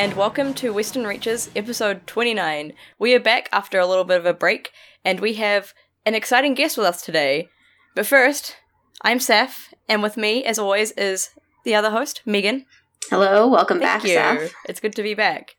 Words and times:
Hello, 0.00 0.08
and 0.08 0.16
welcome 0.16 0.54
to 0.54 0.72
Western 0.72 1.06
Reaches 1.06 1.50
episode 1.54 2.06
29. 2.06 2.72
We 2.98 3.14
are 3.14 3.20
back 3.20 3.50
after 3.52 3.78
a 3.78 3.84
little 3.84 4.04
bit 4.04 4.16
of 4.16 4.24
a 4.24 4.32
break, 4.32 4.72
and 5.04 5.20
we 5.20 5.34
have 5.34 5.74
an 6.06 6.14
exciting 6.14 6.54
guest 6.54 6.78
with 6.78 6.86
us 6.86 7.02
today. 7.02 7.50
But 7.94 8.06
first, 8.06 8.56
I'm 9.02 9.18
Saf, 9.18 9.74
and 9.90 10.02
with 10.02 10.16
me, 10.16 10.42
as 10.42 10.58
always, 10.58 10.92
is 10.92 11.28
the 11.66 11.74
other 11.74 11.90
host, 11.90 12.22
Megan. 12.24 12.64
Hello, 13.10 13.46
welcome 13.46 13.78
Thank 13.78 14.04
back, 14.04 14.10
you. 14.10 14.16
Saf. 14.16 14.52
It's 14.64 14.80
good 14.80 14.96
to 14.96 15.02
be 15.02 15.12
back. 15.12 15.56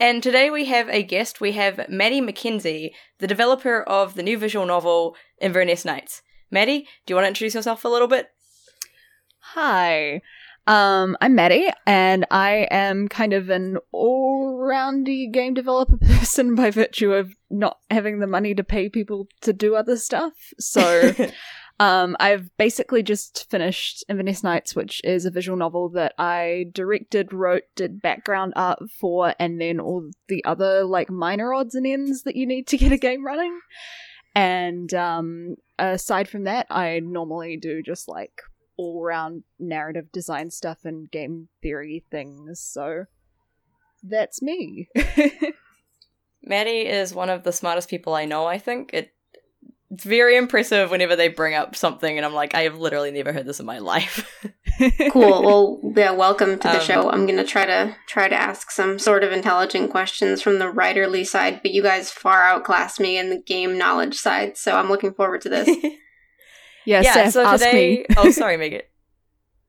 And 0.00 0.20
today 0.20 0.50
we 0.50 0.64
have 0.64 0.88
a 0.88 1.04
guest. 1.04 1.40
We 1.40 1.52
have 1.52 1.88
Maddie 1.88 2.20
McKenzie, 2.20 2.90
the 3.20 3.28
developer 3.28 3.84
of 3.84 4.16
the 4.16 4.24
new 4.24 4.36
visual 4.36 4.66
novel 4.66 5.14
Inverness 5.40 5.84
Nights. 5.84 6.22
Maddie, 6.50 6.88
do 7.06 7.12
you 7.12 7.14
want 7.14 7.26
to 7.26 7.28
introduce 7.28 7.54
yourself 7.54 7.84
a 7.84 7.88
little 7.88 8.08
bit? 8.08 8.30
Hi. 9.54 10.22
Um, 10.70 11.16
I'm 11.20 11.34
Maddie, 11.34 11.68
and 11.84 12.24
I 12.30 12.68
am 12.70 13.08
kind 13.08 13.32
of 13.32 13.50
an 13.50 13.78
all-roundy 13.90 15.26
game 15.26 15.52
developer 15.52 15.96
person 16.00 16.54
by 16.54 16.70
virtue 16.70 17.12
of 17.12 17.34
not 17.50 17.78
having 17.90 18.20
the 18.20 18.28
money 18.28 18.54
to 18.54 18.62
pay 18.62 18.88
people 18.88 19.26
to 19.40 19.52
do 19.52 19.74
other 19.74 19.96
stuff. 19.96 20.32
So, 20.60 21.12
um, 21.80 22.16
I've 22.20 22.56
basically 22.56 23.02
just 23.02 23.50
finished 23.50 24.04
Inverness 24.08 24.44
Nights, 24.44 24.76
which 24.76 25.00
is 25.02 25.24
a 25.24 25.32
visual 25.32 25.58
novel 25.58 25.88
that 25.88 26.14
I 26.18 26.66
directed, 26.72 27.32
wrote, 27.32 27.64
did 27.74 28.00
background 28.00 28.52
art 28.54 28.78
for, 29.00 29.34
and 29.40 29.60
then 29.60 29.80
all 29.80 30.08
the 30.28 30.44
other 30.44 30.84
like 30.84 31.10
minor 31.10 31.52
odds 31.52 31.74
and 31.74 31.84
ends 31.84 32.22
that 32.22 32.36
you 32.36 32.46
need 32.46 32.68
to 32.68 32.78
get 32.78 32.92
a 32.92 32.96
game 32.96 33.26
running. 33.26 33.58
And 34.36 34.94
um, 34.94 35.56
aside 35.80 36.28
from 36.28 36.44
that, 36.44 36.68
I 36.70 37.00
normally 37.00 37.56
do 37.56 37.82
just 37.82 38.08
like 38.08 38.40
all 38.80 39.02
round 39.02 39.42
narrative 39.58 40.10
design 40.10 40.50
stuff 40.50 40.78
and 40.84 41.10
game 41.10 41.48
theory 41.62 42.02
things. 42.10 42.60
So 42.60 43.04
that's 44.02 44.40
me. 44.40 44.88
Maddie 46.42 46.86
is 46.86 47.14
one 47.14 47.28
of 47.28 47.42
the 47.42 47.52
smartest 47.52 47.90
people 47.90 48.14
I 48.14 48.24
know, 48.24 48.46
I 48.46 48.56
think. 48.58 48.94
It, 48.94 49.12
it's 49.90 50.04
very 50.04 50.36
impressive 50.36 50.90
whenever 50.90 51.16
they 51.16 51.28
bring 51.28 51.54
up 51.54 51.74
something, 51.76 52.16
and 52.16 52.24
I'm 52.24 52.32
like, 52.32 52.54
I 52.54 52.62
have 52.62 52.78
literally 52.78 53.10
never 53.10 53.32
heard 53.32 53.44
this 53.44 53.60
in 53.60 53.66
my 53.66 53.78
life. 53.78 54.26
Cool. 55.10 55.42
Well, 55.42 55.92
yeah, 55.94 56.12
welcome 56.12 56.58
to 56.58 56.68
the 56.68 56.78
Um, 56.78 56.80
show. 56.80 57.10
I'm 57.10 57.26
gonna 57.26 57.44
try 57.44 57.66
to 57.66 57.94
try 58.06 58.28
to 58.28 58.34
ask 58.34 58.70
some 58.70 58.98
sort 58.98 59.22
of 59.22 59.30
intelligent 59.30 59.90
questions 59.90 60.40
from 60.40 60.58
the 60.58 60.72
writerly 60.72 61.26
side, 61.26 61.60
but 61.60 61.72
you 61.72 61.82
guys 61.82 62.10
far 62.10 62.44
outclass 62.44 62.98
me 62.98 63.18
in 63.18 63.28
the 63.28 63.42
game 63.42 63.76
knowledge 63.76 64.14
side, 64.14 64.56
so 64.56 64.76
I'm 64.76 64.88
looking 64.88 65.12
forward 65.12 65.42
to 65.42 65.50
this. 65.50 65.68
yeah, 66.90 67.02
yeah, 67.02 67.12
Seth, 67.12 67.32
so 67.34 67.44
ask 67.44 67.62
today. 67.64 67.98
me. 68.08 68.14
oh, 68.16 68.30
sorry, 68.32 68.56
Megan. 68.56 68.82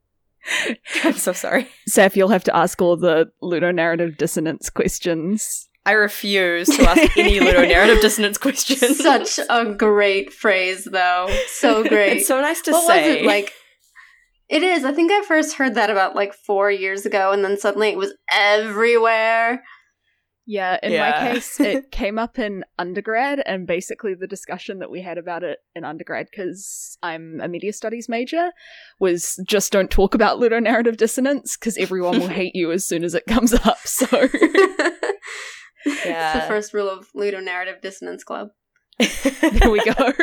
I'm 1.03 1.13
so 1.13 1.33
sorry. 1.33 1.67
Seth, 1.87 2.17
you'll 2.17 2.29
have 2.29 2.43
to 2.45 2.55
ask 2.55 2.81
all 2.81 2.97
the 2.97 3.31
ludonarrative 3.43 4.17
dissonance 4.17 4.71
questions. 4.71 5.69
I 5.85 5.91
refuse 5.91 6.67
to 6.67 6.83
ask 6.83 7.17
any 7.17 7.39
ludonarrative 7.39 8.01
dissonance 8.01 8.39
questions. 8.39 8.97
Such 8.97 9.39
a 9.49 9.65
great 9.65 10.33
phrase, 10.33 10.85
though. 10.85 11.29
So 11.47 11.83
great. 11.83 12.17
It's 12.17 12.27
so 12.27 12.41
nice 12.41 12.61
to 12.61 12.71
what 12.71 12.87
say. 12.87 13.09
was 13.09 13.21
it 13.21 13.25
like? 13.25 13.53
It 14.49 14.63
is. 14.63 14.83
I 14.83 14.91
think 14.91 15.11
I 15.11 15.21
first 15.21 15.55
heard 15.55 15.75
that 15.75 15.89
about 15.91 16.15
like 16.15 16.33
four 16.33 16.71
years 16.71 17.05
ago, 17.05 17.31
and 17.31 17.43
then 17.43 17.57
suddenly 17.57 17.89
it 17.89 17.97
was 17.97 18.13
everywhere. 18.31 19.63
Yeah, 20.53 20.77
in 20.83 20.91
Yeah. 20.91 21.09
my 21.09 21.33
case, 21.33 21.59
it 21.61 21.91
came 22.01 22.19
up 22.19 22.37
in 22.37 22.65
undergrad, 22.77 23.41
and 23.45 23.65
basically 23.65 24.15
the 24.15 24.27
discussion 24.27 24.79
that 24.79 24.91
we 24.91 25.01
had 25.01 25.17
about 25.17 25.43
it 25.43 25.59
in 25.75 25.85
undergrad, 25.85 26.27
because 26.29 26.97
I'm 27.01 27.39
a 27.41 27.47
media 27.47 27.71
studies 27.71 28.09
major, 28.09 28.51
was 28.99 29.39
just 29.47 29.71
don't 29.71 29.89
talk 29.89 30.13
about 30.13 30.39
ludonarrative 30.39 30.97
dissonance, 30.97 31.55
because 31.55 31.77
everyone 31.77 32.19
will 32.19 32.27
hate 32.27 32.53
you 32.53 32.73
as 32.73 32.85
soon 32.85 33.05
as 33.05 33.15
it 33.15 33.25
comes 33.27 33.53
up. 33.53 33.77
So, 33.85 34.07
It's 35.85 36.05
Yeah. 36.05 36.41
the 36.41 36.47
first 36.47 36.73
rule 36.73 36.89
of 36.89 37.07
ludonarrative 37.15 37.81
dissonance 37.81 38.23
club. 38.25 38.49
there 38.99 39.71
we 39.71 39.79
go. 39.85 40.13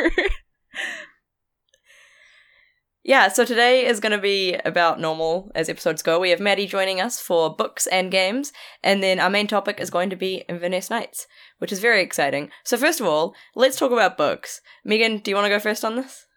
Yeah, 3.09 3.29
so 3.29 3.43
today 3.43 3.87
is 3.87 3.99
going 3.99 4.11
to 4.11 4.19
be 4.19 4.53
about 4.65 4.99
normal 4.99 5.51
as 5.55 5.67
episodes 5.67 6.03
go. 6.03 6.19
We 6.19 6.29
have 6.29 6.39
Maddie 6.39 6.67
joining 6.67 7.01
us 7.01 7.19
for 7.19 7.55
books 7.55 7.87
and 7.87 8.11
games, 8.11 8.53
and 8.83 9.01
then 9.01 9.19
our 9.19 9.31
main 9.31 9.47
topic 9.47 9.79
is 9.79 9.89
going 9.89 10.11
to 10.11 10.15
be 10.15 10.43
Inverness 10.47 10.91
Nights, 10.91 11.25
which 11.57 11.71
is 11.71 11.79
very 11.79 12.03
exciting. 12.03 12.51
So, 12.63 12.77
first 12.77 12.99
of 12.99 13.07
all, 13.07 13.33
let's 13.55 13.79
talk 13.79 13.91
about 13.91 14.15
books. 14.15 14.61
Megan, 14.85 15.17
do 15.17 15.31
you 15.31 15.35
want 15.35 15.45
to 15.45 15.49
go 15.49 15.57
first 15.57 15.83
on 15.83 15.95
this? 15.95 16.27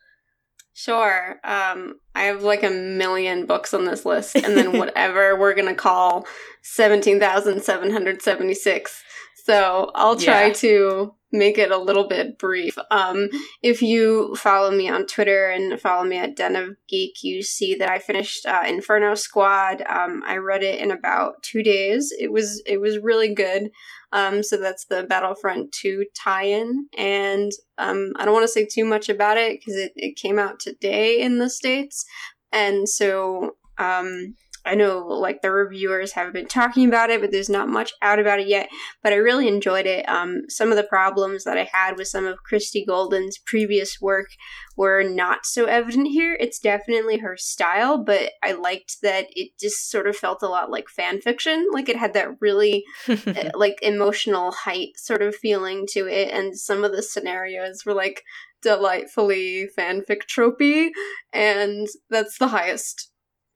Sure. 0.72 1.38
Um, 1.44 2.00
I 2.14 2.22
have 2.22 2.42
like 2.42 2.62
a 2.62 2.70
million 2.70 3.44
books 3.44 3.74
on 3.74 3.84
this 3.84 4.06
list, 4.06 4.36
and 4.36 4.56
then 4.56 4.72
whatever 4.78 5.38
we're 5.38 5.52
going 5.52 5.68
to 5.68 5.74
call 5.74 6.26
17,776 6.62 9.04
so 9.44 9.90
I'll 9.94 10.16
try 10.16 10.46
Yeah. 10.46 10.52
to 10.54 11.14
make 11.32 11.56
it 11.58 11.70
a 11.70 11.78
little 11.78 12.06
bit 12.06 12.38
brief. 12.38 12.76
Um, 12.90 13.28
if 13.62 13.80
you 13.82 14.36
follow 14.36 14.70
me 14.70 14.88
on 14.88 15.06
Twitter 15.06 15.48
and 15.48 15.80
follow 15.80 16.04
me 16.04 16.18
at 16.18 16.36
Den 16.36 16.54
of 16.56 16.76
Geek, 16.88 17.22
you 17.22 17.42
see 17.42 17.74
that 17.76 17.90
I 17.90 17.98
finished 17.98 18.44
uh, 18.46 18.62
Inferno 18.66 19.14
Squad. 19.14 19.82
Um, 19.88 20.22
I 20.26 20.36
read 20.36 20.62
it 20.62 20.78
in 20.78 20.90
about 20.90 21.42
two 21.42 21.62
days. 21.62 22.12
It 22.18 22.30
was 22.30 22.62
it 22.66 22.80
was 22.80 22.98
really 22.98 23.34
good. 23.34 23.70
Um, 24.12 24.42
so 24.42 24.58
that's 24.58 24.84
the 24.84 25.04
Battlefront 25.04 25.72
2 25.72 26.04
tie-in, 26.14 26.86
and 26.98 27.50
um, 27.78 28.12
I 28.16 28.26
don't 28.26 28.34
want 28.34 28.44
to 28.44 28.52
say 28.52 28.66
too 28.66 28.84
much 28.84 29.08
about 29.08 29.38
it 29.38 29.58
because 29.58 29.74
it, 29.74 29.92
it 29.96 30.16
came 30.16 30.38
out 30.38 30.60
today 30.60 31.22
in 31.22 31.38
the 31.38 31.48
states, 31.48 32.04
and 32.52 32.86
so 32.86 33.56
um, 33.78 34.34
I 34.64 34.74
know 34.74 34.98
like 35.06 35.42
the 35.42 35.50
reviewers 35.50 36.12
have 36.12 36.32
been 36.32 36.46
talking 36.46 36.86
about 36.86 37.10
it, 37.10 37.20
but 37.20 37.30
there's 37.30 37.48
not 37.48 37.68
much 37.68 37.92
out 38.00 38.18
about 38.18 38.40
it 38.40 38.48
yet. 38.48 38.68
But 39.02 39.12
I 39.12 39.16
really 39.16 39.48
enjoyed 39.48 39.86
it. 39.86 40.08
Um, 40.08 40.42
some 40.48 40.70
of 40.70 40.76
the 40.76 40.84
problems 40.84 41.44
that 41.44 41.58
I 41.58 41.68
had 41.72 41.96
with 41.96 42.08
some 42.08 42.26
of 42.26 42.42
Christie 42.44 42.84
Golden's 42.86 43.38
previous 43.38 44.00
work 44.00 44.28
were 44.76 45.02
not 45.02 45.44
so 45.44 45.66
evident 45.66 46.08
here. 46.08 46.36
It's 46.40 46.58
definitely 46.58 47.18
her 47.18 47.36
style, 47.36 48.02
but 48.02 48.32
I 48.42 48.52
liked 48.52 48.98
that 49.02 49.26
it 49.30 49.50
just 49.60 49.90
sort 49.90 50.06
of 50.06 50.16
felt 50.16 50.42
a 50.42 50.48
lot 50.48 50.70
like 50.70 50.88
fan 50.88 51.20
fiction. 51.20 51.68
Like 51.72 51.88
it 51.88 51.96
had 51.96 52.14
that 52.14 52.40
really 52.40 52.84
uh, 53.08 53.50
like 53.54 53.78
emotional 53.82 54.52
height 54.52 54.90
sort 54.96 55.22
of 55.22 55.34
feeling 55.34 55.86
to 55.90 56.06
it 56.06 56.32
and 56.32 56.56
some 56.56 56.84
of 56.84 56.92
the 56.92 57.02
scenarios 57.02 57.84
were 57.84 57.94
like 57.94 58.22
delightfully 58.62 59.68
fanfic 59.76 60.22
tropey 60.26 60.90
and 61.32 61.88
that's 62.10 62.38
the 62.38 62.48
highest 62.48 63.11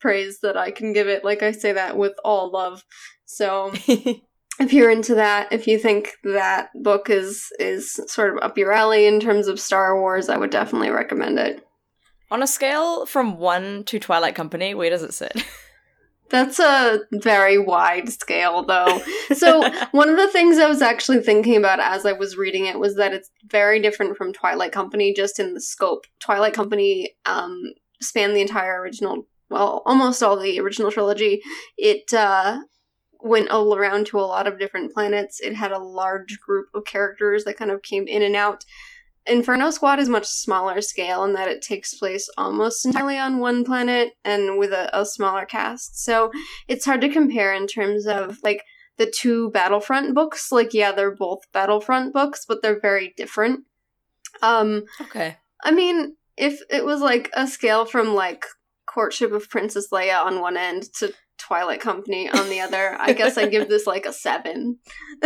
praise 0.06 0.40
that 0.40 0.56
I 0.56 0.70
can 0.70 0.92
give 0.92 1.08
it 1.08 1.24
like 1.24 1.42
I 1.42 1.52
say 1.52 1.72
that 1.72 1.96
with 1.96 2.14
all 2.24 2.50
love 2.50 2.84
so 3.24 3.72
if 3.88 4.72
you're 4.72 4.90
into 4.90 5.16
that 5.16 5.52
if 5.52 5.66
you 5.66 5.78
think 5.78 6.12
that 6.22 6.70
book 6.74 7.10
is 7.10 7.48
is 7.58 8.00
sort 8.06 8.36
of 8.36 8.42
up 8.42 8.56
your 8.56 8.72
alley 8.72 9.06
in 9.06 9.20
terms 9.20 9.48
of 9.48 9.58
Star 9.58 9.98
Wars 9.98 10.28
I 10.28 10.36
would 10.36 10.50
definitely 10.50 10.90
recommend 10.90 11.38
it 11.38 11.66
on 12.30 12.42
a 12.42 12.46
scale 12.46 13.06
from 13.06 13.38
1 13.38 13.84
to 13.84 13.98
Twilight 13.98 14.34
Company, 14.34 14.74
where 14.74 14.90
does 14.90 15.02
it 15.02 15.14
sit? 15.14 15.44
That's 16.28 16.58
a 16.58 17.00
very 17.12 17.56
wide 17.56 18.08
scale, 18.08 18.64
though. 18.64 19.00
So, 19.32 19.70
one 19.92 20.08
of 20.08 20.16
the 20.16 20.28
things 20.28 20.58
I 20.58 20.66
was 20.66 20.82
actually 20.82 21.20
thinking 21.20 21.56
about 21.56 21.78
as 21.78 22.04
I 22.04 22.12
was 22.12 22.36
reading 22.36 22.66
it 22.66 22.80
was 22.80 22.96
that 22.96 23.12
it's 23.12 23.30
very 23.48 23.80
different 23.80 24.16
from 24.16 24.32
Twilight 24.32 24.72
Company 24.72 25.14
just 25.14 25.38
in 25.38 25.54
the 25.54 25.60
scope. 25.60 26.04
Twilight 26.18 26.52
Company 26.52 27.14
um, 27.26 27.62
spanned 28.02 28.34
the 28.34 28.40
entire 28.40 28.80
original, 28.80 29.28
well, 29.50 29.82
almost 29.86 30.22
all 30.22 30.36
the 30.36 30.58
original 30.60 30.90
trilogy. 30.90 31.42
It 31.76 32.12
uh, 32.12 32.60
went 33.20 33.50
all 33.50 33.74
around 33.74 34.06
to 34.06 34.18
a 34.18 34.22
lot 34.22 34.46
of 34.46 34.58
different 34.58 34.92
planets. 34.92 35.40
It 35.40 35.54
had 35.54 35.72
a 35.72 35.78
large 35.78 36.40
group 36.40 36.66
of 36.74 36.84
characters 36.84 37.44
that 37.44 37.56
kind 37.56 37.70
of 37.70 37.82
came 37.82 38.06
in 38.06 38.22
and 38.22 38.36
out. 38.36 38.64
Inferno 39.26 39.70
Squad 39.70 39.98
is 39.98 40.08
much 40.08 40.26
smaller 40.26 40.80
scale 40.80 41.24
in 41.24 41.32
that 41.32 41.48
it 41.48 41.60
takes 41.60 41.94
place 41.94 42.28
almost 42.38 42.86
entirely 42.86 43.18
on 43.18 43.40
one 43.40 43.64
planet 43.64 44.12
and 44.24 44.56
with 44.56 44.72
a, 44.72 44.88
a 44.96 45.04
smaller 45.04 45.44
cast. 45.44 46.04
So 46.04 46.30
it's 46.68 46.84
hard 46.84 47.00
to 47.00 47.08
compare 47.08 47.52
in 47.52 47.66
terms 47.66 48.06
of 48.06 48.38
like 48.44 48.62
the 48.98 49.06
two 49.10 49.50
Battlefront 49.50 50.14
books. 50.14 50.52
Like, 50.52 50.72
yeah, 50.72 50.92
they're 50.92 51.14
both 51.14 51.40
Battlefront 51.52 52.12
books, 52.12 52.44
but 52.46 52.62
they're 52.62 52.80
very 52.80 53.14
different. 53.16 53.64
Um, 54.42 54.84
okay. 55.00 55.36
I 55.64 55.72
mean, 55.72 56.16
if 56.36 56.60
it 56.70 56.84
was 56.84 57.00
like 57.00 57.30
a 57.34 57.46
scale 57.46 57.84
from 57.84 58.14
like 58.14 58.44
Courtship 58.96 59.30
of 59.32 59.50
Princess 59.50 59.88
Leia 59.92 60.24
on 60.24 60.40
one 60.40 60.56
end 60.56 60.84
to 60.94 61.12
Twilight 61.36 61.82
Company 61.82 62.30
on 62.30 62.48
the 62.48 62.60
other, 62.60 62.96
I 62.98 63.12
guess 63.12 63.36
I'd 63.36 63.50
give 63.50 63.68
this 63.68 63.86
like 63.86 64.06
a 64.06 64.12
seven. 64.12 64.78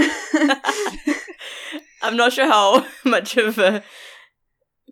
I'm 2.02 2.16
not 2.16 2.32
sure 2.32 2.46
how 2.46 2.84
much 3.04 3.36
of 3.36 3.58
a 3.60 3.84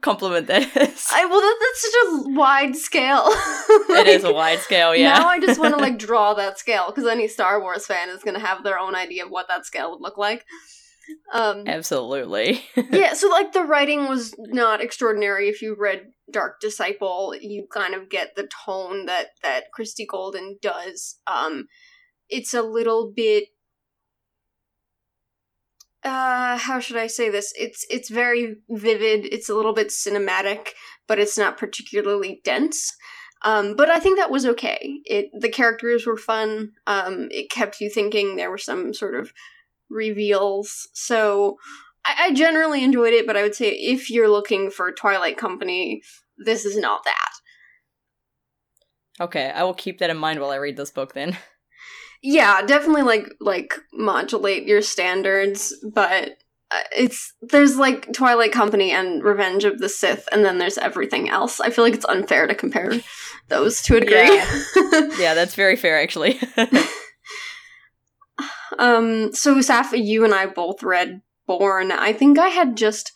compliment 0.01 0.47
that 0.47 0.63
is. 0.63 1.07
I 1.13 1.25
well, 1.25 1.41
that, 1.41 1.59
that's 1.61 1.83
such 1.83 1.95
a 2.07 2.39
wide 2.39 2.77
scale. 2.77 3.25
it 3.27 4.07
is 4.07 4.23
a 4.23 4.33
wide 4.43 4.61
scale, 4.61 4.95
yeah. 4.95 5.19
Now 5.19 5.27
I 5.27 5.41
just 5.41 5.59
want 5.59 5.75
to 5.75 5.81
like 5.81 5.99
draw 5.99 6.35
that 6.35 6.61
scale 6.61 6.87
because 6.87 7.11
any 7.11 7.27
Star 7.27 7.61
Wars 7.61 7.85
fan 7.85 8.11
is 8.11 8.23
going 8.23 8.35
to 8.35 8.47
have 8.47 8.63
their 8.63 8.79
own 8.79 8.95
idea 8.95 9.25
of 9.25 9.31
what 9.33 9.49
that 9.49 9.67
scale 9.67 9.91
would 9.91 10.01
look 10.01 10.17
like. 10.17 10.47
Um, 11.33 11.65
Absolutely. 11.67 12.65
yeah, 12.93 13.15
so 13.15 13.29
like 13.29 13.53
the 13.53 13.65
writing 13.65 14.09
was 14.09 14.37
not 14.39 14.81
extraordinary. 14.81 15.49
If 15.49 15.63
you 15.63 15.75
read 15.77 16.13
Dark 16.31 16.61
Disciple, 16.61 17.35
you 17.41 17.67
kind 17.73 17.95
of 17.95 18.09
get 18.09 18.37
the 18.37 18.49
tone 18.65 19.07
that 19.07 19.29
that 19.43 19.73
Christie 19.73 20.07
Golden 20.07 20.59
does. 20.61 21.19
Um, 21.27 21.67
it's 22.29 22.55
a 22.55 22.63
little 22.63 23.13
bit 23.15 23.45
uh 26.05 26.57
how 26.57 26.79
should 26.79 26.97
i 26.97 27.07
say 27.09 27.29
this? 27.29 27.53
It's 27.59 27.85
it's 27.91 28.09
very 28.09 28.57
vivid. 28.71 29.27
It's 29.27 29.49
a 29.49 29.55
little 29.55 29.73
bit 29.75 29.89
cinematic 29.89 30.69
but 31.07 31.19
it's 31.19 31.39
not 31.39 31.59
particularly 31.59 32.41
dense. 32.45 32.95
Um 33.43 33.75
but 33.77 33.91
i 33.91 33.99
think 33.99 34.19
that 34.19 34.31
was 34.31 34.47
okay. 34.47 35.01
It 35.05 35.31
the 35.39 35.49
characters 35.49 36.07
were 36.07 36.17
fun. 36.17 36.73
Um 36.87 37.29
it 37.31 37.51
kept 37.51 37.81
you 37.81 37.91
thinking. 37.91 38.37
There 38.37 38.51
were 38.51 38.59
some 38.59 38.95
sort 38.95 39.17
of 39.17 39.33
reveals. 39.91 40.89
So 40.93 41.57
I, 42.09 42.27
I 42.27 42.33
generally 42.33 42.83
enjoyed 42.83 43.13
it 43.15 43.27
but 43.27 43.37
i 43.37 43.43
would 43.43 43.55
say 43.55 43.71
if 43.71 44.11
you're 44.11 44.29
looking 44.29 44.71
for 44.71 44.91
twilight 44.93 45.37
company 45.37 46.03
this 46.45 46.65
is 46.65 46.77
not 46.77 47.05
that 47.05 47.31
Okay, 49.21 49.51
I 49.51 49.65
will 49.65 49.75
keep 49.75 49.99
that 49.99 50.11
in 50.11 50.17
mind 50.17 50.39
while 50.41 50.51
I 50.51 50.57
read 50.57 50.77
this 50.77 50.93
book 50.93 51.13
then. 51.15 51.37
yeah 52.23 52.63
definitely 52.63 53.03
like 53.03 53.29
like 53.41 53.75
modulate 53.93 54.65
your 54.65 54.83
standards 54.83 55.73
but 55.95 56.31
uh, 56.73 56.81
it's 56.97 57.33
there's 57.43 57.77
like 57.77 58.13
twilight 58.13 58.51
company 58.51 58.91
and 58.91 59.23
revenge 59.23 59.65
of 59.65 59.79
the 59.79 59.89
sith 59.89 60.29
and 60.33 60.45
then 60.45 60.59
there's 60.59 60.79
everything 60.79 61.29
else 61.29 61.61
i 61.61 61.71
feel 61.71 61.85
like 61.85 61.95
it's 61.95 62.05
unfair 62.07 62.49
to 62.49 62.57
compare 62.57 62.93
those 63.47 63.81
to 63.83 63.97
a 63.97 64.01
degree 64.01 64.17
Yeah, 65.23 65.35
that's 65.35 65.55
very 65.55 65.77
fair 65.77 66.01
actually. 66.01 66.41
um 68.81 69.33
so 69.33 69.61
safa 69.61 69.97
you 69.97 70.25
and 70.25 70.35
i 70.35 70.45
both 70.45 70.83
read 70.83 71.23
born. 71.49 71.91
I 71.91 72.13
think 72.13 72.39
i 72.39 72.49
had 72.49 72.77
just 72.77 73.13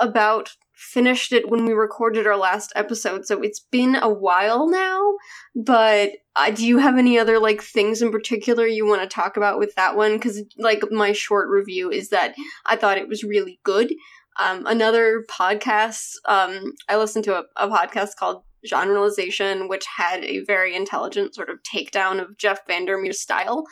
about 0.00 0.50
finished 0.74 1.32
it 1.32 1.48
when 1.48 1.64
we 1.64 1.72
recorded 1.72 2.26
our 2.26 2.36
last 2.36 2.72
episode 2.74 3.24
so 3.24 3.40
it's 3.40 3.60
been 3.70 3.94
a 3.94 4.08
while 4.08 4.68
now 4.68 5.12
but 5.54 6.10
uh, 6.34 6.50
do 6.50 6.66
you 6.66 6.78
have 6.78 6.98
any 6.98 7.18
other 7.18 7.38
like 7.38 7.62
things 7.62 8.02
in 8.02 8.10
particular 8.10 8.66
you 8.66 8.86
want 8.86 9.00
to 9.02 9.06
talk 9.06 9.36
about 9.36 9.58
with 9.58 9.74
that 9.74 9.96
one? 9.96 10.14
Because 10.14 10.42
like 10.58 10.82
my 10.90 11.12
short 11.12 11.48
review 11.48 11.90
is 11.90 12.08
that 12.08 12.34
i 12.66 12.74
thought 12.74 12.98
it 12.98 13.08
was 13.08 13.22
really 13.22 13.60
good. 13.64 13.92
Um, 14.40 14.66
another 14.66 15.24
podcast 15.30 16.14
um, 16.26 16.72
i 16.88 16.96
listened 16.96 17.24
to 17.26 17.38
a, 17.38 17.44
a 17.56 17.68
podcast 17.68 18.16
called 18.18 18.42
generalization 18.64 19.68
which 19.68 19.84
had 19.96 20.24
a 20.24 20.44
very 20.44 20.74
intelligent 20.74 21.34
sort 21.34 21.50
of 21.50 21.58
takedown 21.62 22.20
of 22.20 22.38
jeff 22.38 22.66
vandermeer's 22.66 23.20
style 23.20 23.64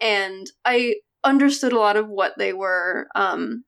and 0.00 0.46
i 0.64 0.94
understood 1.24 1.72
a 1.72 1.78
lot 1.78 1.96
of 1.96 2.08
what 2.08 2.32
they 2.38 2.52
were 2.52 3.08
um, 3.14 3.64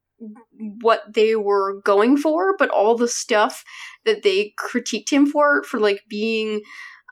what 0.81 1.03
they 1.13 1.35
were 1.35 1.81
going 1.83 2.17
for 2.17 2.57
but 2.57 2.71
all 2.71 2.97
the 2.97 3.09
stuff 3.09 3.65
that 4.05 4.23
they 4.23 4.53
critiqued 4.59 5.11
him 5.11 5.27
for 5.27 5.63
for 5.65 5.81
like 5.81 6.01
being 6.09 6.61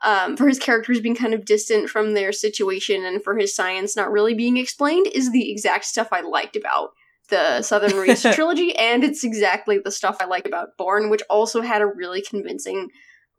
um, 0.03 0.35
for 0.35 0.47
his 0.47 0.57
characters 0.57 0.99
being 0.99 1.15
kind 1.15 1.33
of 1.33 1.45
distant 1.45 1.89
from 1.89 2.13
their 2.13 2.31
situation 2.31 3.05
and 3.05 3.23
for 3.23 3.37
his 3.37 3.55
science 3.55 3.95
not 3.95 4.11
really 4.11 4.33
being 4.33 4.57
explained 4.57 5.07
is 5.13 5.31
the 5.31 5.51
exact 5.51 5.85
stuff 5.85 6.07
I 6.11 6.21
liked 6.21 6.55
about 6.55 6.91
the 7.31 7.63
Southern 7.63 7.97
Reach 7.97 8.21
trilogy, 8.35 8.75
and 8.75 9.03
it's 9.03 9.23
exactly 9.23 9.79
the 9.79 9.89
stuff 9.89 10.17
I 10.19 10.25
like 10.25 10.45
about 10.45 10.77
Born, 10.77 11.09
which 11.09 11.23
also 11.29 11.61
had 11.61 11.81
a 11.81 11.87
really 11.87 12.21
convincing 12.21 12.89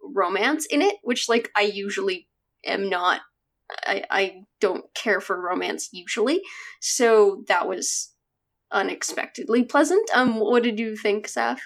romance 0.02 0.66
in 0.66 0.82
it, 0.82 0.96
which 1.04 1.28
like 1.28 1.50
I 1.54 1.62
usually 1.62 2.26
am 2.66 2.90
not. 2.90 3.20
I, 3.85 4.05
I 4.11 4.33
don't 4.61 4.85
care 4.95 5.21
for 5.21 5.41
romance 5.41 5.89
usually, 5.93 6.43
so 6.81 7.45
that 7.49 7.69
was 7.69 8.13
unexpectedly 8.71 9.65
pleasant. 9.65 10.09
Um, 10.15 10.39
what 10.39 10.63
did 10.63 10.79
you 10.79 10.97
think, 10.97 11.27
Saf? 11.27 11.59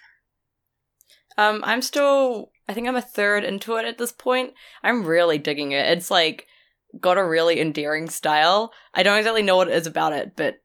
um, 1.38 1.62
I'm 1.64 1.82
still 1.82 2.50
I 2.68 2.74
think 2.74 2.88
I'm 2.88 2.96
a 2.96 3.02
third 3.02 3.44
into 3.44 3.76
it 3.76 3.84
at 3.84 3.98
this 3.98 4.12
point. 4.12 4.54
I'm 4.82 5.04
really 5.04 5.38
digging 5.38 5.72
it. 5.72 5.86
It's 5.86 6.10
like 6.10 6.46
got 7.00 7.18
a 7.18 7.24
really 7.24 7.60
endearing 7.60 8.08
style. 8.08 8.72
I 8.94 9.02
don't 9.02 9.18
exactly 9.18 9.42
know 9.42 9.56
what 9.56 9.68
it 9.68 9.74
is 9.74 9.86
about 9.86 10.12
it, 10.12 10.32
but 10.34 10.56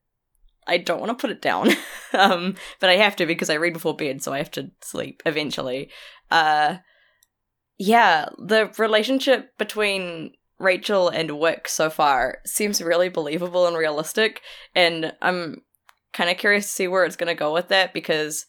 I 0.65 0.77
don't 0.77 0.99
want 0.99 1.09
to 1.09 1.21
put 1.21 1.31
it 1.31 1.41
down. 1.41 1.69
um, 2.13 2.55
but 2.79 2.89
I 2.89 2.95
have 2.95 3.15
to 3.17 3.25
because 3.25 3.49
I 3.49 3.55
read 3.55 3.73
before 3.73 3.95
bed, 3.95 4.23
so 4.23 4.33
I 4.33 4.37
have 4.37 4.51
to 4.51 4.71
sleep 4.81 5.21
eventually. 5.25 5.91
Uh, 6.29 6.77
yeah, 7.77 8.29
the 8.37 8.71
relationship 8.77 9.57
between 9.57 10.33
Rachel 10.61 11.09
and 11.09 11.39
Wick 11.39 11.67
so 11.67 11.89
far 11.89 12.39
seems 12.45 12.81
really 12.81 13.09
believable 13.09 13.67
and 13.67 13.75
realistic, 13.75 14.41
and 14.75 15.13
I'm 15.21 15.63
kind 16.13 16.29
of 16.29 16.37
curious 16.37 16.65
to 16.67 16.71
see 16.71 16.87
where 16.87 17.05
it's 17.05 17.15
going 17.15 17.33
to 17.33 17.39
go 17.39 17.53
with 17.53 17.69
that 17.69 17.93
because 17.93 18.45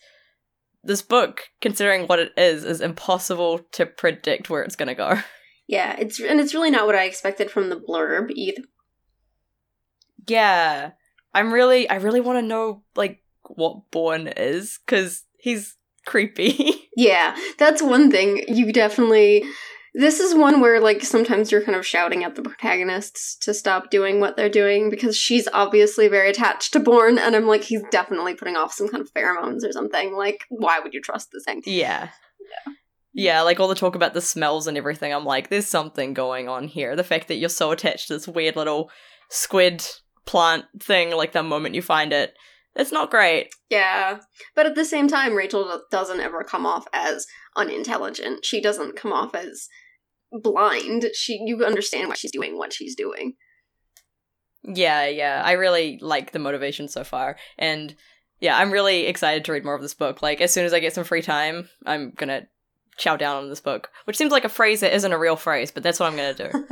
this 0.85 1.03
book, 1.03 1.43
considering 1.61 2.06
what 2.06 2.19
it 2.19 2.32
is, 2.37 2.64
is 2.64 2.81
impossible 2.81 3.61
to 3.73 3.87
predict 3.87 4.50
where 4.50 4.62
it's 4.62 4.76
going 4.76 4.88
to 4.88 4.94
go. 4.94 5.19
Yeah, 5.69 5.97
it's 5.99 6.20
and 6.20 6.41
it's 6.41 6.53
really 6.53 6.70
not 6.70 6.87
what 6.87 6.97
I 6.97 7.05
expected 7.05 7.50
from 7.50 7.70
the 7.70 7.81
blurb 7.81 8.31
either. 8.32 8.62
Yeah, 10.26 10.91
I'm 11.32 11.53
really, 11.53 11.88
I 11.88 11.94
really 11.94 12.20
want 12.20 12.38
to 12.41 12.47
know 12.47 12.82
like 12.94 13.23
what 13.44 13.91
Born 13.91 14.26
is 14.26 14.81
because 14.85 15.25
he's 15.38 15.76
creepy. 16.05 16.75
Yeah, 16.94 17.35
that's 17.58 17.81
one 17.81 18.11
thing. 18.11 18.44
You 18.49 18.70
definitely. 18.70 19.44
This 19.94 20.21
is 20.21 20.35
one 20.35 20.61
where, 20.61 20.81
like, 20.81 21.03
sometimes 21.03 21.53
you're 21.53 21.62
kind 21.62 21.77
of 21.77 21.87
shouting 21.87 22.25
at 22.25 22.35
the 22.35 22.43
protagonists 22.43 23.37
to 23.41 23.53
stop 23.53 23.91
doing 23.91 24.21
what 24.21 24.37
they're 24.37 24.49
doing 24.49 24.89
because 24.89 25.17
she's 25.17 25.49
obviously 25.53 26.09
very 26.09 26.31
attached 26.31 26.73
to 26.73 26.81
Born, 26.81 27.19
and 27.19 27.37
I'm 27.37 27.46
like, 27.46 27.63
he's 27.63 27.82
definitely 27.91 28.34
putting 28.34 28.56
off 28.56 28.72
some 28.72 28.89
kind 28.89 29.03
of 29.03 29.13
pheromones 29.13 29.65
or 29.65 29.72
something. 29.72 30.15
Like, 30.15 30.44
why 30.49 30.81
would 30.81 30.94
you 30.94 31.03
trust 31.03 31.31
this 31.32 31.44
thing? 31.44 31.63
yeah. 31.67 32.08
Yeah, 32.67 32.72
Yeah, 33.13 33.43
like 33.43 33.61
all 33.61 33.69
the 33.69 33.75
talk 33.75 33.94
about 33.94 34.15
the 34.15 34.20
smells 34.20 34.67
and 34.67 34.77
everything, 34.77 35.13
I'm 35.13 35.25
like, 35.25 35.49
there's 35.49 35.69
something 35.69 36.15
going 36.15 36.49
on 36.49 36.69
here. 36.69 36.96
The 36.96 37.05
fact 37.05 37.29
that 37.29 37.37
you're 37.37 37.49
so 37.49 37.70
attached 37.70 38.08
to 38.08 38.15
this 38.15 38.27
weird 38.27 38.56
little 38.56 38.91
squid 39.29 39.87
plant 40.25 40.65
thing, 40.81 41.13
like 41.13 41.32
the 41.32 41.43
moment 41.43 41.75
you 41.75 41.82
find 41.82 42.13
it, 42.13 42.34
it's 42.75 42.93
not 42.93 43.11
great. 43.11 43.51
Yeah, 43.69 44.20
but 44.55 44.67
at 44.67 44.75
the 44.75 44.84
same 44.84 45.08
time, 45.08 45.34
Rachel 45.34 45.82
doesn't 45.91 46.20
ever 46.20 46.43
come 46.43 46.65
off 46.67 46.87
as 46.93 47.27
unintelligent. 47.56 48.44
She 48.44 48.61
doesn't 48.61 48.96
come 48.96 49.13
off 49.13 49.34
as 49.34 49.69
blind. 50.32 51.06
She, 51.15 51.43
you 51.44 51.65
understand 51.65 52.08
why 52.08 52.15
she's 52.15 52.32
doing 52.32 52.58
what 52.58 52.72
she's 52.72 52.94
doing. 52.94 53.34
Yeah, 54.65 55.06
yeah. 55.06 55.43
I 55.44 55.53
really 55.53 55.98
like 56.01 56.32
the 56.32 56.39
motivation 56.39 56.89
so 56.89 57.05
far. 57.05 57.36
And 57.58 57.94
yeah, 58.41 58.56
I'm 58.56 58.70
really 58.70 59.06
excited 59.06 59.44
to 59.44 59.53
read 59.53 59.65
more 59.65 59.74
of 59.74 59.82
this 59.82 59.94
book. 59.94 60.22
Like, 60.22 60.41
as 60.41 60.53
soon 60.53 60.65
as 60.65 60.72
I 60.72 60.81
get 60.81 60.94
some 60.94 61.05
free 61.05 61.22
time, 61.22 61.69
I'm 61.86 62.12
gonna 62.17 62.46
chow 62.96 63.17
down 63.17 63.36
on 63.36 63.48
this 63.48 63.60
book. 63.60 63.91
Which 64.05 64.17
seems 64.17 64.32
like 64.32 64.44
a 64.44 64.48
phrase 64.48 64.81
that 64.81 64.94
isn't 64.94 65.12
a 65.12 65.19
real 65.19 65.36
phrase, 65.36 65.70
but 65.70 65.82
that's 65.82 65.98
what 65.98 66.06
I'm 66.06 66.17
gonna 66.17 66.34
do. 66.34 66.67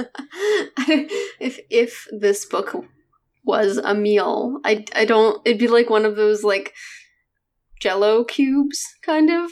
if 1.40 1.60
if 1.70 2.06
this 2.12 2.44
book 2.44 2.84
was 3.44 3.78
a 3.78 3.94
meal, 3.94 4.60
I 4.64 4.84
I 4.94 5.04
don't. 5.04 5.40
It'd 5.44 5.58
be 5.58 5.68
like 5.68 5.90
one 5.90 6.04
of 6.04 6.16
those 6.16 6.42
like 6.44 6.74
Jello 7.80 8.24
cubes, 8.24 8.84
kind 9.02 9.30
of. 9.30 9.50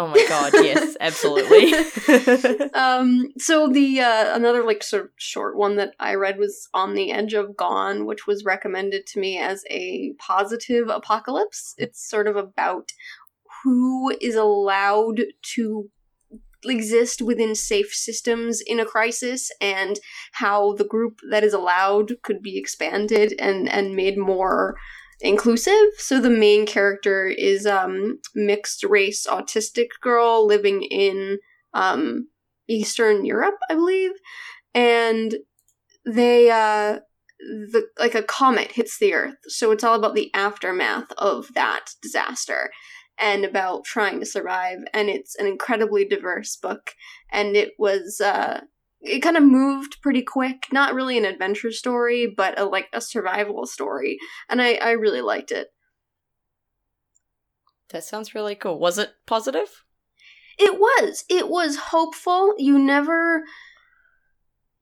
Oh 0.00 0.06
my 0.06 0.24
god, 0.30 0.54
yes, 0.54 0.96
absolutely. 1.00 1.74
um 2.74 3.28
so 3.36 3.68
the 3.68 4.00
uh 4.00 4.34
another 4.34 4.64
like 4.64 4.82
sort 4.82 5.04
of 5.04 5.10
short 5.16 5.58
one 5.58 5.76
that 5.76 5.92
i 6.00 6.14
read 6.14 6.38
was 6.38 6.68
on 6.72 6.94
the 6.94 7.12
edge 7.12 7.34
of 7.34 7.54
gone 7.54 8.06
which 8.06 8.26
was 8.26 8.44
recommended 8.44 9.06
to 9.08 9.20
me 9.20 9.38
as 9.38 9.62
a 9.68 10.14
positive 10.18 10.88
apocalypse 10.88 11.74
it's 11.76 12.08
sort 12.08 12.26
of 12.26 12.36
about 12.36 12.92
who 13.62 14.10
is 14.22 14.36
allowed 14.36 15.20
to 15.42 15.90
exist 16.64 17.20
within 17.20 17.54
safe 17.54 17.92
systems 17.92 18.62
in 18.62 18.80
a 18.80 18.86
crisis 18.86 19.50
and 19.60 20.00
how 20.32 20.72
the 20.74 20.84
group 20.84 21.18
that 21.30 21.44
is 21.44 21.52
allowed 21.52 22.12
could 22.22 22.40
be 22.40 22.56
expanded 22.58 23.34
and 23.38 23.68
and 23.68 23.94
made 23.94 24.16
more 24.16 24.76
inclusive. 25.20 25.88
So 25.98 26.20
the 26.20 26.30
main 26.30 26.66
character 26.66 27.26
is 27.26 27.66
um 27.66 28.18
mixed 28.34 28.84
race 28.84 29.26
autistic 29.26 29.88
girl 30.00 30.46
living 30.46 30.82
in 30.82 31.38
um 31.74 32.28
Eastern 32.68 33.24
Europe, 33.24 33.58
I 33.68 33.74
believe. 33.74 34.12
And 34.74 35.34
they 36.06 36.50
uh 36.50 37.00
the 37.40 37.86
like 37.98 38.14
a 38.14 38.22
comet 38.22 38.72
hits 38.72 38.98
the 38.98 39.14
earth. 39.14 39.36
So 39.48 39.70
it's 39.70 39.84
all 39.84 39.96
about 39.96 40.14
the 40.14 40.32
aftermath 40.34 41.10
of 41.18 41.52
that 41.54 41.90
disaster 42.02 42.70
and 43.18 43.44
about 43.44 43.84
trying 43.84 44.18
to 44.20 44.26
survive 44.26 44.78
and 44.94 45.08
it's 45.08 45.36
an 45.36 45.46
incredibly 45.46 46.06
diverse 46.06 46.56
book 46.56 46.92
and 47.30 47.54
it 47.54 47.72
was 47.78 48.20
uh 48.20 48.62
it 49.02 49.20
kind 49.20 49.36
of 49.36 49.42
moved 49.42 49.96
pretty 50.02 50.22
quick 50.22 50.66
not 50.72 50.94
really 50.94 51.16
an 51.16 51.24
adventure 51.24 51.72
story 51.72 52.26
but 52.26 52.58
a 52.58 52.64
like 52.64 52.88
a 52.92 53.00
survival 53.00 53.66
story 53.66 54.18
and 54.48 54.60
i 54.60 54.74
i 54.74 54.90
really 54.90 55.22
liked 55.22 55.50
it 55.50 55.68
that 57.90 58.04
sounds 58.04 58.36
really 58.36 58.54
cool. 58.54 58.78
Was 58.78 58.98
it 58.98 59.10
positive? 59.26 59.82
it 60.60 60.78
was 60.78 61.24
it 61.28 61.48
was 61.48 61.76
hopeful 61.76 62.54
you 62.58 62.78
never 62.78 63.42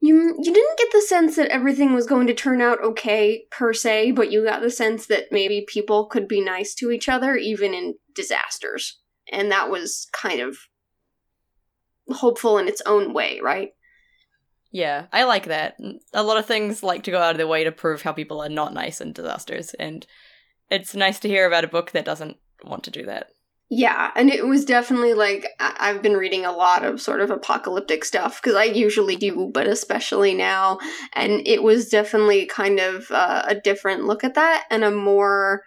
you 0.01 0.35
you 0.39 0.53
didn't 0.53 0.79
get 0.79 0.89
the 0.93 1.01
sense 1.01 1.37
that 1.37 1.49
everything 1.51 1.95
was 1.95 2.07
going 2.07 2.27
to 2.27 2.35
turn 2.35 2.61
out 2.61 2.83
okay 2.83 3.45
per 3.51 3.73
se 3.73 4.11
but 4.11 4.31
you 4.31 4.45
got 4.45 4.61
the 4.61 4.71
sense 4.71 5.07
that 5.07 5.27
maybe 5.31 5.65
people 5.69 6.07
could 6.07 6.27
be 6.27 6.41
nice 6.41 6.75
to 6.75 6.91
each 6.91 7.09
other 7.09 7.37
even 7.37 7.73
in 7.73 7.95
disasters 8.15 8.99
and 9.31 9.51
that 9.53 9.71
was 9.71 10.09
kind 10.13 10.41
of 10.41 10.59
hopeful 12.09 12.59
in 12.59 12.67
its 12.67 12.83
own 12.85 13.15
way 13.15 13.39
right 13.41 13.71
Yeah, 14.71 15.07
I 15.13 15.25
like 15.25 15.47
that. 15.47 15.79
A 16.13 16.23
lot 16.23 16.37
of 16.37 16.47
things 16.47 16.83
like 16.83 17.03
to 17.05 17.11
go 17.11 17.21
out 17.21 17.33
of 17.33 17.39
their 17.39 17.47
way 17.47 17.65
to 17.65 17.73
prove 17.73 18.03
how 18.03 18.13
people 18.13 18.43
are 18.43 18.49
not 18.49 18.75
nice 18.75 19.01
in 19.01 19.13
disasters, 19.13 19.73
and 19.75 20.07
it's 20.71 20.95
nice 20.95 21.19
to 21.21 21.29
hear 21.29 21.47
about 21.47 21.65
a 21.65 21.69
book 21.69 21.93
that 21.93 22.05
doesn't 22.05 22.37
want 22.65 22.85
to 22.85 22.91
do 22.91 23.07
that. 23.07 23.29
Yeah, 23.71 24.11
and 24.17 24.31
it 24.31 24.47
was 24.47 24.65
definitely 24.65 25.13
like 25.13 25.47
I've 25.61 26.03
been 26.03 26.17
reading 26.17 26.47
a 26.47 26.53
lot 26.53 26.85
of 26.85 27.03
sort 27.03 27.21
of 27.21 27.31
apocalyptic 27.31 28.03
stuff 28.05 28.41
because 28.41 28.57
I 28.57 28.65
usually 28.65 29.17
do, 29.17 29.51
but 29.53 29.67
especially 29.67 30.35
now, 30.35 30.79
and 31.13 31.47
it 31.47 31.63
was 31.63 31.89
definitely 31.91 32.47
kind 32.47 32.79
of 32.79 33.11
uh, 33.11 33.45
a 33.47 33.55
different 33.55 34.05
look 34.05 34.25
at 34.25 34.35
that 34.35 34.65
and 34.71 34.85
a 34.85 34.91
more 34.91 35.65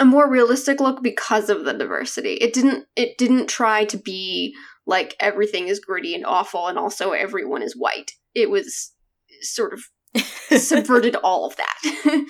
a 0.00 0.04
more 0.04 0.28
realistic 0.28 0.80
look 0.80 1.02
because 1.02 1.50
of 1.50 1.64
the 1.64 1.74
diversity. 1.74 2.34
It 2.34 2.54
didn't 2.54 2.86
it 2.96 3.18
didn't 3.18 3.48
try 3.48 3.84
to 3.86 3.98
be 3.98 4.54
like 4.86 5.16
everything 5.20 5.68
is 5.68 5.80
gritty 5.80 6.14
and 6.14 6.26
awful 6.26 6.66
and 6.68 6.78
also 6.78 7.12
everyone 7.12 7.62
is 7.62 7.74
white. 7.76 8.12
It 8.34 8.50
was 8.50 8.92
sort 9.40 9.72
of 9.72 9.82
subverted 10.60 11.16
all 11.16 11.46
of 11.46 11.56
that. 11.56 12.26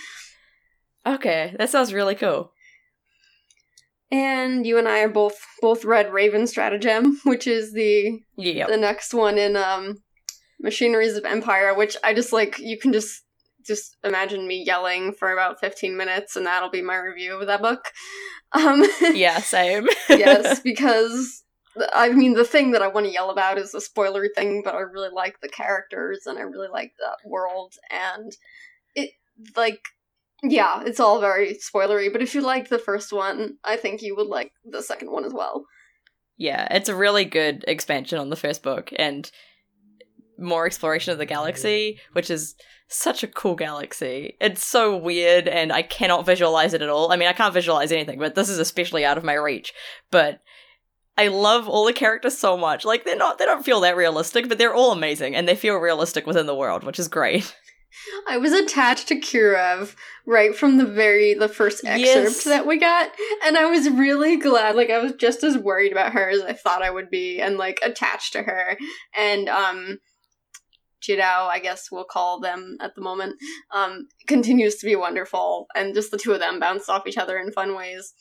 okay, 1.07 1.55
that 1.59 1.71
sounds 1.71 1.93
really 1.93 2.15
cool. 2.15 2.53
and 4.11 4.67
you 4.67 4.79
and 4.79 4.89
I 4.89 5.01
are 5.01 5.09
both 5.09 5.39
both 5.61 5.85
read 5.85 6.13
Raven 6.13 6.47
Stratagem, 6.47 7.21
which 7.25 7.47
is 7.47 7.73
the 7.73 8.21
Yeah. 8.37 8.67
the 8.67 8.77
next 8.77 9.13
one 9.15 9.39
in 9.39 9.57
um 9.57 9.97
Machineries 10.61 11.17
of 11.17 11.25
Empire, 11.25 11.75
which 11.75 11.97
I 12.05 12.15
just 12.15 12.33
like 12.33 12.59
you 12.59 12.79
can 12.79 12.93
just 12.93 13.23
just 13.67 13.97
imagine 14.05 14.47
me 14.47 14.63
yelling 14.65 15.13
for 15.15 15.33
about 15.33 15.59
15 15.59 15.97
minutes 15.97 16.37
and 16.37 16.45
that'll 16.47 16.69
be 16.71 16.83
my 16.83 16.97
review 16.97 17.39
of 17.41 17.47
that 17.47 17.63
book. 17.63 17.85
Um 18.53 18.85
Yeah, 19.15 19.39
same. 19.39 19.89
yes, 20.09 20.61
because 20.61 21.44
I 21.93 22.11
mean 22.11 22.35
the 22.35 22.45
thing 22.45 22.73
that 22.73 22.83
I 22.83 22.89
want 22.89 23.07
to 23.07 23.13
yell 23.13 23.31
about 23.31 23.59
is 23.59 23.73
the 23.73 23.79
spoilery 23.79 24.29
thing, 24.35 24.63
but 24.65 24.75
I 24.75 24.81
really 24.81 25.11
like 25.13 25.41
the 25.41 25.49
characters 25.49 26.27
and 26.27 26.39
I 26.39 26.43
really 26.43 26.69
like 26.69 26.93
that 26.99 27.29
world 27.29 27.75
and 27.91 28.33
it 28.95 29.11
like 29.57 29.81
yeah, 30.43 30.83
it's 30.85 31.01
all 31.01 31.21
very 31.21 31.55
spoilery, 31.55 32.13
but 32.13 32.21
if 32.23 32.35
you 32.35 32.43
liked 32.43 32.69
the 32.69 32.79
first 32.79 33.13
one, 33.13 33.57
I 33.65 33.77
think 33.77 34.03
you 34.03 34.15
would 34.17 34.27
like 34.27 34.53
the 34.65 34.83
second 34.83 35.11
one 35.11 35.25
as 35.25 35.33
well. 35.33 35.65
Yeah, 36.37 36.69
it's 36.71 36.89
a 36.89 36.97
really 36.97 37.25
good 37.25 37.65
expansion 37.67 38.19
on 38.19 38.29
the 38.29 38.37
first 38.37 38.63
book 38.63 38.91
and 38.97 39.31
more 40.39 40.67
exploration 40.67 41.13
of 41.13 41.19
the 41.19 41.27
galaxy, 41.27 42.01
which 42.13 42.29
is 42.29 42.57
such 42.89 43.23
a 43.23 43.29
cool 43.29 43.55
galaxy. 43.55 44.37
It's 44.41 44.65
so 44.65 44.97
weird 44.97 45.49
and 45.49 45.73
I 45.73 45.83
cannot 45.83 46.27
visualize 46.27 46.75
it 46.75 46.83
at 46.83 46.89
all. 46.89 47.13
I 47.13 47.17
mean, 47.17 47.29
I 47.29 47.33
can't 47.33 47.55
visualize 47.55 47.93
anything, 47.93 48.19
but 48.19 48.35
this 48.35 48.49
is 48.49 48.59
especially 48.59 49.05
out 49.05 49.17
of 49.17 49.25
my 49.25 49.35
reach. 49.35 49.73
But 50.11 50.41
I 51.17 51.29
love 51.29 51.69
all 51.69 51.85
the 51.85 51.93
characters 51.93 52.37
so 52.37 52.57
much. 52.57 52.85
Like 52.85 53.05
they're 53.05 53.17
not 53.17 53.39
they 53.39 53.45
don't 53.45 53.65
feel 53.65 53.81
that 53.81 53.97
realistic, 53.97 54.49
but 54.49 54.59
they're 54.59 54.75
all 54.75 54.93
amazing 54.93 55.35
and 55.37 55.47
they 55.47 55.57
feel 55.57 55.77
realistic 55.77 56.27
within 56.27 56.47
the 56.47 56.55
world, 56.55 56.85
which 56.85 56.99
is 56.99 57.09
great. 57.09 57.55
I 58.29 58.39
was 58.39 58.53
attached 58.53 59.07
to 59.09 59.21
Khiruev 59.21 59.95
right 60.27 60.55
from 60.55 60.79
the 60.79 60.85
very 60.85 61.35
the 61.35 61.49
first 61.49 61.85
excerpt 61.85 62.05
Yes. 62.05 62.45
that 62.45 62.67
we 62.67 62.77
got, 62.79 63.11
and 63.47 63.57
I 63.57 63.67
was 63.67 63.89
really 63.89 64.37
glad. 64.37 64.75
Like 64.75 64.91
I 64.91 64.99
was 64.99 65.13
just 65.13 65.45
as 65.45 65.57
worried 65.57 65.93
about 65.93 66.13
her 66.13 66.29
as 66.29 66.41
I 66.43 66.53
thought 66.55 66.83
I 66.83 66.91
would 66.91 67.09
be, 67.09 67.41
and 67.41 67.57
like 67.57 67.79
attached 67.85 68.33
to 68.33 68.43
her. 68.43 68.77
And 69.17 69.49
um, 69.49 69.99
Jedao, 71.03 71.47
I 71.49 71.61
guess 71.61 71.91
we'll 71.93 72.05
call 72.05 72.41
them 72.41 72.77
at 72.81 72.97
the 72.97 73.01
moment, 73.03 73.37
um, 73.73 74.09
continues 74.27 74.77
to 74.79 74.87
be 74.87 74.97
wonderful, 74.97 75.67
and 75.77 75.95
just 75.95 76.11
the 76.11 76.19
two 76.19 76.33
of 76.33 76.41
them 76.41 76.59
bounce 76.59 76.89
off 76.89 77.07
each 77.07 77.19
other 77.19 77.39
in 77.39 77.53
fun 77.53 77.77
ways. 77.77 78.13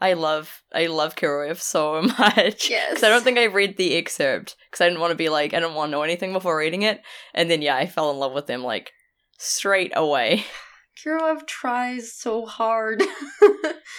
I 0.00 0.12
love 0.14 0.62
I 0.72 0.86
love 0.86 1.16
Khiruev 1.16 1.60
so 1.60 2.02
much. 2.18 2.70
Yes, 2.70 2.90
Because 2.90 3.02
I 3.04 3.08
don't 3.08 3.24
think 3.24 3.38
I 3.38 3.44
read 3.44 3.76
the 3.76 3.96
excerpt 3.96 4.56
because 4.70 4.80
I 4.80 4.88
didn't 4.88 5.00
want 5.00 5.10
to 5.12 5.16
be 5.16 5.28
like 5.28 5.54
I 5.54 5.60
didn't 5.60 5.74
want 5.74 5.88
to 5.88 5.92
know 5.92 6.02
anything 6.02 6.32
before 6.32 6.56
reading 6.56 6.82
it, 6.82 7.02
and 7.34 7.50
then 7.50 7.62
yeah, 7.62 7.76
I 7.76 7.86
fell 7.86 8.10
in 8.10 8.18
love 8.18 8.32
with 8.32 8.48
him 8.48 8.62
like 8.62 8.92
straight 9.38 9.92
away. 9.96 10.44
Khiruev 11.04 11.46
tries 11.46 12.12
so 12.12 12.44
hard. 12.46 13.02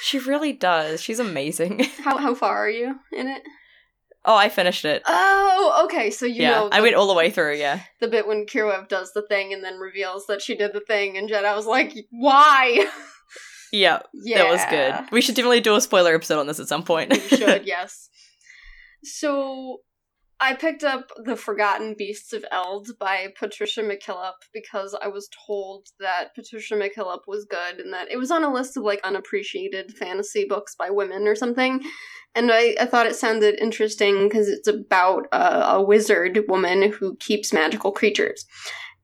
She 0.02 0.18
really 0.18 0.54
does. 0.54 1.02
She's 1.02 1.20
amazing. 1.20 1.84
how 2.04 2.18
how 2.18 2.34
far 2.34 2.58
are 2.66 2.70
you 2.70 2.96
in 3.12 3.28
it? 3.28 3.42
oh, 4.24 4.36
I 4.36 4.48
finished 4.50 4.86
it. 4.86 5.02
Oh, 5.06 5.82
okay. 5.86 6.10
So 6.12 6.26
you 6.26 6.44
yeah, 6.44 6.52
know 6.52 6.70
I 6.72 6.80
went 6.82 6.96
all 6.96 7.08
the 7.08 7.14
way 7.14 7.30
through. 7.30 7.56
Yeah, 7.56 7.82
the 8.00 8.08
bit 8.08 8.26
when 8.28 8.46
Khiruev 8.46 8.88
does 8.88 9.12
the 9.14 9.22
thing 9.24 9.52
and 9.54 9.64
then 9.64 9.78
reveals 9.78 10.26
that 10.28 10.42
she 10.42 10.56
did 10.56 10.72
the 10.74 10.80
thing, 10.80 11.18
and 11.18 11.30
Jedao 11.30 11.56
was 11.56 11.66
like, 11.66 11.94
"Why?" 12.12 12.88
Yeah, 13.72 14.00
yeah, 14.14 14.44
that 14.44 14.52
was 14.52 14.62
good. 14.70 15.12
We 15.12 15.22
should 15.22 15.36
definitely 15.36 15.62
do 15.62 15.76
a 15.76 15.82
spoiler 15.82 16.16
episode 16.16 16.40
on 16.40 16.48
this 16.48 16.60
at 16.60 16.68
some 16.68 16.84
point. 16.84 17.12
we 17.12 17.20
should, 17.20 17.66
yes. 17.66 18.10
So, 19.04 19.80
I 20.42 20.54
picked 20.54 20.84
up 20.86 21.12
The 21.26 21.36
Forgotten 21.36 21.96
Beasts 21.98 22.32
of 22.32 22.46
Eld 22.50 22.90
by 22.98 23.28
Patricia 23.38 23.82
McKillip 23.82 24.36
because 24.54 24.96
I 25.02 25.08
was 25.08 25.30
told 25.46 25.88
that 26.00 26.34
Patricia 26.34 26.76
McKillip 26.76 27.22
was 27.28 27.46
good 27.46 27.80
and 27.80 27.92
that 27.94 28.10
it 28.10 28.16
was 28.18 28.32
on 28.32 28.46
a 28.46 28.54
list 28.54 28.78
of 28.78 28.84
like 28.84 29.02
unappreciated 29.04 29.98
fantasy 29.98 30.46
books 30.48 30.76
by 30.76 30.90
women 30.92 31.28
or 31.28 31.36
something. 31.36 31.82
And 32.36 32.52
I, 32.54 32.76
I 32.80 32.86
thought 32.86 33.08
it 33.08 33.18
sounded 33.18 33.60
interesting 33.60 34.30
because 34.30 34.48
it's 34.48 34.68
about 34.68 35.28
a, 35.34 35.76
a 35.76 35.82
wizard 35.82 36.40
woman 36.48 36.94
who 36.94 37.18
keeps 37.18 37.52
magical 37.52 37.92
creatures. 37.92 38.46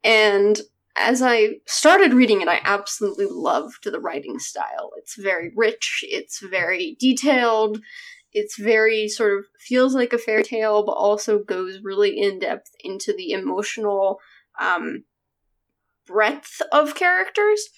And 0.05 0.61
as 0.95 1.21
I 1.21 1.55
started 1.65 2.13
reading 2.13 2.41
it, 2.41 2.47
I 2.47 2.61
absolutely 2.63 3.27
loved 3.29 3.83
the 3.83 3.99
writing 3.99 4.39
style. 4.39 4.91
It's 4.97 5.15
very 5.15 5.51
rich, 5.55 6.03
it's 6.07 6.39
very 6.39 6.95
detailed, 6.99 7.79
it's 8.31 8.57
very 8.57 9.07
sort 9.07 9.37
of 9.37 9.45
feels 9.59 9.93
like 9.95 10.13
a 10.13 10.17
fairy 10.17 10.43
tale, 10.43 10.85
but 10.85 10.93
also 10.93 11.39
goes 11.39 11.79
really 11.83 12.19
in 12.19 12.39
depth 12.39 12.71
into 12.83 13.13
the 13.13 13.31
emotional 13.31 14.19
um, 14.59 15.03
breadth 16.05 16.61
of 16.71 16.95
characters. 16.95 17.69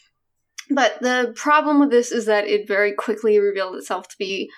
But 0.70 1.00
the 1.02 1.34
problem 1.36 1.80
with 1.80 1.92
this 1.92 2.12
is 2.12 2.26
that 2.26 2.48
it 2.48 2.68
very 2.68 2.92
quickly 2.92 3.40
revealed 3.40 3.76
itself 3.76 4.08
to 4.10 4.16
be 4.20 4.50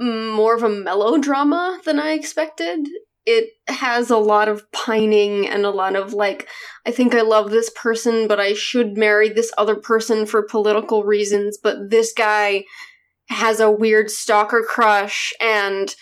more 0.00 0.54
of 0.54 0.62
a 0.62 0.68
melodrama 0.68 1.80
than 1.84 1.98
I 1.98 2.10
expected. 2.10 2.88
It 3.26 3.50
has 3.68 4.10
a 4.10 4.18
lot 4.18 4.48
of 4.48 4.70
pining 4.72 5.48
and 5.48 5.64
a 5.64 5.70
lot 5.70 5.96
of 5.96 6.12
like, 6.12 6.48
I 6.86 6.90
think 6.90 7.14
I 7.14 7.22
love 7.22 7.50
this 7.50 7.70
person, 7.70 8.28
but 8.28 8.38
I 8.38 8.52
should 8.52 8.98
marry 8.98 9.28
this 9.30 9.52
other 9.56 9.76
person 9.76 10.26
for 10.26 10.42
political 10.42 11.04
reasons, 11.04 11.58
but 11.62 11.90
this 11.90 12.12
guy 12.12 12.64
has 13.30 13.60
a 13.60 13.70
weird 13.70 14.10
stalker 14.10 14.62
crush 14.62 15.32
and 15.40 15.94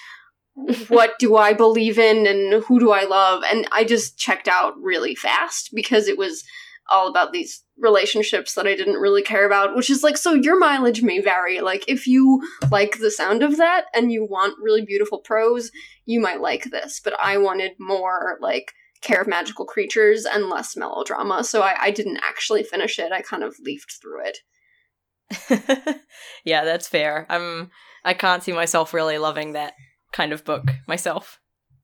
what 0.88 1.18
do 1.18 1.36
I 1.36 1.54
believe 1.54 1.98
in 1.98 2.26
and 2.26 2.62
who 2.64 2.78
do 2.78 2.90
I 2.90 3.04
love? 3.04 3.42
And 3.44 3.66
I 3.72 3.84
just 3.84 4.18
checked 4.18 4.48
out 4.48 4.74
really 4.78 5.14
fast 5.14 5.70
because 5.74 6.08
it 6.08 6.18
was 6.18 6.44
all 6.92 7.08
about 7.08 7.32
these 7.32 7.64
relationships 7.78 8.54
that 8.54 8.66
I 8.66 8.76
didn't 8.76 9.00
really 9.00 9.22
care 9.22 9.46
about, 9.46 9.74
which 9.74 9.90
is 9.90 10.02
like, 10.02 10.16
so 10.16 10.34
your 10.34 10.58
mileage 10.58 11.02
may 11.02 11.20
vary. 11.20 11.60
Like, 11.60 11.84
if 11.88 12.06
you 12.06 12.42
like 12.70 12.98
the 12.98 13.10
sound 13.10 13.42
of 13.42 13.56
that 13.56 13.86
and 13.94 14.12
you 14.12 14.24
want 14.24 14.58
really 14.62 14.84
beautiful 14.84 15.18
prose, 15.18 15.72
you 16.04 16.20
might 16.20 16.40
like 16.40 16.64
this. 16.64 17.00
But 17.02 17.14
I 17.20 17.38
wanted 17.38 17.72
more, 17.80 18.38
like, 18.40 18.72
care 19.00 19.20
of 19.20 19.26
magical 19.26 19.64
creatures 19.64 20.24
and 20.24 20.48
less 20.48 20.76
melodrama, 20.76 21.42
so 21.42 21.62
I, 21.62 21.76
I 21.80 21.90
didn't 21.90 22.20
actually 22.22 22.62
finish 22.62 22.98
it. 22.98 23.10
I 23.10 23.22
kind 23.22 23.42
of 23.42 23.56
leafed 23.60 23.98
through 24.00 24.26
it. 24.26 25.98
yeah, 26.44 26.64
that's 26.64 26.88
fair. 26.88 27.26
I'm. 27.28 27.70
I 28.04 28.14
can't 28.14 28.42
see 28.42 28.52
myself 28.52 28.92
really 28.92 29.18
loving 29.18 29.52
that 29.52 29.74
kind 30.12 30.32
of 30.32 30.44
book 30.44 30.70
myself. 30.86 31.40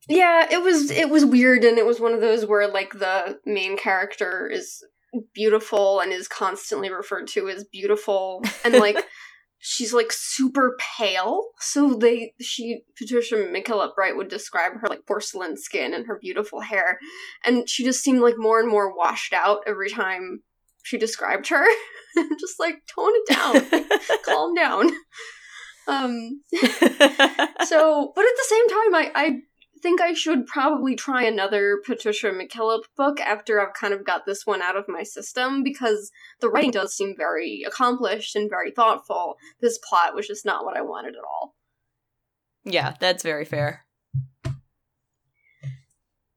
Yeah, 0.08 0.46
it 0.50 0.62
was 0.62 0.90
it 0.90 1.10
was 1.10 1.24
weird 1.24 1.64
and 1.64 1.78
it 1.78 1.86
was 1.86 2.00
one 2.00 2.12
of 2.12 2.20
those 2.20 2.46
where 2.46 2.66
like 2.66 2.92
the 2.92 3.38
main 3.44 3.76
character 3.76 4.48
is 4.50 4.82
beautiful 5.34 6.00
and 6.00 6.12
is 6.12 6.28
constantly 6.28 6.90
referred 6.90 7.26
to 7.28 7.48
as 7.48 7.64
beautiful 7.64 8.42
and 8.64 8.74
like 8.74 9.04
she's 9.58 9.92
like 9.92 10.12
super 10.12 10.76
pale. 10.78 11.48
So 11.60 11.94
they 11.94 12.32
she 12.40 12.82
Patricia 12.96 13.36
McKillip 13.36 13.96
right 13.96 14.16
would 14.16 14.28
describe 14.28 14.72
her 14.80 14.88
like 14.88 15.06
porcelain 15.06 15.56
skin 15.56 15.94
and 15.94 16.06
her 16.06 16.18
beautiful 16.20 16.60
hair 16.60 16.98
and 17.44 17.68
she 17.68 17.84
just 17.84 18.02
seemed 18.02 18.20
like 18.20 18.36
more 18.38 18.60
and 18.60 18.68
more 18.68 18.94
washed 18.96 19.32
out 19.32 19.60
every 19.66 19.90
time 19.90 20.42
she 20.84 20.98
described 20.98 21.48
her. 21.48 21.64
just 22.38 22.58
like 22.58 22.76
tone 22.94 23.12
it 23.14 23.28
down. 23.28 23.88
Calm 24.24 24.54
down. 24.54 24.90
Um 25.86 26.42
so, 27.64 28.12
but 28.14 28.24
at 28.24 28.36
the 28.36 28.46
same 28.46 28.68
time, 28.68 28.94
I, 28.94 29.10
I 29.14 29.40
think 29.82 30.00
I 30.00 30.12
should 30.12 30.46
probably 30.46 30.94
try 30.96 31.24
another 31.24 31.78
Patricia 31.84 32.30
McKillip 32.30 32.82
book 32.96 33.20
after 33.20 33.60
I've 33.60 33.74
kind 33.74 33.92
of 33.94 34.04
got 34.04 34.26
this 34.26 34.46
one 34.46 34.62
out 34.62 34.76
of 34.76 34.88
my 34.88 35.02
system 35.02 35.62
because 35.62 36.10
the 36.40 36.48
writing 36.50 36.70
does 36.70 36.94
seem 36.94 37.14
very 37.16 37.62
accomplished 37.66 38.36
and 38.36 38.48
very 38.50 38.70
thoughtful. 38.70 39.36
This 39.60 39.78
plot 39.78 40.14
was 40.14 40.26
just 40.26 40.44
not 40.46 40.64
what 40.64 40.76
I 40.76 40.82
wanted 40.82 41.14
at 41.16 41.24
all. 41.24 41.54
yeah, 42.64 42.94
that's 43.00 43.22
very 43.22 43.44
fair. 43.44 43.84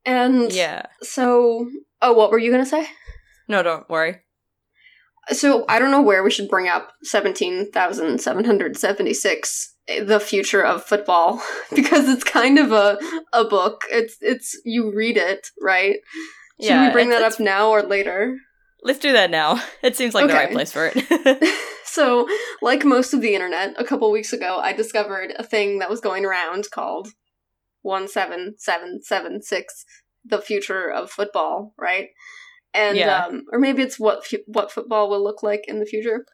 And 0.05 0.51
Yeah. 0.51 0.83
so, 1.01 1.69
oh, 2.01 2.13
what 2.13 2.31
were 2.31 2.39
you 2.39 2.51
going 2.51 2.63
to 2.63 2.69
say? 2.69 2.88
No, 3.48 3.62
don't 3.63 3.89
worry. 3.89 4.21
So, 5.29 5.65
I 5.69 5.77
don't 5.77 5.91
know 5.91 6.01
where 6.01 6.24
we 6.24 6.31
should 6.31 6.50
bring 6.50 6.67
up 6.67 6.93
17,776 7.03 9.71
the 9.88 10.20
future 10.20 10.64
of 10.64 10.84
football 10.84 11.42
because 11.76 12.08
it's 12.10 12.24
kind 12.24 12.60
of 12.60 12.72
a 12.72 12.98
a 13.34 13.46
book. 13.46 13.84
It's 13.90 14.18
it's 14.22 14.60
you 14.66 14.92
read 14.94 15.18
it, 15.18 15.48
right? 15.62 15.98
Should 16.62 16.70
Yeah, 16.70 16.88
we 16.88 16.94
bring 16.94 17.10
that 17.10 17.24
up 17.24 17.40
now 17.40 17.70
or 17.70 17.82
later? 17.84 18.38
Let's 18.84 19.00
do 19.00 19.12
that 19.14 19.30
now. 19.32 19.62
It 19.84 19.96
seems 19.96 20.14
like 20.16 20.28
the 20.28 20.34
right 20.34 20.52
place 20.52 20.72
for 20.72 20.92
it. 20.94 21.58
So, 21.92 22.26
like 22.62 22.86
most 22.86 23.14
of 23.14 23.20
the 23.20 23.36
internet, 23.36 23.74
a 23.78 23.84
couple 23.84 24.10
weeks 24.12 24.32
ago, 24.32 24.60
I 24.64 24.72
discovered 24.72 25.34
a 25.38 25.44
thing 25.44 25.80
that 25.80 25.90
was 25.90 26.00
going 26.00 26.24
around 26.24 26.72
called 26.72 27.10
17776, 27.84 29.86
the 30.26 30.42
future 30.42 30.90
of 30.90 31.12
football, 31.12 31.74
right? 31.78 32.10
And 32.74 32.98
Yeah. 32.98 33.26
um, 33.26 33.44
or 33.52 33.60
maybe 33.60 33.82
it's 33.82 34.00
what 34.00 34.26
fu- 34.26 34.44
what 34.48 34.72
football 34.72 35.10
will 35.10 35.24
look 35.24 35.44
like 35.44 35.66
in 35.68 35.80
the 35.80 35.86
future. 35.86 36.26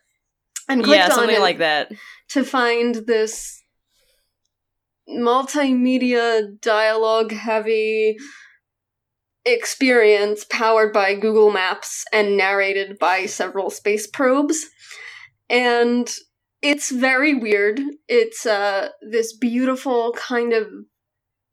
And 0.70 0.84
clicked 0.84 0.98
yeah, 0.98 1.06
on 1.06 1.12
something 1.12 1.36
it 1.36 1.42
like 1.42 1.60
that. 1.60 1.92
to 2.32 2.44
find 2.44 2.96
this 3.08 3.62
multimedia 5.10 6.60
dialogue 6.62 7.32
heavy 7.32 8.18
experience 9.46 10.46
powered 10.50 10.92
by 10.92 11.16
Google 11.16 11.52
Maps 11.52 12.04
and 12.12 12.36
narrated 12.36 13.00
by 13.00 13.26
several 13.26 13.70
space 13.70 14.06
probes. 14.06 14.66
And 15.50 16.12
it's 16.62 16.92
very 16.92 17.34
weird. 17.34 17.80
It's 18.10 18.46
uh 18.46 18.90
this 19.02 19.36
beautiful 19.36 20.14
kind 20.14 20.52
of 20.52 20.68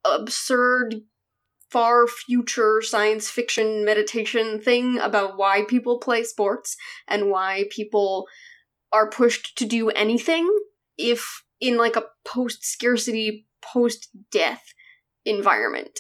absurd 0.05 0.97
far 1.71 2.07
future 2.07 2.81
science 2.83 3.29
fiction 3.29 3.85
meditation 3.85 4.61
thing 4.61 4.99
about 4.99 5.37
why 5.37 5.65
people 5.69 5.99
play 5.99 6.23
sports 6.23 6.77
and 7.09 7.31
why 7.31 7.65
people 7.71 8.27
are 8.95 9.11
pushed 9.11 9.59
to 9.59 9.67
do 9.67 9.91
anything 9.91 10.49
if 10.97 11.43
in 11.61 11.77
like 11.77 11.97
a 11.97 12.05
post 12.25 12.65
scarcity 12.65 13.47
post 13.61 14.09
death 14.31 14.63
environment. 15.25 15.99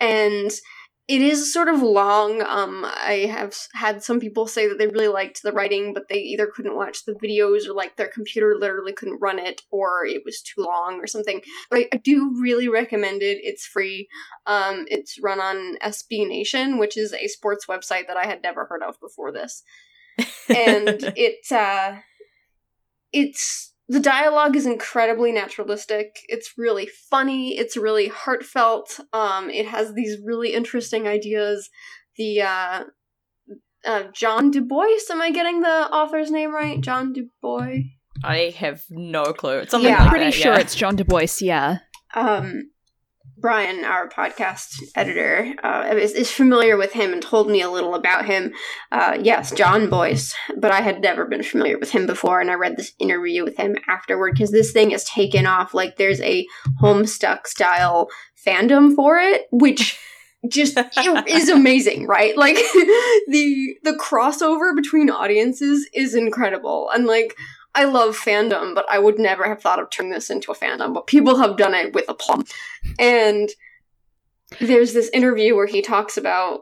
And 0.00 0.50
it 1.08 1.20
is 1.20 1.52
sort 1.52 1.68
of 1.68 1.82
long 1.82 2.42
um 2.42 2.84
i 2.84 3.28
have 3.30 3.54
had 3.74 4.02
some 4.02 4.20
people 4.20 4.46
say 4.46 4.68
that 4.68 4.78
they 4.78 4.86
really 4.86 5.08
liked 5.08 5.42
the 5.42 5.52
writing 5.52 5.92
but 5.92 6.08
they 6.08 6.18
either 6.18 6.46
couldn't 6.46 6.76
watch 6.76 7.04
the 7.04 7.14
videos 7.14 7.66
or 7.68 7.74
like 7.74 7.96
their 7.96 8.08
computer 8.08 8.54
literally 8.58 8.92
couldn't 8.92 9.20
run 9.20 9.38
it 9.38 9.62
or 9.70 10.06
it 10.06 10.22
was 10.24 10.40
too 10.40 10.62
long 10.62 11.00
or 11.00 11.06
something. 11.06 11.40
But 11.70 11.80
i, 11.80 11.88
I 11.92 11.96
do 11.96 12.34
really 12.40 12.68
recommend 12.68 13.22
it. 13.22 13.38
It's 13.42 13.66
free. 13.66 14.08
Um 14.46 14.86
it's 14.88 15.20
run 15.20 15.40
on 15.40 15.76
sb 15.82 16.28
nation 16.28 16.78
which 16.78 16.96
is 16.96 17.12
a 17.12 17.26
sports 17.26 17.66
website 17.68 18.06
that 18.06 18.16
i 18.16 18.26
had 18.26 18.42
never 18.42 18.66
heard 18.66 18.82
of 18.82 18.98
before 19.00 19.32
this. 19.32 19.62
And 20.48 21.12
it 21.16 21.50
uh 21.50 21.96
it's 23.12 23.72
the 23.88 24.00
dialogue 24.00 24.56
is 24.56 24.64
incredibly 24.66 25.32
naturalistic 25.32 26.16
it's 26.28 26.52
really 26.56 26.88
funny 27.10 27.58
it's 27.58 27.76
really 27.76 28.08
heartfelt 28.08 29.00
um 29.12 29.50
it 29.50 29.66
has 29.66 29.92
these 29.94 30.16
really 30.24 30.54
interesting 30.54 31.06
ideas 31.06 31.68
the 32.16 32.40
uh 32.42 32.84
uh, 33.84 34.04
John 34.12 34.52
Du 34.52 34.60
Bois. 34.60 34.86
Am 35.10 35.20
I 35.20 35.32
getting 35.32 35.60
the 35.60 35.68
author's 35.92 36.30
name 36.30 36.54
right? 36.54 36.80
John 36.80 37.12
Du 37.12 37.26
Bois. 37.42 37.78
I 38.22 38.54
have 38.56 38.82
no 38.90 39.24
clue. 39.32 39.58
It's 39.58 39.72
something 39.72 39.90
Yeah. 39.90 40.02
like 40.02 40.08
Pretty 40.10 40.24
that, 40.26 40.34
sure 40.34 40.52
yeah. 40.52 40.60
it's 40.60 40.76
John 40.76 40.94
Du 40.94 41.02
Bois, 41.04 41.26
yeah. 41.40 41.78
um, 42.14 42.70
Brian, 43.42 43.84
our 43.84 44.08
podcast 44.08 44.80
editor, 44.94 45.52
uh, 45.64 45.92
is, 45.96 46.12
is 46.12 46.30
familiar 46.30 46.76
with 46.76 46.92
him 46.92 47.12
and 47.12 47.20
told 47.20 47.50
me 47.50 47.60
a 47.60 47.68
little 47.68 47.96
about 47.96 48.24
him. 48.24 48.52
Uh, 48.92 49.18
yes, 49.20 49.50
Jon 49.50 49.90
Bois, 49.90 50.32
but 50.56 50.70
I 50.70 50.80
had 50.80 51.02
never 51.02 51.24
been 51.24 51.42
familiar 51.42 51.76
with 51.76 51.90
him 51.90 52.06
before, 52.06 52.40
and 52.40 52.52
I 52.52 52.54
read 52.54 52.76
this 52.76 52.92
interview 53.00 53.42
with 53.42 53.56
him 53.56 53.74
afterward 53.88 54.34
because 54.34 54.52
this 54.52 54.70
thing 54.70 54.92
is 54.92 55.02
taken 55.04 55.44
off 55.44 55.74
like 55.74 55.96
there's 55.96 56.20
a 56.20 56.46
Homestuck 56.80 57.48
style 57.48 58.08
fandom 58.46 58.94
for 58.94 59.18
it, 59.18 59.48
which 59.50 59.98
just 60.48 60.78
is 61.26 61.48
amazing, 61.48 62.06
right? 62.06 62.36
Like 62.36 62.54
the 63.26 63.76
the 63.82 63.98
crossover 64.00 64.74
between 64.74 65.10
audiences 65.10 65.88
is 65.92 66.14
incredible, 66.14 66.90
and 66.94 67.06
like 67.06 67.36
I 67.74 67.84
love 67.84 68.16
fandom, 68.16 68.74
but 68.74 68.84
I 68.90 68.98
would 68.98 69.18
never 69.18 69.44
have 69.48 69.62
thought 69.62 69.80
of 69.80 69.90
turning 69.90 70.12
this 70.12 70.30
into 70.30 70.52
a 70.52 70.56
fandom. 70.56 70.92
But 70.92 71.06
people 71.06 71.38
have 71.38 71.56
done 71.56 71.74
it 71.74 71.94
with 71.94 72.08
aplomb. 72.08 72.44
And 72.98 73.48
there's 74.60 74.92
this 74.92 75.08
interview 75.10 75.56
where 75.56 75.66
he 75.66 75.80
talks 75.80 76.16
about 76.16 76.60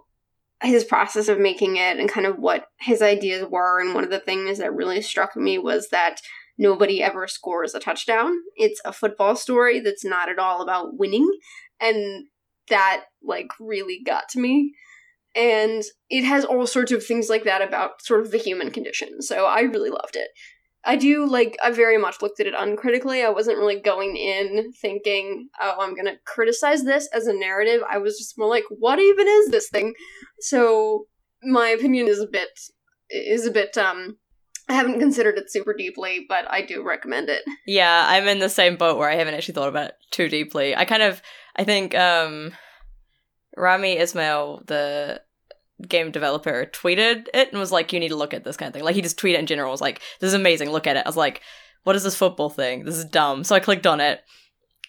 his 0.62 0.84
process 0.84 1.28
of 1.28 1.38
making 1.38 1.76
it 1.76 1.98
and 1.98 2.08
kind 2.08 2.26
of 2.26 2.38
what 2.38 2.66
his 2.78 3.02
ideas 3.02 3.46
were. 3.48 3.80
And 3.80 3.94
one 3.94 4.04
of 4.04 4.10
the 4.10 4.20
things 4.20 4.58
that 4.58 4.74
really 4.74 5.02
struck 5.02 5.34
me 5.34 5.58
was 5.58 5.88
that 5.88 6.20
nobody 6.58 7.02
ever 7.02 7.26
scores 7.26 7.74
a 7.74 7.80
touchdown. 7.80 8.32
It's 8.54 8.80
a 8.84 8.92
football 8.92 9.34
story 9.34 9.80
that's 9.80 10.04
not 10.04 10.28
at 10.28 10.38
all 10.38 10.62
about 10.62 10.98
winning. 10.98 11.28
And 11.80 12.26
that, 12.68 13.04
like, 13.22 13.48
really 13.58 14.00
got 14.04 14.28
to 14.30 14.38
me. 14.38 14.74
And 15.34 15.82
it 16.08 16.24
has 16.24 16.44
all 16.44 16.66
sorts 16.66 16.92
of 16.92 17.04
things 17.04 17.28
like 17.28 17.44
that 17.44 17.62
about 17.62 18.02
sort 18.02 18.20
of 18.20 18.30
the 18.30 18.38
human 18.38 18.70
condition. 18.70 19.22
So 19.22 19.46
I 19.46 19.60
really 19.60 19.90
loved 19.90 20.14
it. 20.14 20.28
I 20.84 20.96
do 20.96 21.26
like 21.26 21.56
I 21.62 21.70
very 21.70 21.98
much 21.98 22.22
looked 22.22 22.40
at 22.40 22.46
it 22.46 22.54
uncritically. 22.56 23.22
I 23.22 23.30
wasn't 23.30 23.58
really 23.58 23.80
going 23.80 24.16
in 24.16 24.72
thinking, 24.72 25.48
"Oh, 25.60 25.76
I'm 25.78 25.94
to 25.94 26.16
criticize 26.24 26.84
this 26.84 27.08
as 27.12 27.26
a 27.26 27.34
narrative." 27.34 27.82
I 27.88 27.98
was 27.98 28.16
just 28.18 28.38
more 28.38 28.48
like, 28.48 28.64
"What 28.70 28.98
even 28.98 29.28
is 29.28 29.50
this 29.50 29.68
thing?" 29.68 29.94
So, 30.40 31.06
my 31.42 31.68
opinion 31.68 32.08
is 32.08 32.20
a 32.20 32.26
bit 32.26 32.48
is 33.10 33.46
a 33.46 33.50
bit 33.50 33.76
um 33.76 34.16
I 34.70 34.74
haven't 34.74 35.00
considered 35.00 35.36
it 35.36 35.50
super 35.50 35.74
deeply, 35.74 36.26
but 36.28 36.48
I 36.48 36.62
do 36.62 36.86
recommend 36.86 37.28
it. 37.28 37.42
Yeah, 37.66 38.06
I'm 38.08 38.28
in 38.28 38.38
the 38.38 38.48
same 38.48 38.76
boat 38.76 38.98
where 38.98 39.10
I 39.10 39.16
haven't 39.16 39.34
actually 39.34 39.54
thought 39.54 39.68
about 39.68 39.88
it 39.88 39.94
too 40.12 40.28
deeply. 40.28 40.76
I 40.76 40.84
kind 40.84 41.02
of, 41.02 41.20
I 41.56 41.64
think, 41.64 41.96
um, 41.96 42.52
Rami 43.56 43.98
Ismail, 43.98 44.62
the 44.68 45.22
game 45.88 46.10
developer, 46.10 46.66
tweeted 46.66 47.26
it 47.34 47.50
and 47.50 47.58
was 47.58 47.72
like, 47.72 47.92
"You 47.92 48.00
need 48.00 48.08
to 48.08 48.16
look 48.16 48.34
at 48.34 48.44
this 48.44 48.56
kind 48.56 48.68
of 48.68 48.74
thing." 48.74 48.84
Like 48.84 48.94
he 48.94 49.02
just 49.02 49.18
tweeted 49.18 49.38
in 49.38 49.46
general, 49.46 49.70
was 49.70 49.80
like, 49.80 50.00
"This 50.20 50.28
is 50.28 50.34
amazing. 50.34 50.70
Look 50.70 50.86
at 50.86 50.96
it." 50.96 51.06
I 51.06 51.08
was 51.08 51.16
like, 51.16 51.40
"What 51.84 51.96
is 51.96 52.02
this 52.02 52.16
football 52.16 52.50
thing? 52.50 52.84
This 52.84 52.96
is 52.96 53.04
dumb." 53.04 53.44
So 53.44 53.54
I 53.54 53.60
clicked 53.60 53.86
on 53.86 54.00
it, 54.00 54.20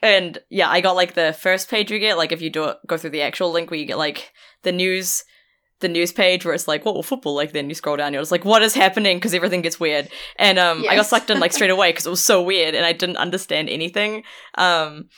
and 0.01 0.38
yeah, 0.49 0.69
I 0.69 0.82
got 0.82 0.95
like 0.95 1.13
the 1.13 1.34
first 1.34 1.69
page 1.69 1.91
you 1.91 1.99
get, 1.99 2.17
like 2.17 2.32
if 2.32 2.41
you 2.41 2.49
do 2.49 2.65
it, 2.65 2.77
go 2.88 2.97
through 2.97 3.12
the 3.12 3.21
actual 3.21 3.51
link 3.51 3.69
where 3.69 3.80
you 3.80 3.86
get 3.86 3.97
like 3.97 4.32
the 4.63 4.71
news. 4.71 5.23
The 5.80 5.89
news 5.89 6.12
page 6.12 6.45
where 6.45 6.54
it's 6.54 6.67
like, 6.67 6.86
what 6.86 6.93
will 6.93 7.01
football 7.01 7.34
like? 7.34 7.54
Then 7.54 7.67
you 7.67 7.73
scroll 7.73 7.97
down, 7.97 8.13
you're 8.13 8.21
just 8.21 8.32
like, 8.32 8.45
what 8.45 8.62
is 8.62 8.75
happening? 8.75 9.17
Because 9.17 9.34
everything 9.34 9.63
gets 9.63 9.80
weird. 9.80 10.10
And 10.36 10.60
um, 10.60 10.86
I 10.88 10.95
got 10.95 11.08
sucked 11.08 11.32
in 11.32 11.39
like 11.39 11.54
straight 11.54 11.71
away 11.71 11.89
because 11.89 12.06
it 12.06 12.12
was 12.12 12.23
so 12.23 12.43
weird 12.43 12.75
and 12.75 12.86
I 12.86 12.93
didn't 12.93 13.17
understand 13.17 13.67
anything. 13.67 14.21
Um, 14.60 15.10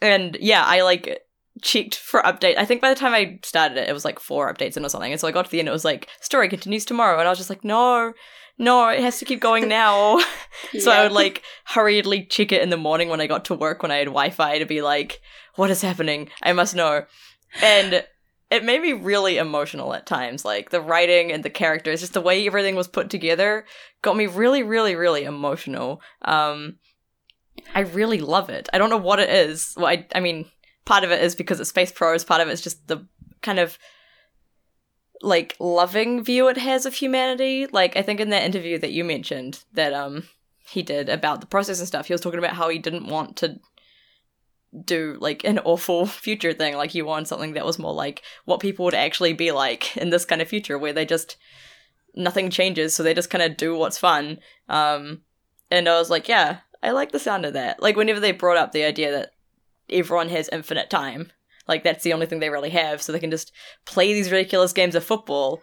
and 0.00 0.34
yeah, 0.40 0.64
I 0.64 0.80
like 0.80 1.20
checked 1.62 1.96
for 1.96 2.20
update. 2.22 2.56
I 2.56 2.64
think 2.64 2.80
by 2.80 2.88
the 2.88 2.98
time 2.98 3.14
I 3.14 3.38
started 3.44 3.78
it, 3.78 3.88
it 3.88 3.92
was 3.92 4.04
like 4.04 4.18
four 4.18 4.52
updates 4.52 4.76
in 4.76 4.84
or 4.84 4.88
something. 4.88 5.12
And 5.12 5.20
so 5.20 5.28
I 5.28 5.32
got 5.32 5.44
to 5.46 5.50
the 5.50 5.58
end, 5.58 5.68
it 5.68 5.72
was 5.72 5.84
like 5.84 6.08
story 6.20 6.48
continues 6.48 6.84
tomorrow, 6.84 7.18
and 7.18 7.26
I 7.26 7.30
was 7.30 7.38
just 7.38 7.50
like, 7.50 7.64
no, 7.64 8.12
no, 8.58 8.88
it 8.88 9.00
has 9.00 9.18
to 9.18 9.24
keep 9.24 9.40
going 9.40 9.68
now. 9.68 10.20
so 10.78 10.90
I 10.90 11.02
would 11.02 11.12
like 11.12 11.42
hurriedly 11.64 12.24
check 12.24 12.52
it 12.52 12.62
in 12.62 12.70
the 12.70 12.76
morning 12.76 13.08
when 13.08 13.20
I 13.20 13.26
got 13.26 13.44
to 13.46 13.54
work 13.54 13.82
when 13.82 13.92
I 13.92 13.96
had 13.96 14.06
Wi-Fi 14.06 14.58
to 14.58 14.66
be 14.66 14.82
like, 14.82 15.20
what 15.56 15.70
is 15.70 15.82
happening? 15.82 16.28
I 16.42 16.52
must 16.52 16.74
know. 16.74 17.04
And 17.62 18.04
it 18.50 18.64
made 18.64 18.80
me 18.80 18.92
really 18.92 19.36
emotional 19.36 19.94
at 19.94 20.06
times. 20.06 20.44
Like 20.44 20.70
the 20.70 20.80
writing 20.80 21.32
and 21.32 21.44
the 21.44 21.50
characters, 21.50 22.00
just 22.00 22.14
the 22.14 22.20
way 22.20 22.46
everything 22.46 22.76
was 22.76 22.88
put 22.88 23.10
together, 23.10 23.66
got 24.02 24.16
me 24.16 24.26
really, 24.26 24.62
really, 24.62 24.94
really 24.94 25.24
emotional. 25.24 26.00
Um, 26.22 26.76
I 27.74 27.80
really 27.80 28.20
love 28.20 28.50
it. 28.50 28.68
I 28.72 28.78
don't 28.78 28.90
know 28.90 28.96
what 28.96 29.20
it 29.20 29.30
is. 29.30 29.74
Well, 29.76 29.86
I, 29.86 30.06
I 30.14 30.20
mean, 30.20 30.46
part 30.88 31.04
of 31.04 31.10
it 31.10 31.22
is 31.22 31.36
because 31.36 31.60
it's 31.60 31.68
Space 31.68 31.92
Pros. 31.92 32.24
Part 32.24 32.40
of 32.40 32.48
it's 32.48 32.62
just 32.62 32.88
the 32.88 33.06
kind 33.42 33.58
of 33.58 33.78
like 35.20 35.54
loving 35.60 36.24
view 36.24 36.48
it 36.48 36.56
has 36.56 36.86
of 36.86 36.94
humanity. 36.94 37.66
Like 37.66 37.94
I 37.96 38.02
think 38.02 38.20
in 38.20 38.30
that 38.30 38.44
interview 38.44 38.78
that 38.78 38.92
you 38.92 39.04
mentioned 39.04 39.64
that 39.74 39.92
um 39.92 40.24
he 40.66 40.82
did 40.82 41.08
about 41.08 41.40
the 41.40 41.46
process 41.46 41.78
and 41.78 41.86
stuff, 41.86 42.06
he 42.06 42.14
was 42.14 42.22
talking 42.22 42.38
about 42.38 42.54
how 42.54 42.70
he 42.70 42.78
didn't 42.78 43.06
want 43.06 43.36
to 43.36 43.60
do 44.84 45.18
like 45.20 45.44
an 45.44 45.58
awful 45.60 46.06
future 46.24 46.54
thing. 46.54 46.74
Like 46.74 46.90
he 46.90 47.02
wanted 47.02 47.28
something 47.28 47.52
that 47.52 47.66
was 47.66 47.78
more 47.78 47.92
like 47.92 48.22
what 48.46 48.60
people 48.60 48.86
would 48.86 48.94
actually 48.94 49.34
be 49.34 49.52
like 49.52 49.94
in 49.96 50.08
this 50.08 50.24
kind 50.24 50.40
of 50.40 50.48
future 50.48 50.78
where 50.78 50.94
they 50.94 51.04
just 51.04 51.36
nothing 52.14 52.48
changes, 52.48 52.94
so 52.94 53.02
they 53.02 53.14
just 53.14 53.30
kind 53.30 53.44
of 53.44 53.58
do 53.58 53.76
what's 53.76 53.98
fun. 53.98 54.38
Um, 54.70 55.20
and 55.70 55.86
I 55.86 55.98
was 55.98 56.08
like, 56.08 56.28
yeah, 56.28 56.60
I 56.82 56.92
like 56.92 57.12
the 57.12 57.18
sound 57.18 57.44
of 57.44 57.52
that. 57.52 57.82
Like 57.82 57.96
whenever 57.96 58.20
they 58.20 58.32
brought 58.32 58.56
up 58.56 58.72
the 58.72 58.84
idea 58.84 59.12
that 59.12 59.32
everyone 59.90 60.28
has 60.28 60.48
infinite 60.52 60.90
time, 60.90 61.32
like 61.66 61.84
that's 61.84 62.04
the 62.04 62.12
only 62.12 62.26
thing 62.26 62.40
they 62.40 62.50
really 62.50 62.70
have, 62.70 63.02
so 63.02 63.12
they 63.12 63.20
can 63.20 63.30
just 63.30 63.52
play 63.86 64.12
these 64.12 64.30
ridiculous 64.30 64.72
games 64.72 64.94
of 64.94 65.04
football, 65.04 65.60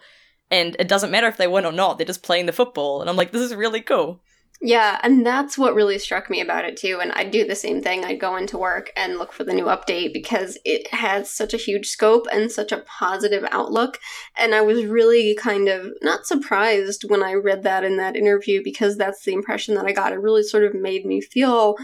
and 0.50 0.76
it 0.78 0.88
doesn't 0.88 1.10
matter 1.10 1.28
if 1.28 1.36
they 1.36 1.48
win 1.48 1.66
or 1.66 1.72
not. 1.72 1.98
They're 1.98 2.06
just 2.06 2.22
playing 2.22 2.46
the 2.46 2.52
football, 2.52 3.00
and 3.00 3.10
I'm 3.10 3.16
like, 3.16 3.32
this 3.32 3.42
is 3.42 3.54
really 3.54 3.80
cool. 3.80 4.22
Yeah, 4.62 4.98
and 5.02 5.24
that's 5.24 5.58
what 5.58 5.74
really 5.74 5.98
struck 5.98 6.30
me 6.30 6.40
about 6.40 6.64
it 6.64 6.78
too. 6.78 6.98
And 7.02 7.12
I'd 7.12 7.30
do 7.30 7.46
the 7.46 7.54
same 7.54 7.82
thing. 7.82 8.04
I'd 8.04 8.20
go 8.20 8.36
into 8.36 8.56
work 8.56 8.90
and 8.96 9.18
look 9.18 9.32
for 9.32 9.44
the 9.44 9.52
new 9.52 9.66
update 9.66 10.14
because 10.14 10.56
it 10.64 10.92
has 10.94 11.30
such 11.30 11.52
a 11.52 11.58
huge 11.58 11.88
scope 11.88 12.26
and 12.32 12.50
such 12.50 12.72
a 12.72 12.78
positive 12.78 13.46
outlook. 13.50 13.98
And 14.36 14.54
I 14.54 14.62
was 14.62 14.86
really 14.86 15.34
kind 15.34 15.68
of 15.68 15.92
not 16.00 16.26
surprised 16.26 17.04
when 17.06 17.22
I 17.22 17.34
read 17.34 17.64
that 17.64 17.84
in 17.84 17.98
that 17.98 18.16
interview 18.16 18.62
because 18.64 18.96
that's 18.96 19.24
the 19.24 19.34
impression 19.34 19.74
that 19.74 19.84
I 19.84 19.92
got. 19.92 20.14
It 20.14 20.20
really 20.20 20.42
sort 20.42 20.64
of 20.64 20.74
made 20.74 21.04
me 21.04 21.20
feel 21.20 21.76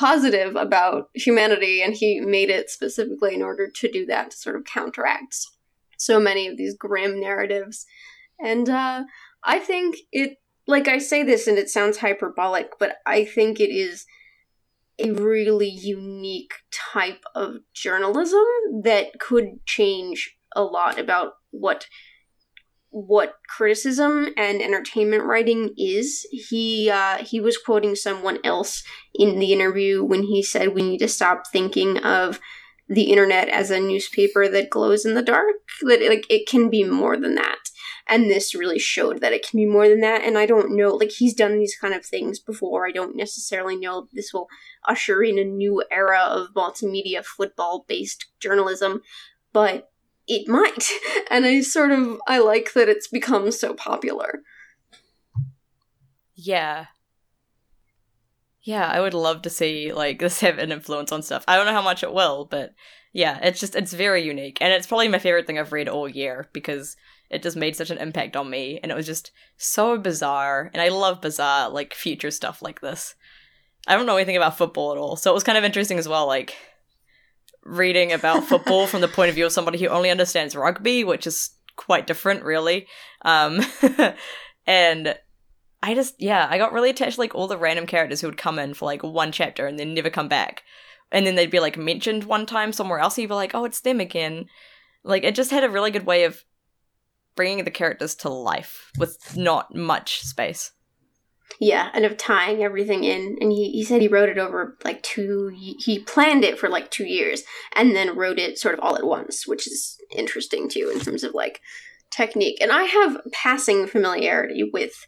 positive 0.00 0.56
about 0.56 1.10
humanity, 1.14 1.82
and 1.82 1.94
he 1.94 2.20
made 2.20 2.48
it 2.48 2.70
specifically 2.70 3.34
in 3.34 3.42
order 3.42 3.68
to 3.68 3.92
do 3.92 4.06
that 4.06 4.30
to 4.30 4.36
sort 4.36 4.56
of 4.56 4.64
counteract 4.64 5.36
so 5.98 6.18
many 6.18 6.48
of 6.48 6.56
these 6.56 6.74
grim 6.74 7.20
narratives. 7.20 7.84
And 8.42 8.70
uh, 8.70 9.04
I 9.44 9.58
think 9.58 9.98
it, 10.10 10.38
like 10.66 10.88
I 10.88 10.98
say 10.98 11.22
this 11.22 11.46
and 11.46 11.58
it 11.58 11.68
sounds 11.68 11.98
hyperbolic, 11.98 12.78
but 12.78 12.96
I 13.04 13.26
think 13.26 13.60
it 13.60 13.68
is 13.68 14.06
a 14.98 15.10
really 15.12 15.68
unique 15.68 16.54
type 16.70 17.22
of 17.34 17.56
journalism 17.74 18.44
that 18.82 19.20
could 19.20 19.64
change 19.66 20.34
a 20.56 20.62
lot 20.62 20.98
about 20.98 21.34
what 21.50 21.86
what 22.90 23.36
criticism 23.48 24.28
and 24.36 24.60
entertainment 24.60 25.24
writing 25.24 25.74
is. 25.78 26.26
He 26.30 26.90
uh, 26.90 27.18
he 27.18 27.40
was 27.40 27.56
quoting 27.56 27.94
someone 27.94 28.38
else 28.44 28.82
in 29.14 29.38
the 29.38 29.52
interview 29.52 30.04
when 30.04 30.24
he 30.24 30.42
said 30.42 30.74
we 30.74 30.82
need 30.82 30.98
to 30.98 31.08
stop 31.08 31.44
thinking 31.46 31.98
of 31.98 32.40
the 32.88 33.04
internet 33.04 33.48
as 33.48 33.70
a 33.70 33.78
newspaper 33.78 34.48
that 34.48 34.70
glows 34.70 35.04
in 35.04 35.14
the 35.14 35.22
dark. 35.22 35.54
That 35.82 36.02
like 36.02 36.26
it 36.28 36.48
can 36.48 36.68
be 36.68 36.84
more 36.84 37.16
than 37.16 37.36
that. 37.36 37.58
And 38.08 38.28
this 38.28 38.56
really 38.56 38.80
showed 38.80 39.20
that 39.20 39.32
it 39.32 39.48
can 39.48 39.56
be 39.56 39.66
more 39.66 39.88
than 39.88 40.00
that. 40.00 40.22
And 40.22 40.36
I 40.36 40.44
don't 40.44 40.74
know, 40.76 40.88
like 40.88 41.12
he's 41.12 41.32
done 41.32 41.58
these 41.58 41.76
kind 41.80 41.94
of 41.94 42.04
things 42.04 42.40
before. 42.40 42.84
I 42.84 42.90
don't 42.90 43.14
necessarily 43.14 43.76
know 43.76 44.08
this 44.12 44.32
will 44.32 44.48
usher 44.88 45.22
in 45.22 45.38
a 45.38 45.44
new 45.44 45.84
era 45.92 46.18
of 46.18 46.48
multimedia 46.52 47.24
football 47.24 47.84
based 47.86 48.26
journalism, 48.40 49.02
but 49.52 49.89
it 50.30 50.48
might. 50.48 50.88
And 51.30 51.44
I 51.44 51.60
sort 51.60 51.92
of 51.92 52.20
I 52.26 52.38
like 52.38 52.72
that 52.72 52.88
it's 52.88 53.06
become 53.06 53.52
so 53.52 53.72
popular. 53.72 54.42
Yeah. 56.34 56.86
Yeah, 58.62 58.86
I 58.86 59.00
would 59.00 59.14
love 59.14 59.42
to 59.42 59.50
see 59.50 59.92
like 59.92 60.18
this 60.18 60.40
have 60.40 60.58
an 60.58 60.72
influence 60.72 61.12
on 61.12 61.22
stuff. 61.22 61.44
I 61.46 61.56
don't 61.56 61.66
know 61.66 61.72
how 61.72 61.82
much 61.82 62.02
it 62.02 62.12
will, 62.12 62.46
but 62.50 62.74
yeah, 63.12 63.38
it's 63.42 63.60
just 63.60 63.76
it's 63.76 63.92
very 63.92 64.24
unique. 64.24 64.58
And 64.60 64.72
it's 64.72 64.88
probably 64.88 65.06
my 65.06 65.20
favorite 65.20 65.46
thing 65.46 65.58
I've 65.58 65.72
read 65.72 65.88
all 65.88 66.08
year 66.08 66.48
because 66.52 66.96
it 67.30 67.42
just 67.42 67.56
made 67.56 67.76
such 67.76 67.90
an 67.90 67.98
impact 67.98 68.36
on 68.36 68.50
me 68.50 68.80
and 68.82 68.90
it 68.90 68.96
was 68.96 69.06
just 69.06 69.30
so 69.56 69.96
bizarre 69.96 70.68
and 70.72 70.82
I 70.82 70.88
love 70.88 71.20
bizarre 71.20 71.70
like 71.70 71.94
future 71.94 72.32
stuff 72.32 72.60
like 72.60 72.80
this. 72.80 73.14
I 73.86 73.96
don't 73.96 74.06
know 74.06 74.16
anything 74.16 74.36
about 74.36 74.58
football 74.58 74.92
at 74.92 74.98
all. 74.98 75.14
So 75.14 75.30
it 75.30 75.34
was 75.34 75.44
kind 75.44 75.58
of 75.58 75.64
interesting 75.64 75.98
as 75.98 76.08
well 76.08 76.26
like 76.26 76.56
reading 77.64 78.12
about 78.12 78.44
football 78.44 78.86
from 78.86 79.00
the 79.00 79.08
point 79.08 79.28
of 79.28 79.34
view 79.34 79.46
of 79.46 79.52
somebody 79.52 79.78
who 79.78 79.88
only 79.88 80.10
understands 80.10 80.56
rugby, 80.56 81.04
which 81.04 81.26
is 81.26 81.50
quite 81.76 82.06
different, 82.06 82.42
really. 82.42 82.86
Um, 83.22 83.60
and 84.66 85.16
I 85.82 85.94
just, 85.94 86.14
yeah, 86.18 86.46
I 86.50 86.58
got 86.58 86.72
really 86.72 86.90
attached 86.90 87.14
to 87.14 87.20
like 87.20 87.34
all 87.34 87.48
the 87.48 87.58
random 87.58 87.86
characters 87.86 88.20
who 88.20 88.26
would 88.26 88.36
come 88.36 88.58
in 88.58 88.74
for 88.74 88.86
like 88.86 89.02
one 89.02 89.32
chapter 89.32 89.66
and 89.66 89.78
then 89.78 89.94
never 89.94 90.10
come 90.10 90.28
back. 90.28 90.62
And 91.12 91.26
then 91.26 91.34
they'd 91.34 91.50
be 91.50 91.60
like 91.60 91.76
mentioned 91.76 92.24
one 92.24 92.46
time 92.46 92.72
somewhere 92.72 93.00
else, 93.00 93.16
and 93.16 93.22
you'd 93.22 93.28
be 93.28 93.34
like, 93.34 93.54
oh, 93.54 93.64
it's 93.64 93.80
them 93.80 94.00
again. 94.00 94.46
Like, 95.02 95.24
it 95.24 95.34
just 95.34 95.50
had 95.50 95.64
a 95.64 95.70
really 95.70 95.90
good 95.90 96.06
way 96.06 96.24
of 96.24 96.44
bringing 97.34 97.64
the 97.64 97.70
characters 97.70 98.14
to 98.16 98.28
life 98.28 98.90
with 98.98 99.36
not 99.36 99.74
much 99.74 100.20
space. 100.20 100.72
Yeah, 101.58 101.90
and 101.92 102.04
of 102.04 102.16
tying 102.16 102.62
everything 102.62 103.04
in. 103.04 103.36
And 103.40 103.52
he, 103.52 103.70
he 103.70 103.84
said 103.84 104.00
he 104.00 104.08
wrote 104.08 104.28
it 104.28 104.38
over 104.38 104.76
like 104.84 105.02
two, 105.02 105.50
he 105.54 105.98
planned 105.98 106.44
it 106.44 106.58
for 106.58 106.68
like 106.68 106.90
two 106.90 107.06
years 107.06 107.42
and 107.74 107.94
then 107.94 108.16
wrote 108.16 108.38
it 108.38 108.58
sort 108.58 108.74
of 108.74 108.80
all 108.80 108.96
at 108.96 109.06
once, 109.06 109.46
which 109.46 109.66
is 109.66 109.98
interesting 110.14 110.68
too 110.68 110.90
in 110.94 111.00
terms 111.00 111.24
of 111.24 111.34
like 111.34 111.60
technique. 112.10 112.58
And 112.60 112.72
I 112.72 112.84
have 112.84 113.20
passing 113.32 113.86
familiarity 113.86 114.68
with 114.72 115.06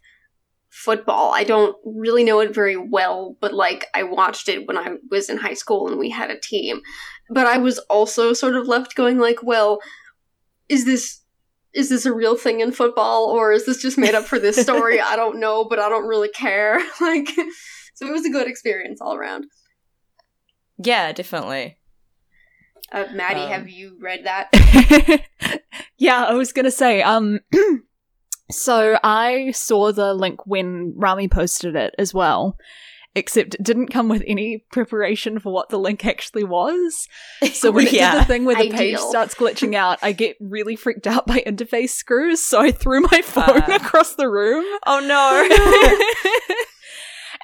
football. 0.69 1.31
I 1.33 1.43
don't 1.43 1.75
really 1.85 2.23
know 2.23 2.39
it 2.39 2.53
very 2.53 2.75
well, 2.75 3.37
but 3.39 3.53
like 3.53 3.85
I 3.93 4.03
watched 4.03 4.49
it 4.49 4.67
when 4.67 4.77
I 4.77 4.95
was 5.11 5.29
in 5.29 5.37
high 5.37 5.53
school 5.53 5.87
and 5.87 5.99
we 5.99 6.09
had 6.09 6.31
a 6.31 6.39
team. 6.39 6.81
But 7.29 7.45
I 7.45 7.57
was 7.57 7.77
also 7.89 8.33
sort 8.33 8.55
of 8.55 8.67
left 8.67 8.95
going 8.95 9.19
like, 9.19 9.43
well, 9.43 9.79
is 10.69 10.85
this 10.85 11.21
is 11.73 11.89
this 11.89 12.05
a 12.05 12.13
real 12.13 12.37
thing 12.37 12.59
in 12.59 12.71
football 12.71 13.25
or 13.25 13.51
is 13.51 13.65
this 13.65 13.81
just 13.81 13.97
made 13.97 14.15
up 14.15 14.25
for 14.25 14.39
this 14.39 14.57
story? 14.57 14.99
I 15.01 15.15
don't 15.15 15.39
know, 15.39 15.65
but 15.65 15.79
I 15.79 15.89
don't 15.89 16.07
really 16.07 16.29
care. 16.29 16.79
like 17.01 17.27
so 17.95 18.07
it 18.07 18.11
was 18.11 18.25
a 18.25 18.29
good 18.29 18.47
experience 18.47 19.01
all 19.01 19.15
around. 19.15 19.45
Yeah, 20.77 21.11
definitely. 21.11 21.77
Uh, 22.91 23.05
Maddie, 23.13 23.41
um, 23.41 23.49
have 23.49 23.69
you 23.69 23.97
read 23.99 24.25
that? 24.25 24.49
yeah, 25.97 26.25
I 26.25 26.33
was 26.33 26.53
gonna 26.53 26.71
say, 26.71 27.01
um 27.01 27.39
so 28.51 28.99
I 29.03 29.51
saw 29.51 29.91
the 29.91 30.13
link 30.13 30.45
when 30.45 30.93
Rami 30.95 31.27
posted 31.27 31.75
it 31.75 31.95
as 31.97 32.13
well 32.13 32.57
except 33.15 33.55
it 33.55 33.63
didn't 33.63 33.87
come 33.87 34.09
with 34.09 34.23
any 34.25 34.65
preparation 34.71 35.39
for 35.39 35.53
what 35.53 35.69
the 35.69 35.77
link 35.77 36.05
actually 36.05 36.43
was. 36.43 37.07
So 37.53 37.71
when 37.71 37.87
yeah. 37.87 37.91
it 38.09 38.11
did 38.11 38.21
the 38.21 38.25
thing 38.25 38.45
where 38.45 38.55
the 38.55 38.63
Ideal. 38.63 38.77
page 38.77 38.97
starts 38.97 39.35
glitching 39.35 39.75
out, 39.75 39.99
I 40.01 40.11
get 40.11 40.37
really 40.39 40.75
freaked 40.75 41.07
out 41.07 41.27
by 41.27 41.43
interface 41.45 41.89
screws, 41.89 42.43
so 42.43 42.59
I 42.61 42.71
threw 42.71 43.01
my 43.01 43.21
phone 43.23 43.61
uh. 43.63 43.77
across 43.81 44.15
the 44.15 44.29
room. 44.29 44.65
Oh 44.85 44.99
no. 44.99 46.55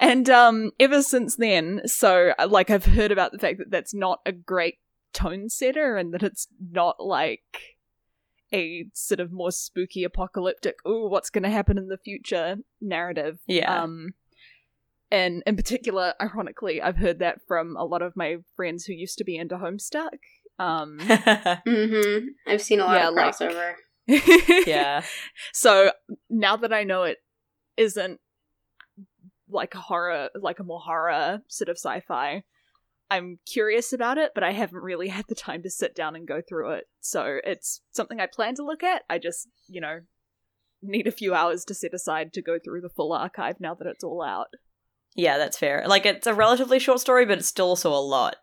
and 0.00 0.28
um 0.28 0.70
ever 0.80 1.02
since 1.02 1.36
then, 1.36 1.82
so 1.86 2.34
like 2.48 2.70
I've 2.70 2.86
heard 2.86 3.12
about 3.12 3.32
the 3.32 3.38
fact 3.38 3.58
that 3.58 3.70
that's 3.70 3.94
not 3.94 4.20
a 4.26 4.32
great 4.32 4.78
tone 5.12 5.48
setter 5.48 5.96
and 5.96 6.14
that 6.14 6.22
it's 6.22 6.46
not 6.72 6.96
like 7.00 7.76
a 8.52 8.86
sort 8.94 9.20
of 9.20 9.32
more 9.32 9.52
spooky 9.52 10.04
apocalyptic 10.04 10.76
oh 10.84 11.06
what's 11.08 11.30
going 11.30 11.42
to 11.42 11.50
happen 11.50 11.78
in 11.78 11.88
the 11.88 11.98
future 11.98 12.56
narrative 12.80 13.38
yeah 13.46 13.82
um 13.82 14.12
and 15.10 15.42
in 15.46 15.56
particular, 15.56 16.14
ironically, 16.20 16.80
I've 16.80 16.96
heard 16.96 17.18
that 17.18 17.40
from 17.46 17.76
a 17.76 17.84
lot 17.84 18.02
of 18.02 18.16
my 18.16 18.36
friends 18.56 18.84
who 18.84 18.92
used 18.92 19.18
to 19.18 19.24
be 19.24 19.36
into 19.36 19.56
Homestuck. 19.56 20.18
Um, 20.58 20.98
mm-hmm. 21.00 22.26
I've 22.46 22.62
seen 22.62 22.80
a 22.80 22.84
lot 22.84 23.00
yeah, 23.00 23.08
of 23.08 23.14
crossover. 23.14 23.74
Like, 24.08 24.66
yeah. 24.66 25.02
So 25.52 25.92
now 26.28 26.56
that 26.56 26.72
I 26.72 26.84
know 26.84 27.04
it 27.04 27.18
isn't 27.76 28.20
like 29.48 29.74
a 29.74 29.78
horror, 29.78 30.28
like 30.34 30.60
a 30.60 30.64
more 30.64 30.80
horror 30.80 31.42
sort 31.48 31.68
of 31.68 31.76
sci-fi, 31.76 32.44
I'm 33.10 33.40
curious 33.44 33.92
about 33.92 34.18
it, 34.18 34.30
but 34.34 34.44
I 34.44 34.52
haven't 34.52 34.82
really 34.82 35.08
had 35.08 35.24
the 35.28 35.34
time 35.34 35.62
to 35.64 35.70
sit 35.70 35.96
down 35.96 36.14
and 36.14 36.28
go 36.28 36.40
through 36.40 36.72
it. 36.72 36.84
So 37.00 37.38
it's 37.42 37.80
something 37.90 38.20
I 38.20 38.26
plan 38.26 38.54
to 38.56 38.64
look 38.64 38.84
at. 38.84 39.02
I 39.10 39.18
just, 39.18 39.48
you 39.66 39.80
know, 39.80 40.00
need 40.82 41.08
a 41.08 41.12
few 41.12 41.34
hours 41.34 41.64
to 41.64 41.74
set 41.74 41.94
aside 41.94 42.32
to 42.34 42.42
go 42.42 42.58
through 42.62 42.82
the 42.82 42.88
full 42.88 43.12
archive 43.12 43.56
now 43.58 43.74
that 43.74 43.88
it's 43.88 44.04
all 44.04 44.22
out. 44.22 44.54
Yeah, 45.16 45.38
that's 45.38 45.58
fair. 45.58 45.84
Like 45.86 46.06
it's 46.06 46.26
a 46.26 46.34
relatively 46.34 46.78
short 46.78 47.00
story, 47.00 47.26
but 47.26 47.38
it's 47.38 47.48
still 47.48 47.68
also 47.68 47.92
a 47.92 48.00
lot. 48.00 48.36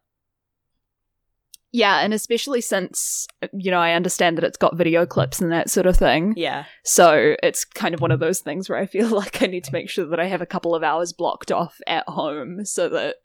Yeah, 1.72 2.00
and 2.00 2.14
especially 2.14 2.62
since 2.62 3.28
you 3.54 3.72
know 3.72 3.80
I 3.80 3.94
understand 3.94 4.38
that 4.38 4.44
it's 4.44 4.58
got 4.58 4.78
video 4.78 5.06
clips 5.06 5.42
and 5.42 5.52
that 5.52 5.70
sort 5.70 5.86
of 5.86 5.98
thing. 5.98 6.34
Yeah. 6.36 6.66
So 6.84 7.36
it's 7.44 7.66
kind 7.66 7.94
of 7.94 8.02
one 8.02 8.12
of 8.12 8.20
those 8.20 8.40
things 8.40 8.70
where 8.70 8.80
I 8.80 8.86
feel 8.86 9.10
like 9.16 9.42
I 9.42 9.48
need 9.48 9.64
to 9.66 9.74
make 9.74 9.90
sure 9.90 10.06
that 10.06 10.20
I 10.20 10.26
have 10.26 10.42
a 10.42 10.46
couple 10.46 10.76
of 10.76 10.84
hours 10.84 11.14
blocked 11.14 11.52
off 11.52 11.80
at 11.86 12.08
home 12.08 12.66
so 12.66 12.90
that 12.90 13.16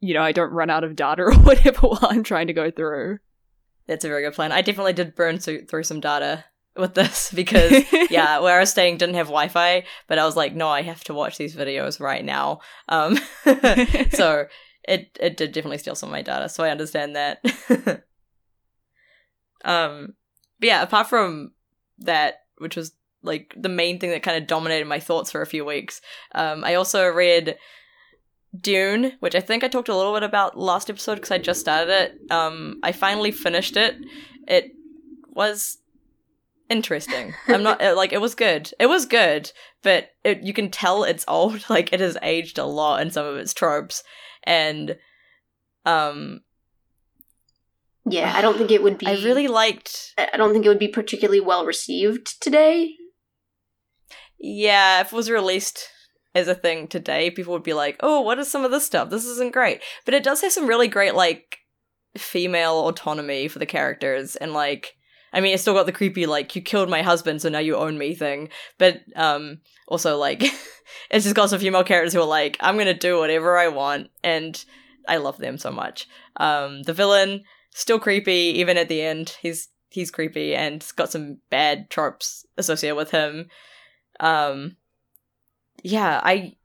you 0.00 0.14
know 0.14 0.22
I 0.22 0.32
don't 0.32 0.52
run 0.52 0.70
out 0.70 0.84
of 0.84 0.96
data 0.96 1.22
or 1.26 1.34
whatever 1.34 1.86
while 1.86 2.08
I'm 2.10 2.24
trying 2.24 2.48
to 2.48 2.52
go 2.52 2.70
through. 2.70 3.18
That's 3.86 4.04
a 4.04 4.08
very 4.08 4.22
good 4.22 4.34
plan. 4.34 4.52
I 4.52 4.60
definitely 4.60 4.92
did 4.92 5.14
burn 5.14 5.38
through 5.38 5.82
some 5.82 6.00
data 6.00 6.44
with 6.78 6.94
this 6.94 7.30
because 7.34 7.84
yeah, 8.10 8.38
where 8.38 8.56
I 8.56 8.60
was 8.60 8.70
staying 8.70 8.98
didn't 8.98 9.16
have 9.16 9.26
Wi-Fi, 9.26 9.84
but 10.06 10.18
I 10.18 10.24
was 10.24 10.36
like, 10.36 10.54
no, 10.54 10.68
I 10.68 10.82
have 10.82 11.04
to 11.04 11.14
watch 11.14 11.36
these 11.36 11.54
videos 11.54 12.00
right 12.00 12.24
now. 12.24 12.60
Um, 12.88 13.18
so 14.12 14.46
it 14.86 15.18
it 15.20 15.36
did 15.36 15.52
definitely 15.52 15.78
steal 15.78 15.94
some 15.94 16.08
of 16.08 16.12
my 16.12 16.22
data, 16.22 16.48
so 16.48 16.64
I 16.64 16.70
understand 16.70 17.16
that. 17.16 17.44
um, 19.64 20.14
but 20.60 20.66
yeah, 20.66 20.82
apart 20.82 21.08
from 21.08 21.52
that, 21.98 22.42
which 22.58 22.76
was 22.76 22.92
like 23.22 23.52
the 23.56 23.68
main 23.68 23.98
thing 23.98 24.10
that 24.10 24.22
kind 24.22 24.40
of 24.40 24.46
dominated 24.46 24.86
my 24.86 25.00
thoughts 25.00 25.32
for 25.32 25.42
a 25.42 25.46
few 25.46 25.64
weeks, 25.64 26.00
um, 26.34 26.64
I 26.64 26.74
also 26.74 27.06
read. 27.08 27.58
Dune, 28.58 29.12
which 29.20 29.34
I 29.34 29.40
think 29.40 29.62
I 29.62 29.68
talked 29.68 29.90
a 29.90 29.94
little 29.94 30.14
bit 30.14 30.22
about 30.22 30.58
last 30.58 30.88
episode 30.88 31.16
because 31.16 31.30
I 31.30 31.36
just 31.36 31.60
started 31.60 31.92
it. 31.92 32.32
Um, 32.32 32.80
I 32.82 32.92
finally 32.92 33.30
finished 33.30 33.76
it. 33.76 33.94
It 34.48 34.72
was 35.28 35.76
interesting. 36.68 37.34
I'm 37.46 37.62
not 37.62 37.82
uh, 37.82 37.94
like 37.96 38.12
it 38.12 38.20
was 38.20 38.34
good. 38.34 38.70
It 38.78 38.86
was 38.86 39.06
good, 39.06 39.52
but 39.82 40.10
it, 40.24 40.42
you 40.42 40.52
can 40.52 40.70
tell 40.70 41.04
it's 41.04 41.24
old. 41.28 41.64
Like 41.70 41.92
it 41.92 42.00
has 42.00 42.16
aged 42.22 42.58
a 42.58 42.64
lot 42.64 43.02
in 43.02 43.10
some 43.10 43.26
of 43.26 43.36
its 43.36 43.54
tropes, 43.54 44.02
and 44.44 44.96
um, 45.84 46.40
yeah, 48.06 48.32
I 48.34 48.40
don't 48.40 48.56
think 48.56 48.70
it 48.70 48.82
would 48.82 48.98
be. 48.98 49.06
I 49.06 49.14
really 49.14 49.48
liked. 49.48 50.14
I 50.16 50.36
don't 50.36 50.52
think 50.52 50.64
it 50.64 50.68
would 50.68 50.78
be 50.78 50.88
particularly 50.88 51.40
well 51.40 51.66
received 51.66 52.40
today. 52.40 52.94
Yeah, 54.38 55.00
if 55.00 55.12
it 55.12 55.16
was 55.16 55.30
released 55.30 55.88
as 56.34 56.48
a 56.48 56.54
thing 56.54 56.88
today, 56.88 57.30
people 57.30 57.52
would 57.52 57.62
be 57.62 57.74
like, 57.74 57.96
"Oh, 58.00 58.20
what 58.20 58.38
is 58.38 58.50
some 58.50 58.64
of 58.64 58.70
this 58.70 58.86
stuff? 58.86 59.10
This 59.10 59.24
isn't 59.24 59.52
great." 59.52 59.82
But 60.04 60.14
it 60.14 60.22
does 60.22 60.42
have 60.42 60.52
some 60.52 60.66
really 60.66 60.88
great 60.88 61.14
like 61.14 61.58
female 62.16 62.88
autonomy 62.88 63.48
for 63.48 63.58
the 63.58 63.66
characters 63.66 64.36
and 64.36 64.52
like 64.52 64.94
I 65.32 65.40
mean, 65.40 65.54
it's 65.54 65.62
still 65.62 65.74
got 65.74 65.86
the 65.86 65.92
creepy 65.92 66.26
like 66.26 66.54
you 66.56 66.62
killed 66.62 66.88
my 66.88 67.02
husband, 67.02 67.42
so 67.42 67.48
now 67.48 67.58
you 67.58 67.76
own 67.76 67.98
me 67.98 68.14
thing. 68.14 68.48
But 68.78 69.00
um, 69.16 69.60
also 69.86 70.16
like 70.16 70.42
it's 71.10 71.24
just 71.24 71.34
got 71.34 71.50
some 71.50 71.60
female 71.60 71.84
characters 71.84 72.12
who 72.12 72.20
are 72.20 72.26
like, 72.26 72.56
I'm 72.60 72.78
gonna 72.78 72.94
do 72.94 73.18
whatever 73.18 73.58
I 73.58 73.68
want, 73.68 74.10
and 74.22 74.62
I 75.06 75.16
love 75.16 75.38
them 75.38 75.58
so 75.58 75.70
much. 75.70 76.08
Um, 76.36 76.82
the 76.82 76.92
villain 76.92 77.44
still 77.70 77.98
creepy 77.98 78.54
even 78.58 78.76
at 78.76 78.88
the 78.88 79.02
end. 79.02 79.36
He's 79.40 79.68
he's 79.90 80.10
creepy 80.10 80.54
and 80.54 80.84
got 80.96 81.10
some 81.10 81.38
bad 81.50 81.90
tropes 81.90 82.46
associated 82.56 82.96
with 82.96 83.10
him. 83.10 83.48
Um, 84.20 84.76
yeah, 85.82 86.20
I 86.22 86.56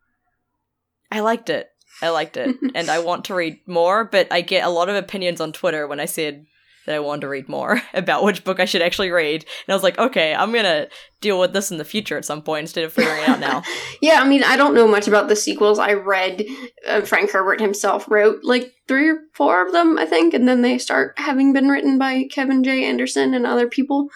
I 1.11 1.21
liked 1.21 1.49
it. 1.49 1.69
I 2.01 2.09
liked 2.09 2.37
it, 2.37 2.55
and 2.75 2.89
I 2.89 2.99
want 2.99 3.25
to 3.25 3.35
read 3.35 3.59
more. 3.67 4.03
But 4.03 4.31
I 4.31 4.41
get 4.41 4.65
a 4.65 4.69
lot 4.69 4.89
of 4.89 4.95
opinions 4.95 5.39
on 5.39 5.53
Twitter 5.53 5.87
when 5.87 5.99
I 5.99 6.05
said 6.05 6.45
that 6.85 6.95
I 6.95 6.99
wanted 6.99 7.21
to 7.21 7.29
read 7.29 7.49
more 7.49 7.81
about 7.93 8.23
which 8.23 8.43
book 8.43 8.59
I 8.59 8.65
should 8.65 8.81
actually 8.81 9.11
read. 9.11 9.43
And 9.43 9.73
I 9.73 9.73
was 9.73 9.83
like, 9.83 9.97
okay, 9.97 10.33
I'm 10.33 10.51
gonna 10.51 10.87
deal 11.21 11.39
with 11.39 11.53
this 11.53 11.71
in 11.71 11.77
the 11.77 11.85
future 11.85 12.17
at 12.17 12.25
some 12.25 12.41
point 12.41 12.63
instead 12.63 12.83
of 12.83 12.93
figuring 12.93 13.23
it 13.23 13.29
out 13.29 13.39
now. 13.39 13.63
yeah, 14.01 14.21
I 14.21 14.27
mean, 14.27 14.43
I 14.43 14.57
don't 14.57 14.75
know 14.75 14.87
much 14.87 15.07
about 15.07 15.29
the 15.29 15.35
sequels. 15.35 15.79
I 15.79 15.93
read 15.93 16.45
uh, 16.87 17.01
Frank 17.01 17.31
Herbert 17.31 17.61
himself 17.61 18.09
wrote 18.09 18.43
like 18.43 18.73
three 18.87 19.09
or 19.09 19.19
four 19.33 19.65
of 19.65 19.71
them, 19.71 19.97
I 19.97 20.05
think, 20.05 20.33
and 20.33 20.47
then 20.47 20.61
they 20.61 20.77
start 20.77 21.13
having 21.17 21.53
been 21.53 21.69
written 21.69 21.97
by 21.97 22.25
Kevin 22.29 22.63
J. 22.63 22.85
Anderson 22.85 23.33
and 23.33 23.47
other 23.47 23.67
people. 23.67 24.09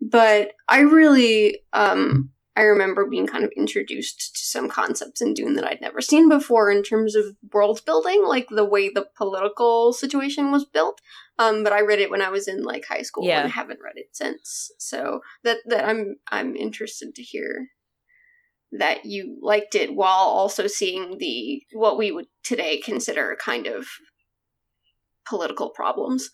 But 0.00 0.52
I 0.68 0.80
really, 0.80 1.60
um, 1.72 2.30
I 2.56 2.62
remember 2.62 3.06
being 3.06 3.26
kind 3.26 3.44
of 3.44 3.50
introduced 3.56 4.36
to 4.36 4.42
some 4.44 4.68
concepts 4.68 5.20
in 5.20 5.34
Dune 5.34 5.54
that 5.54 5.64
I'd 5.64 5.80
never 5.80 6.00
seen 6.00 6.28
before 6.28 6.70
in 6.70 6.82
terms 6.82 7.16
of 7.16 7.24
world 7.52 7.80
building, 7.84 8.24
like 8.24 8.46
the 8.48 8.64
way 8.64 8.88
the 8.88 9.06
political 9.16 9.92
situation 9.92 10.52
was 10.52 10.64
built. 10.64 11.00
Um, 11.38 11.64
but 11.64 11.72
I 11.72 11.80
read 11.80 11.98
it 11.98 12.10
when 12.10 12.22
I 12.22 12.28
was 12.30 12.46
in 12.46 12.62
like 12.62 12.84
high 12.88 13.02
school 13.02 13.24
Yeah. 13.26 13.42
and 13.42 13.52
haven't 13.52 13.80
read 13.82 13.96
it 13.96 14.08
since. 14.12 14.70
So 14.78 15.20
that 15.42 15.58
that 15.66 15.84
I'm 15.84 16.16
I'm 16.30 16.54
interested 16.56 17.14
to 17.14 17.22
hear 17.22 17.68
that 18.72 19.04
you 19.04 19.38
liked 19.42 19.74
it 19.74 19.94
while 19.94 20.26
also 20.26 20.66
seeing 20.66 21.18
the 21.18 21.62
what 21.72 21.98
we 21.98 22.10
would 22.12 22.26
today 22.42 22.78
consider 22.78 23.36
kind 23.40 23.66
of 23.66 23.86
political 25.26 25.70
problems. 25.70 26.30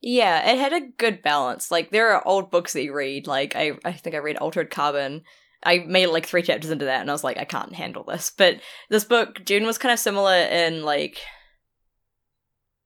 Yeah, 0.00 0.50
it 0.50 0.58
had 0.58 0.72
a 0.74 0.86
good 0.98 1.22
balance. 1.22 1.70
Like 1.70 1.90
there 1.90 2.12
are 2.12 2.26
old 2.26 2.50
books 2.50 2.74
that 2.74 2.82
you 2.84 2.94
read. 2.94 3.26
Like 3.26 3.56
I, 3.56 3.72
I 3.84 3.92
think 3.92 4.14
I 4.14 4.18
read 4.18 4.36
Altered 4.36 4.70
Carbon. 4.70 5.22
I 5.62 5.78
made 5.78 6.08
like 6.08 6.26
three 6.26 6.42
chapters 6.42 6.70
into 6.70 6.84
that, 6.84 7.00
and 7.00 7.08
I 7.10 7.14
was 7.14 7.24
like, 7.24 7.38
I 7.38 7.44
can't 7.44 7.74
handle 7.74 8.04
this. 8.04 8.30
But 8.36 8.60
this 8.90 9.04
book, 9.04 9.42
Dune 9.46 9.64
was 9.64 9.78
kind 9.78 9.94
of 9.94 9.98
similar 9.98 10.34
in 10.34 10.82
like, 10.82 11.22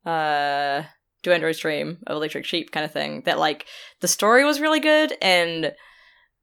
uh, 0.04 0.84
Do 1.22 1.32
Android's 1.32 1.58
Dream 1.58 1.98
of 2.06 2.16
Electric 2.16 2.44
Sheep 2.44 2.70
kind 2.70 2.84
of 2.84 2.92
thing. 2.92 3.22
That 3.24 3.38
like 3.38 3.66
the 4.00 4.08
story 4.08 4.44
was 4.44 4.61
really 4.61 4.80
good 4.80 5.14
and 5.20 5.72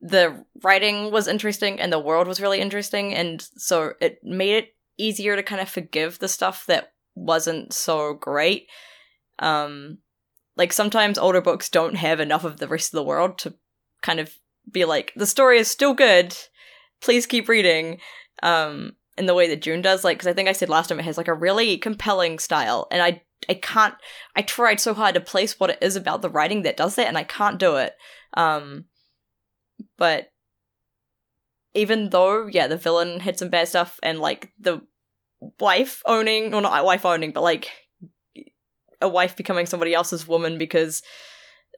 the 0.02 0.46
writing 0.64 1.12
was 1.12 1.28
interesting 1.28 1.80
and 1.80 1.92
the 1.92 2.00
world 2.00 2.28
was 2.28 2.42
really 2.42 2.60
interesting, 2.60 3.14
and 3.14 3.42
so 3.58 3.94
it 4.00 4.20
made 4.24 4.56
it 4.56 4.76
easier 4.98 5.36
to 5.36 5.44
kind 5.44 5.62
of 5.62 5.70
forgive 5.70 6.20
the 6.20 6.28
stuff 6.28 6.66
that 6.68 6.94
wasn't 7.16 7.74
so 7.74 8.14
great. 8.14 8.68
Um, 9.40 10.00
like 10.58 10.72
sometimes 10.74 11.18
older 11.18 11.42
books 11.42 11.70
don't 11.70 11.96
have 11.96 12.20
enough 12.20 12.44
of 12.44 12.58
the 12.58 12.68
rest 12.68 12.94
of 12.94 12.98
the 12.98 13.04
world 13.04 13.38
to 13.40 13.54
kind 14.02 14.20
of 14.20 14.34
be 14.72 14.86
like 14.86 15.14
the 15.16 15.26
story 15.26 15.58
is 15.58 15.68
still 15.68 15.94
good 15.94 16.36
please 17.02 17.26
keep 17.26 17.48
reading 17.48 18.00
um 18.44 18.94
in 19.18 19.26
the 19.26 19.34
way 19.34 19.48
that 19.48 19.62
Dune 19.62 19.82
does 19.82 20.04
like 20.04 20.18
because 20.18 20.28
i 20.28 20.34
think 20.34 20.50
i 20.50 20.54
said 20.54 20.70
last 20.70 20.88
time 20.88 21.00
it 21.00 21.06
has 21.06 21.18
like 21.18 21.28
a 21.28 21.34
really 21.34 21.78
compelling 21.78 22.40
style 22.40 22.88
and 22.92 23.02
i 23.02 23.22
i 23.50 23.54
can't 23.54 23.96
i 24.36 24.42
tried 24.42 24.80
so 24.80 24.94
hard 24.94 25.16
to 25.16 25.22
place 25.22 25.60
what 25.60 25.70
it 25.70 25.78
is 25.82 25.96
about 25.96 26.22
the 26.22 26.30
writing 26.30 26.64
that 26.64 26.78
does 26.78 26.96
that 26.96 27.08
and 27.08 27.18
i 27.18 27.24
can't 27.24 27.60
do 27.60 27.76
it. 27.76 27.94
Um 28.36 28.86
but 29.98 30.32
even 31.74 32.10
though 32.10 32.48
yeah 32.48 32.68
the 32.68 32.78
villain 32.78 33.20
had 33.20 33.38
some 33.38 33.50
bad 33.50 33.68
stuff 33.68 34.00
and 34.02 34.20
like 34.20 34.52
the 34.60 34.82
wife 35.60 36.02
owning 36.06 36.54
or 36.54 36.62
not 36.62 36.86
wife 36.86 37.06
owning 37.06 37.32
but 37.32 37.44
like 37.44 37.72
a 39.02 39.10
wife 39.10 39.36
becoming 39.36 39.66
somebody 39.66 39.94
else's 39.94 40.28
woman 40.28 40.58
because 40.58 41.04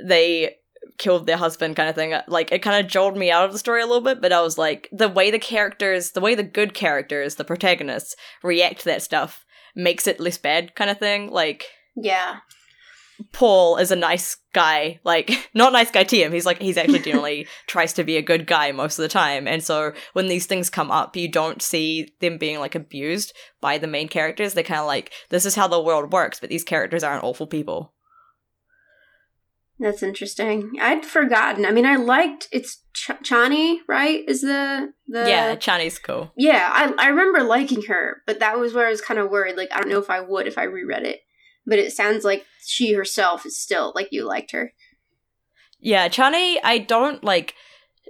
they 0.01 0.55
killed 0.97 1.25
their 1.25 1.37
husband 1.37 1.75
kind 1.75 1.89
of 1.89 1.95
thing 1.95 2.13
like 2.27 2.51
it 2.51 2.61
kind 2.61 2.83
of 2.83 2.91
jolted 2.91 3.19
me 3.19 3.29
out 3.31 3.45
of 3.45 3.51
the 3.51 3.59
story 3.59 3.81
a 3.81 3.85
little 3.85 4.01
bit 4.01 4.21
but 4.21 4.31
i 4.31 4.41
was 4.41 4.57
like 4.57 4.87
the 4.91 5.09
way 5.09 5.29
the 5.29 5.39
characters 5.39 6.11
the 6.11 6.21
way 6.21 6.33
the 6.35 6.43
good 6.43 6.73
characters 6.73 7.35
the 7.35 7.43
protagonists 7.43 8.15
react 8.43 8.79
to 8.79 8.85
that 8.85 9.01
stuff 9.01 9.45
makes 9.77 10.07
it 10.07 10.19
less 10.19 10.37
bad 10.37 10.75
kind 10.75 10.89
of 10.89 10.97
thing. 10.99 11.29
Like 11.31 11.65
Yeah. 11.95 12.39
paul 13.31 13.77
is 13.77 13.91
a 13.91 13.95
nice 13.95 14.37
guy. 14.53 14.99
Like 15.03 15.49
not 15.53 15.71
nice 15.73 15.91
guy 15.91 16.03
to 16.03 16.17
him. 16.17 16.31
He's 16.33 16.45
like 16.45 16.61
he's 16.61 16.77
actually 16.77 16.99
generally 17.07 17.47
tries 17.67 17.93
to 17.93 18.03
be 18.03 18.17
a 18.17 18.21
good 18.21 18.45
guy 18.47 18.71
most 18.71 18.97
of 18.99 19.03
the 19.03 19.09
time. 19.09 19.47
And 19.47 19.63
so 19.63 19.93
when 20.13 20.27
these 20.27 20.45
things 20.45 20.69
come 20.69 20.91
up 20.91 21.15
you 21.15 21.31
don't 21.31 21.61
see 21.61 22.09
them 22.19 22.37
being 22.37 22.59
like 22.59 22.75
abused 22.75 23.33
by 23.61 23.77
the 23.77 23.87
main 23.87 24.07
characters. 24.07 24.53
They're 24.53 24.63
kind 24.63 24.81
of 24.81 24.87
like 24.87 25.11
this 25.29 25.45
is 25.45 25.55
how 25.55 25.67
the 25.67 25.81
world 25.81 26.11
works 26.11 26.39
but 26.39 26.49
these 26.49 26.63
characters 26.63 27.03
aren't 27.03 27.23
awful 27.23 27.47
people 27.47 27.93
That's 29.79 30.01
interesting. 30.01 30.73
I'd 30.81 31.05
forgotten. 31.05 31.65
I 31.65 31.71
mean, 31.71 31.85
I 31.85 31.97
liked 31.97 32.47
it's 32.51 32.83
Ch- 32.93 33.11
Chani, 33.23 33.77
right? 33.87 34.23
Is 34.27 34.41
the 34.41 34.91
the 35.07 35.29
yeah 35.29 35.55
chani's 35.55 35.99
cool 35.99 36.31
Yeah, 36.35 36.69
I 36.71 36.91
I 36.97 37.09
remember 37.09 37.43
liking 37.43 37.83
her, 37.83 38.23
but 38.25 38.39
that 38.39 38.59
was 38.59 38.73
where 38.73 38.87
I 38.87 38.91
was 38.91 39.01
kind 39.01 39.19
of 39.19 39.29
worried. 39.29 39.55
Like, 39.55 39.69
I 39.71 39.79
don't 39.79 39.89
know 39.89 39.99
if 39.99 40.09
I 40.09 40.19
would 40.19 40.47
if 40.47 40.57
I 40.57 40.63
reread 40.63 41.03
it, 41.03 41.19
but 41.65 41.77
it 41.77 41.93
sounds 41.93 42.23
like 42.23 42.45
she 42.65 42.93
herself 42.93 43.45
is 43.45 43.59
still 43.59 43.91
like 43.95 44.07
you 44.11 44.25
liked 44.25 44.51
her. 44.51 44.73
Yeah, 45.79 46.09
Chani, 46.09 46.57
I 46.63 46.79
don't 46.79 47.23
like. 47.23 47.53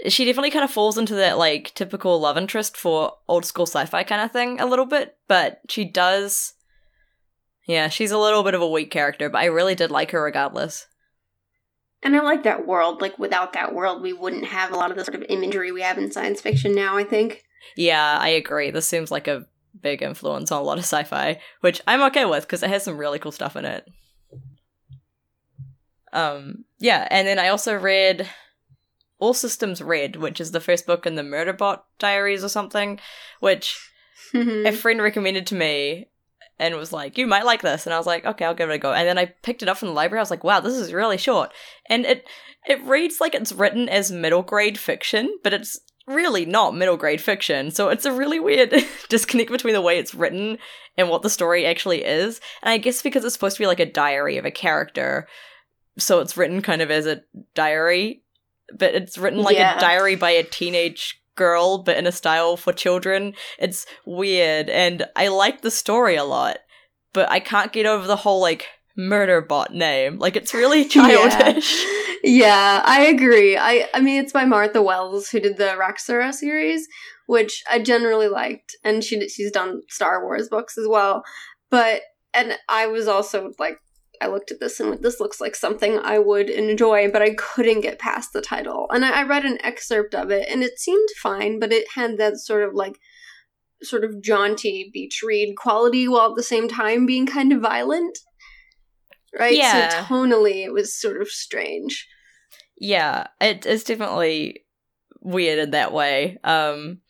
She 0.08 0.25
definitely 0.25 0.51
kind 0.51 0.63
of 0.63 0.71
falls 0.71 0.97
into 0.97 1.15
that 1.15 1.38
like 1.38 1.73
typical 1.73 2.19
love 2.19 2.38
interest 2.38 2.77
for 2.77 3.13
old 3.27 3.45
school 3.45 3.65
sci-fi 3.65 4.03
kind 4.03 4.21
of 4.21 4.32
thing 4.32 4.60
a 4.62 4.65
little 4.65 4.86
bit, 4.86 5.17
but 5.27 5.60
she 5.67 5.84
does. 5.84 6.53
Yeah, 7.67 7.89
she's 7.89 8.12
a 8.12 8.17
little 8.17 8.43
bit 8.43 8.53
of 8.53 8.62
a 8.62 8.69
weak 8.69 8.89
character, 8.89 9.30
but 9.30 9.39
I 9.39 9.45
really 9.45 9.75
did 9.75 9.91
like 9.91 10.12
her 10.12 10.23
regardless. 10.23 10.88
And 12.03 12.15
I 12.15 12.21
like 12.21 12.43
that 12.43 12.67
world. 12.67 13.01
Like, 13.01 13.17
without 13.17 13.53
that 13.53 13.73
world, 13.73 14.01
we 14.01 14.13
wouldn't 14.13 14.45
have 14.45 14.71
a 14.71 14.75
lot 14.75 14.91
of 14.91 14.97
the 14.97 15.03
sort 15.03 15.15
of 15.15 15.25
imagery 15.29 15.71
we 15.71 15.81
have 15.81 15.97
in 15.97 16.12
science 16.12 16.41
fiction 16.41 16.75
now. 16.75 16.97
I 16.97 17.03
think. 17.03 17.43
Yeah, 17.75 18.17
I 18.19 18.29
agree. 18.29 18.71
This 18.71 18.88
seems 18.88 19.12
like 19.12 19.27
a 19.27 19.45
big 19.81 20.01
influence 20.01 20.51
on 20.51 20.62
a 20.62 20.63
lot 20.63 20.77
of 20.77 20.83
sci-fi, 20.83 21.39
which 21.62 21.81
I'm 21.88 22.01
okay 22.03 22.25
with 22.25 22.43
because 22.43 22.63
it 22.63 22.69
has 22.69 22.83
some 22.83 22.97
really 22.97 23.19
cool 23.19 23.31
stuff 23.31 23.55
in 23.55 23.65
it. 23.65 23.88
Um, 26.13 26.65
yeah, 26.79 27.07
and 27.12 27.27
then 27.27 27.39
I 27.39 27.49
also 27.49 27.75
read 27.75 28.29
All 29.19 29.33
Systems 29.33 29.81
Red, 29.81 30.15
which 30.15 30.39
is 30.39 30.51
the 30.51 30.60
first 30.60 30.86
book 30.86 31.05
in 31.05 31.15
the 31.15 31.21
Murderbot 31.21 31.81
Diaries 31.99 32.43
or 32.43 32.49
something, 32.49 32.99
which 33.39 33.91
a 34.33 34.71
friend 34.71 35.01
recommended 35.01 35.47
to 35.47 35.55
me 35.55 36.10
and 36.60 36.76
was 36.76 36.91
like, 36.93 37.17
"You 37.17 37.28
might 37.28 37.46
like 37.46 37.62
this," 37.62 37.86
and 37.86 37.93
I 37.93 37.98
was 37.98 38.08
like, 38.08 38.26
"Okay, 38.26 38.46
I'll 38.46 38.54
give 38.56 38.70
it 38.70 38.74
a 38.74 38.78
go." 38.80 38.93
And 38.93 39.08
then 39.08 39.17
I 39.17 39.26
picked 39.26 39.62
it 39.63 39.70
up 39.70 39.78
from 39.78 39.89
the 39.89 39.93
library. 39.93 40.20
I 40.20 40.24
was 40.24 40.32
like, 40.32 40.43
"Wow, 40.43 40.60
this 40.60 40.74
is 40.76 40.93
really 40.93 41.17
short," 41.17 41.52
and 41.88 42.06
it 42.06 42.26
it 42.67 42.82
reads 42.84 43.22
like 43.22 43.34
it's 43.36 43.52
written 43.54 43.88
as 43.89 44.12
middle 44.12 44.43
grade 44.43 44.78
fiction, 44.78 45.38
but 45.43 45.54
it's 45.54 45.80
really 46.08 46.46
not 46.46 46.76
middle 46.76 46.98
grade 46.98 47.22
fiction. 47.22 47.70
So 47.72 47.89
it's 47.89 48.06
a 48.06 48.12
really 48.13 48.39
weird 48.39 48.74
disconnect 49.10 49.52
between 49.52 49.74
the 49.74 49.82
way 49.82 50.00
it's 50.00 50.15
written 50.15 50.58
and 50.98 51.10
what 51.10 51.22
the 51.22 51.30
story 51.30 51.65
actually 51.65 52.04
is. 52.04 52.39
And 52.63 52.72
I 52.72 52.78
guess 52.78 53.02
because 53.02 53.24
it's 53.26 53.34
supposed 53.34 53.58
to 53.58 53.63
be 53.63 53.67
like 53.67 53.80
a 53.80 53.86
diary 53.86 54.38
of 54.38 54.46
a 54.46 54.52
character, 54.52 55.28
so 55.98 56.20
it's 56.20 56.38
written 56.38 56.62
kind 56.62 56.82
of 56.82 56.89
as 56.91 57.06
a 57.06 57.22
diary, 57.56 58.24
but 58.78 58.96
it's 58.96 59.17
written 59.17 59.41
like 59.41 59.58
Yeah. 59.58 59.78
a 59.78 59.80
diary 59.80 60.15
by 60.15 60.32
a 60.32 60.43
teenage 60.43 61.22
girl, 61.38 61.78
but 61.78 61.97
in 61.97 62.08
a 62.08 62.12
style 62.12 62.58
for 62.58 62.73
children. 62.73 63.34
It's 63.58 63.86
weird, 64.06 64.69
and 64.69 65.06
I 65.15 65.30
like 65.30 65.62
the 65.62 65.71
story 65.71 66.15
a 66.15 66.26
lot, 66.26 66.58
but 67.13 67.30
I 67.32 67.39
can't 67.39 67.71
get 67.71 67.86
over 67.86 68.06
the 68.06 68.17
whole 68.17 68.41
like 68.41 68.67
murder 68.97 69.41
bot 69.41 69.73
name. 69.73 70.17
Like 70.19 70.36
it's 70.36 70.54
really 70.54 70.86
childish. 70.89 71.86
Yeah, 72.23 72.82
I 72.84 73.06
agree. 73.06 73.56
I 73.58 73.88
I 73.93 74.02
mean, 74.02 74.21
it's 74.21 74.34
by 74.34 74.45
Martha 74.45 74.82
Wells 74.82 75.30
who 75.30 75.39
did 75.39 75.58
the 75.58 75.78
Raksura 75.80 76.34
series, 76.34 76.88
which 77.28 77.63
I 77.71 77.80
generally 77.80 78.28
liked, 78.28 78.76
and 78.84 79.04
she 79.04 79.30
she's 79.30 79.52
done 79.52 79.82
Star 79.89 80.23
Wars 80.23 80.50
books 80.50 80.78
as 80.78 80.88
well. 80.88 81.23
But 81.69 82.02
and 82.34 82.58
I 82.67 82.88
was 82.88 83.08
also 83.08 83.52
like, 83.60 83.78
I 84.21 84.27
looked 84.27 84.51
at 84.51 84.60
this 84.60 84.80
and 84.80 84.89
went, 84.89 85.01
this 85.01 85.19
looks 85.19 85.39
like 85.39 85.56
something 85.56 85.99
I 85.99 86.19
would 86.19 86.49
enjoy, 86.49 87.10
but 87.12 87.21
I 87.21 87.34
couldn't 87.36 87.82
get 87.82 87.99
past 87.99 88.34
the 88.34 88.41
title. 88.41 88.88
And 88.91 89.06
I, 89.06 89.21
I 89.21 89.23
read 89.23 89.45
an 89.45 89.60
excerpt 89.63 90.15
of 90.15 90.32
it, 90.32 90.47
and 90.49 90.63
it 90.63 90.80
seemed 90.80 91.10
fine, 91.21 91.60
but 91.60 91.71
it 91.71 91.88
had 91.95 92.17
that 92.17 92.38
sort 92.38 92.63
of 92.63 92.73
like 92.73 92.99
sort 93.84 94.03
of 94.03 94.21
jaunty 94.21 94.89
beach 94.93 95.21
read 95.23 95.56
quality 95.56 96.08
while 96.08 96.30
at 96.32 96.36
the 96.36 96.43
same 96.43 96.67
time 96.67 97.06
being 97.06 97.25
kind 97.25 97.51
of 97.53 97.62
violent. 97.62 98.17
Right? 99.38 99.56
Yeah. 99.56 99.89
So 99.89 99.97
tonally 100.06 100.65
it 100.65 100.73
was 100.73 100.99
sort 100.99 101.21
of 101.21 101.27
strange. 101.27 102.08
Yeah, 102.80 103.27
it 103.39 103.65
is 103.65 103.84
definitely 103.84 104.65
weird 105.21 105.60
in 105.60 105.71
that 105.71 105.93
way. 105.93 106.38
Um 106.43 107.01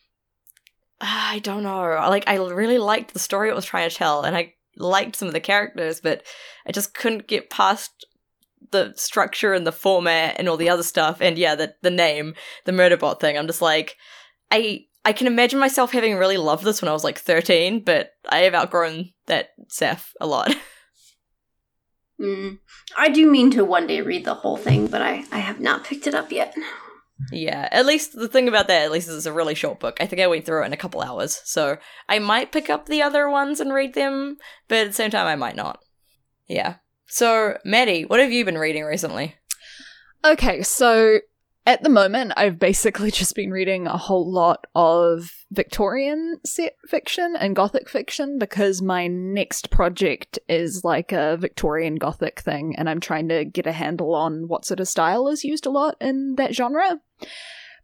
I 1.02 1.40
don't 1.40 1.64
know. 1.64 2.06
Like 2.10 2.26
I 2.28 2.36
really 2.38 2.80
liked 2.80 3.14
the 3.14 3.20
story 3.20 3.50
it 3.50 3.56
was 3.56 3.66
trying 3.66 3.90
to 3.90 3.96
tell 3.96 4.24
and 4.24 4.36
I 4.36 4.54
liked 4.78 5.16
some 5.16 5.28
of 5.28 5.34
the 5.34 5.40
characters, 5.40 6.00
but 6.02 6.24
I 6.66 6.72
just 6.72 6.94
couldn't 6.94 7.28
get 7.28 7.50
past 7.50 8.06
the 8.72 8.94
structure 8.96 9.54
and 9.54 9.66
the 9.66 9.72
format 9.72 10.36
and 10.38 10.50
all 10.50 10.58
the 10.58 10.70
other 10.70 10.84
stuff, 10.84 11.22
and 11.22 11.38
yeah, 11.38 11.56
the 11.56 11.76
the 11.82 11.92
name, 11.92 12.36
the 12.66 12.72
Murderbot 12.72 13.20
thing, 13.20 13.38
I'm 13.38 13.48
just 13.48 13.62
like, 13.62 13.98
I 14.52 14.86
I 15.06 15.14
can 15.14 15.28
imagine 15.28 15.60
myself 15.60 15.92
having 15.92 16.18
really 16.18 16.38
loved 16.38 16.64
this 16.64 16.82
when 16.82 16.90
I 16.90 16.94
was 16.94 17.04
like 17.04 17.18
13, 17.18 17.82
but 17.84 18.12
I 18.28 18.40
have 18.40 18.54
outgrown 18.54 19.12
that 19.28 19.52
Seth 19.70 20.14
a 20.20 20.28
lot. 20.28 20.54
Mm. 22.20 22.58
I 22.98 23.10
do 23.10 23.30
mean 23.30 23.52
to 23.52 23.64
one 23.64 23.86
day 23.86 24.02
read 24.02 24.26
the 24.26 24.34
whole 24.34 24.58
thing, 24.58 24.88
but 24.88 25.02
I, 25.02 25.26
I 25.32 25.38
have 25.38 25.60
not 25.60 25.84
picked 25.84 26.08
it 26.08 26.16
up 26.16 26.32
yet. 26.32 26.56
Yeah, 27.32 27.68
at 27.72 27.86
least 27.86 28.14
the 28.14 28.28
thing 28.28 28.48
about 28.48 28.68
that, 28.68 28.84
at 28.84 28.92
least, 28.92 29.08
is 29.08 29.16
it's 29.16 29.26
a 29.26 29.34
really 29.34 29.56
short 29.56 29.80
book. 29.80 29.98
I 30.00 30.06
think 30.06 30.22
I 30.22 30.28
went 30.28 30.46
through 30.46 30.64
it 30.64 30.68
in 30.68 30.74
a 30.74 30.78
couple 30.78 31.02
hours, 31.02 31.42
so 31.46 31.78
I 32.08 32.20
might 32.20 32.52
pick 32.52 32.70
up 32.70 32.86
the 32.86 33.02
other 33.02 33.30
ones 33.30 33.60
and 33.60 33.74
read 33.74 33.94
them, 33.94 34.38
but 34.68 34.80
at 34.80 34.88
the 34.88 34.94
same 34.94 35.12
time, 35.12 35.28
I 35.28 35.36
might 35.36 35.56
not. 35.56 35.80
Yeah. 36.48 36.76
So, 37.08 37.58
Maddie, 37.66 38.04
what 38.06 38.20
have 38.20 38.32
you 38.32 38.46
been 38.46 38.58
reading 38.58 38.84
recently? 38.84 39.36
Okay, 40.24 40.62
so 40.62 41.20
at 41.68 41.84
the 41.84 41.90
moment, 41.90 42.32
I've 42.38 42.58
basically 42.58 43.12
just 43.22 43.36
been 43.36 43.52
reading 43.52 43.86
a 43.86 43.98
whole 43.98 44.32
lot 44.32 44.66
of 44.74 45.46
Victorian 45.52 46.40
set 46.46 46.78
fiction 46.88 47.36
and 47.38 47.56
Gothic 47.56 47.90
fiction 47.90 48.40
because 48.40 48.82
my 48.82 49.08
next 49.08 49.70
project 49.70 50.40
is 50.48 50.86
like 50.86 51.12
a 51.12 51.36
Victorian 51.38 51.96
Gothic 51.96 52.40
thing, 52.40 52.74
and 52.78 52.90
I'm 52.90 53.02
trying 53.02 53.28
to 53.28 53.44
get 53.44 53.68
a 53.68 53.74
handle 53.74 54.16
on 54.16 54.48
what 54.48 54.66
sort 54.66 54.80
of 54.80 54.88
style 54.88 55.28
is 55.28 55.44
used 55.44 55.66
a 55.66 55.70
lot 55.70 55.96
in 56.00 56.36
that 56.36 56.56
genre. 56.56 57.02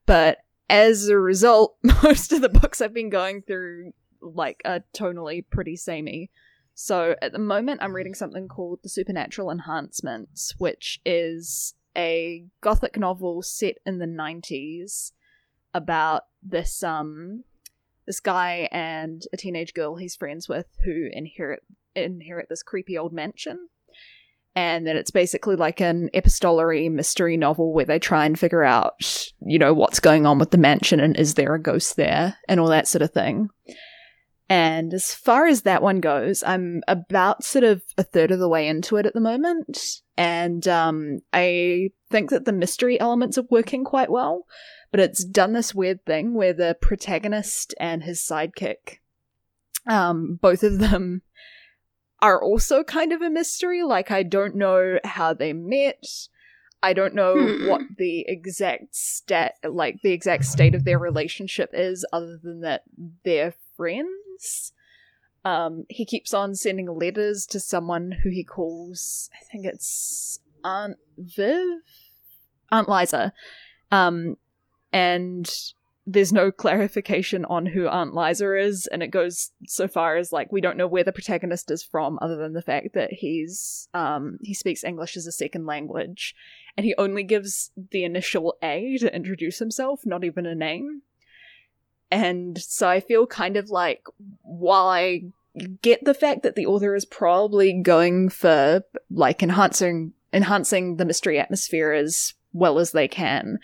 But 0.06 0.38
as 0.70 1.10
a 1.10 1.18
result, 1.18 1.76
most 2.04 2.32
of 2.32 2.42
the 2.42 2.50
books 2.50 2.80
I've 2.80 2.94
been 2.94 3.10
going 3.10 3.42
through 3.42 3.92
like 4.22 4.62
are 4.64 4.86
tonally 4.96 5.44
pretty 5.50 5.76
samey. 5.76 6.32
So 6.74 7.16
at 7.22 7.34
the 7.34 7.40
moment, 7.40 7.84
I'm 7.84 7.94
reading 7.94 8.16
something 8.16 8.48
called 8.48 8.80
The 8.82 8.90
Supernatural 8.90 9.52
Enhancements, 9.52 10.56
which 10.58 11.02
is 11.06 11.76
a 11.98 12.46
gothic 12.62 12.98
novel 12.98 13.42
set 13.42 13.76
in 13.86 14.00
the 14.00 14.06
90s 14.06 15.12
about 15.74 16.24
this 16.42 16.84
um 16.84 17.44
this 18.06 18.20
guy 18.20 18.68
and 18.72 19.24
a 19.32 19.38
teenage 19.38 19.74
girl 19.74 19.96
he's 19.96 20.16
friends 20.16 20.50
with 20.50 20.68
who 20.84 21.10
inherit 21.12 21.64
inherit 21.96 22.48
this 22.50 22.64
creepy 22.64 22.98
old 22.98 23.14
mansion. 23.14 23.70
And 24.56 24.86
then 24.86 24.96
it's 24.96 25.12
basically 25.12 25.56
like 25.56 25.82
an 25.82 26.10
epistolary 26.14 26.88
mystery 26.88 27.38
novel 27.38 27.74
where 27.74 27.86
they 27.86 27.98
try 27.98 28.26
and 28.26 28.38
figure 28.38 28.64
out 28.64 29.32
you 29.46 29.58
know 29.58 29.74
what's 29.74 30.00
going 30.00 30.26
on 30.28 30.38
with 30.38 30.52
the 30.52 30.58
mansion 30.60 31.00
and 31.00 31.18
is 31.18 31.34
there 31.34 31.56
a 31.56 31.62
ghost 31.62 31.96
there 31.96 32.38
and 32.48 32.60
all 32.60 32.68
that 32.68 32.88
sort 32.88 33.02
of 33.02 33.12
thing 33.12 33.50
and 34.54 34.94
as 34.94 35.16
far 35.16 35.48
as 35.48 35.64
that 35.64 35.82
one 35.82 36.00
goes, 36.00 36.44
I'm 36.44 36.84
about 36.88 37.44
sort 37.44 37.64
of 37.64 37.82
a 37.98 38.04
third 38.04 38.30
of 38.30 38.38
the 38.38 38.48
way 38.48 38.68
into 38.68 38.98
it 38.98 39.08
at 39.08 39.16
the 39.16 39.20
moment. 39.20 39.80
And 40.16 40.68
um, 40.68 41.22
I 41.34 41.90
think 42.12 42.30
that 42.30 42.46
the 42.46 42.54
mystery 42.54 43.00
elements 43.00 43.40
are 43.40 43.48
working 43.50 43.84
quite 43.84 44.12
well. 44.12 44.46
But 44.92 45.00
it's 45.00 45.24
done 45.24 45.54
this 45.54 45.74
weird 45.74 46.06
thing 46.06 46.36
where 46.36 46.54
the 46.54 46.78
protagonist 46.80 47.74
and 47.80 48.04
his 48.04 48.20
sidekick, 48.20 49.00
um, 49.88 50.38
both 50.40 50.62
of 50.62 50.78
them 50.78 51.24
are 52.22 52.40
also 52.40 52.84
kind 52.84 53.12
of 53.12 53.24
a 53.24 53.32
mystery. 53.32 53.82
Like, 53.82 54.12
I 54.12 54.22
don't 54.22 54.56
know 54.56 55.00
how 55.04 55.34
they 55.34 55.54
met. 55.54 56.06
I 56.84 56.94
don't 56.94 57.16
know 57.16 57.34
hmm. 57.34 57.68
what 57.68 57.82
the 57.98 58.24
exact 58.28 58.96
stat, 58.96 59.56
like 59.68 60.02
the 60.04 60.12
exact 60.12 60.46
state 60.46 60.76
of 60.76 60.86
their 60.86 61.00
relationship 61.00 61.72
is, 61.74 62.06
other 62.14 62.38
than 62.44 62.62
that 62.62 62.84
they're 63.26 63.56
friends. 63.76 64.10
Um, 65.46 65.86
he 65.90 66.06
keeps 66.06 66.34
on 66.34 66.56
sending 66.56 66.88
letters 66.88 67.46
to 67.48 67.60
someone 67.60 68.12
who 68.24 68.30
he 68.30 68.44
calls, 68.44 69.30
I 69.34 69.44
think 69.52 69.66
it's 69.66 70.40
Aunt 70.64 70.98
Viv, 71.18 71.82
Aunt 72.72 72.88
Liza, 72.88 73.34
um, 73.92 74.38
and 74.94 75.52
there's 76.06 76.34
no 76.34 76.52
clarification 76.52 77.46
on 77.46 77.66
who 77.66 77.88
Aunt 77.88 78.14
Liza 78.14 78.58
is, 78.58 78.88
and 78.88 79.02
it 79.02 79.08
goes 79.08 79.52
so 79.68 79.88
far 79.88 80.18
as 80.18 80.32
like 80.32 80.52
we 80.52 80.62
don't 80.62 80.78
know 80.78 80.88
where 80.88 81.04
the 81.04 81.14
protagonist 81.14 81.72
is 81.72 81.84
from, 81.84 82.20
other 82.22 82.36
than 82.36 82.54
the 82.54 82.62
fact 82.62 82.94
that 82.94 83.12
he's 83.12 83.88
um, 83.94 84.38
he 84.42 84.54
speaks 84.54 84.84
English 84.84 85.16
as 85.16 85.28
a 85.28 85.32
second 85.32 85.66
language, 85.66 86.36
and 86.76 86.86
he 86.86 86.96
only 86.98 87.24
gives 87.24 87.72
the 87.92 88.04
initial 88.04 88.56
A 88.62 88.98
to 89.00 89.16
introduce 89.16 89.60
himself, 89.60 90.02
not 90.06 90.24
even 90.24 90.46
a 90.46 90.56
name. 90.56 91.04
And 92.14 92.62
so 92.62 92.88
I 92.88 93.00
feel 93.00 93.26
kind 93.26 93.58
of 93.58 93.72
like 93.72 94.06
while 94.44 94.86
I 94.88 95.24
get 95.82 96.06
the 96.06 96.14
fact 96.14 96.44
that 96.44 96.56
the 96.56 96.68
author 96.68 96.94
is 96.94 97.06
probably 97.06 97.74
going 97.82 98.30
for 98.30 98.84
like 99.10 99.42
enhancing 99.42 100.14
enhancing 100.32 100.98
the 100.98 101.06
mystery 101.06 101.40
atmosphere 101.40 101.92
as 101.92 102.36
well 102.54 102.78
as 102.78 102.92
they 102.92 103.08
can. 103.08 103.58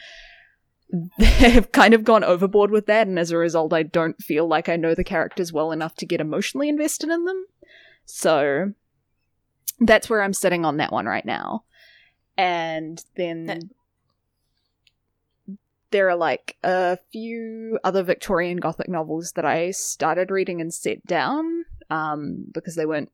They've 1.19 1.71
kind 1.71 1.93
of 1.93 2.03
gone 2.03 2.23
overboard 2.23 2.71
with 2.71 2.87
that, 2.87 3.05
and 3.05 3.19
as 3.19 3.29
a 3.29 3.37
result, 3.37 3.71
I 3.71 3.83
don't 3.83 4.19
feel 4.19 4.47
like 4.47 4.67
I 4.67 4.77
know 4.77 4.95
the 4.95 5.03
characters 5.03 5.53
well 5.53 5.71
enough 5.71 5.93
to 5.97 6.07
get 6.07 6.19
emotionally 6.19 6.69
invested 6.69 7.11
in 7.11 7.25
them. 7.25 7.45
So 8.05 8.73
that's 9.79 10.09
where 10.09 10.23
I'm 10.23 10.33
sitting 10.33 10.65
on 10.65 10.77
that 10.77 10.91
one 10.91 11.05
right 11.05 11.25
now. 11.25 11.65
And 12.35 13.05
then 13.15 13.69
there 15.91 16.09
are 16.09 16.15
like 16.15 16.57
a 16.63 16.97
few 17.11 17.79
other 17.83 18.03
Victorian 18.03 18.57
Gothic 18.57 18.89
novels 18.89 19.33
that 19.33 19.45
I 19.45 19.71
started 19.71 20.31
reading 20.31 20.61
and 20.61 20.73
set 20.73 21.05
down 21.05 21.65
um, 21.89 22.45
because 22.53 22.75
they 22.75 22.85
weren't 22.85 23.11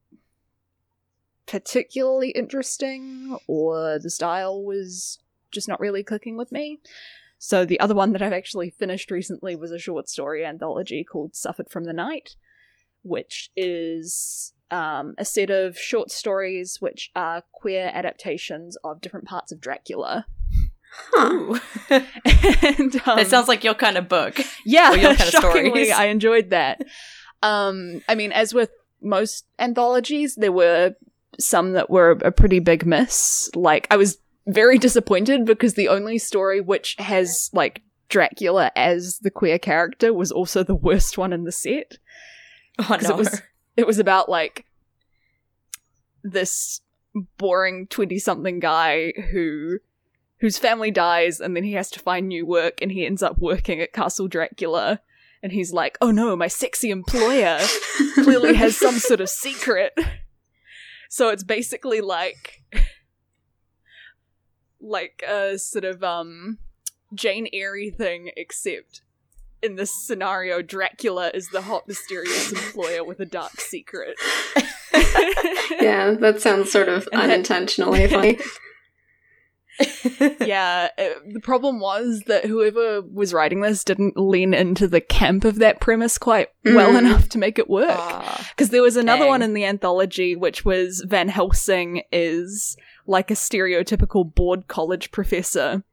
particularly 1.45 2.31
interesting 2.31 3.37
or 3.47 3.99
the 3.99 4.09
style 4.09 4.63
was 4.63 5.19
just 5.51 5.67
not 5.67 5.79
really 5.79 6.03
clicking 6.03 6.37
with 6.37 6.51
me. 6.51 6.79
So 7.37 7.65
the 7.65 7.79
other 7.79 7.95
one 7.95 8.11
that 8.13 8.21
I've 8.21 8.33
actually 8.33 8.71
finished 8.71 9.11
recently 9.11 9.55
was 9.55 9.71
a 9.71 9.79
short 9.79 10.09
story 10.09 10.45
anthology 10.45 11.03
called 11.03 11.35
Suffered 11.35 11.69
from 11.69 11.83
the 11.83 11.93
Night, 11.93 12.35
which 13.03 13.51
is 13.55 14.53
um, 14.71 15.13
a 15.17 15.25
set 15.25 15.49
of 15.49 15.77
short 15.77 16.11
stories 16.11 16.81
which 16.81 17.11
are 17.15 17.43
queer 17.51 17.91
adaptations 17.93 18.77
of 18.83 19.01
different 19.01 19.27
parts 19.27 19.51
of 19.51 19.61
Dracula. 19.61 20.25
Huh. 21.13 21.59
and 21.89 23.01
um, 23.07 23.19
it 23.19 23.27
sounds 23.27 23.47
like 23.47 23.63
your 23.63 23.73
kind 23.73 23.97
of 23.97 24.09
book. 24.09 24.39
Yeah, 24.65 24.93
your 24.93 25.15
kind 25.15 25.21
of 25.21 25.27
stories. 25.35 25.91
I 25.91 26.05
enjoyed 26.05 26.49
that. 26.49 26.81
Um, 27.43 28.01
I 28.07 28.15
mean, 28.15 28.31
as 28.31 28.53
with 28.53 28.71
most 29.01 29.45
anthologies, 29.59 30.35
there 30.35 30.51
were 30.51 30.95
some 31.39 31.73
that 31.73 31.89
were 31.89 32.11
a 32.11 32.31
pretty 32.31 32.59
big 32.59 32.85
miss. 32.85 33.49
Like, 33.55 33.87
I 33.91 33.97
was 33.97 34.17
very 34.47 34.77
disappointed 34.77 35.45
because 35.45 35.73
the 35.73 35.87
only 35.87 36.17
story 36.17 36.61
which 36.61 36.95
has 36.99 37.49
like 37.53 37.81
Dracula 38.09 38.71
as 38.75 39.19
the 39.19 39.31
queer 39.31 39.57
character 39.57 40.13
was 40.13 40.31
also 40.31 40.63
the 40.63 40.75
worst 40.75 41.17
one 41.17 41.33
in 41.33 41.43
the 41.43 41.51
set. 41.51 41.97
Oh 42.77 42.97
no! 43.01 43.09
It 43.09 43.15
was, 43.15 43.41
it 43.77 43.87
was 43.87 43.99
about 43.99 44.29
like 44.29 44.65
this 46.23 46.81
boring 47.37 47.87
twenty-something 47.87 48.59
guy 48.59 49.13
who 49.31 49.79
whose 50.39 50.57
family 50.57 50.91
dies 50.91 51.39
and 51.39 51.55
then 51.55 51.63
he 51.63 51.73
has 51.73 51.89
to 51.91 51.99
find 51.99 52.27
new 52.27 52.45
work 52.45 52.81
and 52.81 52.91
he 52.91 53.05
ends 53.05 53.23
up 53.23 53.37
working 53.39 53.81
at 53.81 53.93
Castle 53.93 54.27
Dracula. 54.27 55.01
And 55.41 55.51
he's 55.51 55.71
like, 55.71 55.97
oh 56.01 56.11
no, 56.11 56.35
my 56.35 56.47
sexy 56.47 56.89
employer 56.89 57.59
clearly 58.15 58.55
has 58.55 58.75
some 58.79 58.99
sort 58.99 59.21
of 59.21 59.29
secret. 59.29 59.97
So 61.09 61.29
it's 61.29 61.43
basically 61.43 62.01
like 62.01 62.63
like 64.81 65.23
a 65.27 65.57
sort 65.57 65.85
of 65.85 66.03
um 66.03 66.57
Jane 67.13 67.47
Eyre 67.53 67.91
thing, 67.91 68.31
except 68.35 69.01
in 69.61 69.75
this 69.75 69.91
scenario, 70.05 70.61
Dracula 70.61 71.31
is 71.33 71.49
the 71.49 71.61
hot, 71.61 71.87
mysterious 71.87 72.51
employer 72.51 73.03
with 73.03 73.19
a 73.19 73.25
dark 73.25 73.59
secret. 73.59 74.15
yeah, 75.81 76.15
that 76.19 76.39
sounds 76.41 76.71
sort 76.71 76.89
of 76.89 77.07
unintentionally 77.13 78.07
funny. 78.07 78.39
yeah, 80.39 80.89
it, 80.97 81.33
the 81.33 81.41
problem 81.41 81.79
was 81.79 82.23
that 82.27 82.45
whoever 82.45 83.01
was 83.01 83.33
writing 83.33 83.61
this 83.61 83.83
didn't 83.83 84.17
lean 84.17 84.53
into 84.53 84.87
the 84.87 85.01
camp 85.01 85.43
of 85.43 85.55
that 85.59 85.81
premise 85.81 86.17
quite 86.17 86.49
mm. 86.65 86.75
well 86.75 86.95
enough 86.95 87.27
to 87.29 87.37
make 87.37 87.59
it 87.59 87.69
work. 87.69 87.87
Because 87.87 88.69
ah, 88.69 88.71
there 88.71 88.81
was 88.81 88.95
another 88.95 89.23
dang. 89.23 89.29
one 89.29 89.41
in 89.41 89.53
the 89.53 89.65
anthology, 89.65 90.35
which 90.35 90.63
was 90.63 91.03
Van 91.05 91.27
Helsing 91.27 92.03
is 92.11 92.77
like 93.05 93.29
a 93.29 93.35
stereotypical 93.35 94.33
bored 94.33 94.67
college 94.67 95.11
professor 95.11 95.83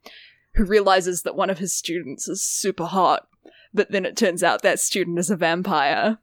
who 0.55 0.65
realizes 0.65 1.23
that 1.23 1.37
one 1.37 1.51
of 1.51 1.59
his 1.59 1.75
students 1.75 2.29
is 2.29 2.43
super 2.43 2.85
hot, 2.85 3.27
but 3.75 3.91
then 3.91 4.05
it 4.05 4.17
turns 4.17 4.43
out 4.43 4.63
that 4.63 4.79
student 4.79 5.19
is 5.19 5.31
a 5.31 5.37
vampire. 5.37 6.19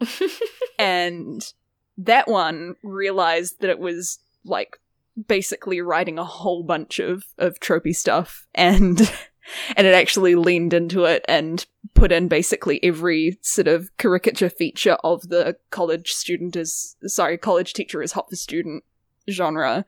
and 0.78 1.52
that 1.96 2.28
one 2.28 2.76
realized 2.82 3.60
that 3.60 3.70
it 3.70 3.78
was 3.78 4.18
like 4.44 4.78
basically 5.26 5.80
writing 5.80 6.18
a 6.18 6.24
whole 6.24 6.62
bunch 6.62 6.98
of 6.98 7.24
of 7.38 7.58
tropey 7.60 7.94
stuff 7.94 8.46
and 8.54 9.00
and 9.76 9.86
it 9.86 9.94
actually 9.94 10.34
leaned 10.34 10.72
into 10.74 11.04
it 11.04 11.24
and 11.28 11.66
put 11.94 12.12
in 12.12 12.28
basically 12.28 12.82
every 12.84 13.38
sort 13.42 13.66
of 13.66 13.90
caricature 13.96 14.50
feature 14.50 14.96
of 15.02 15.28
the 15.28 15.56
college 15.70 16.12
student 16.12 16.54
is 16.54 16.96
sorry 17.04 17.36
college 17.38 17.72
teacher 17.72 18.02
is 18.02 18.12
hot 18.12 18.28
for 18.28 18.36
student 18.36 18.84
genre 19.30 19.84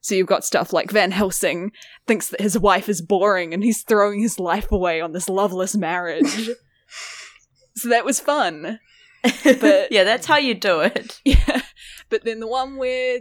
So 0.00 0.14
you've 0.16 0.26
got 0.26 0.44
stuff 0.44 0.72
like 0.72 0.90
Van 0.90 1.12
Helsing 1.12 1.70
thinks 2.08 2.28
that 2.28 2.40
his 2.40 2.58
wife 2.58 2.88
is 2.88 3.00
boring 3.00 3.54
and 3.54 3.62
he's 3.62 3.82
throwing 3.82 4.20
his 4.20 4.40
life 4.40 4.72
away 4.72 5.00
on 5.00 5.12
this 5.12 5.28
loveless 5.28 5.76
marriage. 5.76 6.50
so 7.76 7.88
that 7.88 8.04
was 8.04 8.18
fun. 8.18 8.80
But- 9.44 9.92
yeah, 9.92 10.02
that's 10.02 10.26
how 10.26 10.38
you 10.38 10.54
do 10.54 10.80
it. 10.80 11.20
Yeah. 11.24 11.62
But 12.08 12.24
then 12.24 12.40
the 12.40 12.48
one 12.48 12.76
where 12.76 13.20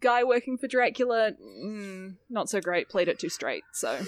guy 0.00 0.24
working 0.24 0.58
for 0.58 0.68
Dracula, 0.68 1.32
mm, 1.32 2.14
not 2.30 2.48
so 2.48 2.60
great, 2.60 2.88
played 2.88 3.08
it 3.08 3.18
too 3.18 3.28
straight. 3.28 3.64
So 3.72 3.98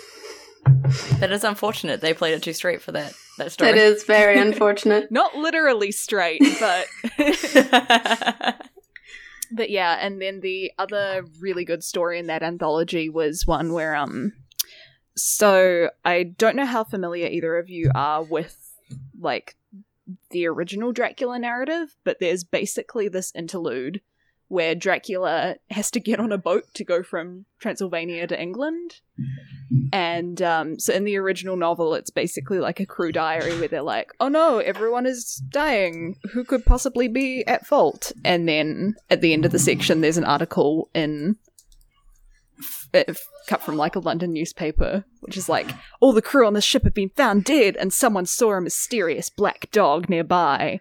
That 1.20 1.30
is 1.32 1.45
unfortunate. 1.45 2.01
They 2.01 2.14
played 2.14 2.34
it 2.34 2.43
too 2.43 2.53
straight 2.53 2.82
for 2.82 2.93
that 2.93 3.14
that 3.38 3.53
story. 3.53 3.70
It 3.70 3.76
is 3.76 4.05
very 4.05 4.38
unfortunate. 4.38 5.11
not 5.11 5.34
literally 5.36 5.93
straight, 5.93 6.43
but 6.59 6.86
but 9.53 9.70
yeah. 9.70 9.99
And 10.01 10.20
then 10.20 10.41
the 10.41 10.72
other 10.78 11.24
really 11.41 11.64
good 11.64 11.84
story 11.84 12.18
in 12.18 12.26
that 12.26 12.43
anthology 12.43 13.09
was 13.09 13.47
one 13.47 13.72
where 13.72 13.95
um, 13.95 14.32
so 15.16 15.91
I 16.05 16.24
don't 16.24 16.57
know 16.57 16.66
how 16.66 16.84
familiar 16.84 17.28
either 17.28 17.57
of 17.57 17.70
you 17.70 17.91
are 17.95 18.22
with 18.22 18.57
like 19.18 19.57
the 20.30 20.47
original 20.47 20.93
Dracula 20.93 21.38
narrative, 21.38 21.97
but 22.05 22.18
there's 22.18 22.45
basically 22.45 23.09
this 23.09 23.32
interlude 23.34 24.01
where 24.51 24.74
Dracula 24.74 25.55
has 25.70 25.90
to 25.92 26.01
get 26.01 26.18
on 26.18 26.32
a 26.32 26.36
boat 26.36 26.64
to 26.74 26.84
go 26.84 27.05
from 27.05 27.46
Transylvania 27.61 28.26
to 28.26 28.38
England. 28.40 28.96
And 29.92 30.42
um, 30.42 30.80
so 30.80 30.92
in 30.92 31.05
the 31.05 31.16
original 31.18 31.57
novel, 31.57 31.94
it's 31.94 32.11
basically 32.11 32.59
like 32.59 32.80
a 32.80 32.86
crew 32.86 33.12
diary 33.12 33.57
where 33.59 33.68
they're 33.68 33.80
like, 33.80 34.11
oh 34.18 34.28
no, 34.28 34.59
everyone 34.59 35.07
is 35.07 35.40
dying. 35.51 36.16
Who 36.32 36.42
could 36.42 36.66
possibly 36.66 37.07
be 37.07 37.46
at 37.46 37.64
fault? 37.64 38.11
And 38.24 38.48
then 38.48 38.96
at 39.09 39.20
the 39.20 39.32
end 39.32 39.44
of 39.44 39.53
the 39.53 39.59
section, 39.61 40.01
there's 40.01 40.18
an 40.18 40.24
article 40.24 40.90
in. 40.94 41.36
f- 42.92 43.28
cut 43.46 43.62
from 43.62 43.76
like 43.76 43.94
a 43.94 44.01
London 44.01 44.32
newspaper, 44.32 45.05
which 45.20 45.36
is 45.36 45.48
like, 45.48 45.68
all 46.01 46.12
the 46.12 46.20
crew 46.20 46.44
on 46.44 46.55
the 46.55 46.61
ship 46.61 46.82
have 46.82 46.94
been 46.94 47.11
found 47.11 47.44
dead, 47.44 47.76
and 47.76 47.92
someone 47.92 48.26
saw 48.26 48.53
a 48.53 48.61
mysterious 48.61 49.30
black 49.30 49.70
dog 49.70 50.09
nearby. 50.09 50.80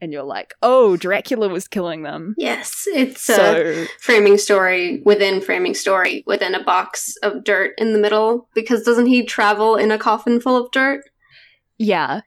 And 0.00 0.12
you're 0.12 0.22
like, 0.22 0.54
oh, 0.62 0.96
Dracula 0.96 1.48
was 1.48 1.66
killing 1.66 2.02
them. 2.02 2.34
Yes, 2.38 2.84
it's 2.86 3.28
a 3.28 3.86
framing 3.98 4.38
story 4.38 5.02
within 5.04 5.40
framing 5.40 5.74
story 5.74 6.22
within 6.26 6.54
a 6.54 6.62
box 6.62 7.16
of 7.22 7.44
dirt 7.44 7.74
in 7.78 7.92
the 7.92 7.98
middle. 7.98 8.48
Because 8.54 8.84
doesn't 8.84 9.06
he 9.06 9.24
travel 9.24 9.76
in 9.76 9.90
a 9.90 9.98
coffin 9.98 10.40
full 10.40 10.56
of 10.56 10.70
dirt? 10.70 11.02
Yeah. 11.78 12.20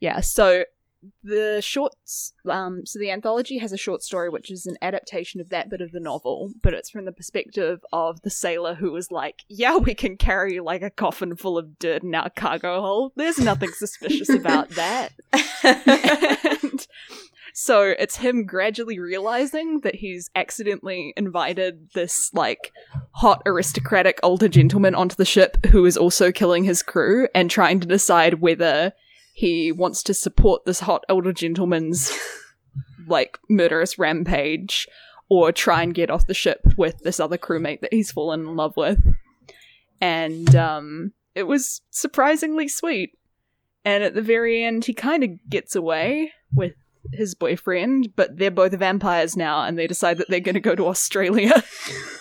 Yeah. 0.00 0.20
So 0.20 0.64
the 1.22 1.60
shorts 1.62 2.32
um 2.48 2.84
so 2.84 2.98
the 2.98 3.10
anthology 3.10 3.58
has 3.58 3.72
a 3.72 3.76
short 3.76 4.02
story 4.02 4.28
which 4.28 4.50
is 4.50 4.66
an 4.66 4.76
adaptation 4.82 5.40
of 5.40 5.48
that 5.50 5.68
bit 5.68 5.80
of 5.80 5.92
the 5.92 6.00
novel, 6.00 6.52
but 6.62 6.74
it's 6.74 6.90
from 6.90 7.04
the 7.04 7.12
perspective 7.12 7.80
of 7.92 8.20
the 8.22 8.30
sailor 8.30 8.74
who 8.74 8.92
was 8.92 9.10
like, 9.10 9.44
Yeah, 9.48 9.76
we 9.76 9.94
can 9.94 10.16
carry 10.16 10.60
like 10.60 10.82
a 10.82 10.90
coffin 10.90 11.36
full 11.36 11.58
of 11.58 11.78
dirt 11.78 12.02
in 12.02 12.14
our 12.14 12.30
cargo 12.30 12.80
hold. 12.80 13.12
There's 13.16 13.38
nothing 13.38 13.70
suspicious 13.72 14.28
about 14.28 14.70
that. 14.70 15.12
and 16.62 16.86
so 17.54 17.94
it's 17.98 18.16
him 18.16 18.44
gradually 18.44 18.98
realizing 18.98 19.80
that 19.80 19.94
he's 19.94 20.30
accidentally 20.34 21.14
invited 21.16 21.90
this 21.94 22.30
like 22.34 22.72
hot 23.12 23.42
aristocratic 23.46 24.20
older 24.22 24.48
gentleman 24.48 24.94
onto 24.94 25.16
the 25.16 25.24
ship 25.24 25.64
who 25.66 25.86
is 25.86 25.96
also 25.96 26.30
killing 26.30 26.64
his 26.64 26.82
crew 26.82 27.28
and 27.34 27.50
trying 27.50 27.80
to 27.80 27.86
decide 27.86 28.34
whether 28.34 28.92
he 29.36 29.70
wants 29.70 30.02
to 30.02 30.14
support 30.14 30.64
this 30.64 30.80
hot 30.80 31.04
older 31.10 31.30
gentleman's 31.30 32.10
like 33.06 33.38
murderous 33.50 33.98
rampage 33.98 34.88
or 35.28 35.52
try 35.52 35.82
and 35.82 35.94
get 35.94 36.08
off 36.08 36.26
the 36.26 36.32
ship 36.32 36.62
with 36.78 37.00
this 37.00 37.20
other 37.20 37.36
crewmate 37.36 37.82
that 37.82 37.92
he's 37.92 38.10
fallen 38.10 38.40
in 38.40 38.56
love 38.56 38.72
with. 38.78 38.98
And 40.00 40.56
um 40.56 41.12
it 41.34 41.42
was 41.42 41.82
surprisingly 41.90 42.66
sweet. 42.66 43.10
And 43.84 44.02
at 44.02 44.14
the 44.14 44.22
very 44.22 44.64
end 44.64 44.86
he 44.86 44.94
kind 44.94 45.22
of 45.22 45.30
gets 45.50 45.76
away 45.76 46.32
with 46.54 46.72
his 47.12 47.34
boyfriend, 47.34 48.16
but 48.16 48.38
they're 48.38 48.50
both 48.50 48.72
vampires 48.72 49.36
now 49.36 49.64
and 49.64 49.78
they 49.78 49.86
decide 49.86 50.16
that 50.16 50.30
they're 50.30 50.40
going 50.40 50.54
to 50.54 50.60
go 50.60 50.74
to 50.74 50.86
Australia. 50.86 51.62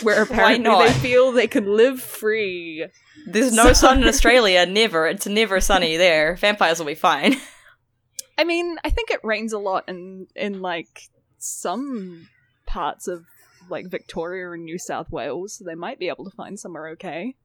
Where 0.02 0.22
apparently 0.22 0.58
not? 0.64 0.86
they 0.86 0.92
feel 0.94 1.32
they 1.32 1.46
can 1.46 1.76
live 1.76 2.00
free. 2.00 2.86
There's 3.26 3.52
no 3.52 3.72
sun 3.72 4.02
in 4.02 4.08
Australia. 4.08 4.66
Never. 4.68 5.06
It's 5.06 5.26
never 5.26 5.60
sunny 5.60 5.96
there. 5.96 6.36
Vampires 6.36 6.78
will 6.78 6.86
be 6.86 6.94
fine. 6.94 7.36
I 8.38 8.44
mean, 8.44 8.78
I 8.84 8.90
think 8.90 9.10
it 9.10 9.20
rains 9.22 9.52
a 9.52 9.58
lot 9.58 9.84
in 9.88 10.26
in 10.34 10.62
like 10.62 11.10
some 11.38 12.28
parts 12.66 13.06
of 13.06 13.24
like 13.68 13.86
Victoria 13.90 14.50
and 14.52 14.64
New 14.64 14.78
South 14.78 15.10
Wales, 15.10 15.54
so 15.54 15.64
they 15.64 15.74
might 15.74 15.98
be 15.98 16.08
able 16.08 16.24
to 16.24 16.36
find 16.36 16.58
somewhere 16.58 16.88
okay. 16.90 17.36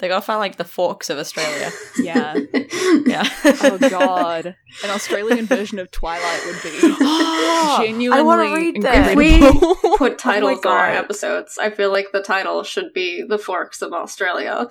They 0.00 0.08
gotta 0.08 0.22
find 0.22 0.40
like 0.40 0.56
the 0.56 0.64
forks 0.64 1.10
of 1.10 1.18
Australia. 1.18 1.70
Yeah. 1.98 2.34
Yeah. 3.06 3.28
oh 3.44 3.78
god. 3.90 4.56
An 4.82 4.90
Australian 4.90 5.46
version 5.46 5.78
of 5.78 5.90
Twilight 5.90 6.40
would 6.46 6.62
be 6.62 6.70
Oh, 6.82 7.78
genuinely 7.84 8.18
I 8.18 8.22
wanna 8.22 8.54
read 8.54 8.82
that. 8.82 9.12
incredible. 9.12 9.76
Put 9.98 10.18
titles 10.18 10.64
on 10.64 10.72
our 10.72 10.88
episodes. 10.90 11.58
I 11.60 11.70
feel 11.70 11.92
like 11.92 12.06
the 12.12 12.22
title 12.22 12.62
should 12.64 12.92
be 12.94 13.22
The 13.22 13.38
Forks 13.38 13.82
of 13.82 13.92
Australia. 13.92 14.68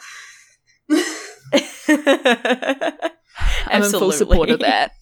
I'm 3.68 3.84
in 3.84 3.92
full 3.92 4.12
support 4.12 4.50
of 4.50 4.60
that. 4.62 4.94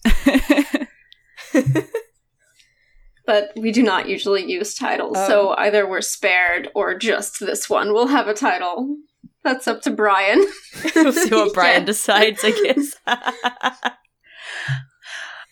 But 3.26 3.52
we 3.56 3.72
do 3.72 3.82
not 3.82 4.08
usually 4.08 4.50
use 4.50 4.74
titles, 4.74 5.18
Um. 5.18 5.26
so 5.26 5.50
either 5.50 5.86
we're 5.86 6.00
spared 6.00 6.70
or 6.74 6.96
just 6.96 7.40
this 7.40 7.68
one 7.68 7.92
will 7.92 8.06
have 8.06 8.26
a 8.26 8.32
title. 8.32 8.96
That's 9.44 9.68
up 9.68 9.82
to 9.82 9.90
Brian. 9.90 10.44
we'll 10.94 11.12
see 11.12 11.30
what 11.30 11.54
Brian 11.54 11.80
Yeah. 11.82 11.86
decides, 11.86 12.40
I 12.44 12.50
guess. 12.50 12.94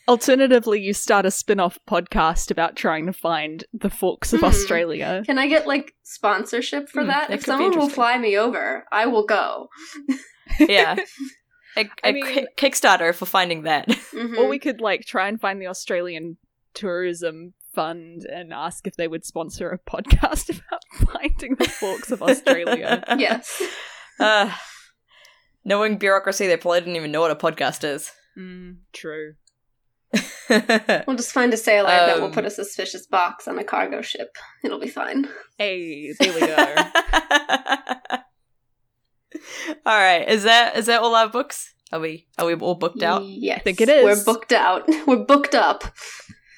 Alternatively, 0.09 0.80
you 0.80 0.93
start 0.93 1.26
a 1.26 1.32
spin-off 1.32 1.78
podcast 1.89 2.53
about 2.53 2.76
trying 2.76 3.07
to 3.07 3.12
find 3.12 3.64
the 3.72 3.91
forks 3.91 4.32
of 4.32 4.41
Hmm. 4.41 4.47
Australia. 4.47 5.22
Can 5.26 5.37
I 5.39 5.49
get 5.49 5.66
like 5.66 5.95
sponsorship 6.05 6.89
for 6.89 7.03
Hmm, 7.03 7.09
that? 7.09 7.28
that 7.28 7.34
if 7.39 7.45
someone 7.45 7.76
will 7.76 7.89
fly 7.89 8.16
me 8.16 8.37
over, 8.39 8.84
I 8.93 9.07
will 9.07 9.26
go. 9.26 9.68
yeah. 10.61 10.95
A, 11.76 12.12
mean- 12.12 12.24
ki- 12.24 12.47
Kickstarter 12.57 13.12
for 13.14 13.26
finding 13.26 13.62
that. 13.64 13.89
Mhm. 13.89 14.39
Or 14.39 14.47
we 14.49 14.61
could 14.61 14.80
like 14.80 15.05
try 15.05 15.26
and 15.28 15.41
find 15.41 15.61
the 15.61 15.66
Australian 15.66 16.37
Tourism 16.72 17.55
Fund 17.77 18.22
and 18.24 18.53
ask 18.55 18.87
if 18.87 18.97
they 18.97 19.07
would 19.07 19.24
sponsor 19.27 19.68
a 19.70 19.79
podcast 19.79 20.49
about 20.59 21.12
finding 21.12 21.57
the 21.57 21.68
forks 21.68 22.11
of 22.11 22.22
Australia. 22.22 23.05
yes. 23.18 23.62
Uh, 24.18 24.51
knowing 25.62 25.99
bureaucracy, 25.99 26.47
they 26.47 26.57
probably 26.57 26.81
didn't 26.81 26.97
even 26.97 27.12
know 27.12 27.20
what 27.20 27.31
a 27.31 27.37
podcast 27.37 27.85
is. 27.85 28.11
Mm, 28.37 28.79
true. 28.93 29.35
We'll 30.49 31.16
just 31.16 31.33
find 31.33 31.53
a 31.53 31.57
sailor 31.57 31.89
that 31.89 32.18
will 32.18 32.27
Um, 32.27 32.33
put 32.33 32.45
a 32.47 32.51
suspicious 32.51 33.07
box 33.07 33.47
on 33.49 33.59
a 33.59 33.64
cargo 33.64 34.01
ship. 34.01 34.37
It'll 34.64 34.79
be 34.79 34.89
fine. 34.89 35.29
Hey, 35.59 36.12
there 36.20 36.33
we 36.33 36.41
go. 36.41 36.74
all 39.85 39.99
right, 39.99 40.27
is 40.29 40.45
that 40.45 40.77
is 40.77 40.87
that 40.87 41.01
all 41.03 41.14
our 41.14 41.29
books? 41.29 41.74
Are 41.93 42.01
we 42.01 42.27
are 42.39 42.47
we 42.47 42.55
all 42.55 42.77
booked 42.77 43.03
out? 43.03 43.24
Yes. 43.24 43.62
think 43.64 43.81
it 43.81 43.89
is. 43.89 44.05
We're 44.05 44.24
booked 44.24 44.53
out. 44.53 44.85
We're 45.07 45.24
booked 45.24 45.55
up. 45.55 45.85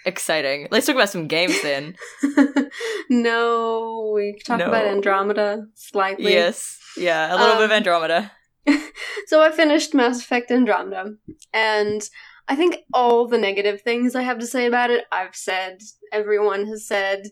Exciting. 0.05 0.69
Let's 0.71 0.87
talk 0.87 0.95
about 0.95 1.11
some 1.11 1.27
games 1.27 1.61
then. 1.63 1.97
no, 3.11 4.13
we 4.15 4.39
talk 4.45 4.59
No. 4.59 4.67
about 4.67 4.87
Andromeda 4.87 5.67
slightly. 5.75 6.33
yes, 6.33 6.79
yeah, 6.97 7.33
a 7.35 7.37
little 7.37 7.57
bit 7.57 7.65
of 7.65 7.71
Um, 7.71 7.77
Andromeda. 7.77 8.33
So 9.27 9.43
I 9.43 9.51
finished 9.51 9.93
Mass 9.95 10.21
Effect 10.21 10.51
Andromeda, 10.51 11.15
and 11.53 12.01
I 12.49 12.57
think 12.57 12.79
all 12.95 13.27
the 13.29 13.37
negative 13.37 13.83
things 13.83 14.15
I 14.17 14.23
have 14.23 14.39
to 14.39 14.47
say 14.47 14.65
about 14.65 14.91
it, 14.91 15.05
I've 15.13 15.37
said, 15.37 15.81
everyone 16.13 16.67
has 16.69 16.87
said. 16.87 17.25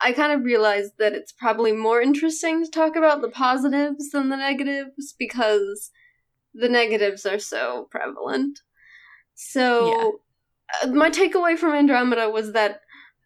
I 0.00 0.12
kind 0.12 0.32
of 0.32 0.44
realized 0.44 0.92
that 0.98 1.14
it's 1.14 1.32
probably 1.32 1.72
more 1.72 2.02
interesting 2.02 2.62
to 2.64 2.70
talk 2.70 2.96
about 2.96 3.22
the 3.22 3.30
positives 3.30 4.10
than 4.10 4.28
the 4.28 4.36
negatives 4.36 5.14
because 5.18 5.90
the 6.54 6.68
negatives 6.68 7.24
are 7.24 7.38
so 7.38 7.88
prevalent. 7.90 8.60
So, 9.34 10.20
Uh, 10.82 10.88
my 10.88 11.10
takeaway 11.10 11.56
from 11.56 11.74
Andromeda 11.74 12.28
was 12.30 12.52
that 12.52 12.80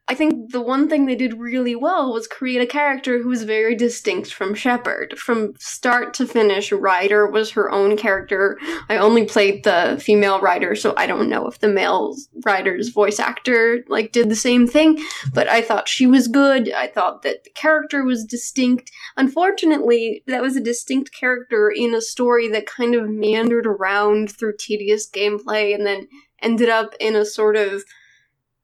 I 0.08 0.14
think 0.14 0.50
the 0.50 0.60
one 0.60 0.88
thing 0.88 1.06
they 1.06 1.14
did 1.14 1.38
really 1.38 1.76
well 1.76 2.12
was 2.12 2.26
create 2.26 2.60
a 2.60 2.66
character 2.66 3.22
who 3.22 3.28
was 3.28 3.44
very 3.44 3.76
distinct 3.76 4.34
from 4.34 4.52
Shepard. 4.52 5.16
From 5.16 5.54
start 5.58 6.12
to 6.14 6.26
finish, 6.26 6.72
Ryder 6.72 7.28
was 7.28 7.52
her 7.52 7.70
own 7.70 7.96
character. 7.96 8.58
I 8.88 8.96
only 8.96 9.24
played 9.24 9.62
the 9.62 9.98
female 10.02 10.40
Ryder, 10.40 10.74
so 10.74 10.92
I 10.96 11.06
don't 11.06 11.30
know 11.30 11.46
if 11.46 11.60
the 11.60 11.68
male 11.68 12.16
Ryder's 12.44 12.88
voice 12.88 13.20
actor 13.20 13.84
like 13.88 14.10
did 14.10 14.28
the 14.28 14.36
same 14.36 14.66
thing, 14.66 15.02
but 15.32 15.48
I 15.48 15.62
thought 15.62 15.88
she 15.88 16.06
was 16.06 16.26
good. 16.26 16.72
I 16.72 16.88
thought 16.88 17.22
that 17.22 17.44
the 17.44 17.50
character 17.50 18.04
was 18.04 18.24
distinct. 18.24 18.90
Unfortunately, 19.16 20.24
that 20.26 20.42
was 20.42 20.56
a 20.56 20.60
distinct 20.60 21.14
character 21.18 21.70
in 21.70 21.94
a 21.94 22.02
story 22.02 22.48
that 22.48 22.66
kind 22.66 22.96
of 22.96 23.08
meandered 23.08 23.66
around 23.66 24.32
through 24.32 24.56
tedious 24.58 25.08
gameplay 25.08 25.74
and 25.74 25.86
then 25.86 26.08
ended 26.42 26.68
up 26.68 26.94
in 27.00 27.16
a 27.16 27.24
sort 27.24 27.56
of 27.56 27.84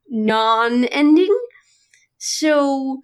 non 0.09 0.85
ending. 0.85 1.35
So, 2.17 3.01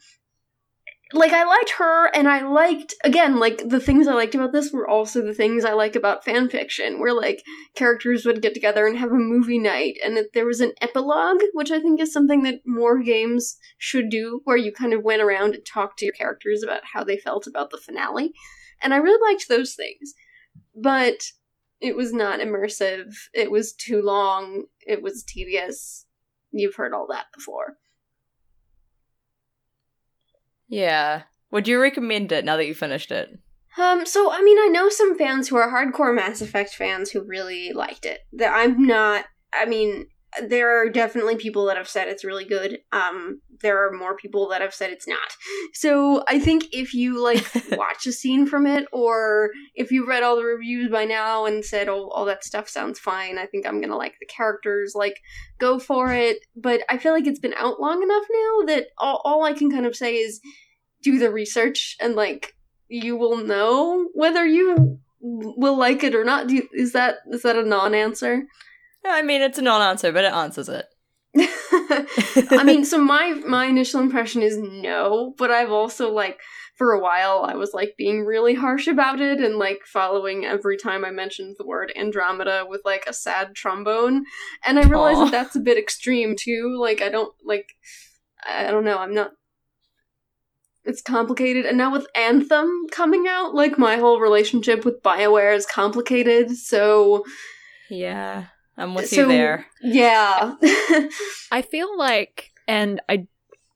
like 1.13 1.31
I 1.31 1.43
liked 1.45 1.71
her 1.77 2.07
and 2.15 2.27
I 2.27 2.41
liked 2.41 2.95
again 3.03 3.39
like 3.39 3.69
the 3.69 3.79
things 3.79 4.07
I 4.07 4.13
liked 4.13 4.35
about 4.35 4.51
this 4.51 4.71
were 4.71 4.87
also 4.87 5.21
the 5.21 5.35
things 5.35 5.63
I 5.63 5.73
like 5.73 5.95
about 5.95 6.25
fan 6.25 6.49
fiction 6.49 6.99
where 6.99 7.13
like 7.13 7.43
characters 7.75 8.25
would 8.25 8.41
get 8.41 8.53
together 8.53 8.87
and 8.87 8.97
have 8.97 9.11
a 9.11 9.15
movie 9.15 9.59
night 9.59 9.97
and 10.03 10.17
that 10.17 10.33
there 10.33 10.45
was 10.45 10.61
an 10.61 10.73
epilogue 10.81 11.41
which 11.53 11.71
I 11.71 11.79
think 11.79 12.01
is 12.01 12.11
something 12.11 12.43
that 12.43 12.61
more 12.65 13.01
games 13.01 13.57
should 13.77 14.09
do 14.09 14.41
where 14.45 14.57
you 14.57 14.71
kind 14.71 14.93
of 14.93 15.03
went 15.03 15.21
around 15.21 15.53
and 15.53 15.65
talked 15.65 15.99
to 15.99 16.05
your 16.05 16.13
characters 16.13 16.63
about 16.63 16.81
how 16.91 17.03
they 17.03 17.17
felt 17.17 17.45
about 17.45 17.69
the 17.69 17.77
finale 17.77 18.33
and 18.81 18.93
I 18.93 18.97
really 18.97 19.31
liked 19.31 19.47
those 19.47 19.75
things 19.75 20.15
but 20.75 21.23
it 21.85 21.95
was 21.95 22.11
not 22.13 22.39
immersive 22.39 23.13
it 23.33 23.51
was 23.51 23.73
too 23.73 24.01
long 24.01 24.65
it 24.85 25.01
was 25.01 25.23
tedious 25.23 26.05
you've 26.51 26.75
heard 26.75 26.93
all 26.93 27.07
that 27.09 27.25
before 27.33 27.77
Yeah. 30.67 31.23
Would 31.51 31.67
you 31.67 31.79
recommend 31.79 32.31
it 32.31 32.45
now 32.45 32.57
that 32.57 32.65
you 32.65 32.73
finished 32.73 33.11
it? 33.11 33.39
Um, 33.77 34.05
so 34.05 34.31
I 34.31 34.41
mean, 34.41 34.57
I 34.57 34.67
know 34.67 34.89
some 34.89 35.17
fans 35.17 35.47
who 35.47 35.57
are 35.57 35.69
hardcore 35.69 36.15
Mass 36.15 36.41
Effect 36.41 36.73
fans 36.73 37.11
who 37.11 37.21
really 37.21 37.73
liked 37.73 38.05
it. 38.05 38.21
That 38.33 38.53
I'm 38.53 38.85
not. 38.85 39.25
I 39.53 39.65
mean, 39.65 40.07
there 40.43 40.81
are 40.81 40.89
definitely 40.89 41.35
people 41.35 41.65
that 41.65 41.77
have 41.77 41.87
said 41.87 42.07
it's 42.07 42.23
really 42.23 42.45
good. 42.45 42.79
Um, 42.91 43.41
there 43.61 43.85
are 43.85 43.91
more 43.91 44.15
people 44.15 44.49
that 44.49 44.61
have 44.61 44.73
said 44.73 44.91
it's 44.91 45.07
not. 45.07 45.35
So 45.73 46.23
I 46.27 46.39
think 46.39 46.65
if 46.71 46.93
you 46.93 47.21
like 47.23 47.45
watch 47.71 48.05
a 48.05 48.11
scene 48.11 48.45
from 48.45 48.65
it, 48.65 48.87
or 48.91 49.51
if 49.75 49.91
you 49.91 50.07
read 50.07 50.23
all 50.23 50.35
the 50.35 50.43
reviews 50.43 50.89
by 50.89 51.05
now 51.05 51.45
and 51.45 51.63
said, 51.63 51.87
"Oh, 51.87 52.09
all 52.09 52.25
that 52.25 52.43
stuff 52.43 52.67
sounds 52.67 52.99
fine," 52.99 53.37
I 53.37 53.45
think 53.45 53.65
I'm 53.65 53.81
gonna 53.81 53.97
like 53.97 54.15
the 54.19 54.25
characters. 54.25 54.93
Like, 54.95 55.19
go 55.59 55.79
for 55.79 56.13
it. 56.13 56.39
But 56.55 56.81
I 56.89 56.97
feel 56.97 57.13
like 57.13 57.27
it's 57.27 57.39
been 57.39 57.53
out 57.55 57.79
long 57.79 58.03
enough 58.03 58.25
now 58.29 58.65
that 58.67 58.87
all, 58.97 59.21
all 59.23 59.43
I 59.43 59.53
can 59.53 59.71
kind 59.71 59.85
of 59.85 59.95
say 59.95 60.15
is 60.15 60.41
do 61.01 61.19
the 61.19 61.31
research 61.31 61.95
and 62.01 62.15
like 62.15 62.55
you 62.87 63.15
will 63.15 63.37
know 63.37 64.09
whether 64.13 64.45
you 64.45 64.99
will 65.21 65.77
like 65.77 66.03
it 66.03 66.15
or 66.15 66.23
not. 66.23 66.47
Do 66.47 66.67
is 66.73 66.93
that 66.93 67.17
is 67.31 67.43
that 67.43 67.55
a 67.55 67.63
non-answer? 67.63 68.43
I 69.07 69.21
mean, 69.21 69.41
it's 69.41 69.57
a 69.57 69.61
non-answer, 69.61 70.11
but 70.11 70.25
it 70.25 70.33
answers 70.33 70.69
it. 70.69 70.85
I 71.37 72.63
mean, 72.65 72.85
so 72.85 72.97
my 72.97 73.33
my 73.45 73.65
initial 73.65 73.99
impression 73.99 74.41
is 74.41 74.57
no, 74.57 75.33
but 75.37 75.51
I've 75.51 75.71
also 75.71 76.11
like 76.11 76.39
for 76.77 76.93
a 76.93 76.99
while 76.99 77.45
I 77.45 77.55
was 77.55 77.73
like 77.73 77.95
being 77.97 78.25
really 78.25 78.53
harsh 78.53 78.87
about 78.87 79.19
it 79.19 79.39
and 79.39 79.57
like 79.57 79.79
following 79.85 80.45
every 80.45 80.77
time 80.77 81.03
I 81.03 81.11
mentioned 81.11 81.55
the 81.57 81.65
word 81.65 81.91
Andromeda 81.95 82.65
with 82.67 82.81
like 82.85 83.05
a 83.07 83.13
sad 83.13 83.53
trombone, 83.53 84.23
and 84.65 84.79
I 84.79 84.83
realized 84.83 85.19
that 85.19 85.31
that's 85.31 85.55
a 85.57 85.61
bit 85.61 85.77
extreme 85.77 86.35
too. 86.37 86.77
Like 86.79 87.01
I 87.01 87.09
don't 87.09 87.33
like 87.43 87.75
I 88.45 88.71
don't 88.71 88.85
know. 88.85 88.97
I'm 88.97 89.13
not. 89.13 89.31
It's 90.85 91.01
complicated, 91.01 91.65
and 91.65 91.77
now 91.77 91.91
with 91.91 92.07
Anthem 92.15 92.69
coming 92.91 93.25
out, 93.27 93.55
like 93.55 93.77
my 93.77 93.97
whole 93.97 94.19
relationship 94.19 94.85
with 94.85 95.01
Bioware 95.01 95.55
is 95.55 95.65
complicated. 95.65 96.55
So 96.55 97.25
Yeah, 97.89 98.45
I'm 98.77 98.93
with 98.93 99.09
so 99.09 99.21
you 99.21 99.27
there. 99.27 99.65
yeah. 99.81 100.55
I 101.51 101.61
feel 101.61 101.97
like, 101.97 102.51
and 102.67 103.01
I, 103.07 103.27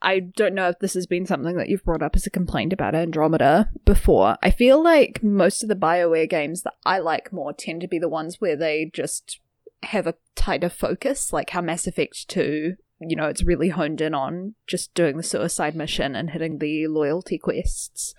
I 0.02 0.20
don't 0.20 0.56
know 0.56 0.70
if 0.70 0.80
this 0.80 0.94
has 0.94 1.08
been 1.08 1.26
something 1.26 1.56
that 1.58 1.70
you've 1.70 1.84
brought 1.84 2.02
up 2.04 2.16
as 2.16 2.26
a 2.26 2.32
complaint 2.32 2.74
about 2.74 2.96
Andromeda 2.96 3.70
before. 3.86 4.38
I 4.42 4.52
feel 4.52 4.82
like 4.82 5.24
most 5.24 5.64
of 5.64 5.70
the 5.70 5.76
Bioware 5.76 6.30
games 6.30 6.64
that 6.64 6.76
I 6.86 7.00
like 7.00 7.34
more 7.34 7.54
tend 7.54 7.82
to 7.82 7.88
be 7.88 8.00
the 8.00 8.10
ones 8.10 8.40
where 8.40 8.56
they 8.56 8.92
just 8.94 9.40
have 9.84 10.08
a 10.08 10.16
tighter 10.36 10.70
focus, 10.70 11.32
like 11.34 11.52
how 11.52 11.62
Mass 11.62 11.88
Effect 11.88 12.28
Two. 12.28 12.76
You 13.02 13.16
know, 13.16 13.28
it's 13.28 13.44
really 13.44 13.70
honed 13.70 14.02
in 14.02 14.14
on 14.14 14.56
just 14.68 14.94
doing 14.94 15.16
the 15.16 15.24
suicide 15.24 15.74
mission 15.74 16.16
and 16.16 16.32
hitting 16.32 16.58
the 16.58 16.88
loyalty 16.88 17.38
quests. 17.38 18.14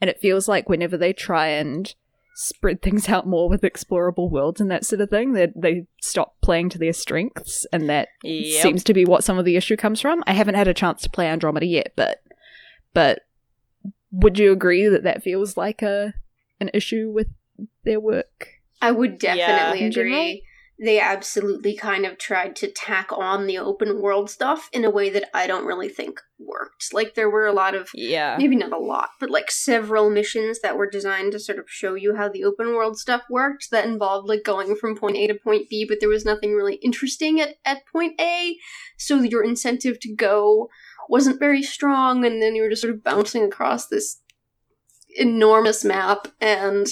And 0.00 0.10
it 0.10 0.18
feels 0.18 0.48
like 0.48 0.68
whenever 0.68 0.96
they 0.96 1.12
try 1.12 1.48
and 1.48 1.94
spread 2.38 2.82
things 2.82 3.08
out 3.08 3.26
more 3.26 3.48
with 3.48 3.62
explorable 3.62 4.30
worlds 4.30 4.60
and 4.60 4.70
that 4.70 4.84
sort 4.84 5.00
of 5.00 5.08
thing, 5.08 5.32
that 5.32 5.52
they 5.56 5.86
stop 6.02 6.36
playing 6.42 6.68
to 6.68 6.78
their 6.78 6.92
strengths, 6.92 7.66
and 7.72 7.88
that 7.88 8.08
Yep. 8.22 8.62
seems 8.62 8.84
to 8.84 8.92
be 8.94 9.04
what 9.06 9.24
some 9.24 9.38
of 9.38 9.46
the 9.46 9.56
issue 9.56 9.76
comes 9.76 10.00
from. 10.02 10.22
I 10.26 10.34
haven't 10.34 10.54
had 10.54 10.68
a 10.68 10.74
chance 10.74 11.00
to 11.02 11.10
play 11.10 11.26
Andromeda 11.26 11.66
yet, 11.66 11.92
but 11.96 12.22
but 12.92 13.22
would 14.12 14.38
you 14.38 14.52
agree 14.52 14.86
that 14.88 15.02
that 15.04 15.22
feels 15.22 15.56
like 15.56 15.80
a 15.82 16.14
an 16.60 16.70
issue 16.74 17.10
with 17.10 17.28
their 17.84 18.00
work? 18.00 18.48
I 18.82 18.90
would 18.90 19.22
Yeah. 19.22 19.36
definitely 19.36 19.86
In 19.86 19.92
general? 19.92 20.20
agree. 20.20 20.42
They 20.78 21.00
absolutely 21.00 21.74
kind 21.74 22.04
of 22.04 22.18
tried 22.18 22.54
to 22.56 22.70
tack 22.70 23.10
on 23.10 23.46
the 23.46 23.58
open 23.58 24.00
world 24.00 24.28
stuff 24.28 24.68
in 24.72 24.84
a 24.84 24.90
way 24.90 25.08
that 25.10 25.30
I 25.32 25.46
don't 25.46 25.64
really 25.64 25.88
think 25.88 26.20
worked. 26.38 26.92
Like 26.92 27.14
there 27.14 27.30
were 27.30 27.46
a 27.46 27.52
lot 27.52 27.74
of 27.74 27.88
yeah. 27.94 28.36
maybe 28.38 28.56
not 28.56 28.72
a 28.72 28.78
lot, 28.78 29.08
but 29.18 29.30
like 29.30 29.50
several 29.50 30.10
missions 30.10 30.60
that 30.60 30.76
were 30.76 30.88
designed 30.88 31.32
to 31.32 31.40
sort 31.40 31.58
of 31.58 31.70
show 31.70 31.94
you 31.94 32.16
how 32.16 32.28
the 32.28 32.44
open 32.44 32.74
world 32.74 32.98
stuff 32.98 33.22
worked 33.30 33.70
that 33.70 33.86
involved 33.86 34.28
like 34.28 34.44
going 34.44 34.76
from 34.76 34.96
point 34.96 35.16
A 35.16 35.26
to 35.28 35.34
point 35.34 35.70
B, 35.70 35.86
but 35.88 35.98
there 36.00 36.10
was 36.10 36.26
nothing 36.26 36.52
really 36.52 36.74
interesting 36.76 37.40
at, 37.40 37.54
at 37.64 37.86
point 37.90 38.20
A. 38.20 38.56
So 38.98 39.22
your 39.22 39.44
incentive 39.44 39.98
to 40.00 40.14
go 40.14 40.68
wasn't 41.08 41.38
very 41.38 41.62
strong, 41.62 42.24
and 42.24 42.42
then 42.42 42.54
you 42.54 42.62
were 42.62 42.70
just 42.70 42.82
sort 42.82 42.94
of 42.94 43.04
bouncing 43.04 43.44
across 43.44 43.86
this 43.86 44.20
enormous 45.16 45.84
map 45.84 46.28
and 46.40 46.88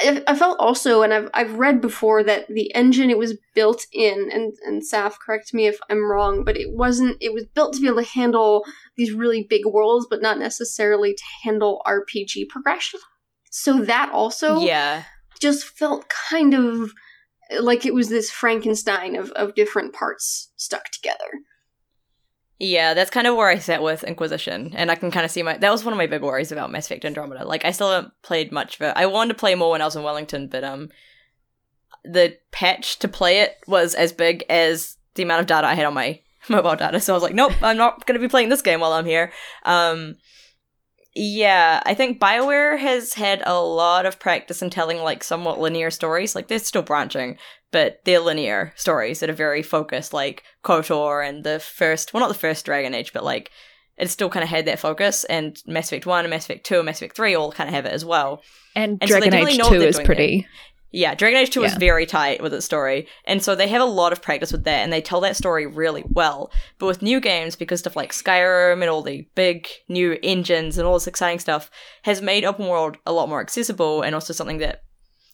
I 0.00 0.22
I 0.26 0.34
felt 0.34 0.58
also, 0.58 1.02
and 1.02 1.12
I've 1.12 1.28
I've 1.34 1.54
read 1.54 1.80
before 1.80 2.22
that 2.24 2.48
the 2.48 2.74
engine 2.74 3.10
it 3.10 3.18
was 3.18 3.36
built 3.54 3.86
in, 3.92 4.30
and 4.32 4.52
and 4.64 4.82
Saf, 4.82 5.14
correct 5.24 5.52
me 5.54 5.66
if 5.66 5.78
I'm 5.90 6.10
wrong, 6.10 6.44
but 6.44 6.56
it 6.56 6.72
wasn't. 6.72 7.16
It 7.20 7.32
was 7.32 7.44
built 7.46 7.74
to 7.74 7.80
be 7.80 7.88
able 7.88 8.02
to 8.02 8.08
handle 8.08 8.64
these 8.96 9.12
really 9.12 9.46
big 9.48 9.66
worlds, 9.66 10.06
but 10.08 10.22
not 10.22 10.38
necessarily 10.38 11.14
to 11.14 11.24
handle 11.42 11.82
RPG 11.86 12.48
progression. 12.48 13.00
So 13.50 13.80
that 13.84 14.10
also 14.12 14.60
yeah. 14.60 15.04
just 15.40 15.64
felt 15.64 16.08
kind 16.08 16.54
of 16.54 16.92
like 17.60 17.86
it 17.86 17.94
was 17.94 18.08
this 18.08 18.30
Frankenstein 18.30 19.16
of 19.16 19.30
of 19.32 19.54
different 19.54 19.94
parts 19.94 20.52
stuck 20.56 20.90
together. 20.90 21.40
Yeah, 22.60 22.94
that's 22.94 23.10
kind 23.10 23.28
of 23.28 23.36
where 23.36 23.48
I 23.48 23.58
sat 23.58 23.82
with 23.82 24.02
Inquisition, 24.02 24.72
and 24.74 24.90
I 24.90 24.96
can 24.96 25.12
kind 25.12 25.24
of 25.24 25.30
see 25.30 25.44
my. 25.44 25.56
That 25.56 25.70
was 25.70 25.84
one 25.84 25.92
of 25.92 25.98
my 25.98 26.08
big 26.08 26.22
worries 26.22 26.50
about 26.50 26.72
Mass 26.72 26.86
Effect 26.86 27.04
Andromeda. 27.04 27.46
Like, 27.46 27.64
I 27.64 27.70
still 27.70 27.90
haven't 27.90 28.12
played 28.22 28.50
much 28.50 28.76
of 28.76 28.82
it. 28.82 28.94
I 28.96 29.06
wanted 29.06 29.34
to 29.34 29.38
play 29.38 29.54
more 29.54 29.70
when 29.70 29.80
I 29.80 29.84
was 29.84 29.94
in 29.94 30.02
Wellington, 30.02 30.48
but 30.48 30.64
um, 30.64 30.88
the 32.04 32.36
patch 32.50 32.98
to 32.98 33.08
play 33.08 33.40
it 33.40 33.58
was 33.68 33.94
as 33.94 34.12
big 34.12 34.44
as 34.48 34.96
the 35.14 35.22
amount 35.22 35.42
of 35.42 35.46
data 35.46 35.68
I 35.68 35.74
had 35.74 35.86
on 35.86 35.94
my 35.94 36.20
mobile 36.48 36.74
data. 36.74 37.00
So 37.00 37.12
I 37.12 37.16
was 37.16 37.22
like, 37.22 37.34
nope, 37.34 37.52
I'm 37.62 37.76
not 37.76 38.06
going 38.06 38.18
to 38.20 38.26
be 38.26 38.30
playing 38.30 38.48
this 38.48 38.62
game 38.62 38.80
while 38.80 38.92
I'm 38.92 39.06
here. 39.06 39.32
Um, 39.64 40.16
yeah, 41.14 41.82
I 41.84 41.94
think 41.94 42.20
BioWare 42.20 42.78
has 42.78 43.14
had 43.14 43.42
a 43.44 43.60
lot 43.60 44.06
of 44.06 44.20
practice 44.20 44.62
in 44.62 44.70
telling 44.70 44.98
like 44.98 45.24
somewhat 45.24 45.60
linear 45.60 45.90
stories. 45.90 46.34
Like 46.34 46.48
they're 46.48 46.58
still 46.58 46.82
branching, 46.82 47.38
but 47.70 48.00
they're 48.04 48.20
linear 48.20 48.72
stories 48.76 49.20
that 49.20 49.30
are 49.30 49.34
very 49.34 49.62
focused, 49.62 50.12
like 50.12 50.42
KOTOR 50.64 51.26
and 51.26 51.44
the 51.44 51.60
first, 51.60 52.12
well, 52.12 52.20
not 52.20 52.28
the 52.28 52.34
first 52.34 52.64
Dragon 52.64 52.94
Age, 52.94 53.12
but 53.12 53.24
like 53.24 53.50
it 53.96 54.08
still 54.10 54.30
kind 54.30 54.44
of 54.44 54.48
had 54.48 54.66
that 54.66 54.78
focus. 54.78 55.24
And 55.24 55.60
Mass 55.66 55.88
Effect 55.88 56.06
1 56.06 56.24
and 56.24 56.30
Mass 56.30 56.44
Effect 56.44 56.64
2 56.64 56.76
and 56.76 56.86
Mass 56.86 56.98
Effect 56.98 57.16
3 57.16 57.34
all 57.34 57.52
kind 57.52 57.68
of 57.68 57.74
have 57.74 57.86
it 57.86 57.92
as 57.92 58.04
well. 58.04 58.42
And, 58.74 58.98
And 59.00 59.08
so 59.08 59.14
Dragon 59.14 59.30
definitely 59.30 59.52
Age 59.52 59.58
know 59.58 59.64
what 59.64 59.72
2 59.72 59.78
they're 59.80 59.88
is 59.88 60.00
pretty. 60.00 60.46
Yeah, 60.90 61.14
Dragon 61.14 61.40
Age 61.40 61.50
2 61.50 61.64
is 61.64 61.74
very 61.74 62.06
tight 62.06 62.42
with 62.42 62.54
its 62.54 62.64
story. 62.64 63.08
And 63.26 63.42
so 63.42 63.54
they 63.54 63.68
have 63.68 63.82
a 63.82 63.86
lot 63.86 64.12
of 64.12 64.22
practice 64.22 64.52
with 64.52 64.64
that 64.64 64.82
and 64.82 64.90
they 64.90 65.02
tell 65.02 65.20
that 65.20 65.36
story 65.36 65.66
really 65.66 66.02
well. 66.12 66.50
But 66.78 66.86
with 66.86 67.02
new 67.02 67.20
games, 67.20 67.56
because 67.56 67.80
stuff 67.80 67.94
like 67.94 68.12
Skyrim 68.12 68.80
and 68.80 68.88
all 68.88 69.02
the 69.02 69.28
big 69.34 69.68
new 69.88 70.16
engines 70.22 70.78
and 70.78 70.86
all 70.86 70.94
this 70.94 71.06
exciting 71.06 71.40
stuff 71.40 71.70
has 72.04 72.22
made 72.22 72.44
open 72.44 72.66
world 72.68 72.96
a 73.04 73.12
lot 73.12 73.28
more 73.28 73.42
accessible 73.42 74.00
and 74.00 74.14
also 74.14 74.32
something 74.32 74.58
that 74.58 74.84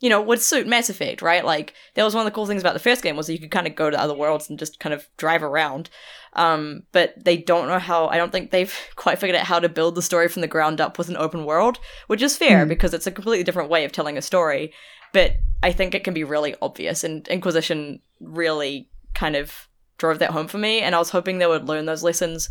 you 0.01 0.11
know, 0.11 0.21
would 0.21 0.41
suit 0.41 0.67
Mass 0.67 0.91
Effect, 0.91 1.23
right? 1.23 1.45
Like 1.45 1.73
that 1.95 2.05
was 2.05 2.15
one 2.15 2.27
of 2.27 2.31
the 2.33 2.35
cool 2.35 2.47
things 2.47 2.61
about 2.63 2.75
the 2.75 2.81
first 2.81 3.03
game 3.03 3.17
was 3.17 3.27
that 3.27 3.33
you 3.33 3.39
could 3.39 3.51
kind 3.51 3.67
of 3.67 3.75
go 3.75 3.91
to 3.91 4.01
other 4.01 4.15
worlds 4.15 4.51
and 4.51 4.59
just 4.59 4.81
kind 4.81 4.93
of 4.93 5.07
drive 5.17 5.43
around. 5.43 5.89
Um, 6.35 6.83
but 6.93 7.15
they 7.25 7.37
don't 7.37 7.69
know 7.69 7.79
how. 7.79 8.09
I 8.09 8.17
don't 8.17 8.33
think 8.33 8.51
they've 8.51 8.75
quite 8.97 9.19
figured 9.19 9.39
out 9.39 9.47
how 9.47 9.61
to 9.61 9.69
build 9.69 9.95
the 9.95 10.03
story 10.03 10.29
from 10.29 10.43
the 10.43 10.49
ground 10.49 10.81
up 10.81 10.99
with 10.99 11.09
an 11.09 11.17
open 11.17 11.45
world, 11.45 11.79
which 12.09 12.23
is 12.23 12.37
fair 12.37 12.63
Hmm. 12.65 12.69
because 12.69 12.93
it's 12.93 13.07
a 13.07 13.13
completely 13.13 13.45
different 13.45 13.71
way 13.71 13.85
of 13.85 13.93
telling 13.93 14.19
a 14.19 14.23
story. 14.23 14.73
But 15.13 15.37
I 15.63 15.71
think 15.73 15.95
it 15.95 16.03
can 16.05 16.13
be 16.13 16.25
really 16.25 16.57
obvious, 16.61 17.05
and 17.05 17.27
Inquisition 17.29 18.01
really 18.21 18.89
kind 19.15 19.37
of 19.37 19.69
drove 19.97 20.19
that 20.19 20.31
home 20.33 20.49
for 20.49 20.59
me. 20.59 20.81
And 20.81 20.93
I 20.95 20.99
was 20.99 21.11
hoping 21.11 21.39
they 21.39 21.47
would 21.47 21.69
learn 21.69 21.87
those 21.87 22.03
lessons 22.03 22.51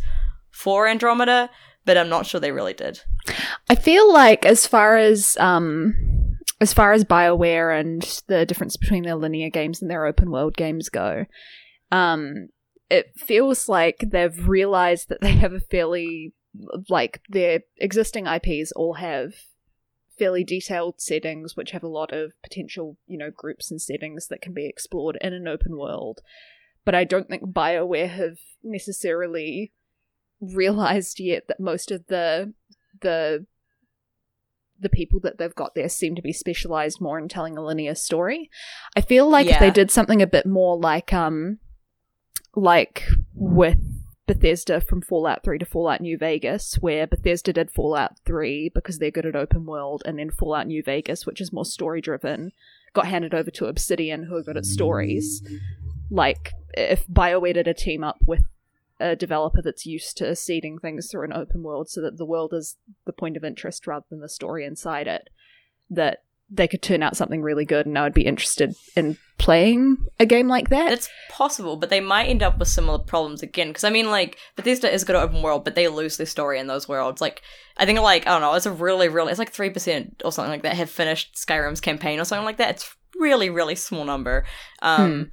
for 0.50 0.86
Andromeda, 0.88 1.50
but 1.84 1.98
I'm 1.98 2.08
not 2.08 2.24
sure 2.24 2.40
they 2.40 2.52
really 2.52 2.72
did. 2.72 3.00
I 3.68 3.74
feel 3.74 4.10
like 4.10 4.46
as 4.46 4.66
far 4.66 4.96
as 4.96 5.36
um 5.38 5.94
as 6.64 6.72
far 6.72 6.94
as 6.94 7.04
BioWare 7.04 7.78
and 7.78 8.22
the 8.26 8.46
difference 8.46 8.78
between 8.78 9.02
their 9.02 9.16
linear 9.16 9.50
games 9.50 9.82
and 9.82 9.90
their 9.90 10.06
open 10.06 10.30
world 10.30 10.56
games 10.56 10.88
go, 10.88 11.26
um 11.92 12.48
it 12.88 13.12
feels 13.18 13.68
like 13.68 13.98
they've 14.00 14.48
realized 14.48 15.10
that 15.10 15.20
they 15.20 15.32
have 15.32 15.52
a 15.52 15.60
fairly 15.60 16.32
like 16.88 17.20
their 17.28 17.60
existing 17.76 18.26
IPs 18.26 18.72
all 18.72 18.94
have 18.94 19.34
fairly 20.18 20.42
detailed 20.42 21.02
settings 21.02 21.54
which 21.54 21.72
have 21.72 21.82
a 21.82 21.88
lot 21.88 22.14
of 22.14 22.32
potential, 22.42 22.96
you 23.06 23.18
know, 23.18 23.30
groups 23.30 23.70
and 23.70 23.82
settings 23.82 24.28
that 24.28 24.40
can 24.40 24.54
be 24.54 24.66
explored 24.66 25.18
in 25.20 25.34
an 25.34 25.46
open 25.46 25.76
world. 25.76 26.22
But 26.86 26.94
I 26.94 27.04
don't 27.04 27.28
think 27.28 27.42
BioWare 27.42 28.08
have 28.08 28.38
necessarily 28.62 29.70
realized 30.40 31.20
yet 31.20 31.46
that 31.48 31.60
most 31.60 31.90
of 31.90 32.06
the 32.06 32.54
the 33.02 33.44
the 34.84 34.88
people 34.88 35.18
that 35.20 35.38
they've 35.38 35.54
got 35.54 35.74
there 35.74 35.88
seem 35.88 36.14
to 36.14 36.22
be 36.22 36.32
specialized 36.32 37.00
more 37.00 37.18
in 37.18 37.28
telling 37.28 37.58
a 37.58 37.64
linear 37.64 37.96
story. 37.96 38.48
I 38.96 39.00
feel 39.00 39.28
like 39.28 39.48
if 39.48 39.58
they 39.58 39.72
did 39.72 39.90
something 39.90 40.22
a 40.22 40.26
bit 40.26 40.46
more 40.46 40.78
like 40.78 41.12
um 41.12 41.58
like 42.54 43.04
with 43.34 43.78
Bethesda 44.26 44.80
from 44.80 45.02
Fallout 45.02 45.44
3 45.44 45.58
to 45.58 45.66
Fallout 45.66 46.00
New 46.00 46.16
Vegas, 46.16 46.76
where 46.76 47.06
Bethesda 47.06 47.52
did 47.52 47.70
Fallout 47.70 48.12
3 48.24 48.70
because 48.74 48.98
they're 48.98 49.10
good 49.10 49.26
at 49.26 49.36
open 49.36 49.66
world, 49.66 50.02
and 50.06 50.18
then 50.18 50.30
Fallout 50.30 50.66
New 50.66 50.82
Vegas, 50.82 51.26
which 51.26 51.40
is 51.40 51.52
more 51.52 51.64
story 51.64 52.00
driven, 52.00 52.52
got 52.94 53.06
handed 53.06 53.34
over 53.34 53.50
to 53.50 53.66
Obsidian, 53.66 54.24
who 54.24 54.36
are 54.36 54.42
good 54.42 54.56
at 54.56 54.64
stories. 54.64 55.42
Like, 56.10 56.52
if 56.72 57.06
BioWare 57.06 57.54
did 57.54 57.68
a 57.68 57.74
team 57.74 58.02
up 58.02 58.16
with 58.26 58.44
a 59.00 59.16
developer 59.16 59.60
that's 59.62 59.86
used 59.86 60.16
to 60.18 60.36
seeding 60.36 60.78
things 60.78 61.08
through 61.10 61.24
an 61.24 61.32
open 61.32 61.62
world 61.62 61.88
so 61.88 62.00
that 62.00 62.16
the 62.16 62.24
world 62.24 62.52
is 62.54 62.76
the 63.06 63.12
point 63.12 63.36
of 63.36 63.44
interest 63.44 63.86
rather 63.86 64.06
than 64.08 64.20
the 64.20 64.28
story 64.28 64.64
inside 64.64 65.06
it, 65.06 65.28
that 65.90 66.18
they 66.50 66.68
could 66.68 66.82
turn 66.82 67.02
out 67.02 67.16
something 67.16 67.42
really 67.42 67.64
good, 67.64 67.86
and 67.86 67.98
I 67.98 68.02
would 68.02 68.14
be 68.14 68.26
interested 68.26 68.74
in 68.94 69.16
playing 69.38 69.96
a 70.20 70.26
game 70.26 70.46
like 70.46 70.68
that. 70.68 70.92
It's 70.92 71.08
possible, 71.30 71.76
but 71.76 71.90
they 71.90 72.00
might 72.00 72.26
end 72.26 72.42
up 72.42 72.58
with 72.58 72.68
similar 72.68 72.98
problems 72.98 73.42
again. 73.42 73.68
Because 73.68 73.84
I 73.84 73.90
mean, 73.90 74.10
like 74.10 74.38
Bethesda 74.54 74.92
is 74.92 75.04
good 75.04 75.16
at 75.16 75.22
open 75.22 75.42
world, 75.42 75.64
but 75.64 75.74
they 75.74 75.88
lose 75.88 76.16
their 76.16 76.26
story 76.26 76.58
in 76.60 76.66
those 76.66 76.86
worlds. 76.86 77.20
Like 77.20 77.42
I 77.78 77.86
think, 77.86 77.98
like 78.00 78.26
I 78.26 78.30
don't 78.30 78.42
know, 78.42 78.54
it's 78.54 78.66
a 78.66 78.72
really, 78.72 79.08
really, 79.08 79.30
it's 79.30 79.38
like 79.38 79.52
three 79.52 79.70
percent 79.70 80.22
or 80.24 80.30
something 80.30 80.52
like 80.52 80.62
that 80.62 80.76
have 80.76 80.90
finished 80.90 81.34
Skyrim's 81.34 81.80
campaign 81.80 82.20
or 82.20 82.24
something 82.24 82.44
like 82.44 82.58
that. 82.58 82.70
It's 82.70 82.94
really, 83.16 83.48
really 83.48 83.74
small 83.74 84.04
number. 84.04 84.44
Um, 84.82 85.30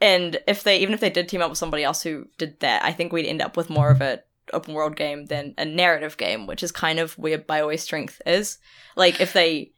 and 0.00 0.38
if 0.46 0.62
they, 0.62 0.78
even 0.78 0.94
if 0.94 1.00
they 1.00 1.10
did 1.10 1.28
team 1.28 1.42
up 1.42 1.50
with 1.50 1.58
somebody 1.58 1.84
else 1.84 2.02
who 2.02 2.26
did 2.38 2.60
that, 2.60 2.84
I 2.84 2.92
think 2.92 3.12
we'd 3.12 3.26
end 3.26 3.42
up 3.42 3.56
with 3.56 3.70
more 3.70 3.90
of 3.90 4.00
a 4.00 4.22
open 4.52 4.74
world 4.74 4.96
game 4.96 5.26
than 5.26 5.54
a 5.58 5.64
narrative 5.64 6.16
game, 6.16 6.46
which 6.46 6.62
is 6.62 6.72
kind 6.72 6.98
of 6.98 7.16
where 7.18 7.38
Bioware's 7.38 7.82
strength 7.82 8.20
is. 8.26 8.58
Like 8.96 9.20
if 9.20 9.32
they 9.32 9.72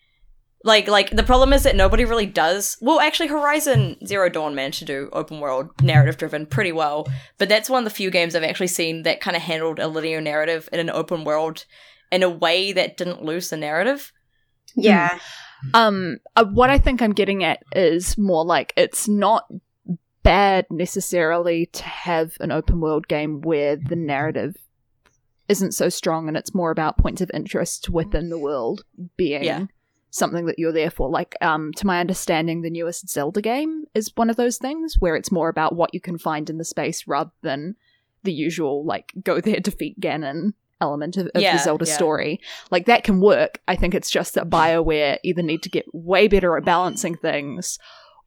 like 0.65 0.87
like 0.87 1.11
the 1.11 1.25
problem 1.25 1.53
is 1.53 1.65
that 1.65 1.75
nobody 1.75 2.05
really 2.05 2.25
does 2.25 2.77
well 2.81 3.01
actually 3.01 3.27
horizon 3.27 3.97
zero 4.07 4.29
dawn 4.29 4.55
managed 4.55 4.79
to 4.79 4.85
do 4.85 5.11
open 5.13 5.41
world 5.41 5.69
narrative 5.83 6.17
driven 6.17 6.47
pretty 6.47 6.71
well 6.71 7.05
but 7.39 7.49
that's 7.49 7.69
one 7.69 7.83
of 7.83 7.85
the 7.85 7.97
few 7.97 8.13
games 8.13 8.37
i've 8.37 8.45
actually 8.45 8.69
seen 8.69 9.03
that 9.03 9.21
kind 9.21 9.37
of 9.37 9.43
handled 9.43 9.81
a 9.81 9.89
linear 9.89 10.21
narrative 10.21 10.69
in 10.73 10.79
an 10.79 10.89
open 10.89 11.25
world 11.25 11.65
in 12.13 12.23
a 12.23 12.31
way 12.31 12.71
that 12.71 12.97
didn't 12.97 13.25
lose 13.25 13.51
the 13.51 13.57
narrative 13.57 14.13
Yeah. 14.77 15.19
Um, 15.75 16.19
uh, 16.37 16.45
what 16.45 16.71
I 16.71 16.79
think 16.79 17.03
I'm 17.03 17.13
getting 17.13 17.45
at 17.45 17.63
is 17.73 18.19
more 18.19 18.45
like 18.45 18.73
it's 18.77 19.09
not 19.09 19.45
bad 20.23 20.67
necessarily 20.71 21.67
to 21.67 21.85
have 21.85 22.37
an 22.41 22.53
open 22.53 22.81
world 22.81 23.09
game 23.09 23.41
where 23.41 23.77
the 23.77 23.97
narrative 23.97 24.57
isn't 25.49 25.73
so 25.73 25.89
strong 25.89 26.29
and 26.29 26.37
it's 26.37 26.55
more 26.55 26.71
about 26.71 26.99
points 26.99 27.21
of 27.21 27.31
interest 27.35 27.91
within 27.91 28.31
the 28.31 28.39
world 28.39 28.85
being 29.17 29.43
Yeah. 29.45 29.67
something 30.11 30.47
that 30.47 30.59
you're 30.59 30.73
there 30.73 30.91
for. 30.91 31.09
Like, 31.11 31.35
um, 31.41 31.73
to 31.75 31.87
my 31.87 31.99
understanding, 32.01 32.63
the 32.63 32.71
newest 32.71 33.09
Zelda 33.09 33.43
game 33.43 33.85
is 33.95 34.13
one 34.15 34.31
of 34.31 34.37
those 34.37 34.59
things 34.59 34.97
where 34.99 35.17
it's 35.17 35.33
more 35.33 35.49
about 35.49 35.75
what 35.75 35.93
you 35.93 36.01
can 36.01 36.19
find 36.19 36.49
in 36.49 36.59
the 36.59 36.65
space 36.65 37.07
rather 37.07 37.33
than 37.43 37.77
the 38.23 38.33
usual 38.33 38.85
like 38.85 39.13
go 39.25 39.41
there 39.41 39.59
defeat 39.61 39.99
Ganon 40.01 40.53
element 40.81 41.17
of, 41.17 41.27
of 41.35 41.43
Yeah, 41.43 41.57
the 41.57 41.63
Zelda 41.63 41.87
yeah. 41.87 41.95
story. 41.95 42.41
Like 42.71 42.87
that 42.87 43.05
can 43.05 43.21
work. 43.21 43.61
I 43.67 43.75
think 43.77 43.95
it's 43.95 44.11
just 44.11 44.35
that 44.35 44.49
BioWare 44.51 45.19
either 45.25 45.43
need 45.43 45.63
to 45.65 45.69
get 45.69 45.87
way 45.93 46.29
better 46.29 46.57
at 46.57 46.65
balancing 46.65 47.17
things 47.17 47.79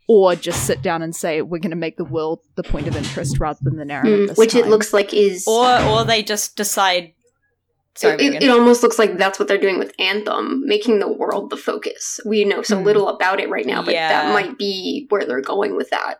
or 0.07 0.35
just 0.35 0.65
sit 0.65 0.81
down 0.81 1.01
and 1.01 1.15
say 1.15 1.41
we're 1.41 1.57
going 1.59 1.71
to 1.71 1.75
make 1.75 1.97
the 1.97 2.05
world 2.05 2.39
the 2.55 2.63
point 2.63 2.87
of 2.87 2.95
interest 2.95 3.39
rather 3.39 3.59
than 3.63 3.75
the 3.77 3.85
narrative. 3.85 4.19
Mm, 4.19 4.27
this 4.27 4.37
which 4.37 4.55
it 4.55 4.67
looks 4.67 4.93
like 4.93 5.13
is. 5.13 5.45
or 5.47 5.81
or 5.83 6.03
they 6.05 6.21
just 6.23 6.55
decide 6.55 7.13
sorry 7.95 8.23
it, 8.25 8.43
it 8.43 8.49
almost 8.49 8.83
looks 8.83 8.99
like 8.99 9.17
that's 9.17 9.39
what 9.39 9.47
they're 9.47 9.57
doing 9.57 9.79
with 9.79 9.93
Anthem, 9.99 10.65
making 10.65 10.99
the 10.99 11.11
world 11.11 11.49
the 11.49 11.57
focus. 11.57 12.19
We 12.25 12.43
know 12.45 12.61
so 12.61 12.77
Hmm. 12.77 12.83
little 12.83 13.07
about 13.07 13.39
it 13.39 13.49
right 13.49 13.65
now, 13.65 13.81
but 13.81 13.93
Yeah. 13.93 14.09
that 14.09 14.33
might 14.33 14.57
be 14.57 15.05
where 15.09 15.25
they're 15.25 15.41
going 15.41 15.75
with 15.75 15.89
that. 15.91 16.19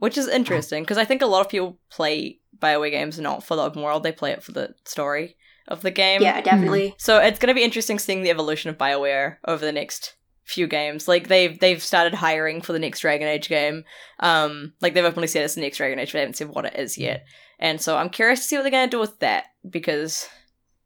which 0.00 0.16
is 0.16 0.28
interesting 0.28 0.84
because 0.84 0.96
i 0.96 1.04
think 1.04 1.22
a 1.22 1.26
lot 1.26 1.40
of 1.44 1.48
people 1.48 1.76
play 1.90 2.38
bioware 2.56 2.88
games 2.90 3.18
not 3.18 3.42
for 3.42 3.56
the 3.56 3.62
open 3.62 3.82
world 3.82 4.04
they 4.04 4.12
play 4.12 4.30
it 4.30 4.44
for 4.44 4.52
the 4.52 4.72
story 4.84 5.36
of 5.66 5.82
the 5.82 5.90
game 5.90 6.22
Yeah, 6.22 6.40
definitely. 6.40 6.94
So 6.98 7.18
it's 7.18 7.40
going 7.40 7.48
to 7.48 7.54
be 7.54 7.64
interesting 7.64 7.98
seeing 7.98 8.22
the 8.22 8.30
evolution 8.30 8.70
of 8.70 8.78
BioWare 8.78 9.38
over 9.46 9.64
the 9.66 9.72
next 9.72 10.14
few 10.48 10.66
games. 10.66 11.06
Like 11.06 11.28
they've 11.28 11.58
they've 11.58 11.82
started 11.82 12.14
hiring 12.14 12.62
for 12.62 12.72
the 12.72 12.78
next 12.78 13.00
Dragon 13.00 13.28
Age 13.28 13.48
game. 13.48 13.84
Um, 14.20 14.72
like 14.80 14.94
they've 14.94 15.04
openly 15.04 15.28
said 15.28 15.44
it's 15.44 15.54
the 15.54 15.60
next 15.60 15.76
Dragon 15.76 15.98
Age, 15.98 16.08
but 16.08 16.14
they 16.14 16.20
haven't 16.20 16.36
said 16.36 16.48
what 16.48 16.64
it 16.64 16.76
is 16.76 16.96
yet. 16.98 17.26
And 17.58 17.80
so 17.80 17.96
I'm 17.96 18.08
curious 18.10 18.40
to 18.40 18.46
see 18.46 18.56
what 18.56 18.62
they're 18.62 18.70
going 18.70 18.88
to 18.88 18.96
do 18.96 19.00
with 19.00 19.18
that 19.18 19.44
because 19.68 20.28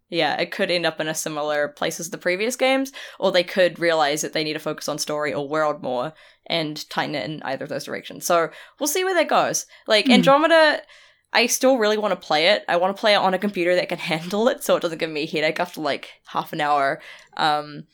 yeah, 0.08 0.38
it 0.38 0.50
could 0.50 0.70
end 0.70 0.84
up 0.84 1.00
in 1.00 1.08
a 1.08 1.14
similar 1.14 1.68
place 1.68 1.98
as 1.98 2.10
the 2.10 2.18
previous 2.18 2.56
games, 2.56 2.92
or 3.18 3.32
they 3.32 3.44
could 3.44 3.78
realize 3.78 4.20
that 4.20 4.34
they 4.34 4.44
need 4.44 4.52
to 4.52 4.58
focus 4.58 4.88
on 4.88 4.98
story 4.98 5.32
or 5.32 5.48
world 5.48 5.82
more 5.82 6.12
and 6.46 6.88
tighten 6.90 7.14
it 7.14 7.24
in 7.24 7.42
either 7.44 7.64
of 7.64 7.70
those 7.70 7.84
directions. 7.84 8.26
So 8.26 8.50
we'll 8.78 8.88
see 8.88 9.04
where 9.04 9.14
that 9.14 9.28
goes. 9.28 9.64
Like 9.86 10.06
Hmm. 10.06 10.12
Andromeda, 10.12 10.82
I 11.32 11.46
still 11.46 11.78
really 11.78 11.96
want 11.96 12.12
to 12.12 12.26
play 12.26 12.48
it. 12.48 12.62
I 12.68 12.76
want 12.76 12.94
to 12.94 13.00
play 13.00 13.14
it 13.14 13.18
on 13.18 13.32
a 13.32 13.38
computer 13.38 13.74
that 13.76 13.88
can 13.88 13.98
handle 14.12 14.48
it, 14.48 14.62
so 14.64 14.76
it 14.76 14.82
doesn't 14.82 14.98
give 14.98 15.08
me 15.10 15.22
a 15.22 15.26
headache 15.26 15.60
after 15.60 15.80
like 15.80 16.10
half 16.26 16.52
an 16.52 16.60
hour. 16.60 17.00
Um, 17.36 17.84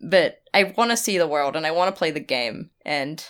but 0.00 0.40
I 0.54 0.64
want 0.76 0.90
to 0.90 0.96
see 0.96 1.18
the 1.18 1.26
world 1.28 1.56
and 1.56 1.66
I 1.66 1.70
want 1.70 1.94
to 1.94 1.98
play 1.98 2.10
the 2.10 2.20
game, 2.20 2.70
and 2.84 3.24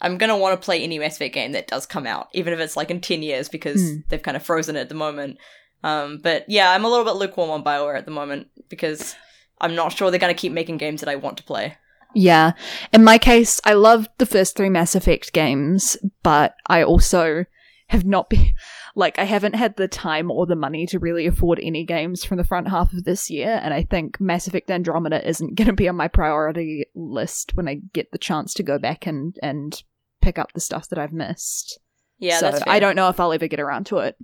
I'm 0.00 0.16
gonna 0.18 0.36
want 0.38 0.60
to 0.60 0.64
play 0.64 0.82
any 0.82 0.98
Mass 0.98 1.16
Effect 1.16 1.34
game 1.34 1.52
that 1.52 1.66
does 1.66 1.86
come 1.86 2.06
out, 2.06 2.28
even 2.32 2.52
if 2.52 2.60
it's 2.60 2.76
like 2.76 2.90
in 2.90 3.00
ten 3.00 3.22
years, 3.22 3.48
because 3.48 3.80
Hmm. 3.82 3.96
they've 4.08 4.22
kind 4.22 4.36
of 4.36 4.42
frozen 4.42 4.76
it 4.76 4.80
at 4.80 4.88
the 4.88 4.94
moment. 4.94 5.38
Um, 5.84 6.18
but 6.22 6.44
yeah, 6.48 6.70
I'm 6.72 6.84
a 6.84 6.88
little 6.88 7.04
bit 7.04 7.14
lukewarm 7.16 7.50
on 7.50 7.64
Bioware 7.64 7.96
at 7.98 8.04
the 8.04 8.10
moment 8.10 8.48
because 8.68 9.14
I'm 9.60 9.74
not 9.74 9.92
sure 9.92 10.10
they're 10.10 10.20
gonna 10.20 10.34
keep 10.34 10.52
making 10.52 10.76
games 10.78 11.00
that 11.00 11.08
I 11.10 11.16
want 11.16 11.36
to 11.38 11.42
play. 11.44 11.76
Yeah. 12.14 12.52
In 12.92 13.04
my 13.04 13.18
case, 13.18 13.60
I 13.64 13.74
loved 13.74 14.08
the 14.18 14.26
first 14.26 14.56
three 14.56 14.70
Mass 14.70 14.94
Effect 14.94 15.32
games, 15.32 15.96
but 16.22 16.54
I 16.66 16.82
also 16.82 17.44
have 17.88 18.04
not 18.04 18.30
been 18.30 18.54
like 18.98 19.16
I 19.16 19.24
haven't 19.24 19.54
had 19.54 19.76
the 19.76 19.86
time 19.86 20.28
or 20.28 20.44
the 20.44 20.56
money 20.56 20.84
to 20.86 20.98
really 20.98 21.26
afford 21.28 21.60
any 21.62 21.84
games 21.84 22.24
from 22.24 22.36
the 22.36 22.44
front 22.44 22.66
half 22.68 22.92
of 22.92 23.04
this 23.04 23.30
year, 23.30 23.60
and 23.62 23.72
I 23.72 23.84
think 23.84 24.20
Mass 24.20 24.48
Effect 24.48 24.68
Andromeda 24.72 25.26
isn't 25.26 25.54
going 25.54 25.68
to 25.68 25.72
be 25.72 25.88
on 25.88 25.94
my 25.94 26.08
priority 26.08 26.84
list 26.96 27.54
when 27.54 27.68
I 27.68 27.76
get 27.92 28.10
the 28.10 28.18
chance 28.18 28.52
to 28.54 28.64
go 28.64 28.76
back 28.76 29.06
and 29.06 29.36
and 29.40 29.80
pick 30.20 30.36
up 30.36 30.52
the 30.52 30.60
stuff 30.60 30.88
that 30.88 30.98
I've 30.98 31.12
missed. 31.12 31.78
Yeah, 32.18 32.40
so 32.40 32.50
that's 32.50 32.64
fair. 32.64 32.72
I 32.72 32.80
don't 32.80 32.96
know 32.96 33.08
if 33.08 33.20
I'll 33.20 33.32
ever 33.32 33.46
get 33.46 33.60
around 33.60 33.86
to 33.86 33.98
it. 33.98 34.16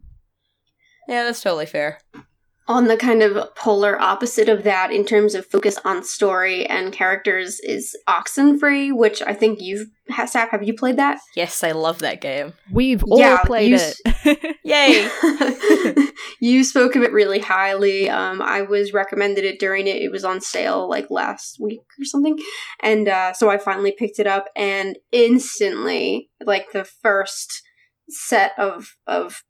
Yeah, 1.09 1.23
that's 1.23 1.41
totally 1.41 1.67
fair. 1.67 2.01
On 2.67 2.87
the 2.87 2.97
kind 2.97 3.23
of 3.23 3.55
polar 3.57 4.01
opposite 4.01 4.49
of 4.49 4.63
that, 4.65 4.91
in 4.91 5.05
terms 5.05 5.35
of 5.35 5.47
focus 5.47 5.79
on 5.85 6.03
story 6.03 6.65
and 6.67 6.93
characters, 6.93 7.61
is 7.61 7.95
Oxenfree, 8.09 8.97
which 8.97 9.21
I 9.21 9.35
think 9.35 9.61
you've 9.61 9.89
Saf. 10.11 10.51
Have 10.51 10.63
you 10.63 10.75
played 10.75 10.97
that? 10.97 11.19
Yes, 11.35 11.65
I 11.65 11.73
love 11.73 11.99
that 12.01 12.21
game. 12.21 12.55
We've 12.71 13.03
all 13.05 13.19
Yeah, 13.19 13.43
played 13.45 13.71
you 13.71 13.79
it. 13.79 14.57
Yay! 14.65 16.07
you 16.41 16.65
spoke 16.65 16.97
of 16.97 17.03
it 17.03 17.13
really 17.13 17.39
highly. 17.39 18.09
Um, 18.09 18.41
I 18.43 18.63
was 18.63 18.93
recommended 18.93 19.45
it 19.45 19.59
during 19.59 19.87
it. 19.87 19.97
It 19.97 20.11
was 20.11 20.25
on 20.25 20.41
sale 20.41 20.89
like 20.89 21.11
last 21.11 21.59
week 21.61 21.81
or 21.99 22.05
something, 22.05 22.39
and 22.81 23.09
uh, 23.09 23.33
so 23.33 23.51
I 23.51 23.59
finally 23.59 23.93
picked 23.93 24.19
it 24.19 24.27
up. 24.27 24.49
And 24.57 24.99
instantly, 25.13 26.31
like 26.45 26.73
the 26.73 26.85
first 26.85 27.63
set 28.09 28.53
of 28.59 28.97
of 29.07 29.43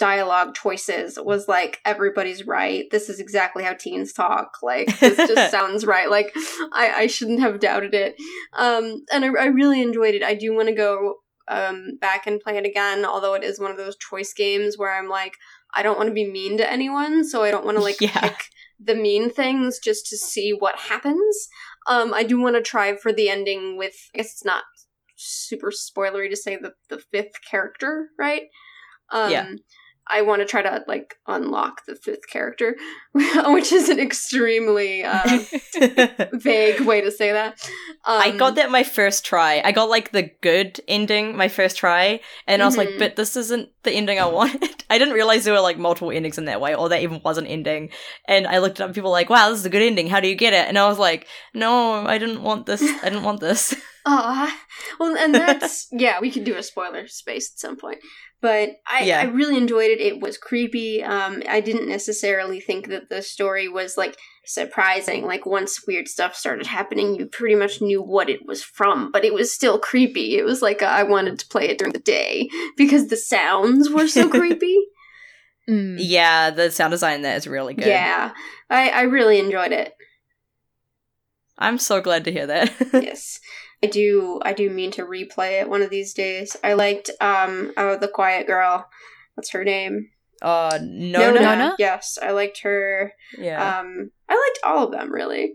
dialogue 0.00 0.54
choices 0.56 1.16
was 1.22 1.46
like 1.46 1.78
everybody's 1.84 2.44
right. 2.46 2.86
This 2.90 3.08
is 3.08 3.20
exactly 3.20 3.62
how 3.62 3.74
teens 3.74 4.12
talk. 4.12 4.54
Like 4.62 4.98
this 5.00 5.16
just 5.16 5.50
sounds 5.52 5.86
right. 5.86 6.10
Like 6.10 6.34
I, 6.72 6.92
I 7.02 7.06
shouldn't 7.06 7.40
have 7.40 7.60
doubted 7.60 7.94
it. 7.94 8.16
Um, 8.54 9.04
and 9.12 9.24
I, 9.24 9.28
I 9.28 9.46
really 9.46 9.80
enjoyed 9.80 10.14
it. 10.16 10.24
I 10.24 10.34
do 10.34 10.52
want 10.54 10.68
to 10.68 10.74
go 10.74 11.16
um, 11.46 11.98
back 12.00 12.26
and 12.26 12.40
play 12.40 12.56
it 12.56 12.66
again. 12.66 13.04
Although 13.04 13.34
it 13.34 13.44
is 13.44 13.60
one 13.60 13.70
of 13.70 13.76
those 13.76 13.96
choice 13.96 14.32
games 14.32 14.76
where 14.76 14.92
I'm 14.98 15.08
like, 15.08 15.34
I 15.74 15.82
don't 15.84 15.96
want 15.98 16.08
to 16.08 16.14
be 16.14 16.28
mean 16.28 16.56
to 16.58 16.68
anyone, 16.70 17.24
so 17.24 17.42
I 17.44 17.50
don't 17.52 17.64
want 17.64 17.76
to 17.76 17.82
like 17.84 17.96
Yeah. 18.00 18.20
pick 18.20 18.46
the 18.82 18.94
mean 18.96 19.30
things 19.30 19.78
just 19.78 20.06
to 20.06 20.16
see 20.16 20.50
what 20.52 20.76
happens. 20.76 21.48
Um, 21.86 22.12
I 22.14 22.22
do 22.24 22.40
want 22.40 22.56
to 22.56 22.62
try 22.62 22.96
for 22.96 23.12
the 23.12 23.28
ending 23.28 23.76
with. 23.76 23.94
I 24.14 24.18
guess 24.18 24.32
it's 24.32 24.44
not 24.44 24.64
super 25.16 25.70
spoilery 25.70 26.30
to 26.30 26.36
say 26.36 26.56
the 26.56 26.72
the 26.88 27.02
fifth 27.12 27.34
character, 27.48 28.08
right? 28.18 28.44
Um, 29.12 29.30
Yeah. 29.30 29.46
I 30.12 30.22
want 30.22 30.40
to 30.42 30.46
try 30.46 30.62
to 30.62 30.82
like 30.88 31.14
unlock 31.26 31.84
the 31.86 31.94
fifth 31.94 32.28
character, 32.32 32.76
which 33.12 33.72
is 33.72 33.88
an 33.88 33.98
extremely 34.00 35.04
uh, 35.04 35.38
vague 36.32 36.80
way 36.80 37.00
to 37.00 37.10
say 37.10 37.32
that. 37.32 37.60
Um, 38.04 38.20
I 38.20 38.30
got 38.36 38.54
that 38.56 38.70
my 38.70 38.82
first 38.82 39.24
try. 39.24 39.60
I 39.64 39.72
got 39.72 39.88
like 39.88 40.12
the 40.12 40.30
good 40.42 40.80
ending 40.88 41.36
my 41.36 41.48
first 41.48 41.76
try, 41.76 42.20
and 42.46 42.62
I 42.62 42.66
was 42.66 42.76
like, 42.76 42.88
Mhm. 42.90 42.98
but 42.98 43.16
this 43.16 43.36
isn't 43.36 43.68
the 43.82 43.92
ending 43.92 44.18
I 44.18 44.26
wanted. 44.38 44.84
I 44.90 44.98
didn't 44.98 45.14
realize 45.14 45.44
there 45.44 45.54
were 45.54 45.60
like 45.60 45.78
multiple 45.78 46.10
endings 46.10 46.38
in 46.38 46.46
that 46.46 46.60
way, 46.60 46.74
or 46.74 46.88
that 46.88 47.02
even 47.02 47.20
was 47.24 47.38
an 47.38 47.46
ending. 47.46 47.90
And 48.26 48.46
I 48.46 48.58
looked 48.58 48.80
it 48.80 48.82
up, 48.82 48.88
and 48.88 48.94
people 48.94 49.10
were 49.10 49.16
like, 49.18 49.30
wow, 49.30 49.50
this 49.50 49.60
is 49.60 49.66
a 49.66 49.70
good 49.70 49.82
ending. 49.82 50.08
How 50.08 50.20
do 50.20 50.28
you 50.28 50.34
get 50.34 50.52
it? 50.52 50.66
And 50.68 50.78
I 50.78 50.88
was 50.88 50.98
like, 50.98 51.26
no, 51.54 52.04
I 52.06 52.18
didn't 52.18 52.42
want 52.42 52.66
this. 52.66 52.82
I 52.82 53.08
didn't 53.10 53.24
want 53.24 53.40
this. 53.40 53.74
Ah, 54.06 54.58
well, 54.98 55.14
and 55.16 55.34
that's 55.34 55.86
yeah. 55.92 56.20
We 56.20 56.30
could 56.30 56.44
do 56.44 56.56
a 56.56 56.62
spoiler 56.62 57.06
space 57.06 57.52
at 57.54 57.58
some 57.58 57.76
point, 57.76 57.98
but 58.40 58.70
I, 58.90 59.04
Yeah. 59.04 59.20
I 59.20 59.24
really 59.24 59.56
enjoyed 59.56 59.90
it. 59.90 60.00
It 60.00 60.20
was 60.20 60.38
creepy. 60.38 61.02
Um, 61.02 61.42
I 61.48 61.60
didn't 61.60 61.88
necessarily 61.88 62.60
think 62.60 62.88
that 62.88 63.08
the 63.08 63.22
story 63.22 63.68
was 63.68 63.96
like 63.96 64.16
surprising. 64.46 65.26
Like 65.26 65.46
once 65.46 65.86
weird 65.86 66.08
stuff 66.08 66.34
started 66.34 66.66
happening, 66.66 67.14
you 67.14 67.26
pretty 67.26 67.54
much 67.54 67.80
knew 67.80 68.02
what 68.02 68.30
it 68.30 68.46
was 68.46 68.62
from, 68.62 69.12
but 69.12 69.24
it 69.24 69.34
was 69.34 69.52
still 69.52 69.78
creepy. 69.78 70.36
It 70.36 70.44
was 70.44 70.62
like 70.62 70.82
uh, 70.82 70.86
I 70.86 71.02
wanted 71.02 71.38
to 71.38 71.48
play 71.48 71.68
it 71.68 71.78
during 71.78 71.92
the 71.92 71.98
day 71.98 72.48
because 72.76 73.08
the 73.08 73.16
sounds 73.16 73.90
were 73.90 74.08
so 74.08 74.28
creepy. 74.30 74.78
Mm. 75.68 75.96
Yeah, 75.98 76.50
the 76.50 76.70
sound 76.70 76.90
design 76.90 77.22
there 77.22 77.36
is 77.36 77.46
really 77.46 77.74
good. 77.74 77.86
Yeah, 77.86 78.32
I, 78.68 78.88
I 78.88 79.02
really 79.02 79.38
enjoyed 79.38 79.72
it. 79.72 79.92
I'm 81.58 81.78
so 81.78 82.00
glad 82.00 82.24
to 82.24 82.32
hear 82.32 82.46
that. 82.46 82.72
yes. 82.94 83.38
I 83.82 83.86
do 83.86 84.40
I 84.42 84.52
do 84.52 84.70
mean 84.70 84.90
to 84.92 85.06
replay 85.06 85.60
it 85.60 85.68
one 85.68 85.82
of 85.82 85.90
these 85.90 86.12
days. 86.12 86.56
I 86.62 86.74
liked 86.74 87.10
um 87.20 87.72
oh 87.76 87.96
the 87.96 88.08
quiet 88.08 88.46
girl. 88.46 88.88
What's 89.34 89.50
her 89.50 89.64
name? 89.64 90.10
uh, 90.42 90.78
Nona? 90.82 91.40
Nona? 91.40 91.76
Yes, 91.78 92.18
I 92.20 92.30
liked 92.30 92.60
her. 92.62 93.12
Yeah. 93.38 93.80
Um 93.80 94.10
I 94.28 94.34
liked 94.34 94.60
all 94.64 94.84
of 94.84 94.92
them 94.92 95.12
really. 95.12 95.52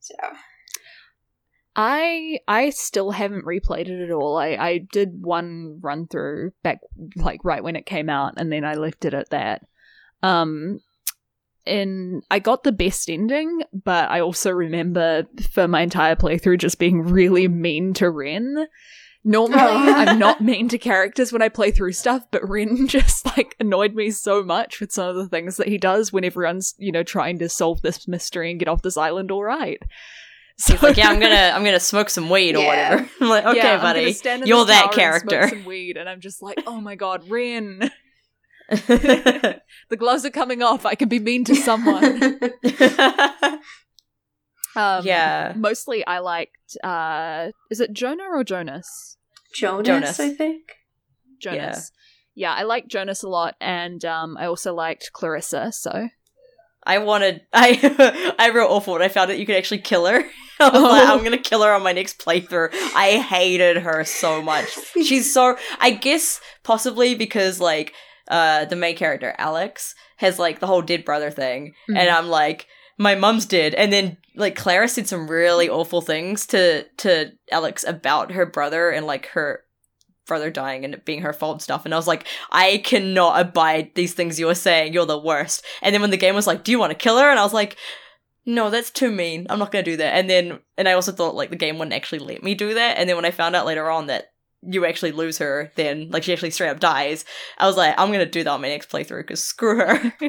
So 0.00 0.14
I 1.76 2.38
I 2.46 2.70
still 2.70 3.10
haven't 3.10 3.44
replayed 3.46 3.88
it 3.88 4.04
at 4.04 4.12
all. 4.12 4.36
I 4.36 4.50
I 4.50 4.78
did 4.92 5.24
one 5.24 5.80
run 5.80 6.06
through 6.06 6.52
back 6.62 6.78
like 7.16 7.40
right 7.44 7.64
when 7.64 7.76
it 7.76 7.86
came 7.86 8.08
out, 8.08 8.34
and 8.36 8.52
then 8.52 8.64
I 8.64 8.74
left 8.74 9.04
it 9.04 9.14
at 9.14 9.30
that. 9.30 9.62
Um, 10.22 10.80
and 11.66 12.22
I 12.30 12.38
got 12.38 12.62
the 12.64 12.72
best 12.72 13.08
ending, 13.10 13.62
but 13.72 14.10
I 14.10 14.20
also 14.20 14.50
remember 14.50 15.26
for 15.52 15.66
my 15.68 15.80
entire 15.82 16.16
playthrough 16.16 16.58
just 16.58 16.78
being 16.78 17.02
really 17.02 17.48
mean 17.48 17.94
to 17.94 18.10
Ren. 18.10 18.66
Normally, 19.26 19.58
Oh. 19.62 19.94
I'm 19.94 20.18
not 20.26 20.42
mean 20.42 20.68
to 20.68 20.78
characters 20.78 21.32
when 21.32 21.40
I 21.40 21.48
play 21.48 21.70
through 21.70 21.92
stuff, 21.92 22.22
but 22.30 22.46
Ren 22.48 22.86
just 22.88 23.24
like 23.36 23.56
annoyed 23.58 23.94
me 23.94 24.10
so 24.10 24.42
much 24.42 24.80
with 24.80 24.92
some 24.92 25.08
of 25.08 25.16
the 25.16 25.28
things 25.28 25.56
that 25.56 25.68
he 25.68 25.78
does 25.78 26.12
when 26.12 26.24
everyone's 26.24 26.74
you 26.78 26.92
know 26.92 27.02
trying 27.02 27.38
to 27.38 27.48
solve 27.48 27.80
this 27.82 28.06
mystery 28.06 28.50
and 28.50 28.58
get 28.58 28.68
off 28.68 28.82
this 28.82 28.98
island 28.98 29.30
all 29.30 29.42
right. 29.44 29.80
So 30.56 30.74
He's 30.74 30.82
like, 30.84 30.96
yeah, 30.96 31.08
I'm 31.08 31.18
gonna, 31.18 31.34
I'm 31.54 31.64
gonna 31.64 31.80
smoke 31.80 32.10
some 32.10 32.30
weed 32.30 32.54
or 32.54 32.60
Yeah. 32.60 32.68
whatever. 32.94 33.10
I'm 33.22 33.28
like, 33.28 33.44
okay, 33.46 33.56
yeah, 33.56 33.80
buddy, 33.80 34.14
you're 34.44 34.64
that 34.66 34.92
tower 34.92 35.12
and 35.14 35.20
smoke 35.22 35.30
character. 35.32 35.48
some 35.48 35.64
weed, 35.64 35.96
and 35.96 36.08
I'm 36.08 36.20
just 36.20 36.42
like, 36.42 36.62
oh 36.66 36.80
my 36.80 36.94
god, 36.94 37.28
Ren, 37.28 37.90
the 38.70 39.60
gloves 39.96 40.24
are 40.24 40.30
coming 40.30 40.62
off. 40.62 40.86
I 40.86 40.94
can 40.94 41.08
be 41.08 41.18
mean 41.18 41.44
to 41.44 41.54
someone. 41.54 42.40
Um, 44.76 45.04
yeah, 45.06 45.52
Mostly, 45.54 46.04
I 46.04 46.18
liked. 46.18 46.76
uh 46.82 47.50
Is 47.70 47.78
it 47.78 47.92
Jonah 47.92 48.24
or 48.32 48.42
Jonas? 48.42 49.16
Jonas, 49.54 49.86
Jonas. 49.86 50.18
I 50.20 50.30
think. 50.30 50.62
Jonas. 51.40 51.92
Yeah, 52.34 52.52
I 52.52 52.64
liked 52.64 52.88
Jonas 52.88 53.22
a 53.22 53.28
lot, 53.28 53.54
and 53.60 54.04
um 54.04 54.36
I 54.36 54.46
also 54.46 54.74
liked 54.74 55.10
Clarissa. 55.12 55.70
So 55.70 56.08
I 56.84 56.98
wanted, 56.98 57.42
I, 57.52 58.34
I 58.36 58.50
wrote 58.50 58.68
awful 58.68 58.94
when 58.94 59.02
I 59.02 59.08
found 59.08 59.30
out 59.30 59.38
you 59.38 59.46
could 59.46 59.54
actually 59.56 59.78
kill 59.78 60.06
her. 60.06 60.24
I 60.60 60.68
was 60.68 60.82
Oh. 60.82 60.88
like, 60.88 61.08
I'm 61.08 61.22
gonna 61.22 61.38
kill 61.38 61.62
her 61.62 61.72
on 61.72 61.84
my 61.84 61.92
next 61.92 62.18
playthrough. 62.18 62.70
I 62.96 63.18
hated 63.20 63.76
her 63.78 64.04
so 64.04 64.42
much. 64.42 64.76
She's 64.94 65.32
so, 65.32 65.56
I 65.78 65.90
guess 65.92 66.40
possibly 66.64 67.14
because 67.14 67.60
like, 67.60 67.92
uh, 68.28 68.64
the 68.64 68.76
main 68.76 68.96
character 68.96 69.34
Alex 69.38 69.94
has 70.16 70.38
like 70.38 70.58
the 70.60 70.66
whole 70.66 70.82
dead 70.82 71.04
brother 71.04 71.30
thing, 71.30 71.74
Mhm. 71.88 71.98
and 71.98 72.08
I'm 72.10 72.28
like, 72.28 72.66
my 72.98 73.14
mum's 73.14 73.46
dead, 73.46 73.74
and 73.74 73.92
then 73.92 74.16
like 74.36 74.54
Clara 74.56 74.88
said 74.88 75.06
some 75.08 75.28
really 75.28 75.68
awful 75.68 76.00
things 76.00 76.46
to 76.48 76.84
to 76.98 77.32
Alex 77.52 77.84
about 77.86 78.32
her 78.32 78.46
brother 78.46 78.90
and 78.90 79.06
like 79.06 79.26
her 79.28 79.64
brother 80.26 80.50
dying 80.50 80.84
and 80.86 80.94
it 80.94 81.04
being 81.04 81.20
her 81.20 81.34
fault 81.34 81.56
and 81.56 81.62
stuff. 81.62 81.84
And 81.84 81.92
I 81.92 81.98
was 81.98 82.06
like, 82.06 82.26
I 82.50 82.78
cannot 82.78 83.38
abide 83.38 83.90
these 83.94 84.14
things 84.14 84.40
you 84.40 84.48
are 84.48 84.54
saying. 84.54 84.94
You're 84.94 85.04
the 85.04 85.18
worst. 85.18 85.62
And 85.82 85.92
then 85.94 86.00
when 86.00 86.10
the 86.10 86.16
game 86.16 86.34
was 86.34 86.46
like, 86.46 86.64
Do 86.64 86.72
you 86.72 86.78
want 86.78 86.90
to 86.92 86.96
kill 86.98 87.18
her? 87.18 87.28
And 87.30 87.38
I 87.38 87.42
was 87.44 87.52
like, 87.52 87.76
No, 88.46 88.70
that's 88.70 88.90
too 88.90 89.10
mean. 89.10 89.46
I'm 89.50 89.58
not 89.58 89.70
gonna 89.70 89.82
do 89.84 89.98
that. 89.98 90.14
And 90.14 90.30
then 90.30 90.60
and 90.78 90.88
I 90.88 90.92
also 90.94 91.12
thought 91.12 91.34
like 91.34 91.50
the 91.50 91.56
game 91.56 91.78
wouldn't 91.78 91.94
actually 91.94 92.20
let 92.20 92.42
me 92.42 92.54
do 92.54 92.72
that. 92.74 92.96
And 92.98 93.06
then 93.08 93.16
when 93.16 93.24
I 93.26 93.30
found 93.32 93.54
out 93.54 93.66
later 93.66 93.90
on 93.90 94.06
that 94.06 94.32
you 94.66 94.84
actually 94.84 95.12
lose 95.12 95.38
her, 95.38 95.70
then 95.74 96.08
like 96.10 96.22
she 96.22 96.32
actually 96.32 96.50
straight 96.50 96.70
up 96.70 96.80
dies. 96.80 97.24
I 97.58 97.66
was 97.66 97.76
like, 97.76 97.94
I'm 97.98 98.12
gonna 98.12 98.26
do 98.26 98.44
that 98.44 98.50
on 98.50 98.60
my 98.60 98.68
next 98.68 98.90
playthrough 98.90 99.22
because 99.22 99.42
screw 99.42 99.78
her. 99.78 100.12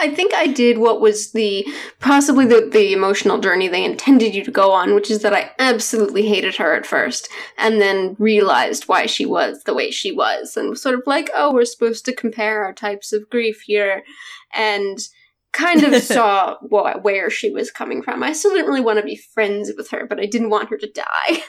I 0.00 0.12
think 0.14 0.34
I 0.34 0.46
did 0.46 0.78
what 0.78 1.00
was 1.00 1.32
the 1.32 1.66
possibly 2.00 2.46
the, 2.46 2.68
the 2.72 2.92
emotional 2.92 3.38
journey 3.38 3.68
they 3.68 3.84
intended 3.84 4.34
you 4.34 4.44
to 4.44 4.50
go 4.50 4.72
on, 4.72 4.94
which 4.94 5.10
is 5.10 5.22
that 5.22 5.34
I 5.34 5.50
absolutely 5.58 6.26
hated 6.26 6.56
her 6.56 6.74
at 6.74 6.86
first, 6.86 7.28
and 7.56 7.80
then 7.80 8.16
realized 8.18 8.88
why 8.88 9.06
she 9.06 9.26
was 9.26 9.64
the 9.64 9.74
way 9.74 9.90
she 9.90 10.12
was, 10.12 10.56
and 10.56 10.78
sort 10.78 10.94
of 10.94 11.02
like, 11.06 11.30
oh, 11.34 11.52
we're 11.52 11.64
supposed 11.64 12.04
to 12.06 12.14
compare 12.14 12.64
our 12.64 12.72
types 12.72 13.12
of 13.12 13.28
grief 13.30 13.62
here, 13.66 14.02
and 14.52 14.98
kind 15.52 15.82
of 15.82 16.02
saw 16.02 16.56
what, 16.60 17.02
where 17.02 17.30
she 17.30 17.50
was 17.50 17.70
coming 17.70 18.02
from. 18.02 18.22
I 18.22 18.32
still 18.32 18.52
didn't 18.52 18.68
really 18.68 18.80
want 18.80 18.98
to 18.98 19.04
be 19.04 19.16
friends 19.16 19.72
with 19.76 19.90
her, 19.90 20.06
but 20.06 20.20
I 20.20 20.26
didn't 20.26 20.50
want 20.50 20.70
her 20.70 20.78
to 20.78 20.90
die. 20.90 21.42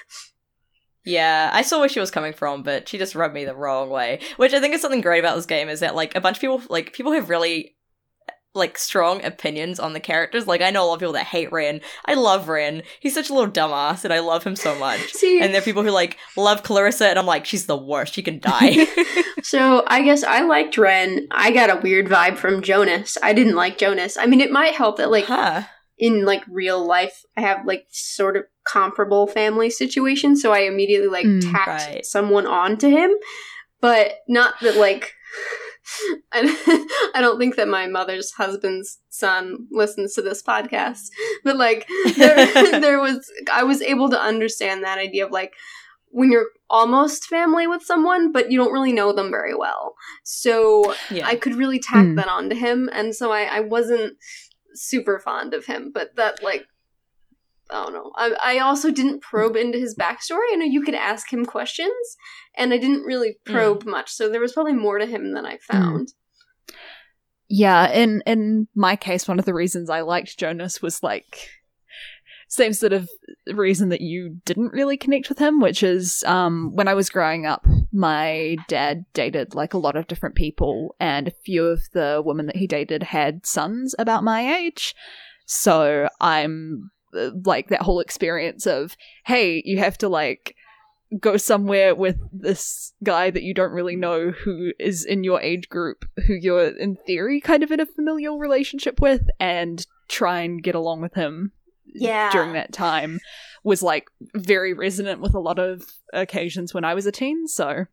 Yeah, 1.06 1.50
I 1.54 1.62
saw 1.62 1.80
where 1.80 1.90
she 1.90 2.00
was 2.00 2.12
coming 2.12 2.34
from, 2.34 2.64
but 2.64 2.88
she 2.88 2.98
just 2.98 3.16
rubbed 3.16 3.34
me 3.34 3.46
the 3.46 3.56
wrong 3.56 3.90
way. 3.90 4.20
Which 4.38 4.54
I 4.54 4.60
think 4.60 4.74
is 4.74 4.82
something 4.82 5.02
great 5.02 5.20
about 5.20 5.36
this 5.36 5.46
game 5.46 5.70
is 5.70 5.80
that 5.80 5.96
like 5.96 6.16
a 6.16 6.22
bunch 6.22 6.38
of 6.38 6.42
people 6.42 6.62
like 6.70 6.94
people 6.94 7.14
have 7.14 7.30
really 7.30 7.76
like 8.56 8.78
strong 8.78 9.24
opinions 9.24 9.80
on 9.80 9.94
the 9.94 10.00
characters. 10.00 10.48
Like 10.48 10.62
I 10.62 10.72
know 10.72 10.84
a 10.84 10.88
lot 10.88 10.96
of 10.96 11.00
people 11.00 11.14
that 11.14 11.26
hate 11.26 11.52
Ren. 11.52 11.82
I 12.06 12.16
love 12.16 12.50
Ren. 12.50 12.84
He's 13.00 13.14
such 13.14 13.30
a 13.30 13.34
little 13.34 13.52
dumbass 13.52 14.04
and 14.04 14.14
I 14.14 14.20
love 14.20 14.44
him 14.44 14.56
so 14.56 14.78
much. 14.78 15.00
See, 15.14 15.40
And 15.40 15.54
there 15.54 15.62
are 15.62 15.66
people 15.66 15.84
who 15.84 15.92
like 15.92 16.18
love 16.36 16.64
Clarissa 16.64 17.08
and 17.08 17.20
I'm 17.20 17.28
like, 17.28 17.46
she's 17.46 17.68
the 17.68 17.78
worst. 17.78 18.14
She 18.14 18.24
can 18.24 18.40
die. 18.40 18.88
So 19.42 19.84
I 19.88 20.04
guess 20.04 20.24
I 20.24 20.42
liked 20.42 20.78
Ren. 20.78 21.28
I 21.32 21.52
got 21.52 21.70
a 21.70 21.80
weird 21.82 22.08
vibe 22.08 22.38
from 22.38 22.62
Jonas. 22.62 23.18
I 23.24 23.34
didn't 23.34 23.56
like 23.56 23.78
Jonas. 23.78 24.18
I 24.18 24.26
mean, 24.26 24.42
it 24.42 24.52
might 24.52 24.76
help 24.76 24.98
that 24.98 25.12
like 25.12 25.26
huh. 25.26 25.64
in 25.98 26.26
like 26.26 26.44
real 26.48 26.86
life, 26.86 27.24
I 27.38 27.42
have 27.42 27.66
like 27.66 27.88
sort 27.90 28.38
of 28.38 28.44
comparable 28.72 29.28
family 29.28 29.70
situation, 29.70 30.36
so 30.36 30.52
I 30.52 30.60
immediately 30.60 31.08
like 31.08 31.26
Mm, 31.26 31.52
tacked 31.52 31.68
right. 31.68 32.06
someone 32.06 32.46
onto 32.48 32.88
him, 32.90 33.12
but 33.82 34.20
not 34.28 34.54
that 34.62 34.76
like. 34.78 35.14
I 36.32 37.16
don't 37.16 37.40
think 37.40 37.56
that 37.56 37.68
my 37.68 37.88
mother's 37.88 38.32
husband's 38.32 39.00
son 39.10 39.68
listens 39.72 40.14
to 40.16 40.22
this 40.22 40.44
podcast, 40.44 41.10
but 41.44 41.58
like 41.58 41.88
there, 42.16 42.36
there 42.80 43.00
was, 43.00 43.32
I 43.52 43.64
was 43.64 43.82
able 43.82 44.10
to 44.10 44.20
understand 44.22 44.84
that 44.84 45.00
idea 45.00 45.26
of 45.26 45.32
like 45.32 45.54
when 46.12 46.32
you're 46.32 46.48
almost 46.70 47.26
family 47.26 47.66
with 47.68 47.84
someone, 47.84 48.32
but 48.32 48.52
you 48.52 48.58
don't 48.60 48.74
really 48.74 48.94
know 48.94 49.14
them 49.14 49.32
very 49.32 49.56
well. 49.56 49.96
So 50.24 50.96
Yeah. 51.10 51.26
I 51.28 51.36
could 51.36 51.56
really 51.56 51.80
tack 51.80 52.06
Hmm. 52.06 52.16
that 52.16 52.28
onto 52.28 52.56
him, 52.56 52.90
and 52.94 53.16
so 53.16 53.32
I, 53.32 53.44
I 53.44 53.60
wasn't 53.62 54.18
super 54.76 55.20
fond 55.20 55.54
of 55.54 55.66
him. 55.66 55.92
But 55.94 56.16
that 56.18 56.44
like, 56.44 56.66
I 57.72 57.84
don't 57.84 57.94
know. 57.94 58.12
I, 58.16 58.56
I 58.56 58.60
also 58.60 58.90
didn't 58.92 59.22
probe 59.22 59.56
into 59.56 59.78
his 59.78 59.96
backstory. 59.96 60.48
I 60.52 60.56
know 60.56 60.66
you 60.66 60.82
could 60.82 60.96
ask 60.96 61.32
him 61.32 61.46
questions, 61.46 62.18
and 62.58 62.74
I 62.74 62.78
didn't 62.78 63.04
really 63.04 63.38
Hmm. 63.46 63.54
probe 63.54 63.86
much. 63.86 64.12
So 64.12 64.30
there 64.30 64.42
was 64.42 64.54
probably 64.54 64.74
more 64.74 64.98
to 64.98 65.06
him 65.06 65.34
than 65.34 65.46
I 65.46 65.58
found. 65.58 66.14
Yeah, 67.48 67.92
in 67.92 68.22
in 68.26 68.68
my 68.76 68.96
case, 68.96 69.28
one 69.28 69.40
of 69.40 69.46
the 69.46 69.54
reasons 69.54 69.90
I 69.90 70.02
liked 70.02 70.38
Jonas 70.38 70.82
was 70.82 71.02
like 71.02 71.50
same 72.48 72.74
sort 72.74 72.94
of 72.94 73.08
reason 73.54 73.90
that 73.90 74.02
you 74.02 74.38
didn't 74.46 74.74
really 74.74 74.98
connect 74.98 75.30
with 75.30 75.38
him, 75.40 75.60
which 75.60 75.84
is 75.84 76.24
um 76.26 76.72
when 76.76 76.88
I 76.88 76.94
was 76.94 77.10
growing 77.10 77.46
up, 77.46 77.66
my 77.92 78.58
dad 78.68 79.06
dated 79.14 79.56
like 79.56 79.74
a 79.74 79.80
lot 79.80 79.96
of 79.96 80.08
different 80.08 80.36
people, 80.36 80.96
and 81.00 81.28
a 81.28 81.32
few 81.46 81.66
of 81.66 81.82
the 81.94 82.22
women 82.24 82.46
that 82.48 82.56
he 82.56 82.68
dated 82.68 83.04
had 83.04 83.46
sons 83.46 83.94
about 84.00 84.24
my 84.24 84.58
age. 84.58 84.94
So 85.46 86.08
I'm 86.22 86.92
like 87.14 87.70
that 87.70 87.82
whole 87.82 88.00
experience 88.00 88.66
of 88.68 88.96
hey, 89.26 89.62
you 89.66 89.78
have 89.80 89.98
to 90.00 90.10
like 90.10 90.56
go 91.20 91.38
somewhere 91.38 91.96
with 91.96 92.18
this 92.32 92.94
guy 93.04 93.32
that 93.32 93.42
you 93.42 93.54
don't 93.54 93.72
really 93.72 93.96
know 93.96 94.30
who 94.30 94.72
is 94.80 95.04
in 95.06 95.24
your 95.24 95.42
age 95.42 95.68
group 95.68 96.06
who 96.28 96.34
you're 96.36 96.68
in 96.68 96.96
theory 97.08 97.42
kind 97.42 97.64
of 97.64 97.72
in 97.72 97.80
a 97.80 97.86
familial 97.88 98.38
relationship 98.38 99.02
with 99.02 99.24
and 99.40 99.88
try 100.08 100.42
and 100.42 100.62
get 100.62 100.76
along 100.76 101.02
with 101.02 101.16
him 101.16 101.52
Yeah. 101.96 102.30
during 102.32 102.54
that 102.54 102.72
time 102.72 103.20
was 103.64 103.82
like 103.82 104.08
very 104.36 104.72
resonant 104.74 105.20
with 105.20 105.34
a 105.34 105.40
lot 105.40 105.58
of 105.58 105.82
occasions 106.14 106.76
when 106.76 106.86
I 106.86 106.94
was 106.94 107.08
a 107.08 107.12
teen 107.12 107.48
so 107.48 107.86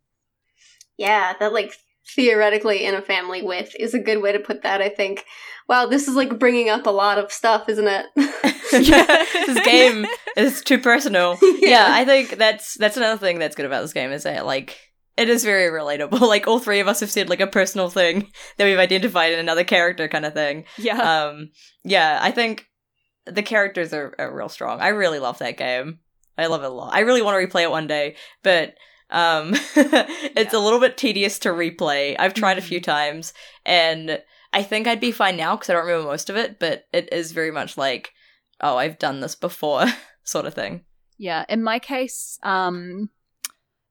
Yeah, 0.99 1.33
that 1.41 1.55
like 1.55 1.73
theoretically 2.15 2.85
in 2.85 2.95
a 2.95 3.03
family 3.03 3.43
with 3.43 3.75
is 3.79 3.95
a 3.95 3.99
good 3.99 4.23
way 4.23 4.33
to 4.33 4.39
put 4.39 4.63
that. 4.63 4.81
I 4.81 4.89
think. 4.89 5.25
Wow, 5.69 5.87
this 5.87 6.07
is 6.07 6.15
like 6.15 6.39
bringing 6.39 6.69
up 6.69 6.87
a 6.87 6.91
lot 6.91 7.19
of 7.19 7.33
stuff, 7.33 7.69
isn't 7.69 7.89
it? 7.89 8.07
this 8.71 9.67
game 9.67 10.07
is 10.37 10.61
too 10.63 10.79
personal. 10.79 11.37
yeah, 11.59 11.89
I 11.91 12.05
think 12.05 12.37
that's 12.37 12.75
that's 12.75 12.97
another 12.97 13.19
thing 13.19 13.39
that's 13.39 13.57
good 13.57 13.67
about 13.67 13.83
this 13.83 13.93
game 13.93 14.13
is 14.13 14.23
that 14.23 14.47
like 14.47 14.79
it 15.17 15.29
is 15.29 15.43
very 15.45 15.69
relatable. 15.71 16.21
Like 16.21 16.47
all 16.47 16.61
three 16.61 16.81
of 16.81 16.89
us 16.89 17.01
have 17.01 17.11
said 17.11 17.29
like 17.29 17.41
a 17.41 17.47
personal 17.47 17.89
thing 17.91 18.29
that 18.59 18.65
we've 18.65 18.79
identified 18.79 19.33
in 19.33 19.39
another 19.39 19.65
character 19.65 20.09
kind 20.09 20.25
of 20.25 20.35
thing. 20.35 20.65
yeah 20.79 21.27
Um 21.27 21.51
yeah, 21.83 22.19
I 22.23 22.31
think 22.31 22.67
the 23.25 23.43
characters 23.43 23.93
are, 23.93 24.15
are 24.19 24.35
real 24.35 24.49
strong. 24.49 24.81
I 24.81 24.89
really 24.89 25.19
love 25.19 25.39
that 25.39 25.57
game. 25.57 25.99
I 26.39 26.47
love 26.47 26.63
it 26.63 26.67
a 26.67 26.71
lot. 26.71 26.95
I 26.95 27.01
really 27.01 27.23
want 27.23 27.41
to 27.41 27.47
replay 27.47 27.63
it 27.63 27.71
one 27.71 27.87
day, 27.87 28.17
but 28.43 28.75
um, 29.11 29.51
it's 29.77 30.55
a 30.55 30.59
little 30.59 30.81
bit 30.81 30.97
tedious 30.97 31.39
to 31.41 31.51
replay. 31.51 32.17
I've 32.19 32.35
tried 32.35 32.59
a 32.59 32.63
few 32.63 32.81
times, 32.81 33.33
and 33.65 34.21
I 34.53 34.63
think 34.63 34.87
I'd 34.87 35.01
be 35.01 35.13
fine 35.13 35.37
now 35.37 35.57
because 35.57 35.71
I 35.71 35.75
don't 35.75 35.87
remember 35.87 36.09
most 36.09 36.31
of 36.31 36.37
it. 36.37 36.59
But 36.59 36.87
it 36.93 37.09
is 37.13 37.33
very 37.33 37.51
much 37.51 37.77
like, 37.79 38.13
oh, 38.61 38.77
I've 38.77 38.99
done 38.99 39.21
this 39.21 39.35
before, 39.35 39.87
sort 40.25 40.47
of 40.47 40.55
thing. 40.55 40.85
Yeah, 41.19 41.45
in 41.49 41.63
my 41.63 41.79
case, 41.79 42.39
um, 42.43 43.11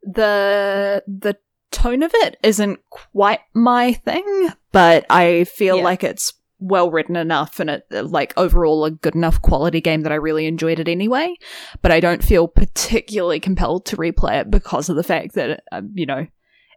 the 0.04 1.04
the 1.08 1.38
tone 1.72 2.04
of 2.04 2.12
it 2.16 2.38
isn't 2.44 2.80
quite 2.90 3.42
my 3.54 3.94
thing, 3.94 4.50
but 4.72 5.06
I 5.10 5.46
feel 5.46 5.78
Yeah. 5.78 5.84
like 5.84 6.04
it's 6.04 6.34
well 6.60 6.90
written 6.90 7.16
enough 7.16 7.60
and 7.60 7.70
it 7.70 7.86
like 7.92 8.34
overall 8.38 8.86
a 8.86 8.92
good 8.92 9.16
enough 9.16 9.42
quality 9.42 9.82
game 9.82 10.02
that 10.02 10.12
I 10.12 10.16
really 10.16 10.46
enjoyed 10.46 10.80
it 10.80 10.88
anyway. 10.88 11.36
But 11.82 11.92
I 11.92 12.00
don't 12.00 12.24
feel 12.24 12.48
particularly 12.48 13.40
compelled 13.40 13.86
to 13.88 13.98
replay 13.98 14.42
it 14.42 14.52
because 14.52 14.90
of 14.90 14.96
the 14.96 15.04
fact 15.04 15.36
that 15.36 15.64
um, 15.72 15.92
you 15.94 16.06
know 16.06 16.28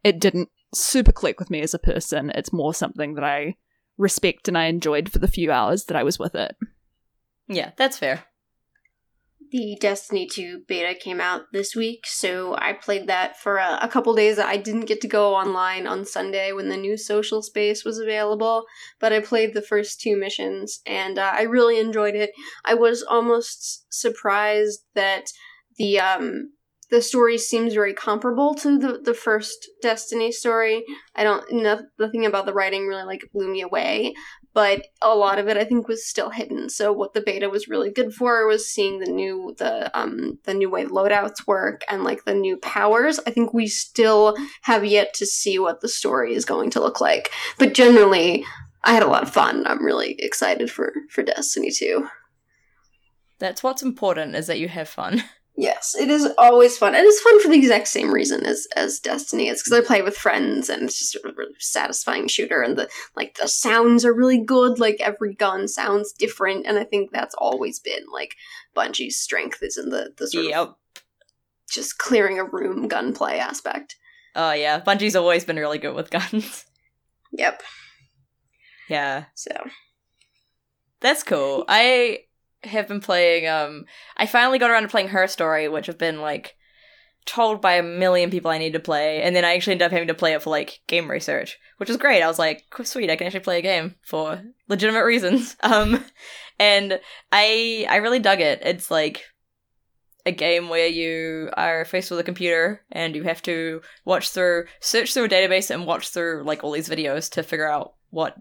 it 0.05 0.21
didn't 0.21 0.49
super 0.75 1.13
click 1.13 1.39
with 1.39 1.51
me 1.51 1.61
as 1.61 1.75
a 1.75 1.79
person. 1.79 2.31
It's 2.35 2.53
more 2.53 2.75
something 2.75 3.15
that 3.15 3.25
I 3.25 3.57
respect 3.97 4.49
and 4.49 4.57
I 4.57 4.67
enjoyed 4.67 5.11
for 5.11 5.19
the 5.19 5.29
few 5.29 5.51
hours 5.51 5.85
that 5.85 5.97
I 5.97 6.03
was 6.03 6.19
with 6.19 6.35
it. 6.35 6.57
Yeah, 7.49 7.73
that's 7.77 7.99
fair. 7.99 8.25
The 9.51 9.79
Destiny 9.81 10.27
2 10.27 10.65
beta 10.69 10.95
came 10.95 11.23
out 11.23 11.43
this 11.53 11.75
week, 11.75 12.07
so 12.07 12.55
I 12.57 12.75
played 12.75 13.07
that 13.07 13.39
for 13.41 13.57
a, 13.57 13.79
a 13.81 13.89
couple 13.89 14.15
days. 14.15 14.39
I 14.39 14.59
didn't 14.59 14.85
get 14.85 15.01
to 15.01 15.09
go 15.09 15.35
online 15.35 15.87
on 15.87 16.05
Sunday 16.05 16.53
when 16.53 16.69
the 16.69 16.77
new 16.77 16.99
social 16.99 17.41
space 17.41 17.83
was 17.83 17.99
available, 17.99 18.65
but 19.01 19.13
I 19.13 19.21
played 19.21 19.55
the 19.55 19.63
first 19.63 20.01
two 20.03 20.19
missions 20.19 20.81
and 20.87 21.19
uh, 21.19 21.33
I 21.35 21.43
really 21.43 21.79
enjoyed 21.79 22.15
it. 22.15 22.31
I 22.67 22.75
was 22.75 23.03
almost 23.03 23.87
surprised 23.91 24.81
that 24.95 25.27
the 25.79 25.99
um 26.01 26.53
the 26.91 27.03
story 27.03 27.37
seems 27.37 27.75
very 27.75 27.93
comparable 27.93 28.55
to 28.55 28.79
the, 28.79 28.99
the 28.99 29.15
first 29.15 29.69
Destiny 29.83 30.33
story. 30.33 30.85
I 31.15 31.23
don't 31.23 31.45
no, 31.53 31.83
nothing 31.99 32.27
about 32.27 32.47
the 32.47 32.55
writing 32.55 32.87
really 32.87 33.05
like 33.05 33.29
blew 33.33 33.51
me 33.51 33.63
away, 33.63 34.15
but 34.55 34.87
a 35.03 35.15
lot 35.15 35.39
of 35.39 35.49
it 35.49 35.57
I 35.57 35.65
think 35.65 35.89
was 35.89 36.07
still 36.07 36.31
hidden. 36.31 36.69
So 36.69 36.93
what 36.93 37.15
the 37.15 37.21
beta 37.21 37.49
was 37.49 37.69
really 37.69 37.91
good 37.91 38.13
for 38.13 38.47
was 38.47 38.69
seeing 38.69 38.99
the 38.99 39.11
new 39.11 39.55
the 39.59 39.97
um 39.99 40.39
the 40.45 40.55
new 40.55 40.71
way 40.71 40.85
loadouts 40.85 41.47
work 41.47 41.83
and 41.89 42.05
like 42.05 42.25
the 42.25 42.35
new 42.35 42.57
powers. 42.57 43.21
I 43.27 43.31
think 43.31 43.53
we 43.53 43.67
still 43.67 44.37
have 44.63 44.85
yet 44.85 45.15
to 45.15 45.27
see 45.27 45.59
what 45.59 45.81
the 45.81 45.89
story 45.89 46.35
is 46.35 46.45
going 46.45 46.71
to 46.71 46.81
look 46.81 47.01
like. 47.01 47.31
But 47.59 47.75
generally 47.75 48.45
I 48.85 48.93
had 48.93 49.03
a 49.03 49.09
lot 49.09 49.23
of 49.23 49.31
fun. 49.31 49.67
I'm 49.67 49.85
really 49.85 50.17
excited 50.19 50.71
for 50.71 50.93
for 51.11 51.23
Destiny 51.23 51.71
2. 51.71 52.09
That's 53.39 53.63
what's 53.63 53.83
important 53.83 54.35
is 54.35 54.49
that 54.49 54.59
you 54.59 54.69
have 54.69 54.89
fun. 54.89 55.23
Yes, 55.61 55.97
it 55.99 56.09
is 56.09 56.29
always 56.39 56.79
fun. 56.79 56.95
And 56.95 57.05
it's 57.05 57.21
fun 57.21 57.43
for 57.43 57.49
the 57.49 57.59
exact 57.59 57.89
same 57.89 58.15
reason 58.15 58.47
as 58.47 58.69
as 58.77 59.01
Destiny. 59.01 59.49
It's 59.49 59.61
because 59.61 59.77
I 59.77 59.85
play 59.85 60.03
with 60.03 60.17
friends 60.17 60.69
and 60.69 60.85
it's 60.85 61.01
just 61.01 61.17
a 61.17 61.35
really 61.37 61.53
satisfying 61.59 62.29
shooter 62.29 62.63
and 62.63 62.79
the 62.79 62.89
like 63.17 63.37
the 63.41 63.49
sounds 63.49 64.05
are 64.05 64.15
really 64.15 64.39
good. 64.39 64.79
Like 64.79 64.99
every 65.01 65.35
gun 65.35 65.67
sounds 65.67 66.13
different, 66.13 66.65
and 66.65 66.79
I 66.79 66.85
think 66.85 67.11
that's 67.11 67.35
always 67.35 67.81
been 67.81 68.05
like 68.13 68.37
Bungie's 68.77 69.19
strength 69.19 69.61
is 69.61 69.77
in 69.77 69.89
the, 69.89 70.15
the 70.17 70.29
sort 70.29 70.53
of 70.53 70.77
just 71.69 71.99
clearing 71.99 72.39
a 72.39 72.45
room 72.45 72.87
gunplay 72.87 73.39
aspect. 73.39 73.97
Oh 74.37 74.53
yeah, 74.53 74.79
Bungie's 74.79 75.17
always 75.17 75.45
been 75.45 75.57
really 75.57 75.79
good 75.79 75.97
with 75.97 76.11
guns. 76.13 76.67
Yep. 77.33 77.65
yeah. 78.89 79.25
So 79.35 79.51
That's 81.01 81.25
cool. 81.25 81.65
I 81.67 82.21
have 82.65 82.89
been 82.89 83.01
playing 83.01 83.47
um 83.49 83.85
I 84.17 84.27
finally 84.27 84.59
got 84.59 84.71
around 84.71 84.83
to 84.83 84.89
playing 84.89 85.09
her 85.09 85.27
story, 85.27 85.69
which 85.69 85.89
I've 85.89 85.99
been 85.99 86.21
like 86.21 86.57
told 87.27 87.61
by 87.61 87.75
a 87.75 87.83
million 87.83 88.31
people 88.31 88.51
I 88.51 88.59
need 88.59 88.73
to 88.73 88.81
play, 88.81 89.23
and 89.23 89.37
then 89.37 89.45
I 89.45 89.55
actually 89.55 89.73
ended 89.73 89.87
up 89.87 89.93
having 89.93 90.09
to 90.09 90.15
play 90.15 90.33
it 90.33 90.43
for 90.43 90.51
like 90.51 90.81
game 90.87 91.11
research, 91.11 91.59
which 91.77 91.89
was 91.89 91.99
great. 91.99 92.23
I 92.23 92.27
was 92.27 92.39
like, 92.39 92.65
sweet, 92.85 93.11
I 93.11 93.17
can 93.17 93.27
actually 93.27 93.41
play 93.41 93.59
a 93.59 93.63
game 93.63 93.97
for 94.03 94.43
legitimate 94.69 95.05
reasons. 95.05 95.57
Um 95.63 96.05
and 96.59 97.01
I 97.31 97.87
I 97.89 97.97
really 97.97 98.19
dug 98.19 98.41
it. 98.41 98.61
It's 98.65 98.91
like 98.91 99.25
a 100.27 100.33
game 100.33 100.69
where 100.69 100.87
you 100.87 101.51
are 101.57 101.85
faced 101.85 102.11
with 102.11 102.21
a 102.21 102.25
computer 102.25 102.83
and 102.93 103.17
you 103.17 103.23
have 103.23 103.43
to 103.43 103.81
watch 104.05 104.31
through 104.31 104.67
search 104.81 105.15
through 105.15 105.25
a 105.25 105.29
database 105.29 105.71
and 105.71 105.87
watch 105.87 106.09
through 106.09 106.43
like 106.45 106.63
all 106.63 106.73
these 106.73 106.89
videos 106.89 107.31
to 107.31 107.43
figure 107.43 107.71
out 107.71 107.95
what 108.11 108.37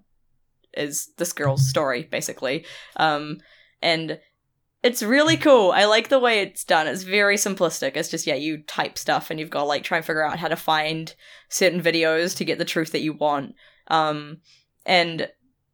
is 0.73 1.11
this 1.17 1.33
girl's 1.33 1.67
story 1.67 2.03
basically 2.11 2.65
um 2.97 3.37
and 3.81 4.19
it's 4.83 5.03
really 5.03 5.37
cool. 5.37 5.71
I 5.71 5.85
like 5.85 6.09
the 6.09 6.19
way 6.19 6.39
it's 6.39 6.63
done. 6.63 6.87
It's 6.87 7.03
very 7.03 7.35
simplistic. 7.35 7.95
It's 7.95 8.09
just 8.09 8.27
yeah 8.27 8.35
you 8.35 8.59
type 8.63 8.97
stuff 8.97 9.29
and 9.29 9.39
you've 9.39 9.49
got 9.49 9.67
like 9.67 9.83
try 9.83 9.97
and 9.97 10.05
figure 10.05 10.25
out 10.25 10.39
how 10.39 10.47
to 10.47 10.55
find 10.55 11.13
certain 11.49 11.81
videos 11.81 12.35
to 12.37 12.45
get 12.45 12.57
the 12.57 12.65
truth 12.65 12.91
that 12.91 13.01
you 13.01 13.13
want. 13.13 13.55
Um 13.87 14.37
and 14.85 15.29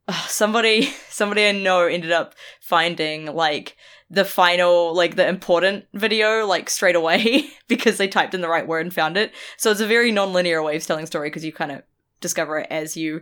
uh, 0.08 0.28
somebody 0.28 0.84
somebody 1.10 1.45
i 1.45 1.51
know 1.54 1.86
ended 1.86 2.12
up 2.12 2.36
finding 2.60 3.26
like 3.28 3.78
the 4.10 4.26
final 4.26 4.93
like 4.93 5.16
the 5.16 5.28
important 5.28 5.86
video 5.93 6.45
like 6.45 6.70
straight 6.70 6.95
away 6.95 7.47
because 7.68 7.97
they 7.97 8.08
typed 8.08 8.34
in 8.34 8.41
the 8.41 8.49
right 8.49 8.68
word 8.68 8.86
and 8.86 8.93
found 8.93 9.18
it. 9.18 9.34
So 9.58 9.72
it's 9.72 9.80
a 9.80 9.88
very 9.88 10.12
non-linear 10.12 10.62
way 10.62 10.76
of 10.76 10.86
telling 10.86 11.08
story 11.08 11.30
because 11.30 11.43
you 11.43 11.51
kind 11.51 11.72
of 11.72 11.82
discover 12.22 12.60
it 12.60 12.68
as 12.70 12.95
you 12.95 13.22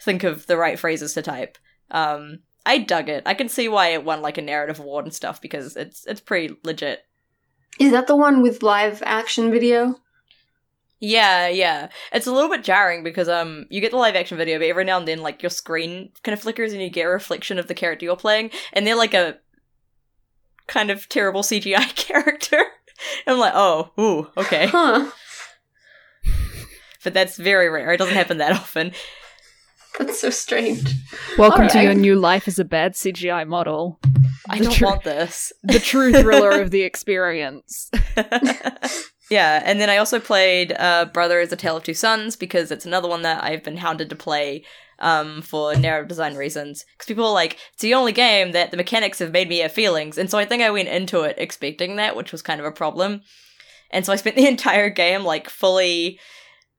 think 0.00 0.22
of 0.22 0.46
the 0.46 0.56
right 0.56 0.78
phrases 0.78 1.14
to 1.14 1.22
type. 1.22 1.58
Um 1.90 2.40
i 2.66 2.78
dug 2.78 3.08
it 3.08 3.22
i 3.26 3.34
can 3.34 3.48
see 3.48 3.68
why 3.68 3.88
it 3.88 4.04
won 4.04 4.22
like 4.22 4.38
a 4.38 4.42
narrative 4.42 4.78
award 4.78 5.04
and 5.04 5.14
stuff 5.14 5.40
because 5.40 5.76
it's 5.76 6.06
it's 6.06 6.20
pretty 6.20 6.56
legit 6.64 7.04
is 7.78 7.92
that 7.92 8.06
the 8.06 8.16
one 8.16 8.42
with 8.42 8.62
live 8.62 9.02
action 9.06 9.50
video? 9.50 9.96
Yeah, 10.98 11.48
yeah. 11.48 11.88
It's 12.12 12.26
a 12.26 12.32
little 12.32 12.50
bit 12.50 12.62
jarring 12.64 13.02
because 13.02 13.28
um 13.28 13.66
you 13.70 13.80
get 13.80 13.92
the 13.92 13.96
live 13.96 14.16
action 14.16 14.36
video, 14.36 14.58
but 14.58 14.68
every 14.68 14.84
now 14.84 14.98
and 14.98 15.08
then 15.08 15.22
like 15.22 15.42
your 15.42 15.50
screen 15.50 16.10
kind 16.22 16.34
of 16.34 16.42
flickers 16.42 16.72
and 16.72 16.82
you 16.82 16.90
get 16.90 17.06
a 17.06 17.10
reflection 17.10 17.58
of 17.58 17.68
the 17.68 17.74
character 17.74 18.04
you're 18.04 18.16
playing, 18.16 18.50
and 18.72 18.86
they're 18.86 18.96
like 18.96 19.14
a 19.14 19.38
kind 20.66 20.90
of 20.90 21.08
terrible 21.08 21.42
CGI 21.42 21.94
character. 21.96 22.62
I'm 23.26 23.38
like, 23.38 23.54
oh, 23.54 23.92
ooh, 23.98 24.28
okay. 24.36 24.66
Huh. 24.66 25.10
But 27.02 27.14
that's 27.14 27.38
very 27.38 27.70
rare. 27.70 27.92
It 27.92 27.96
doesn't 27.96 28.14
happen 28.14 28.38
that 28.38 28.52
often. 28.52 28.92
That's 30.00 30.20
so 30.20 30.30
strange. 30.30 30.82
Welcome 31.36 31.68
to 31.68 31.82
your 31.82 31.94
new 31.94 32.16
life 32.16 32.48
as 32.48 32.58
a 32.58 32.64
bad 32.64 32.94
CGI 32.94 33.46
model. 33.46 34.00
I 34.48 34.58
The 34.58 34.64
don't 34.64 34.72
tru- 34.74 34.86
want 34.88 35.04
this. 35.04 35.52
The 35.62 35.78
true 35.78 36.10
thriller 36.12 36.60
of 36.60 36.70
the 36.70 36.82
experience. 36.90 37.90
yeah, 39.30 39.62
and 39.62 39.78
then 39.80 39.90
I 39.90 39.98
also 39.98 40.18
played 40.18 40.72
uh, 40.72 41.04
Brothers: 41.12 41.52
A 41.52 41.56
Tale 41.56 41.76
of 41.76 41.84
Two 41.84 41.94
Sons 41.94 42.34
because 42.34 42.70
it's 42.70 42.86
another 42.86 43.08
one 43.08 43.22
that 43.22 43.44
I've 43.44 43.62
been 43.62 43.76
hounded 43.76 44.08
to 44.08 44.16
play 44.16 44.64
um, 45.00 45.42
for 45.42 45.74
narrative 45.76 46.08
design 46.08 46.34
reasons. 46.34 46.84
Because 46.96 47.06
people 47.06 47.26
are 47.26 47.34
like, 47.34 47.58
it's 47.74 47.82
the 47.82 47.94
only 47.94 48.12
game 48.12 48.52
that 48.52 48.70
the 48.70 48.76
mechanics 48.78 49.18
have 49.18 49.32
made 49.32 49.48
me 49.50 49.58
have 49.58 49.72
feelings. 49.72 50.16
And 50.16 50.30
so 50.30 50.38
I 50.38 50.46
think 50.46 50.62
I 50.62 50.70
went 50.70 50.88
into 50.88 51.20
it 51.22 51.36
expecting 51.38 51.96
that, 51.96 52.16
which 52.16 52.32
was 52.32 52.42
kind 52.42 52.58
of 52.60 52.66
a 52.66 52.72
problem. 52.72 53.20
And 53.90 54.06
so 54.06 54.12
I 54.14 54.16
spent 54.16 54.36
the 54.36 54.46
entire 54.48 54.88
game 54.88 55.24
like 55.24 55.50
fully 55.50 56.18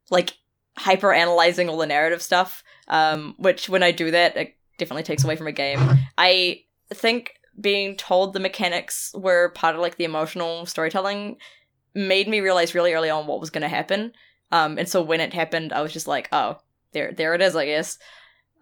like 0.10 0.34
hyper 0.78 1.14
analyzing 1.14 1.70
all 1.70 1.78
the 1.78 1.86
narrative 1.86 2.22
stuff. 2.24 2.64
Um, 2.92 3.34
which 3.38 3.70
when 3.70 3.82
I 3.82 3.92
do 3.92 4.12
that, 4.12 4.38
it 4.38 4.56
definitely 4.78 5.04
takes 5.04 5.24
away 5.24 5.36
from 5.36 5.48
a 5.48 5.52
game. 5.52 5.80
I 6.18 6.62
think 6.94 7.34
being 7.60 7.96
told 7.96 8.34
the 8.34 8.40
mechanics 8.40 9.12
were 9.16 9.50
part 9.50 9.76
of 9.76 9.82
like 9.82 9.96
the 9.96 10.04
emotional 10.04 10.66
storytelling 10.66 11.38
made 11.94 12.28
me 12.28 12.40
realize 12.40 12.76
really 12.76 12.94
early 12.94 13.10
on 13.10 13.28
what 13.28 13.40
was 13.40 13.50
going 13.50 13.64
to 13.64 13.68
happen. 13.68 14.14
Um, 14.52 14.78
and 14.78 14.88
so 14.88 15.02
when 15.02 15.22
it 15.22 15.34
happened, 15.34 15.74
I 15.74 15.82
was 15.82 15.94
just 15.94 16.08
like, 16.08 16.30
oh, 16.32 16.58
there, 16.92 17.12
there 17.12 17.34
it 17.34 17.42
is, 17.42 17.56
I 17.56 17.66
guess. 17.66 17.98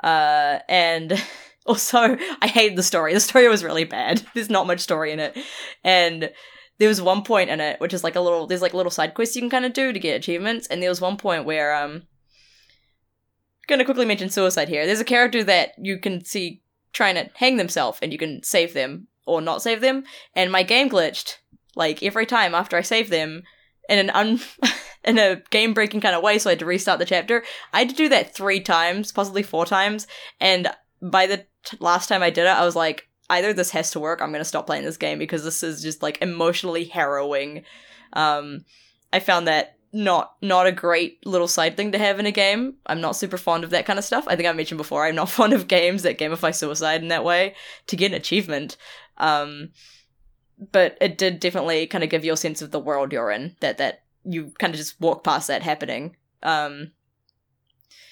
Uh, 0.04 0.60
and 0.68 1.22
also, 1.66 2.18
I 2.42 2.48
hated 2.48 2.78
the 2.78 2.84
story. 2.84 3.14
The 3.14 3.20
story 3.20 3.48
was 3.48 3.64
really 3.64 3.84
bad. 3.84 4.26
There's 4.34 4.50
not 4.50 4.68
much 4.68 4.80
story 4.80 5.12
in 5.12 5.20
it, 5.20 5.38
and 5.84 6.32
there 6.78 6.88
was 6.88 7.02
one 7.02 7.24
point 7.24 7.50
in 7.50 7.60
it 7.60 7.78
which 7.82 7.94
is 7.94 8.04
like 8.04 8.16
a 8.16 8.22
little. 8.22 8.48
There's 8.48 8.62
like 8.62 8.74
little 8.74 8.92
side 8.92 9.14
quests 9.14 9.36
you 9.36 9.42
can 9.42 9.50
kind 9.50 9.66
of 9.66 9.74
do 9.74 9.92
to 9.92 10.00
get 10.00 10.16
achievements, 10.16 10.68
and 10.68 10.82
there 10.82 10.90
was 10.90 11.02
one 11.02 11.18
point 11.18 11.46
where 11.46 11.76
um. 11.76 12.04
Gonna 13.70 13.86
quickly 13.86 14.06
mention 14.06 14.32
suicide 14.32 14.68
here. 14.68 14.88
There's 14.88 15.00
a 15.00 15.06
character 15.06 15.44
that 15.44 15.74
you 15.78 16.00
can 16.00 16.26
see 16.26 16.64
trying 16.92 17.14
to 17.14 17.30
hang 17.36 17.58
themselves, 17.58 18.00
and 18.02 18.12
you 18.12 18.18
can 18.18 18.42
save 18.42 18.74
them 18.74 19.08
or 19.28 19.42
not 19.42 19.62
save 19.62 19.80
them. 19.80 20.04
And 20.36 20.52
my 20.52 20.64
game 20.64 20.90
glitched 20.90 21.36
like 21.76 22.02
every 22.02 22.26
time 22.26 22.56
after 22.56 22.76
I 22.76 22.82
saved 22.82 23.12
them 23.12 23.44
in 23.88 24.00
an 24.00 24.10
un 24.10 24.42
in 25.06 25.20
a 25.20 25.44
game 25.52 25.76
breaking 25.76 26.02
kind 26.02 26.16
of 26.16 26.24
way, 26.24 26.40
so 26.40 26.50
I 26.50 26.54
had 26.54 26.60
to 26.60 26.66
restart 26.66 26.98
the 26.98 27.06
chapter. 27.06 27.44
I 27.72 27.80
had 27.80 27.90
to 27.90 27.96
do 27.96 28.10
that 28.10 28.34
three 28.34 28.60
times, 28.60 29.12
possibly 29.12 29.44
four 29.44 29.68
times, 29.68 30.08
and 30.42 30.72
by 31.00 31.28
the 31.28 31.46
t- 31.64 31.78
last 31.80 32.08
time 32.08 32.24
I 32.24 32.32
did 32.32 32.46
it, 32.46 32.58
I 32.58 32.66
was 32.66 32.76
like, 32.76 33.08
either 33.30 33.54
this 33.54 33.70
has 33.70 33.92
to 33.92 34.00
work, 34.00 34.20
I'm 34.20 34.32
gonna 34.32 34.46
stop 34.46 34.66
playing 34.66 34.84
this 34.84 34.98
game 34.98 35.20
because 35.20 35.44
this 35.44 35.62
is 35.62 35.84
just 35.84 36.02
like 36.02 36.20
emotionally 36.24 36.86
harrowing. 36.86 37.66
Um, 38.14 38.66
I 39.14 39.20
found 39.20 39.48
that 39.48 39.78
not 39.92 40.36
not 40.42 40.68
a 40.68 40.72
great 40.72 41.26
little 41.26 41.48
side 41.48 41.76
thing 41.76 41.92
to 41.92 41.98
have 41.98 42.20
in 42.20 42.26
a 42.26 42.32
game. 42.32 42.76
I'm 42.86 43.02
not 43.02 43.16
super 43.16 43.38
fond 43.38 43.64
of 43.64 43.72
that 43.72 43.86
kind 43.86 43.98
of 43.98 44.06
stuff. 44.06 44.26
I 44.28 44.36
think 44.36 44.48
I 44.48 44.54
mentioned 44.54 44.78
before 44.78 45.06
I'm 45.06 45.16
not 45.16 45.30
fond 45.30 45.54
of 45.54 45.68
games 45.68 46.04
that 46.04 46.20
gamify 46.20 46.54
suicide 46.54 47.02
in 47.02 47.08
that 47.10 47.24
way 47.24 47.56
to 47.88 47.96
get 47.96 48.12
an 48.12 48.18
achievement. 48.18 48.78
Um, 49.18 49.72
but 50.72 50.98
it 51.02 51.18
did 51.18 51.40
definitely 51.40 51.88
kind 51.88 52.04
of 52.04 52.10
give 52.10 52.26
you 52.26 52.34
a 52.34 52.38
sense 52.38 52.62
of 52.62 52.72
the 52.72 52.80
world 52.80 53.12
you're 53.12 53.32
in. 53.32 53.56
That 53.62 53.78
that 53.78 54.04
you 54.24 54.54
kind 54.60 54.74
of 54.74 54.78
just 54.78 55.00
walk 55.00 55.24
past 55.24 55.48
that 55.48 55.64
happening. 55.64 56.16
Um, 56.44 56.92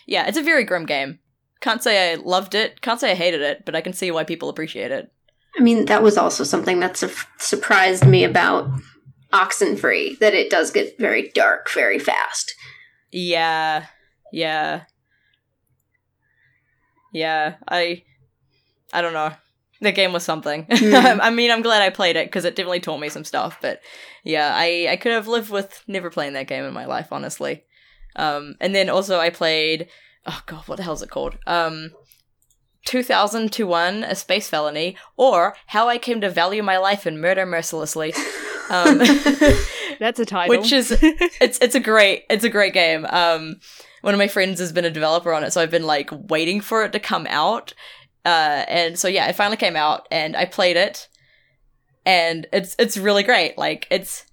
yeah, 0.06 0.28
it's 0.28 0.38
a 0.38 0.44
very 0.44 0.64
grim 0.64 0.86
game. 0.86 1.20
Can't 1.60 1.84
say 1.84 2.12
I 2.12 2.16
loved 2.16 2.56
it. 2.56 2.82
Can't 2.82 3.00
say 3.00 3.12
I 3.12 3.16
hated 3.16 3.42
it, 3.42 3.66
but 3.66 3.76
I 3.76 3.82
can 3.82 3.94
see 3.94 4.12
why 4.12 4.24
people 4.24 4.50
appreciate 4.50 4.92
it. 4.92 5.12
I 5.58 5.62
mean, 5.62 5.86
that 5.86 6.04
was 6.04 6.18
also 6.18 6.44
something 6.44 6.80
that 6.82 6.98
su- 6.98 7.10
surprised 7.40 8.06
me 8.06 8.24
about 8.24 8.70
Oxenfree 9.38 10.18
that 10.18 10.34
it 10.34 10.50
does 10.50 10.72
get 10.72 10.98
very 10.98 11.30
dark 11.30 11.70
very 11.72 12.00
fast. 12.00 12.56
Yeah, 13.12 13.86
yeah, 14.34 14.84
yeah. 17.14 17.56
I, 17.68 18.04
I 18.92 19.02
don't 19.02 19.14
know. 19.14 19.32
The 19.80 19.92
game 19.92 20.12
was 20.12 20.24
something. 20.24 20.66
Mm. 20.88 21.20
I 21.22 21.30
mean, 21.30 21.52
I'm 21.52 21.62
glad 21.62 21.84
I 21.84 21.92
played 21.92 22.16
it 22.16 22.28
because 22.28 22.46
it 22.46 22.56
definitely 22.56 22.80
taught 22.80 23.00
me 23.00 23.10
some 23.10 23.24
stuff. 23.24 23.60
But 23.62 23.82
yeah, 24.24 24.52
I 24.56 24.88
I 24.90 24.96
could 24.96 25.12
have 25.12 25.28
lived 25.28 25.52
with 25.52 25.84
never 25.88 26.10
playing 26.10 26.34
that 26.34 26.48
game 26.48 26.64
in 26.66 26.74
my 26.74 26.86
life, 26.86 27.10
honestly. 27.12 27.64
Um, 28.16 28.56
and 28.60 28.74
then 28.74 28.90
also 28.90 29.20
I 29.20 29.30
played. 29.30 29.88
Oh 30.26 30.42
god, 30.48 30.68
what 30.68 30.78
the 30.78 30.84
hell 30.84 30.94
is 30.94 31.02
it 31.04 31.12
called? 31.12 31.38
Um, 31.46 31.92
2001: 32.86 34.04
A 34.04 34.16
Space 34.16 34.50
Felony, 34.50 34.98
or 35.16 35.56
How 35.68 35.88
I 35.88 36.00
Came 36.00 36.22
to 36.22 36.30
Value 36.30 36.64
My 36.64 36.78
Life 36.78 37.06
and 37.06 37.22
Murder 37.22 37.46
Mercilessly. 37.46 38.14
Um, 38.70 38.98
That's 40.00 40.20
a 40.20 40.26
title. 40.26 40.58
which 40.58 40.72
is 40.72 40.98
it's 41.02 41.58
it's 41.60 41.76
a 41.76 41.80
great 41.80 42.24
it's 42.30 42.44
a 42.44 42.50
great 42.50 42.74
game. 42.74 43.06
Um, 43.06 43.56
one 44.02 44.14
of 44.14 44.18
my 44.18 44.28
friends 44.28 44.60
has 44.60 44.72
been 44.72 44.86
a 44.86 44.92
developer 44.92 45.34
on 45.34 45.44
it, 45.44 45.52
so 45.52 45.62
I've 45.62 45.72
been 45.72 45.86
like 45.86 46.10
waiting 46.12 46.62
for 46.62 46.84
it 46.84 46.92
to 46.94 47.00
come 47.00 47.28
out. 47.30 47.74
Uh, 48.26 48.66
and 48.68 49.00
so 49.00 49.08
yeah, 49.08 49.28
it 49.28 49.36
finally 49.36 49.58
came 49.58 49.76
out, 49.76 50.08
and 50.12 50.36
I 50.36 50.46
played 50.46 50.78
it, 50.78 51.08
and 52.06 52.48
it's 52.54 52.76
it's 52.78 52.98
really 52.98 53.24
great. 53.24 53.58
Like 53.58 53.88
it's 53.90 54.26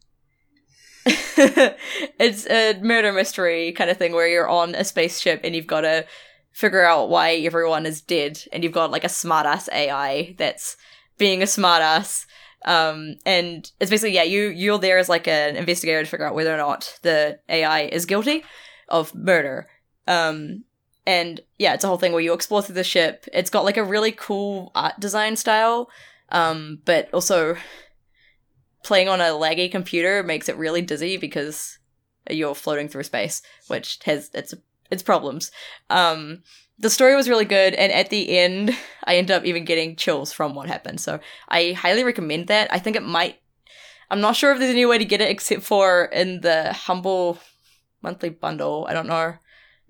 it's 1.07 2.47
a 2.47 2.79
murder 2.83 3.13
mystery 3.13 3.73
kind 3.73 3.91
of 3.91 3.97
thing 3.97 4.13
where 4.13 4.29
you're 4.29 4.49
on 4.49 4.75
a 4.75 4.85
spaceship 4.85 5.41
and 5.45 5.55
you've 5.55 5.67
got 5.67 5.83
to 5.83 6.07
figure 6.53 6.85
out 6.85 7.11
why 7.11 7.35
everyone 7.35 7.87
is 7.87 8.01
dead, 8.01 8.41
and 8.53 8.63
you've 8.63 8.73
got 8.73 8.91
like 8.91 9.05
a 9.05 9.09
smartass 9.09 9.69
AI 9.73 10.35
that's 10.39 10.77
being 11.19 11.43
a 11.43 11.47
smartass. 11.47 12.27
Um, 12.65 13.17
and 13.27 13.71
it's 13.81 13.91
basically 13.91 14.15
yeah, 14.15 14.23
you 14.23 14.49
you're 14.49 14.79
there 14.79 14.99
as 14.99 15.09
like 15.09 15.29
an 15.29 15.57
investigator 15.57 16.03
to 16.03 16.09
figure 16.09 16.27
out 16.27 16.35
whether 16.35 16.55
or 16.55 16.59
not 16.59 16.99
the 17.03 17.39
AI 17.49 17.83
is 17.83 18.07
guilty 18.07 18.45
of 18.89 19.15
murder. 19.15 19.67
Um, 20.07 20.65
and 21.07 21.41
yeah, 21.59 21.75
it's 21.75 21.85
a 21.85 21.87
whole 21.87 21.99
thing 21.99 22.13
where 22.13 22.23
you 22.23 22.33
explore 22.33 22.63
through 22.63 22.77
the 22.77 22.85
ship. 22.85 23.27
It's 23.33 23.51
got 23.51 23.65
like 23.65 23.77
a 23.77 23.85
really 23.85 24.13
cool 24.13 24.73
art 24.75 24.99
design 24.99 25.37
style, 25.37 25.91
um, 26.31 26.81
but 26.85 27.13
also 27.13 27.57
playing 28.83 29.09
on 29.09 29.21
a 29.21 29.25
laggy 29.25 29.71
computer 29.71 30.23
makes 30.23 30.49
it 30.49 30.57
really 30.57 30.83
dizzy 30.83 31.17
because 31.17 31.79
you're 32.31 32.55
floating 32.55 32.89
through 32.89 33.03
space, 33.03 33.43
which 33.69 33.99
has 34.05 34.31
its 34.35 34.55
its 34.91 35.03
problems. 35.03 35.51
Um, 35.91 36.43
the 36.79 36.91
story 36.91 37.15
was 37.15 37.29
really 37.29 37.45
good, 37.45 37.75
and 37.75 37.93
at 37.93 38.11
the 38.11 38.37
end, 38.39 38.77
I 39.05 39.17
ended 39.17 39.37
up 39.37 39.45
even 39.45 39.65
getting 39.65 39.97
chills 39.97 40.33
from 40.33 40.55
what 40.55 40.69
happened. 40.69 41.01
So 41.01 41.21
I 41.49 41.73
highly 41.73 42.05
recommend 42.05 42.49
that. 42.49 42.73
I 42.73 42.79
think 42.79 42.97
it 42.97 43.03
might. 43.03 43.37
I'm 44.11 44.21
not 44.21 44.37
sure 44.37 44.53
if 44.53 44.59
there's 44.59 44.71
any 44.71 44.87
way 44.87 44.99
to 44.99 45.05
get 45.05 45.21
it 45.21 45.31
except 45.31 45.63
for 45.63 46.05
in 46.07 46.41
the 46.43 46.73
humble 46.73 47.39
monthly 48.03 48.29
bundle. 48.29 48.87
I 48.89 48.93
don't 48.93 49.07
know. 49.07 49.35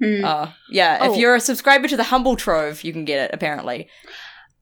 Hmm. 0.03 0.25
Uh, 0.25 0.51
yeah, 0.71 0.99
Oh. 1.01 1.13
if 1.13 1.19
you're 1.19 1.35
a 1.37 1.41
subscriber 1.41 1.87
to 1.89 1.97
the 1.97 2.05
Humble 2.05 2.37
Trove, 2.37 2.83
you 2.83 2.93
can 2.93 3.05
get 3.05 3.25
it. 3.25 3.31
Apparently, 3.35 3.89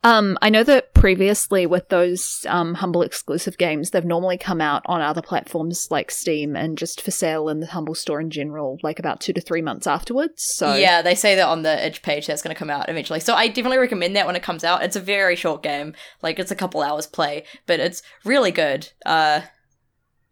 Um, 0.05 0.36
I 0.42 0.50
know 0.50 0.64
that 0.64 0.94
previously 0.94 1.64
with 1.64 1.88
those 1.88 2.44
um, 2.48 2.74
Humble 2.74 3.03
exclusive 3.03 3.57
games, 3.57 3.90
they've 3.90 4.05
normally 4.05 4.36
come 4.36 4.61
out 4.61 4.82
on 4.86 5.00
other 5.00 5.22
platforms 5.22 5.88
like 5.92 6.11
Steam 6.11 6.57
and 6.57 6.76
just 6.76 7.00
for 7.00 7.12
sale 7.12 7.48
in 7.48 7.61
the 7.61 7.68
Humble 7.68 7.94
store 7.94 8.20
in 8.20 8.30
general, 8.30 8.78
like 8.82 8.98
about 8.98 9.20
two 9.20 9.32
to 9.32 9.40
three 9.40 9.62
months 9.62 9.86
afterwards. 9.86 10.42
So 10.57 10.74
yeah, 10.74 11.03
they 11.03 11.14
say 11.14 11.36
that 11.36 11.46
on 11.46 11.62
the 11.62 11.70
Edge 11.70 12.03
page 12.03 12.26
that's 12.26 12.42
going 12.42 12.55
to 12.55 12.59
come 12.59 12.70
out 12.70 12.88
eventually. 12.88 13.20
So 13.20 13.34
I 13.34 13.46
definitely 13.46 13.78
recommend 13.78 14.16
that 14.16 14.26
when 14.26 14.34
it 14.34 14.42
comes 14.42 14.64
out. 14.64 14.82
It's 14.82 14.96
a 14.96 15.00
very 15.00 15.36
short 15.36 15.62
game, 15.62 15.94
like 16.20 16.40
it's 16.40 16.50
a 16.50 16.57
couple 16.57 16.82
hours 16.82 17.07
play, 17.07 17.44
but 17.66 17.78
it's 17.78 18.03
really 18.24 18.50
good. 18.50 18.90
Uh, 19.07 19.42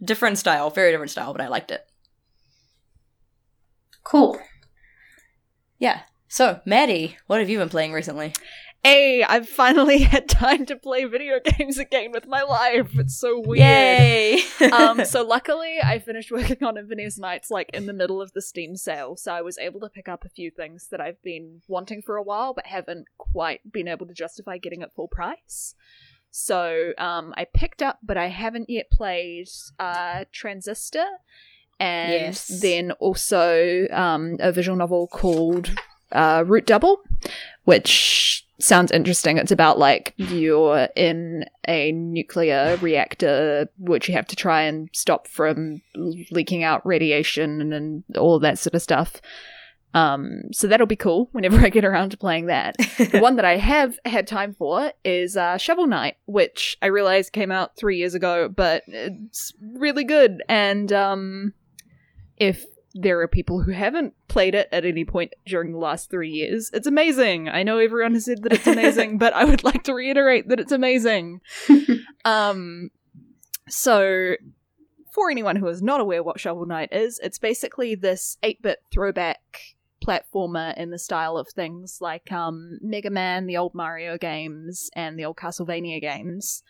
different 0.02 0.38
style, 0.38 0.70
very 0.70 0.90
different 0.90 1.12
style, 1.12 1.32
but 1.32 1.42
I 1.42 1.48
liked 1.48 1.70
it. 1.70 1.86
Cool. 4.02 4.36
Yeah. 5.78 6.00
So, 6.26 6.60
Maddie, 6.64 7.18
what 7.26 7.38
have 7.38 7.48
you 7.48 7.58
been 7.58 7.68
playing 7.68 7.92
recently? 7.92 8.32
Hey, 8.82 9.22
I've 9.22 9.48
finally 9.48 9.98
had 10.02 10.26
time 10.28 10.64
to 10.66 10.76
play 10.76 11.04
video 11.04 11.38
games 11.38 11.76
again 11.78 12.12
with 12.12 12.26
my 12.26 12.40
life. 12.42 12.90
It's 12.98 13.14
so 13.18 13.38
weird. 13.38 13.60
Yay! 13.60 14.40
um, 14.72 15.04
so 15.04 15.22
luckily, 15.22 15.76
I 15.84 15.98
finished 15.98 16.32
working 16.32 16.64
on 16.64 16.78
Inverness 16.78 17.18
Nights 17.18 17.50
like 17.50 17.68
in 17.74 17.84
the 17.86 17.92
middle 17.92 18.22
of 18.22 18.32
the 18.32 18.40
Steam 18.40 18.76
sale, 18.76 19.16
so 19.16 19.32
I 19.32 19.42
was 19.42 19.58
able 19.58 19.80
to 19.80 19.88
pick 19.90 20.08
up 20.08 20.24
a 20.24 20.30
few 20.30 20.50
things 20.50 20.88
that 20.90 21.00
I've 21.00 21.22
been 21.22 21.60
wanting 21.68 22.00
for 22.00 22.16
a 22.16 22.22
while, 22.22 22.54
but 22.54 22.66
haven't 22.66 23.06
quite 23.18 23.70
been 23.70 23.86
able 23.86 24.06
to 24.06 24.14
justify 24.14 24.56
getting 24.56 24.82
at 24.82 24.94
full 24.94 25.08
price. 25.08 25.74
So 26.30 26.92
um, 26.96 27.34
I 27.36 27.44
picked 27.44 27.82
up, 27.82 27.98
but 28.02 28.16
I 28.16 28.28
haven't 28.28 28.70
yet 28.70 28.90
played 28.90 29.48
uh, 29.78 30.24
Transistor, 30.32 31.04
and 31.78 32.12
Yes. 32.12 32.46
then 32.62 32.92
also 32.92 33.86
um, 33.90 34.36
a 34.40 34.52
visual 34.52 34.76
novel 34.76 35.06
called 35.06 35.70
uh, 36.12 36.44
Root 36.46 36.66
Double, 36.66 37.00
which 37.64 38.46
sounds 38.60 38.90
interesting. 38.92 39.38
It's 39.38 39.52
about 39.52 39.78
like 39.78 40.14
you're 40.16 40.88
in 40.96 41.44
a 41.66 41.92
nuclear 41.92 42.78
reactor, 42.80 43.68
which 43.78 44.08
you 44.08 44.14
have 44.14 44.26
to 44.28 44.36
try 44.36 44.62
and 44.62 44.88
stop 44.92 45.26
from 45.26 45.82
leaking 45.94 46.62
out 46.62 46.84
radiation 46.86 47.72
and, 47.72 48.04
all 48.16 48.38
that 48.40 48.58
sort 48.58 48.74
of 48.74 48.82
stuff. 48.82 49.20
Um, 49.92 50.42
so 50.52 50.66
that'll 50.66 50.86
be 50.86 50.96
cool 50.96 51.28
whenever 51.32 51.58
I 51.58 51.68
get 51.68 51.84
around 51.84 52.10
to 52.10 52.16
playing 52.16 52.46
that. 52.46 52.76
the 52.98 53.18
one 53.20 53.36
that 53.36 53.44
I 53.44 53.56
have 53.56 53.98
had 54.04 54.26
time 54.26 54.54
for 54.54 54.92
is 55.04 55.36
uh, 55.36 55.58
Shovel 55.58 55.86
Knight, 55.86 56.16
which 56.26 56.76
I 56.80 56.86
realize 56.86 57.30
came 57.30 57.50
out 57.50 57.76
three 57.76 57.96
years 57.96 58.14
ago, 58.14 58.48
but 58.48 58.82
it's 58.86 59.52
really 59.60 60.04
good. 60.04 60.42
And 60.48 60.92
um, 60.92 61.54
if 62.36 62.64
there 62.94 63.20
are 63.20 63.28
people 63.28 63.62
who 63.62 63.72
haven't 63.72 64.14
played 64.28 64.54
it 64.54 64.68
at 64.72 64.84
any 64.84 65.04
point 65.04 65.32
during 65.46 65.72
the 65.72 65.78
last 65.78 66.10
three 66.10 66.30
years, 66.30 66.70
it's 66.72 66.86
amazing. 66.86 67.48
I 67.48 67.62
know 67.62 67.78
everyone 67.78 68.14
has 68.14 68.24
said 68.24 68.42
that 68.42 68.52
it's 68.52 68.66
amazing, 68.66 69.18
but 69.18 69.32
I 69.32 69.44
would 69.44 69.64
like 69.64 69.84
to 69.84 69.94
reiterate 69.94 70.48
that 70.48 70.60
it's 70.60 70.72
amazing. 70.72 71.40
um, 72.24 72.90
so 73.68 74.34
for 75.12 75.30
anyone 75.30 75.56
who 75.56 75.68
is 75.68 75.82
not 75.82 76.00
aware 76.00 76.22
what 76.22 76.40
Shovel 76.40 76.66
Knight 76.66 76.90
is, 76.92 77.20
it's 77.22 77.38
basically 77.38 77.94
this 77.94 78.36
8-bit 78.42 78.78
throwback 78.92 79.40
platformer 80.04 80.76
in 80.76 80.90
the 80.90 80.98
style 80.98 81.36
of 81.36 81.48
things 81.48 81.98
like 82.00 82.32
um, 82.32 82.78
Mega 82.80 83.10
Man, 83.10 83.46
the 83.46 83.56
old 83.56 83.74
Mario 83.74 84.16
games, 84.18 84.90
and 84.94 85.18
the 85.18 85.24
old 85.24 85.36
Castlevania 85.36 86.00
games, 86.00 86.62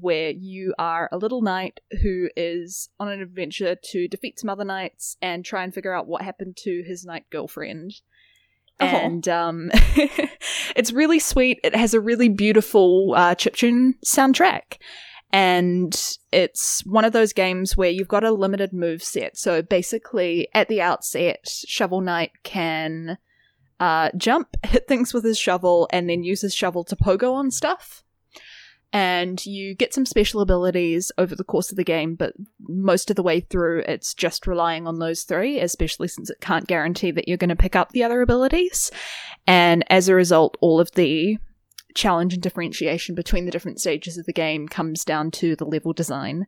where 0.00 0.30
you 0.30 0.74
are 0.78 1.08
a 1.12 1.18
little 1.18 1.42
knight 1.42 1.80
who 2.02 2.28
is 2.36 2.88
on 2.98 3.08
an 3.08 3.20
adventure 3.20 3.76
to 3.82 4.08
defeat 4.08 4.38
some 4.38 4.50
other 4.50 4.64
knights 4.64 5.16
and 5.20 5.44
try 5.44 5.64
and 5.64 5.74
figure 5.74 5.94
out 5.94 6.06
what 6.06 6.22
happened 6.22 6.56
to 6.58 6.82
his 6.86 7.04
knight 7.04 7.24
girlfriend. 7.30 8.00
Oh. 8.78 8.86
And 8.86 9.26
um, 9.28 9.70
it's 10.76 10.92
really 10.92 11.18
sweet. 11.18 11.60
It 11.64 11.74
has 11.74 11.94
a 11.94 12.00
really 12.00 12.28
beautiful 12.28 13.14
uh, 13.16 13.34
chiptune 13.34 13.94
soundtrack 14.04 14.78
and 15.32 16.18
it's 16.32 16.84
one 16.86 17.04
of 17.04 17.12
those 17.12 17.32
games 17.32 17.76
where 17.76 17.90
you've 17.90 18.08
got 18.08 18.24
a 18.24 18.30
limited 18.30 18.72
move 18.72 19.02
set. 19.02 19.36
So 19.36 19.60
basically, 19.60 20.48
at 20.54 20.68
the 20.68 20.80
outset, 20.80 21.46
Shovel 21.46 22.00
Knight 22.00 22.30
can 22.42 23.18
uh, 23.80 24.10
jump, 24.16 24.56
hit 24.64 24.86
things 24.88 25.12
with 25.12 25.24
his 25.24 25.38
shovel, 25.38 25.88
and 25.92 26.08
then 26.08 26.22
use 26.22 26.40
his 26.40 26.54
shovel 26.54 26.84
to 26.84 26.96
pogo 26.96 27.34
on 27.34 27.50
stuff. 27.50 28.02
And 28.96 29.44
you 29.44 29.74
get 29.74 29.92
some 29.92 30.06
special 30.06 30.40
abilities 30.40 31.12
over 31.18 31.36
the 31.36 31.44
course 31.44 31.70
of 31.70 31.76
the 31.76 31.84
game, 31.84 32.14
but 32.14 32.32
most 32.66 33.10
of 33.10 33.16
the 33.16 33.22
way 33.22 33.40
through, 33.40 33.80
it's 33.86 34.14
just 34.14 34.46
relying 34.46 34.86
on 34.86 34.98
those 34.98 35.24
three, 35.24 35.60
especially 35.60 36.08
since 36.08 36.30
it 36.30 36.40
can't 36.40 36.66
guarantee 36.66 37.10
that 37.10 37.28
you're 37.28 37.36
going 37.36 37.50
to 37.50 37.56
pick 37.56 37.76
up 37.76 37.92
the 37.92 38.02
other 38.02 38.22
abilities. 38.22 38.90
And 39.46 39.84
as 39.90 40.08
a 40.08 40.14
result, 40.14 40.56
all 40.62 40.80
of 40.80 40.92
the 40.92 41.36
challenge 41.94 42.32
and 42.32 42.42
differentiation 42.42 43.14
between 43.14 43.44
the 43.44 43.50
different 43.50 43.80
stages 43.80 44.16
of 44.16 44.24
the 44.24 44.32
game 44.32 44.66
comes 44.66 45.04
down 45.04 45.30
to 45.32 45.56
the 45.56 45.66
level 45.66 45.92
design. 45.92 46.46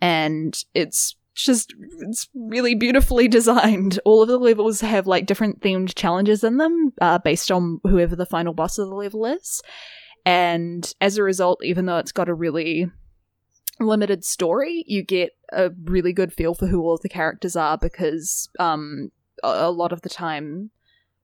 And 0.00 0.60
it's 0.74 1.14
just 1.36 1.72
it's 2.00 2.28
really 2.34 2.74
beautifully 2.74 3.28
designed. 3.38 4.00
All 4.04 4.22
of 4.22 4.28
the 4.28 4.38
levels 4.38 4.80
have 4.80 5.06
like 5.06 5.26
different 5.26 5.60
themed 5.60 5.94
challenges 5.94 6.42
in 6.42 6.56
them, 6.56 6.94
uh, 7.00 7.18
based 7.18 7.52
on 7.52 7.78
whoever 7.84 8.16
the 8.16 8.26
final 8.26 8.54
boss 8.54 8.76
of 8.76 8.88
the 8.88 8.94
level 8.96 9.24
is. 9.24 9.62
And 10.26 10.92
as 11.00 11.16
a 11.16 11.22
result, 11.22 11.64
even 11.64 11.86
though 11.86 11.98
it's 11.98 12.12
got 12.12 12.28
a 12.28 12.34
really 12.34 12.90
limited 13.78 14.24
story, 14.24 14.84
you 14.86 15.04
get 15.04 15.30
a 15.52 15.70
really 15.84 16.12
good 16.12 16.32
feel 16.32 16.52
for 16.52 16.66
who 16.66 16.82
all 16.82 16.98
the 17.00 17.08
characters 17.08 17.54
are 17.54 17.78
because 17.78 18.48
um, 18.58 19.12
a, 19.44 19.48
a 19.48 19.70
lot 19.70 19.92
of 19.92 20.02
the 20.02 20.08
time 20.08 20.70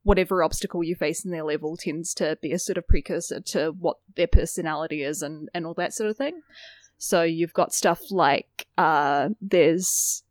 whatever 0.04 0.42
obstacle 0.42 0.82
you 0.82 0.94
face 0.94 1.24
in 1.24 1.30
their 1.30 1.44
level 1.44 1.76
tends 1.76 2.14
to 2.14 2.36
be 2.42 2.52
a 2.52 2.58
sort 2.58 2.78
of 2.78 2.86
precursor 2.86 3.40
to 3.40 3.72
what 3.78 3.98
their 4.16 4.26
personality 4.26 5.02
is 5.02 5.22
and, 5.22 5.48
and 5.54 5.66
all 5.66 5.74
that 5.74 5.92
sort 5.92 6.10
of 6.10 6.16
thing. 6.16 6.40
So 6.98 7.22
you've 7.22 7.52
got 7.52 7.72
stuff 7.72 8.00
like 8.10 8.66
uh, 8.78 9.30
there's 9.40 10.21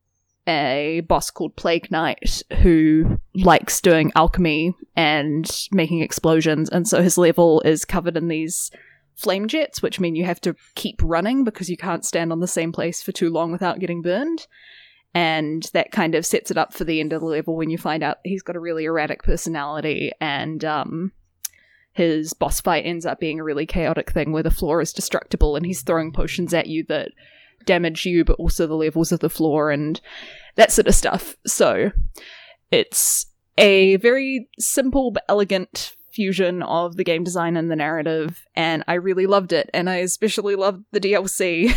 a 0.48 1.02
boss 1.08 1.30
called 1.30 1.56
Plague 1.56 1.92
Knight 1.92 2.42
who 2.62 3.20
likes 3.36 3.82
doing 3.82 4.12
alchemy 4.16 4.76
and 4.96 5.68
making 5.72 6.02
explosions, 6.02 6.70
and 6.70 6.88
so 6.88 7.02
his 7.02 7.18
level 7.18 7.62
is 7.62 7.86
covered 7.86 8.18
in 8.18 8.28
these 8.28 8.72
flame 9.16 9.48
jets, 9.48 9.82
which 9.82 10.00
mean 10.00 10.16
you 10.16 10.26
have 10.26 10.42
to 10.42 10.56
keep 10.76 11.00
running 11.04 11.44
because 11.44 11.70
you 11.70 11.78
can't 11.78 12.06
stand 12.06 12.32
on 12.32 12.40
the 12.40 12.48
same 12.48 12.72
place 12.72 13.04
for 13.04 13.12
too 13.12 13.30
long 13.30 13.52
without 13.52 13.80
getting 13.80 14.02
burned. 14.02 14.48
And 15.14 15.64
that 15.74 15.92
kind 15.92 16.16
of 16.16 16.26
sets 16.26 16.52
it 16.52 16.58
up 16.58 16.74
for 16.74 16.86
the 16.86 17.00
end 17.00 17.14
of 17.14 17.22
the 17.22 17.28
level 17.28 17.56
when 17.58 17.70
you 17.70 17.78
find 17.78 18.02
out 18.02 18.20
he's 18.24 18.42
got 18.42 18.56
a 18.56 18.62
really 18.62 18.86
erratic 18.86 19.24
personality 19.24 20.12
and 20.22 20.64
um, 20.64 21.12
his 21.92 22.34
boss 22.34 22.62
fight 22.62 22.86
ends 22.86 23.06
up 23.06 23.20
being 23.20 23.40
a 23.40 23.44
really 23.44 23.66
chaotic 23.66 24.12
thing 24.12 24.32
where 24.32 24.44
the 24.44 24.50
floor 24.50 24.80
is 24.80 24.94
destructible 24.94 25.56
and 25.56 25.66
he's 25.66 25.82
throwing 25.82 26.14
potions 26.14 26.54
at 26.54 26.68
you 26.68 26.86
that 26.88 27.12
damage 27.66 28.06
you 28.06 28.24
but 28.24 28.38
also 28.40 28.68
the 28.68 28.76
levels 28.76 29.12
of 29.12 29.20
the 29.20 29.30
floor 29.30 29.72
and 29.72 30.02
that 30.56 30.72
sort 30.72 30.88
of 30.88 30.96
stuff. 30.96 31.36
So 31.46 31.92
it's 32.72 33.28
a 33.58 33.98
very 33.98 34.50
simple 34.60 35.12
but 35.12 35.24
elegant 35.30 35.96
fusion 36.12 36.62
of 36.64 36.98
the 36.98 37.04
game 37.04 37.24
design 37.24 37.56
and 37.58 37.72
the 37.72 37.76
narrative, 37.76 38.46
and 38.56 38.84
I 38.88 38.96
really 38.96 39.26
loved 39.26 39.54
it. 39.54 39.70
And 39.74 39.90
I 39.90 39.98
especially 39.98 40.56
loved 40.56 40.84
the 40.92 41.00
DLC. 41.00 41.76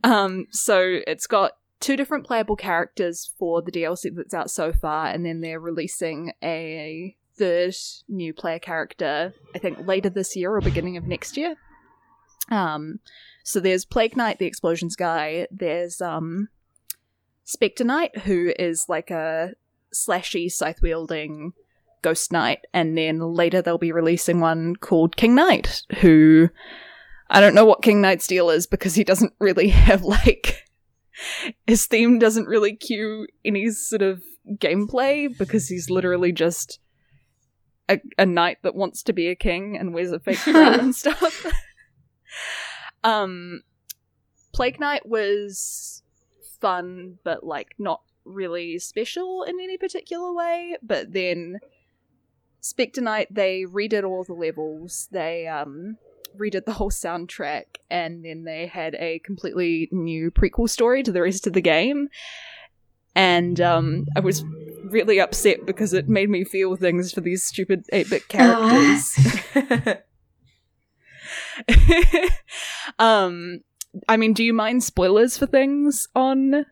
um, 0.04 0.46
so 0.50 1.00
it's 1.06 1.26
got 1.26 1.52
two 1.80 1.96
different 1.96 2.26
playable 2.26 2.56
characters 2.56 3.30
for 3.38 3.62
the 3.62 3.72
DLC 3.72 4.14
that's 4.14 4.34
out 4.34 4.50
so 4.50 4.72
far, 4.72 5.06
and 5.06 5.24
then 5.24 5.40
they're 5.40 5.60
releasing 5.60 6.32
a 6.42 7.16
third 7.36 7.74
new 8.08 8.32
player 8.32 8.58
character, 8.58 9.34
I 9.54 9.58
think 9.58 9.86
later 9.86 10.10
this 10.10 10.36
year 10.36 10.54
or 10.54 10.60
beginning 10.60 10.96
of 10.96 11.06
next 11.06 11.36
year. 11.36 11.56
Um, 12.50 13.00
so 13.42 13.60
there's 13.60 13.84
Plague 13.84 14.16
Knight, 14.16 14.38
the 14.38 14.46
explosions 14.46 14.96
guy. 14.96 15.46
There's 15.50 16.00
um, 16.00 16.48
Spectre 17.44 17.84
Knight, 17.84 18.18
who 18.18 18.52
is 18.58 18.86
like 18.88 19.10
a 19.10 19.52
slashy, 19.94 20.50
scythe 20.50 20.82
wielding 20.82 21.52
ghost 22.02 22.32
knight, 22.32 22.60
and 22.72 22.96
then 22.96 23.20
later 23.20 23.62
they'll 23.62 23.78
be 23.78 23.92
releasing 23.92 24.40
one 24.40 24.76
called 24.76 25.16
King 25.16 25.34
Knight, 25.34 25.82
who 26.00 26.50
I 27.30 27.40
don't 27.40 27.54
know 27.54 27.64
what 27.64 27.82
King 27.82 28.00
Knight's 28.00 28.26
deal 28.26 28.50
is 28.50 28.66
because 28.66 28.94
he 28.94 29.04
doesn't 29.04 29.32
really 29.40 29.68
have 29.68 30.02
like 30.02 30.64
his 31.66 31.86
theme 31.86 32.18
doesn't 32.18 32.48
really 32.48 32.74
cue 32.74 33.26
any 33.44 33.70
sort 33.70 34.02
of 34.02 34.22
gameplay 34.56 35.36
because 35.36 35.68
he's 35.68 35.88
literally 35.88 36.32
just 36.32 36.80
a, 37.88 38.00
a 38.18 38.26
knight 38.26 38.58
that 38.62 38.74
wants 38.74 39.02
to 39.04 39.12
be 39.12 39.28
a 39.28 39.34
king 39.34 39.76
and 39.76 39.94
wears 39.94 40.12
a 40.12 40.18
fake 40.18 40.38
crown 40.42 40.80
and 40.80 40.94
stuff. 40.94 41.46
um, 43.02 43.62
Plague 44.52 44.80
Knight 44.80 45.06
was 45.06 46.02
fun, 46.60 47.18
but 47.24 47.44
like 47.44 47.74
not 47.78 48.02
really 48.24 48.78
special 48.78 49.42
in 49.42 49.60
any 49.60 49.76
particular 49.76 50.32
way. 50.32 50.76
But 50.82 51.12
then 51.12 51.58
Spectre 52.60 53.02
Knight, 53.02 53.28
they 53.30 53.64
redid 53.64 54.04
all 54.04 54.24
the 54.24 54.32
levels. 54.32 55.08
They 55.10 55.46
um 55.46 55.98
redid 56.36 56.64
the 56.64 56.72
whole 56.72 56.90
soundtrack, 56.90 57.64
and 57.90 58.24
then 58.24 58.44
they 58.44 58.66
had 58.66 58.94
a 58.96 59.20
completely 59.20 59.88
new 59.92 60.30
prequel 60.30 60.68
story 60.68 61.02
to 61.02 61.12
the 61.12 61.22
rest 61.22 61.46
of 61.46 61.52
the 61.52 61.60
game. 61.60 62.08
And 63.16 63.60
um, 63.60 64.06
I 64.16 64.20
was 64.20 64.44
really 64.84 65.20
upset 65.20 65.66
because 65.66 65.92
it 65.92 66.08
made 66.08 66.28
me 66.28 66.44
feel 66.44 66.74
things 66.74 67.12
for 67.12 67.20
these 67.20 67.44
stupid 67.44 67.84
8 67.92 68.10
bit 68.10 68.28
characters. 68.28 69.16
um, 72.98 73.60
I 74.08 74.16
mean, 74.16 74.32
do 74.32 74.42
you 74.42 74.52
mind 74.52 74.82
spoilers 74.82 75.38
for 75.38 75.46
things 75.46 76.08
on 76.14 76.66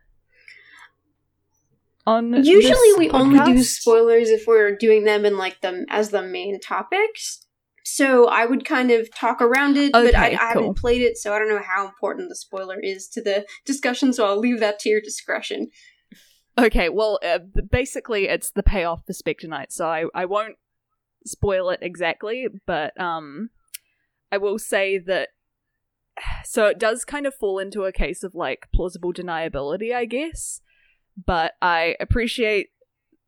on 2.07 2.45
Usually 2.45 2.93
we 2.99 3.07
this 3.07 3.15
only 3.15 3.39
do 3.55 3.63
spoilers 3.63 4.29
if 4.29 4.47
we're 4.47 4.75
doing 4.77 5.05
them 5.05 5.25
in 5.25 5.37
like 5.39 5.61
them 5.61 5.87
as 5.89 6.11
the 6.11 6.23
main 6.23 6.59
topics. 6.61 7.47
So 7.85 8.29
I 8.29 8.47
would 8.47 8.65
kind 8.65 8.91
of 8.91 9.13
talk 9.15 9.41
around 9.43 9.77
it, 9.77 9.93
but 9.93 10.15
I, 10.15 10.29
Okay, 10.29 10.35
I 10.35 10.53
cool. 10.53 10.63
haven't 10.63 10.79
played 10.79 11.03
it, 11.03 11.17
so 11.17 11.33
I 11.33 11.39
don't 11.39 11.49
know 11.49 11.63
how 11.63 11.85
important 11.85 12.29
the 12.29 12.37
spoiler 12.37 12.79
is 12.81 13.09
to 13.09 13.23
the 13.23 13.45
discussion. 13.65 14.13
So 14.13 14.25
I'll 14.25 14.39
leave 14.39 14.61
that 14.61 14.79
to 14.81 14.89
your 14.89 15.01
discretion. 15.01 15.69
Okay, 16.59 16.89
well, 16.89 17.19
uh, 17.25 17.39
basically, 17.71 18.29
it's 18.29 18.51
the 18.51 18.63
payoff 18.63 19.05
for 19.07 19.13
Spectre 19.13 19.49
Knight, 19.49 19.73
so 19.73 19.87
I, 19.87 20.05
I 20.15 20.27
won't 20.27 20.57
spoil 21.25 21.71
it 21.71 21.81
exactly, 21.83 22.47
but 22.67 22.99
um, 23.01 23.51
I 24.33 24.39
will 24.39 24.59
say 24.59 24.99
that. 24.99 25.29
So 26.45 26.67
it 26.67 26.79
does 26.79 27.07
kind 27.07 27.27
of 27.27 27.35
fall 27.35 27.59
into 27.59 27.85
a 27.85 27.93
case 27.93 28.23
of 28.23 28.35
like 28.35 28.69
plausible 28.75 29.13
deniability, 29.13 29.95
I 29.95 30.05
guess, 30.05 30.61
but 31.25 31.53
I 31.63 31.97
appreciate 32.01 32.69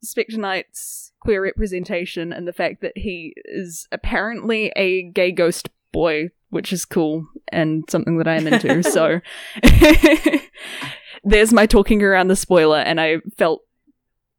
Spectre 0.02 0.36
Knight's 0.36 1.12
queer 1.20 1.42
representation 1.42 2.32
and 2.32 2.46
the 2.46 2.52
fact 2.52 2.82
that 2.82 2.96
he 2.96 3.32
is 3.46 3.88
apparently 3.90 4.72
a 4.76 5.04
gay 5.04 5.32
ghost 5.32 5.70
boy, 5.92 6.28
which 6.50 6.72
is 6.72 6.84
cool 6.84 7.26
and 7.50 7.84
something 7.88 8.18
that 8.18 8.28
I 8.28 8.36
am 8.36 8.46
into. 8.46 8.82
so 8.82 9.20
there's 11.24 11.52
my 11.52 11.66
talking 11.66 12.02
around 12.02 12.28
the 12.28 12.36
spoiler, 12.36 12.78
and 12.78 13.00
I 13.00 13.18
felt 13.36 13.62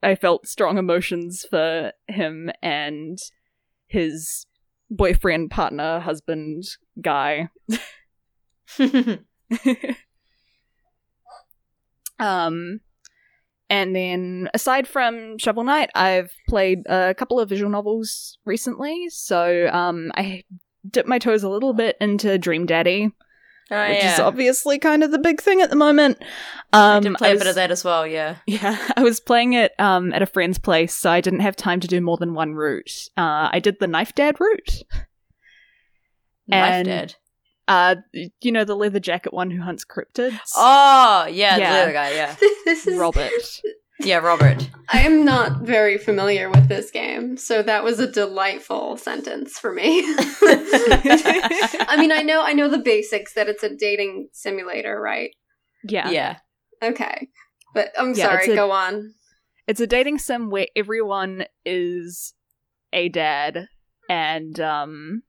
I 0.03 0.16
felt 0.16 0.47
strong 0.47 0.78
emotions 0.78 1.45
for 1.49 1.91
him 2.07 2.51
and 2.61 3.18
his 3.88 4.45
boyfriend, 4.90 5.52
partner, 5.52 6.00
husband, 6.00 6.64
guy. 7.02 7.50
um, 12.20 12.80
and 13.70 13.96
then 13.96 14.50
aside 14.54 14.88
from 14.88 15.38
Shovel 15.38 15.64
Knight, 15.64 15.90
I've 15.95 16.32
played 16.48 16.80
a 16.88 17.14
couple 17.16 17.40
of 17.40 17.49
visual 17.49 17.72
novels 17.72 18.38
recently. 18.45 19.10
So 19.10 19.70
um, 19.72 20.12
I 20.16 20.44
dipped 20.90 21.10
my 21.10 21.20
toes 21.20 21.44
a 21.44 21.49
little 21.49 21.74
bit 21.74 21.98
into 21.99 22.38
Dream 22.38 22.66
Daddy, 22.66 23.12
Oh, 23.72 23.90
which 23.90 24.04
is 24.04 24.20
obviously 24.20 24.78
kind 24.78 25.04
of 25.04 25.10
the 25.12 25.18
big 25.18 25.42
thing 25.42 25.60
at 25.62 25.70
the 25.72 25.76
moment. 25.76 26.22
I 26.72 26.98
Um, 26.98 27.04
did 27.04 27.16
play 27.16 27.30
a 27.32 27.34
was- 27.34 27.42
bit 27.42 27.50
of 27.50 27.56
that 27.56 27.72
as 27.72 27.84
well, 27.84 28.06
yeah. 28.06 28.36
Yeah, 28.46 28.78
I 28.96 29.02
was 29.04 29.20
playing 29.20 29.54
it 29.54 29.72
um, 29.80 30.14
at 30.14 30.22
a 30.22 30.28
friend's 30.28 30.60
place, 30.60 30.94
so 30.94 31.10
I 31.10 31.20
didn't 31.22 31.40
have 31.40 31.56
time 31.56 31.80
to 31.80 31.88
do 31.88 32.00
more 32.00 32.18
than 32.18 32.34
one 32.36 32.54
route. 32.54 33.10
Uh, 33.18 33.50
I 33.52 33.60
did 33.60 33.78
the 33.80 33.88
Knife 33.88 34.14
Dad 34.14 34.40
route. 34.40 34.84
Knife 36.48 36.72
And- 36.74 36.88
Dad. 36.88 37.16
Uh, 37.68 37.96
you 38.42 38.52
know 38.52 38.64
the 38.64 38.76
leather 38.76 39.00
jacket 39.00 39.34
one 39.34 39.50
who 39.50 39.60
hunts 39.60 39.84
cryptids. 39.84 40.38
Oh, 40.56 41.26
yeah, 41.32 41.58
Yeah. 41.58 41.74
the 41.74 41.82
other 41.82 41.94
guy, 41.94 42.12
yeah. 42.14 42.36
this 42.66 42.86
is 42.88 42.96
Robert. 43.00 43.32
Yeah, 43.99 44.17
Robert. 44.17 44.69
I 44.89 45.01
am 45.01 45.23
not 45.23 45.61
very 45.61 45.97
familiar 45.97 46.49
with 46.49 46.67
this 46.67 46.91
game, 46.91 47.38
so 47.38 47.63
that 47.63 47.84
was 47.84 47.99
a 47.99 48.11
delightful 48.11 48.97
sentence 48.97 49.57
for 49.57 49.72
me. 49.73 50.01
I 50.05 51.95
mean, 51.99 52.11
I 52.11 52.22
know 52.22 52.43
I 52.43 52.53
know 52.53 52.67
the 52.69 52.77
basics 52.77 53.34
that 53.34 53.47
it's 53.47 53.63
a 53.63 53.73
dating 53.76 54.30
simulator, 54.34 54.99
right? 54.99 55.31
Yeah. 55.88 56.09
Yeah. 56.09 56.38
Okay. 56.84 57.30
But 57.73 57.91
I'm 57.97 58.13
Yeah, 58.13 58.26
sorry, 58.26 58.43
it's 58.45 58.47
a- 58.49 58.55
go 58.55 58.72
on. 58.72 59.13
It's 59.67 59.80
a 59.80 59.88
dating 59.88 60.19
sim 60.19 60.49
where 60.51 60.67
everyone 60.76 61.45
is 61.65 62.34
a 62.93 63.09
dad, 63.09 63.67
and 64.09 64.59
um, 64.59 65.23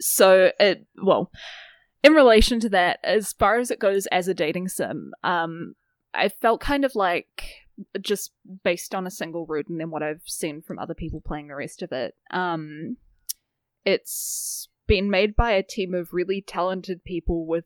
so 0.00 0.50
it 0.60 0.86
well, 1.02 1.30
in 2.02 2.12
relation 2.12 2.60
to 2.60 2.68
that, 2.70 2.98
as 3.02 3.32
far 3.32 3.58
as 3.58 3.70
it 3.70 3.78
goes 3.78 4.06
as 4.08 4.28
a 4.28 4.34
dating 4.34 4.68
sim, 4.68 5.12
um, 5.22 5.74
I 6.14 6.28
felt 6.28 6.60
kind 6.60 6.84
of 6.84 6.94
like 6.94 7.42
just 8.00 8.32
based 8.62 8.94
on 8.94 9.06
a 9.06 9.10
single 9.10 9.46
route 9.46 9.68
and 9.68 9.80
then 9.80 9.90
what 9.90 10.02
I've 10.02 10.22
seen 10.24 10.62
from 10.62 10.78
other 10.78 10.94
people 10.94 11.20
playing 11.20 11.48
the 11.48 11.56
rest 11.56 11.82
of 11.82 11.90
it. 11.92 12.14
Um, 12.30 12.96
it's 13.84 14.68
been 14.86 15.10
made 15.10 15.34
by 15.34 15.52
a 15.52 15.62
team 15.62 15.94
of 15.94 16.12
really 16.12 16.40
talented 16.40 17.04
people 17.04 17.46
with 17.46 17.64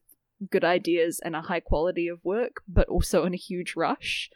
good 0.51 0.65
ideas 0.65 1.21
and 1.25 1.35
a 1.37 1.43
high 1.43 1.61
quality 1.61 2.09
of 2.09 2.25
work, 2.25 2.63
but 2.69 2.89
also 2.89 3.25
in 3.25 3.35
a 3.35 3.39
huge 3.39 3.75
rush. 3.77 4.31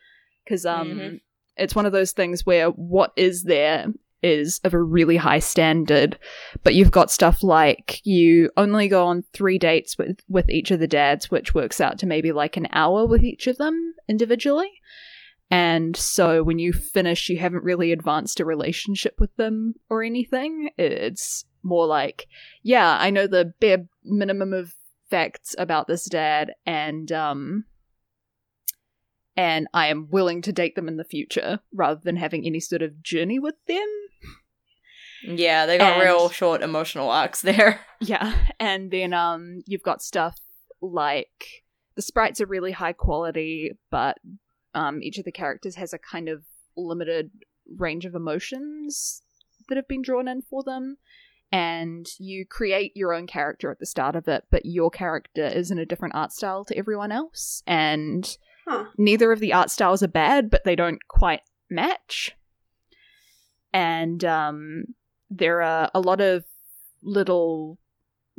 Because 0.45 0.67
um, 0.67 0.89
Mhm. 0.91 1.21
it's 1.57 1.75
one 1.75 1.87
of 1.87 1.93
those 1.93 2.13
things 2.13 2.45
where 2.45 2.69
what 2.71 3.13
is 3.17 3.45
there 3.45 3.87
is 4.23 4.61
of 4.65 4.75
a 4.75 4.83
really 4.83 5.17
high 5.17 5.39
standard, 5.39 6.19
but 6.63 6.75
you've 6.75 6.91
got 6.91 7.11
stuff 7.11 7.43
like 7.43 8.01
you 8.05 8.51
only 8.57 8.89
go 8.89 9.07
on 9.07 9.25
three 9.33 9.59
dates 9.59 9.99
with 9.99 10.21
with 10.29 10.49
each 10.51 10.71
of 10.71 10.81
the 10.81 10.87
dads, 10.87 11.31
which 11.31 11.55
works 11.55 11.81
out 11.81 11.99
to 11.99 12.07
maybe 12.07 12.33
like 12.33 12.57
an 12.57 12.69
hour 12.73 13.07
with 13.07 13.25
each 13.25 13.47
of 13.47 13.59
them 13.59 13.95
individually. 14.09 14.71
And 15.51 15.95
so 15.97 16.43
when 16.43 16.59
you 16.59 16.73
finish, 16.73 17.29
you 17.29 17.39
haven't 17.39 17.65
really 17.65 17.93
advanced 17.93 18.41
a 18.41 18.45
relationship 18.45 19.17
with 19.19 19.37
them 19.37 19.75
or 19.91 20.03
anything. 20.03 20.71
It's 20.79 21.45
more 21.63 21.87
like, 21.87 22.27
yeah, 22.63 22.97
I 22.99 23.11
know 23.11 23.27
the 23.27 23.53
bare 23.61 23.87
minimum 24.03 24.55
of 24.55 24.75
facts 25.11 25.55
about 25.59 25.89
this 25.89 26.07
dad, 26.07 26.53
and 26.65 27.13
um, 27.13 27.65
and 29.37 29.69
I 29.75 29.89
am 29.89 30.09
willing 30.11 30.43
to 30.43 30.53
date 30.53 30.75
them 30.75 30.89
in 30.89 30.97
the 30.97 31.05
future 31.05 31.61
rather 31.73 32.01
than 32.03 32.17
having 32.17 32.47
any 32.47 32.61
sort 32.61 32.83
of 32.83 33.03
journey 33.03 33.39
with 33.39 33.57
them. 33.67 33.87
Yeah, 35.23 35.67
they 35.67 35.79
got 35.79 35.95
And- 35.95 36.03
real 36.03 36.29
short 36.31 36.63
emotional 36.63 37.11
arcs 37.11 37.43
there. 37.43 37.81
Yeah, 38.01 38.35
and 38.59 38.91
then 38.91 39.13
um, 39.13 39.63
you've 39.65 39.85
got 39.85 40.03
stuff 40.03 40.37
like 40.81 41.63
the 41.95 42.03
sprites 42.03 42.41
are 42.41 42.47
really 42.47 42.73
high 42.73 42.95
quality, 42.95 43.71
but 43.93 44.19
um, 44.75 45.01
each 45.05 45.19
of 45.19 45.25
the 45.25 45.31
characters 45.31 45.77
has 45.77 45.93
a 45.93 45.99
kind 45.99 46.29
of 46.29 46.43
limited 46.77 47.31
range 47.79 48.05
of 48.05 48.17
emotions 48.17 49.23
that 49.69 49.77
have 49.77 49.87
been 49.87 50.03
drawn 50.03 50.27
in 50.27 50.43
for 50.43 50.65
them. 50.65 50.97
And 51.53 52.09
you 52.19 52.45
create 52.45 52.91
your 52.97 53.13
own 53.13 53.29
character 53.29 53.71
at 53.71 53.79
the 53.79 53.87
start 53.87 54.17
of 54.17 54.27
it, 54.27 54.45
but 54.51 54.67
your 54.67 54.91
character 54.91 55.47
is 55.47 55.71
in 55.71 55.79
a 55.79 55.87
different 55.87 56.17
art 56.17 56.33
style 56.33 56.65
to 56.65 56.77
everyone 56.77 57.13
else. 57.13 57.63
And 57.69 58.37
Huh. 58.67 58.87
neither 58.99 59.31
of 59.31 59.39
the 59.39 59.53
art 59.53 59.71
styles 59.71 60.03
are 60.03 60.09
bad, 60.09 60.51
but 60.51 60.65
they 60.65 60.75
don't 60.75 61.07
quite 61.07 61.43
match. 61.71 62.33
And 63.73 64.25
um, 64.25 64.85
there 65.37 65.63
are 65.63 65.91
a 65.95 66.01
lot 66.01 66.21
of 66.21 66.45
little 67.03 67.79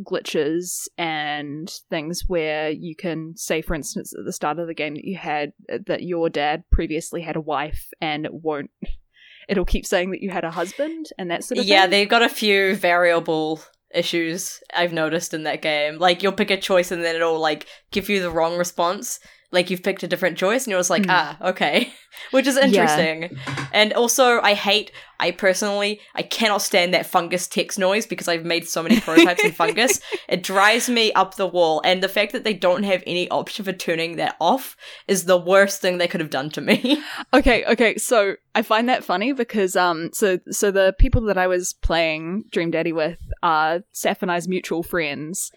glitches 0.04 0.88
and 0.98 1.72
things 1.90 2.24
where 2.28 2.70
you 2.70 2.96
can 2.96 3.34
say 3.36 3.62
for 3.62 3.76
instance 3.76 4.12
at 4.18 4.26
the 4.26 4.34
start 4.34 4.58
of 4.58 4.66
the 4.66 4.74
game 4.74 4.96
that 4.96 5.06
you 5.06 5.16
had 5.16 5.54
that 5.86 6.02
your 6.02 6.30
dad 6.30 6.64
previously 6.72 7.22
had 7.22 7.36
a 7.36 7.42
wife 7.42 7.90
and 8.02 8.26
it 8.26 8.34
won't 8.34 8.72
it'll 9.50 9.66
keep 9.66 9.86
saying 9.86 10.12
that 10.12 10.22
you 10.22 10.30
had 10.30 10.44
a 10.44 10.52
husband 10.52 11.08
and 11.18 11.30
that 11.30 11.44
sort 11.44 11.58
of 11.58 11.66
thing. 11.66 11.72
yeah, 11.72 11.82
thing. 11.82 11.92
they've 11.92 12.10
got 12.10 12.22
a 12.22 12.30
few 12.30 12.76
variable 12.76 13.62
issues 13.94 14.60
I've 14.74 14.94
noticed 14.94 15.34
in 15.34 15.44
that 15.44 15.62
game. 15.62 15.98
Like 16.00 16.24
you'll 16.24 16.32
pick 16.32 16.52
a 16.52 16.58
choice 16.58 16.92
and 16.92 17.04
then 17.04 17.16
it'll 17.16 17.40
like 17.40 17.68
give 17.92 18.10
you 18.10 18.22
the 18.22 18.32
wrong 18.32 18.58
response. 18.58 19.20
Like 19.54 19.70
you've 19.70 19.84
picked 19.84 20.04
a 20.04 20.08
different 20.08 20.38
choice 20.38 20.66
and 20.66 20.72
you're 20.72 20.80
just 20.80 20.90
like, 20.90 21.06
Hmm. 21.06 21.12
ah, 21.12 21.38
okay. 21.50 21.94
Which 22.32 22.46
is 22.48 22.56
Yeah. 22.58 22.66
interesting. 22.66 23.38
And 23.72 23.94
also 23.94 24.42
I 24.42 24.54
hate 24.54 24.92
I 25.20 25.32
personally 25.32 26.02
I 26.16 26.22
cannot 26.24 26.62
stand 26.62 26.94
that 26.94 27.06
fungus 27.06 27.48
text 27.48 27.80
noise 27.80 28.06
because 28.06 28.28
I've 28.28 28.44
made 28.44 28.68
so 28.68 28.84
many 28.84 29.00
prototypes 29.00 29.44
in 29.46 29.52
fungus. 29.52 30.02
It 30.30 30.44
drives 30.44 30.90
me 30.90 31.12
up 31.14 31.36
the 31.36 31.48
wall. 31.48 31.82
And 31.86 32.02
the 32.04 32.10
fact 32.10 32.32
that 32.34 32.44
they 32.44 32.54
don't 32.54 32.84
have 32.84 33.04
any 33.08 33.30
option 33.30 33.64
for 33.66 33.74
turning 33.74 34.16
that 34.18 34.36
off 34.42 34.76
is 35.08 35.26
the 35.26 35.38
worst 35.38 35.80
thing 35.82 35.98
they 35.98 36.08
could 36.08 36.20
have 36.22 36.30
done 36.30 36.50
to 36.52 36.62
me. 36.62 37.02
Okay, 37.34 37.64
okay. 37.66 37.98
So 37.98 38.36
I 38.56 38.62
find 38.64 38.88
that 38.90 39.04
funny 39.04 39.34
because 39.34 39.76
um, 39.76 40.10
so 40.14 40.40
so 40.52 40.72
the 40.72 40.94
people 41.00 41.22
that 41.24 41.38
I 41.38 41.48
was 41.48 41.74
playing 41.74 42.46
Dream 42.52 42.72
Daddy 42.72 42.92
with 42.94 43.20
are 43.42 43.82
Saf 43.94 44.22
and 44.22 44.32
I's 44.32 44.48
mutual 44.48 44.84
friends, 44.84 45.52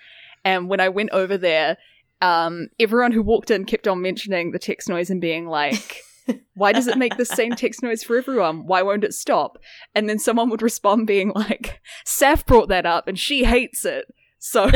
and 0.45 0.69
when 0.71 0.81
I 0.81 0.89
went 0.89 1.11
over 1.11 1.37
there, 1.39 1.77
um, 2.23 2.69
everyone 2.79 3.13
who 3.13 3.23
walked 3.23 3.51
in 3.51 3.65
kept 3.65 3.89
on 3.89 4.03
mentioning 4.03 4.53
the 4.53 4.59
text 4.59 4.89
noise 4.89 5.11
and 5.11 5.21
being 5.21 5.47
like. 5.47 6.01
Why 6.55 6.73
does 6.73 6.89
it 6.89 6.99
make 6.99 7.17
the 7.17 7.25
same 7.25 7.53
text 7.53 7.85
noise 7.85 8.03
for 8.03 8.17
everyone? 8.17 8.67
Why 8.67 8.83
won't 8.83 9.05
it 9.05 9.15
stop? 9.15 9.59
And 9.95 10.09
then 10.09 10.19
someone 10.19 10.51
would 10.51 10.61
respond 10.61 11.07
being 11.07 11.31
like, 11.37 11.81
Saf 12.05 12.45
brought 12.45 12.69
that 12.69 12.85
up 12.85 13.07
and 13.07 13.17
she 13.17 13.45
hates 13.45 13.85
it. 13.85 14.07
So 14.39 14.67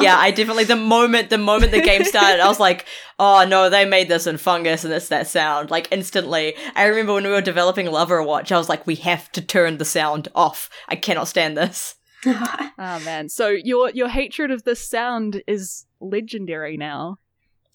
yeah, 0.00 0.16
I 0.18 0.32
definitely 0.34 0.64
the 0.64 0.74
moment 0.74 1.30
the 1.30 1.38
moment 1.38 1.70
the 1.70 1.80
game 1.80 2.02
started, 2.02 2.40
I 2.40 2.48
was 2.48 2.58
like, 2.58 2.86
oh 3.18 3.46
no, 3.46 3.70
they 3.70 3.84
made 3.84 4.08
this 4.08 4.26
in 4.26 4.36
fungus 4.36 4.84
and 4.84 4.92
it's 4.92 5.08
that 5.08 5.28
sound. 5.28 5.70
Like 5.70 5.86
instantly. 5.92 6.54
I 6.74 6.86
remember 6.86 7.14
when 7.14 7.24
we 7.24 7.30
were 7.30 7.40
developing 7.40 7.86
Lover 7.86 8.22
Watch, 8.22 8.50
I 8.50 8.58
was 8.58 8.68
like, 8.68 8.86
we 8.86 8.96
have 8.96 9.30
to 9.32 9.42
turn 9.42 9.78
the 9.78 9.84
sound 9.84 10.28
off. 10.34 10.70
I 10.88 10.96
cannot 10.96 11.28
stand 11.28 11.56
this. 11.56 11.94
Oh 12.78 13.00
man. 13.04 13.28
So 13.28 13.48
your 13.48 13.90
your 13.90 14.08
hatred 14.08 14.50
of 14.50 14.64
this 14.64 14.88
sound 14.88 15.42
is 15.46 15.86
legendary 16.00 16.76
now. 16.76 17.18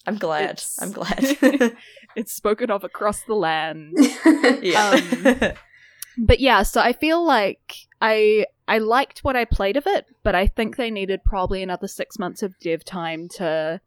I'm 0.05 0.17
glad. 0.17 0.43
It's- 0.51 0.77
I'm 0.81 0.91
glad. 0.99 1.75
It's 2.15 2.33
spoken 2.33 2.71
of 2.71 2.83
across 2.83 3.21
the 3.23 3.35
land. 3.35 3.93
yeah. 4.61 4.99
Um, 5.41 5.53
But 6.19 6.39
yeah, 6.39 6.63
so 6.63 6.81
I 6.81 6.93
feel 6.93 7.23
like 7.23 7.75
I 8.01 8.45
I 8.67 8.79
liked 8.79 9.19
what 9.23 9.35
I 9.35 9.45
played 9.45 9.77
of 9.77 9.85
it, 9.85 10.05
but 10.23 10.33
I 10.33 10.47
think 10.47 10.75
they 10.75 10.89
needed 10.89 11.23
probably 11.23 11.61
another 11.61 11.87
6 11.87 12.17
months 12.19 12.41
of 12.41 12.57
dev 12.59 12.83
time 12.83 13.29
to 13.35 13.79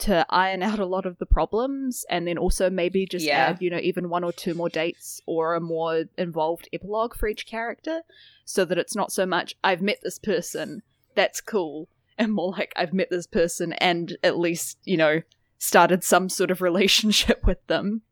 to 0.00 0.24
iron 0.30 0.62
out 0.62 0.78
a 0.78 0.86
lot 0.86 1.06
of 1.06 1.18
the 1.18 1.26
problems 1.26 2.04
and 2.10 2.26
then 2.26 2.38
also 2.38 2.68
maybe 2.70 3.06
just 3.06 3.24
Yeah. 3.24 3.48
add, 3.50 3.62
you 3.62 3.70
know, 3.70 3.78
even 3.80 4.08
one 4.08 4.24
or 4.24 4.32
two 4.32 4.54
more 4.54 4.68
dates 4.68 5.20
or 5.26 5.54
a 5.54 5.60
more 5.60 6.04
involved 6.18 6.68
epilogue 6.72 7.14
for 7.14 7.28
each 7.28 7.46
character 7.46 8.02
so 8.44 8.64
that 8.64 8.78
it's 8.78 8.96
not 8.96 9.12
so 9.12 9.24
much 9.26 9.54
I've 9.62 9.82
met 9.82 9.98
this 10.02 10.18
person, 10.18 10.82
that's 11.14 11.40
cool, 11.40 11.88
and 12.18 12.32
more 12.32 12.52
like 12.52 12.72
I've 12.76 12.92
met 12.92 13.08
this 13.10 13.26
person 13.26 13.72
and 13.74 14.16
at 14.22 14.38
least, 14.38 14.78
you 14.84 14.96
know, 14.96 15.22
started 15.58 16.02
some 16.04 16.28
sort 16.28 16.50
of 16.50 16.60
relationship 16.70 17.46
with 17.46 17.64
them. 17.66 18.02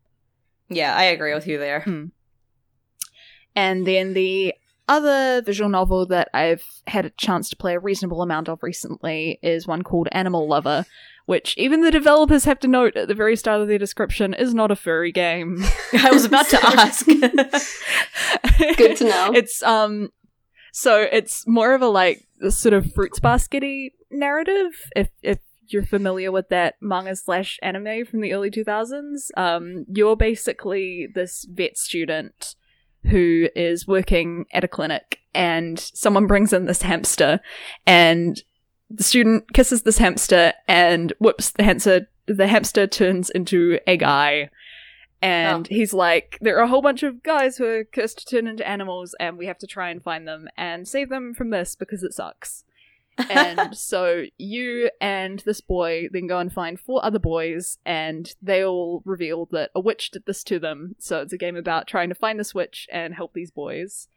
yeah, 0.69 0.95
I 0.95 1.03
agree 1.05 1.33
with 1.33 1.47
you 1.47 1.57
there. 1.57 1.81
Hmm. 1.81 2.05
And 3.55 3.85
then 3.85 4.13
the 4.13 4.53
other 4.87 5.41
visual 5.41 5.69
novel 5.69 6.05
that 6.07 6.29
I've 6.33 6.63
had 6.87 7.05
a 7.05 7.09
chance 7.11 7.49
to 7.49 7.55
play 7.55 7.75
a 7.75 7.79
reasonable 7.79 8.21
amount 8.21 8.49
of 8.49 8.63
recently 8.63 9.39
is 9.43 9.67
one 9.67 9.83
called 9.83 10.07
Animal 10.11 10.47
Lover, 10.47 10.85
which 11.29 11.53
even 11.59 11.81
the 11.81 11.91
developers 11.91 12.45
have 12.45 12.59
to 12.59 12.67
note 12.67 12.95
at 12.95 13.07
the 13.07 13.13
very 13.13 13.35
start 13.35 13.61
of 13.61 13.67
their 13.67 13.77
description 13.77 14.33
is 14.33 14.51
not 14.51 14.71
a 14.71 14.75
furry 14.75 15.11
game. 15.11 15.63
I 15.93 16.09
was 16.09 16.25
about 16.25 16.47
to 16.47 16.59
ask. 16.63 17.05
Good 18.77 18.97
to 18.97 19.03
know. 19.03 19.31
It's 19.35 19.61
um 19.61 20.09
so 20.73 21.07
it's 21.11 21.45
more 21.45 21.75
of 21.75 21.83
a 21.83 21.87
like 21.87 22.25
sort 22.49 22.73
of 22.73 22.91
fruits 22.93 23.19
baskety 23.19 23.91
narrative 24.09 24.71
if 24.95 25.09
if 25.21 25.37
you're 25.67 25.85
familiar 25.85 26.31
with 26.31 26.49
that 26.49 26.77
manga 26.81 27.15
slash 27.15 27.59
anime 27.61 28.05
from 28.05 28.21
the 28.21 28.33
early 28.33 28.49
2000s 28.49 29.29
um 29.37 29.85
you're 29.87 30.15
basically 30.15 31.07
this 31.13 31.45
vet 31.53 31.77
student 31.77 32.55
who 33.03 33.49
is 33.55 33.87
working 33.87 34.45
at 34.51 34.63
a 34.63 34.67
clinic 34.67 35.19
and 35.35 35.77
someone 35.79 36.25
brings 36.25 36.53
in 36.53 36.65
this 36.65 36.81
hamster 36.81 37.39
and 37.85 38.41
the 38.89 39.03
student 39.03 39.53
kisses 39.53 39.83
this 39.83 39.97
hamster 39.97 40.53
and 40.67 41.13
whoops 41.19 41.51
the 41.51 41.63
hamster 41.63 42.07
the 42.25 42.47
hamster 42.47 42.87
turns 42.87 43.29
into 43.29 43.79
a 43.87 43.97
guy. 43.97 44.49
And 45.21 45.67
he's 45.67 45.93
like 45.93 46.37
there 46.41 46.57
are 46.57 46.63
a 46.63 46.67
whole 46.67 46.81
bunch 46.81 47.03
of 47.03 47.23
guys 47.23 47.57
who 47.57 47.65
are 47.65 47.83
cursed 47.83 48.19
to 48.19 48.25
turn 48.25 48.47
into 48.47 48.67
animals 48.67 49.15
and 49.19 49.37
we 49.37 49.47
have 49.47 49.57
to 49.59 49.67
try 49.67 49.89
and 49.89 50.01
find 50.01 50.27
them 50.27 50.47
and 50.57 50.87
save 50.87 51.09
them 51.09 51.33
from 51.33 51.49
this 51.49 51.75
because 51.75 52.03
it 52.03 52.13
sucks. 52.13 52.63
And 53.29 53.75
so 53.77 54.23
you 54.37 54.89
and 55.01 55.39
this 55.39 55.59
boy 55.59 56.07
then 56.09 56.27
go 56.27 56.39
and 56.39 56.53
find 56.53 56.79
four 56.79 57.03
other 57.03 57.19
boys 57.19 57.77
and 57.85 58.33
they 58.41 58.63
all 58.63 59.01
reveal 59.03 59.45
that 59.51 59.71
a 59.75 59.81
witch 59.81 60.11
did 60.11 60.25
this 60.25 60.41
to 60.45 60.57
them. 60.57 60.95
So 60.99 61.19
it's 61.21 61.33
a 61.33 61.37
game 61.37 61.57
about 61.57 61.85
trying 61.85 62.07
to 62.07 62.15
find 62.15 62.39
this 62.39 62.55
witch 62.55 62.87
and 62.89 63.13
help 63.13 63.33
these 63.33 63.51
boys. 63.51 64.07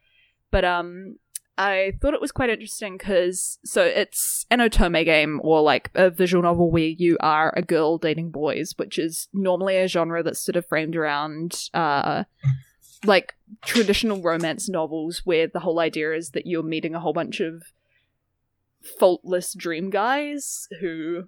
But 0.51 0.63
um 0.63 1.17
I 1.57 1.93
thought 2.01 2.15
it 2.15 2.21
was 2.21 2.31
quite 2.31 2.49
interesting 2.49 2.97
because 2.97 3.59
so 3.63 3.83
it's 3.83 4.45
an 4.49 4.59
otome 4.59 5.05
game 5.05 5.39
or 5.43 5.61
like 5.61 5.91
a 5.93 6.09
visual 6.09 6.41
novel 6.41 6.71
where 6.71 6.83
you 6.83 7.17
are 7.19 7.53
a 7.55 7.61
girl 7.61 7.99
dating 7.99 8.31
boys, 8.31 8.73
which 8.77 8.97
is 8.97 9.27
normally 9.33 9.77
a 9.77 9.87
genre 9.87 10.23
that's 10.23 10.43
sort 10.43 10.55
of 10.55 10.65
framed 10.65 10.95
around 10.95 11.69
uh 11.73 12.23
like 13.05 13.35
traditional 13.63 14.21
romance 14.21 14.67
novels 14.67 15.21
where 15.25 15.47
the 15.47 15.59
whole 15.59 15.79
idea 15.79 16.13
is 16.13 16.31
that 16.31 16.47
you're 16.47 16.63
meeting 16.63 16.95
a 16.95 16.99
whole 16.99 17.13
bunch 17.13 17.39
of 17.39 17.63
faultless 18.99 19.53
dream 19.53 19.89
guys 19.89 20.67
who 20.79 21.25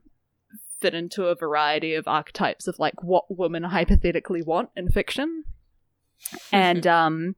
fit 0.80 0.96
into 0.96 1.26
a 1.26 1.36
variety 1.36 1.94
of 1.94 2.08
archetypes 2.08 2.68
of 2.68 2.80
like 2.80 3.04
what 3.04 3.26
women 3.30 3.64
hypothetically 3.64 4.42
want 4.42 4.70
in 4.76 4.90
fiction. 4.90 5.44
and 6.52 6.88
um 6.88 7.36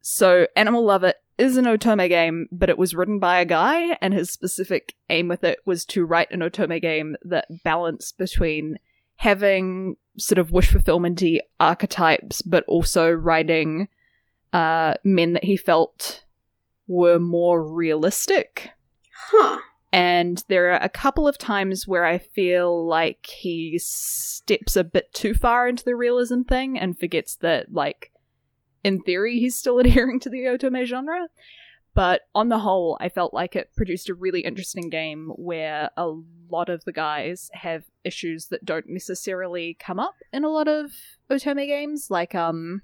so 0.00 0.46
Animal 0.54 0.84
Lover 0.84 1.14
is 1.36 1.56
an 1.56 1.64
otome 1.64 2.08
game, 2.08 2.48
but 2.52 2.70
it 2.70 2.78
was 2.78 2.94
written 2.94 3.18
by 3.18 3.40
a 3.40 3.44
guy, 3.44 3.96
and 4.00 4.14
his 4.14 4.30
specific 4.30 4.94
aim 5.10 5.28
with 5.28 5.44
it 5.44 5.58
was 5.64 5.84
to 5.86 6.04
write 6.04 6.30
an 6.30 6.40
otome 6.40 6.80
game 6.80 7.16
that 7.24 7.46
balanced 7.64 8.18
between 8.18 8.78
having 9.16 9.96
sort 10.18 10.38
of 10.38 10.52
wish 10.52 10.70
fulfillmenty 10.70 11.38
archetypes, 11.58 12.42
but 12.42 12.64
also 12.66 13.10
writing 13.10 13.88
uh, 14.52 14.94
men 15.02 15.32
that 15.32 15.44
he 15.44 15.56
felt 15.56 16.24
were 16.86 17.18
more 17.18 17.62
realistic. 17.66 18.70
Huh. 19.12 19.58
And 19.92 20.42
there 20.48 20.72
are 20.72 20.82
a 20.82 20.88
couple 20.88 21.28
of 21.28 21.38
times 21.38 21.86
where 21.86 22.04
I 22.04 22.18
feel 22.18 22.84
like 22.86 23.26
he 23.26 23.78
steps 23.78 24.74
a 24.76 24.82
bit 24.82 25.12
too 25.12 25.34
far 25.34 25.68
into 25.68 25.84
the 25.84 25.94
realism 25.94 26.42
thing 26.42 26.78
and 26.78 26.98
forgets 26.98 27.36
that, 27.36 27.72
like, 27.72 28.10
in 28.84 29.00
theory, 29.00 29.38
he's 29.38 29.56
still 29.56 29.78
adhering 29.80 30.20
to 30.20 30.30
the 30.30 30.44
otome 30.44 30.84
genre. 30.84 31.28
But 31.94 32.22
on 32.34 32.48
the 32.48 32.58
whole, 32.58 32.98
I 33.00 33.08
felt 33.08 33.32
like 33.32 33.54
it 33.54 33.70
produced 33.76 34.08
a 34.08 34.14
really 34.14 34.40
interesting 34.40 34.90
game 34.90 35.30
where 35.36 35.90
a 35.96 36.12
lot 36.50 36.68
of 36.68 36.84
the 36.84 36.92
guys 36.92 37.50
have 37.54 37.84
issues 38.02 38.46
that 38.46 38.64
don't 38.64 38.88
necessarily 38.88 39.76
come 39.78 40.00
up 40.00 40.16
in 40.32 40.42
a 40.42 40.48
lot 40.48 40.66
of 40.66 40.90
otome 41.30 41.66
games. 41.66 42.08
Like, 42.10 42.34
um, 42.34 42.82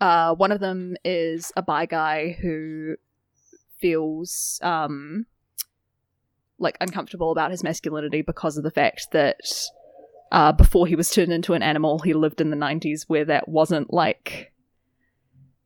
uh, 0.00 0.34
one 0.36 0.52
of 0.52 0.60
them 0.60 0.96
is 1.04 1.52
a 1.56 1.62
bi 1.62 1.86
guy 1.86 2.36
who 2.40 2.94
feels 3.80 4.58
um 4.62 5.24
like 6.58 6.76
uncomfortable 6.80 7.30
about 7.30 7.52
his 7.52 7.62
masculinity 7.62 8.22
because 8.22 8.56
of 8.56 8.64
the 8.64 8.70
fact 8.70 9.06
that 9.12 9.36
uh 10.32 10.52
before 10.52 10.86
he 10.86 10.96
was 10.96 11.10
turned 11.10 11.32
into 11.32 11.54
an 11.54 11.62
animal 11.62 11.98
he 12.00 12.12
lived 12.14 12.40
in 12.40 12.50
the 12.50 12.56
90s 12.56 13.04
where 13.08 13.24
that 13.24 13.48
wasn't 13.48 13.92
like 13.92 14.52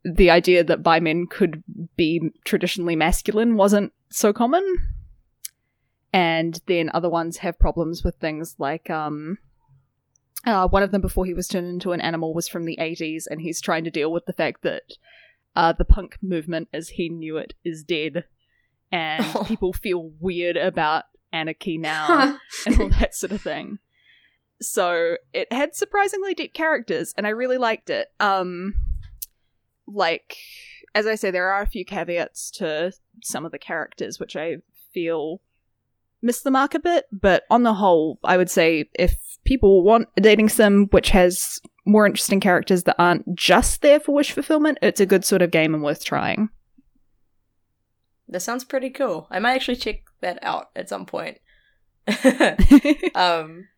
the 0.05 0.31
idea 0.31 0.65
that 0.65 0.83
bi 0.83 0.99
men 1.01 1.27
could 1.27 1.63
be 1.97 2.31
traditionally 2.45 2.97
masculine 2.97 3.57
wasn't 3.57 3.93
so 4.11 4.33
common 4.33 4.65
and 6.13 6.61
then 6.67 6.91
other 6.93 7.09
ones 7.09 7.39
have 7.39 7.59
problems 7.59 8.03
with 8.05 8.17
things 8.17 8.57
like 8.59 8.91
um 8.91 9.39
uh, 10.45 10.67
one 10.67 10.83
of 10.83 10.91
them 10.91 11.01
before 11.01 11.25
he 11.25 11.35
was 11.35 11.47
turned 11.47 11.69
into 11.69 11.93
an 11.93 12.01
animal 12.01 12.35
was 12.35 12.49
from 12.49 12.65
the 12.65 12.77
80s 12.81 13.25
and 13.31 13.41
he's 13.41 13.61
trying 13.61 13.85
to 13.85 13.93
deal 13.93 14.11
with 14.11 14.27
the 14.27 14.33
fact 14.33 14.63
that 14.63 14.83
uh, 15.55 15.73
the 15.73 15.85
punk 15.85 16.19
movement 16.21 16.67
as 16.73 16.89
he 16.89 17.09
knew 17.09 17.37
it 17.37 17.55
is 17.65 17.85
dead 17.85 18.25
and 18.91 19.25
Oh. 19.37 19.45
people 19.47 19.73
feel 19.73 20.11
weird 20.19 20.57
about 20.57 21.05
anarchy 21.33 21.79
now 21.79 22.39
and 22.67 22.81
all 22.81 22.89
that 22.89 23.15
sort 23.15 23.31
of 23.31 23.41
thing. 23.41 23.79
So 24.63 25.17
it 25.33 25.53
had 25.53 25.75
surprisingly 25.75 26.35
deep 26.35 26.55
characters, 26.55 27.13
and 27.17 27.27
I 27.27 27.31
really 27.31 27.59
liked 27.59 27.91
it. 27.91 28.09
Um, 28.21 28.75
like 29.87 30.37
as 30.95 31.07
I 31.07 31.15
say, 31.15 31.31
there 31.31 31.51
are 31.51 31.63
a 31.63 31.67
few 31.67 31.85
caveats 31.85 32.51
to 32.53 32.93
some 33.23 33.45
of 33.45 33.53
the 33.53 33.59
characters, 33.59 34.21
which 34.21 34.37
I 34.37 34.57
feel 34.93 35.41
miss 36.21 36.43
the 36.43 36.51
mark 36.51 36.75
a 36.75 36.79
bit. 36.79 37.07
But 37.13 37.45
on 37.51 37.63
the 37.63 37.75
whole, 37.75 38.19
I 38.25 38.37
would 38.37 38.51
say 38.51 38.89
if 38.95 39.17
people 39.45 39.83
want 39.83 40.09
a 40.17 40.21
dating 40.21 40.49
sim 40.49 40.87
which 40.91 41.11
has 41.11 41.61
more 41.85 42.07
interesting 42.07 42.41
characters 42.41 42.85
that 42.85 42.97
aren't 42.99 43.35
just 43.35 43.83
there 43.83 44.01
for 44.01 44.15
wish 44.15 44.33
fulfillment, 44.33 44.79
it's 44.83 45.01
a 45.01 45.07
good 45.07 45.25
sort 45.25 45.43
of 45.43 45.51
game 45.51 45.75
and 45.75 45.83
worth 45.83 46.05
trying. 46.05 46.51
That 48.29 48.41
sounds 48.41 48.65
pretty 48.65 48.91
cool. 48.91 49.27
I 49.31 49.41
might 49.41 49.55
actually 49.55 49.77
check 49.77 50.05
that 50.21 50.39
out 50.43 50.71
at 50.77 50.89
some 50.89 51.07
point. 51.07 51.39
um, 53.15 53.69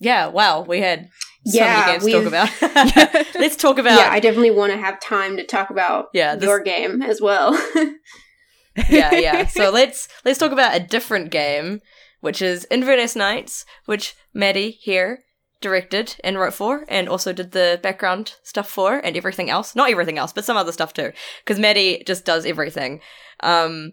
yeah. 0.00 0.26
Wow. 0.28 0.62
We 0.62 0.80
had 0.80 1.08
so 1.46 1.58
Yeah, 1.58 1.80
many 1.86 1.92
games 1.92 2.04
to 2.04 2.12
talk 2.12 2.26
about. 2.26 3.34
Let's 3.34 3.56
talk 3.56 3.78
about. 3.78 3.98
yeah, 3.98 4.10
I 4.10 4.20
definitely 4.20 4.50
want 4.50 4.72
to 4.72 4.78
have 4.78 5.00
time 5.00 5.36
to 5.36 5.44
talk 5.46 5.70
about 5.70 6.06
Yeah, 6.12 6.34
this- 6.34 6.44
your 6.44 6.60
game 6.60 7.02
as 7.02 7.20
well. 7.20 7.52
yeah, 8.90 9.14
yeah. 9.14 9.46
So 9.46 9.70
let's 9.70 10.08
let's 10.24 10.38
talk 10.38 10.52
about 10.52 10.76
a 10.76 10.80
different 10.80 11.30
game, 11.30 11.80
which 12.20 12.40
is 12.42 12.66
Inverness 12.70 13.16
Nights, 13.16 13.64
which 13.86 14.14
Maddie 14.32 14.70
here 14.70 15.20
directed 15.60 16.14
and 16.22 16.38
wrote 16.38 16.54
for, 16.54 16.84
and 16.88 17.08
also 17.08 17.32
did 17.32 17.50
the 17.50 17.80
background 17.82 18.34
stuff 18.44 18.68
for, 18.68 18.98
and 18.98 19.16
everything 19.16 19.50
else. 19.50 19.74
Not 19.74 19.90
everything 19.90 20.16
else, 20.18 20.32
but 20.32 20.44
some 20.44 20.56
other 20.56 20.70
stuff 20.72 20.94
too, 20.94 21.12
because 21.44 21.58
Maddie 21.58 22.02
just 22.06 22.24
does 22.24 22.46
everything. 22.46 23.00
Um, 23.40 23.92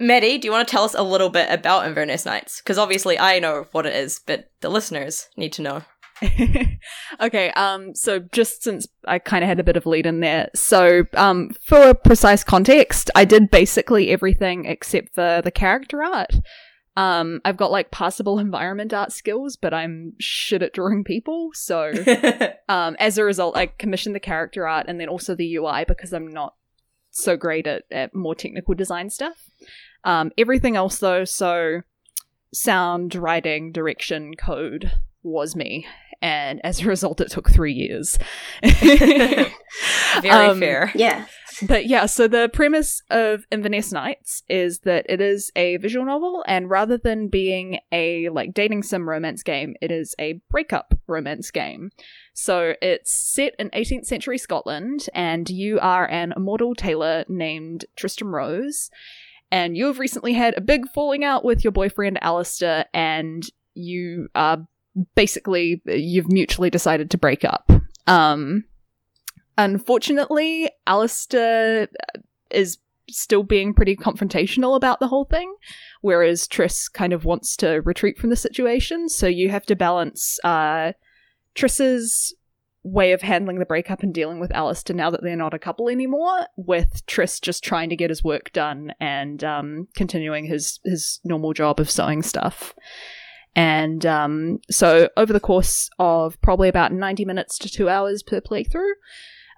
Maddie, 0.00 0.38
do 0.38 0.48
you 0.48 0.52
want 0.52 0.66
to 0.66 0.72
tell 0.72 0.84
us 0.84 0.94
a 0.94 1.02
little 1.02 1.28
bit 1.28 1.48
about 1.50 1.86
Inverness 1.86 2.24
Nights? 2.24 2.60
Because 2.60 2.78
obviously 2.78 3.18
I 3.18 3.38
know 3.38 3.66
what 3.72 3.84
it 3.84 3.94
is, 3.94 4.18
but 4.24 4.50
the 4.62 4.70
listeners 4.70 5.28
need 5.36 5.52
to 5.52 5.62
know. 5.62 5.82
okay, 7.20 7.50
um, 7.52 7.94
so 7.94 8.18
just 8.18 8.62
since 8.62 8.86
I 9.06 9.18
kind 9.18 9.44
of 9.44 9.48
had 9.48 9.60
a 9.60 9.64
bit 9.64 9.76
of 9.76 9.84
lead 9.86 10.06
in 10.06 10.20
there, 10.20 10.48
so 10.54 11.04
um, 11.14 11.50
for 11.60 11.90
a 11.90 11.94
precise 11.94 12.42
context, 12.42 13.10
I 13.14 13.26
did 13.26 13.50
basically 13.50 14.10
everything 14.10 14.64
except 14.64 15.14
for 15.14 15.42
the 15.44 15.50
character 15.50 16.02
art. 16.02 16.34
Um, 16.96 17.40
I've 17.44 17.56
got 17.56 17.70
like 17.70 17.90
passable 17.90 18.38
environment 18.38 18.92
art 18.92 19.12
skills, 19.12 19.56
but 19.56 19.72
I'm 19.72 20.14
shit 20.18 20.62
at 20.62 20.72
drawing 20.72 21.04
people. 21.04 21.50
So 21.54 21.92
um, 22.68 22.96
as 22.98 23.16
a 23.16 23.24
result, 23.24 23.56
I 23.56 23.66
commissioned 23.66 24.14
the 24.14 24.20
character 24.20 24.66
art 24.66 24.86
and 24.88 24.98
then 24.98 25.08
also 25.08 25.34
the 25.34 25.56
UI 25.56 25.84
because 25.86 26.12
I'm 26.12 26.28
not 26.28 26.54
so 27.22 27.36
great 27.36 27.66
at, 27.66 27.84
at 27.90 28.14
more 28.14 28.34
technical 28.34 28.74
design 28.74 29.10
stuff. 29.10 29.50
Um, 30.04 30.30
everything 30.38 30.76
else, 30.76 30.98
though, 30.98 31.24
so 31.24 31.82
sound, 32.52 33.14
writing, 33.14 33.72
direction, 33.72 34.34
code 34.34 34.92
was 35.22 35.54
me. 35.54 35.86
And 36.22 36.60
as 36.64 36.80
a 36.80 36.86
result, 36.86 37.20
it 37.20 37.30
took 37.30 37.50
three 37.50 37.72
years. 37.72 38.18
Very 38.62 40.28
Um, 40.30 40.58
fair. 40.60 40.92
yeah. 40.94 41.26
But 41.66 41.86
yeah, 41.86 42.06
so 42.06 42.28
the 42.28 42.48
premise 42.52 43.02
of 43.10 43.44
Inverness 43.50 43.92
Nights 43.92 44.42
is 44.48 44.80
that 44.80 45.06
it 45.08 45.20
is 45.20 45.50
a 45.56 45.76
visual 45.78 46.06
novel, 46.06 46.44
and 46.46 46.70
rather 46.70 46.96
than 46.96 47.28
being 47.28 47.80
a 47.92 48.28
like 48.30 48.54
dating 48.54 48.82
sim 48.82 49.08
romance 49.08 49.42
game, 49.42 49.74
it 49.80 49.90
is 49.90 50.14
a 50.18 50.40
breakup 50.50 50.94
romance 51.06 51.50
game. 51.50 51.90
So 52.34 52.74
it's 52.80 53.12
set 53.12 53.54
in 53.58 53.70
18th 53.70 54.06
century 54.06 54.38
Scotland, 54.38 55.06
and 55.14 55.48
you 55.50 55.78
are 55.80 56.06
an 56.08 56.32
immortal 56.36 56.74
tailor 56.74 57.24
named 57.28 57.84
Tristram 57.96 58.34
Rose, 58.34 58.90
and 59.50 59.76
you 59.76 59.86
have 59.86 59.98
recently 59.98 60.32
had 60.32 60.56
a 60.56 60.62
big 60.62 60.88
falling 60.88 61.24
out 61.24 61.44
with 61.44 61.64
your 61.64 61.72
boyfriend 61.72 62.22
Alistair, 62.22 62.86
and 62.94 63.44
you 63.74 64.28
are 64.34 64.66
basically 65.14 65.82
you've 65.86 66.30
mutually 66.30 66.70
decided 66.70 67.10
to 67.10 67.18
break 67.18 67.44
up. 67.44 67.70
Um, 68.06 68.64
unfortunately, 69.58 70.70
Alistair 70.86 71.88
is 72.50 72.78
still 73.08 73.42
being 73.42 73.74
pretty 73.74 73.96
confrontational 73.96 74.76
about 74.76 75.00
the 75.00 75.08
whole 75.08 75.24
thing, 75.24 75.54
whereas 76.00 76.46
Triss 76.46 76.92
kind 76.92 77.12
of 77.12 77.24
wants 77.24 77.56
to 77.56 77.80
retreat 77.82 78.18
from 78.18 78.30
the 78.30 78.36
situation. 78.36 79.08
So 79.08 79.26
you 79.26 79.50
have 79.50 79.66
to 79.66 79.76
balance 79.76 80.38
uh, 80.44 80.92
Triss's 81.54 82.34
way 82.82 83.12
of 83.12 83.20
handling 83.20 83.58
the 83.58 83.66
breakup 83.66 84.02
and 84.02 84.14
dealing 84.14 84.40
with 84.40 84.52
Alistair 84.52 84.96
now 84.96 85.10
that 85.10 85.22
they're 85.22 85.36
not 85.36 85.54
a 85.54 85.58
couple 85.58 85.88
anymore, 85.88 86.46
with 86.56 87.04
Triss 87.06 87.40
just 87.40 87.62
trying 87.62 87.90
to 87.90 87.96
get 87.96 88.10
his 88.10 88.24
work 88.24 88.52
done 88.52 88.94
and 89.00 89.44
um, 89.44 89.88
continuing 89.94 90.46
his 90.46 90.80
his 90.84 91.20
normal 91.24 91.52
job 91.52 91.80
of 91.80 91.90
sewing 91.90 92.22
stuff. 92.22 92.74
And 93.56 94.06
um, 94.06 94.60
so, 94.70 95.08
over 95.16 95.32
the 95.32 95.40
course 95.40 95.90
of 95.98 96.40
probably 96.40 96.68
about 96.68 96.92
90 96.92 97.24
minutes 97.24 97.58
to 97.58 97.68
two 97.68 97.88
hours 97.88 98.22
per 98.22 98.40
playthrough, 98.40 98.92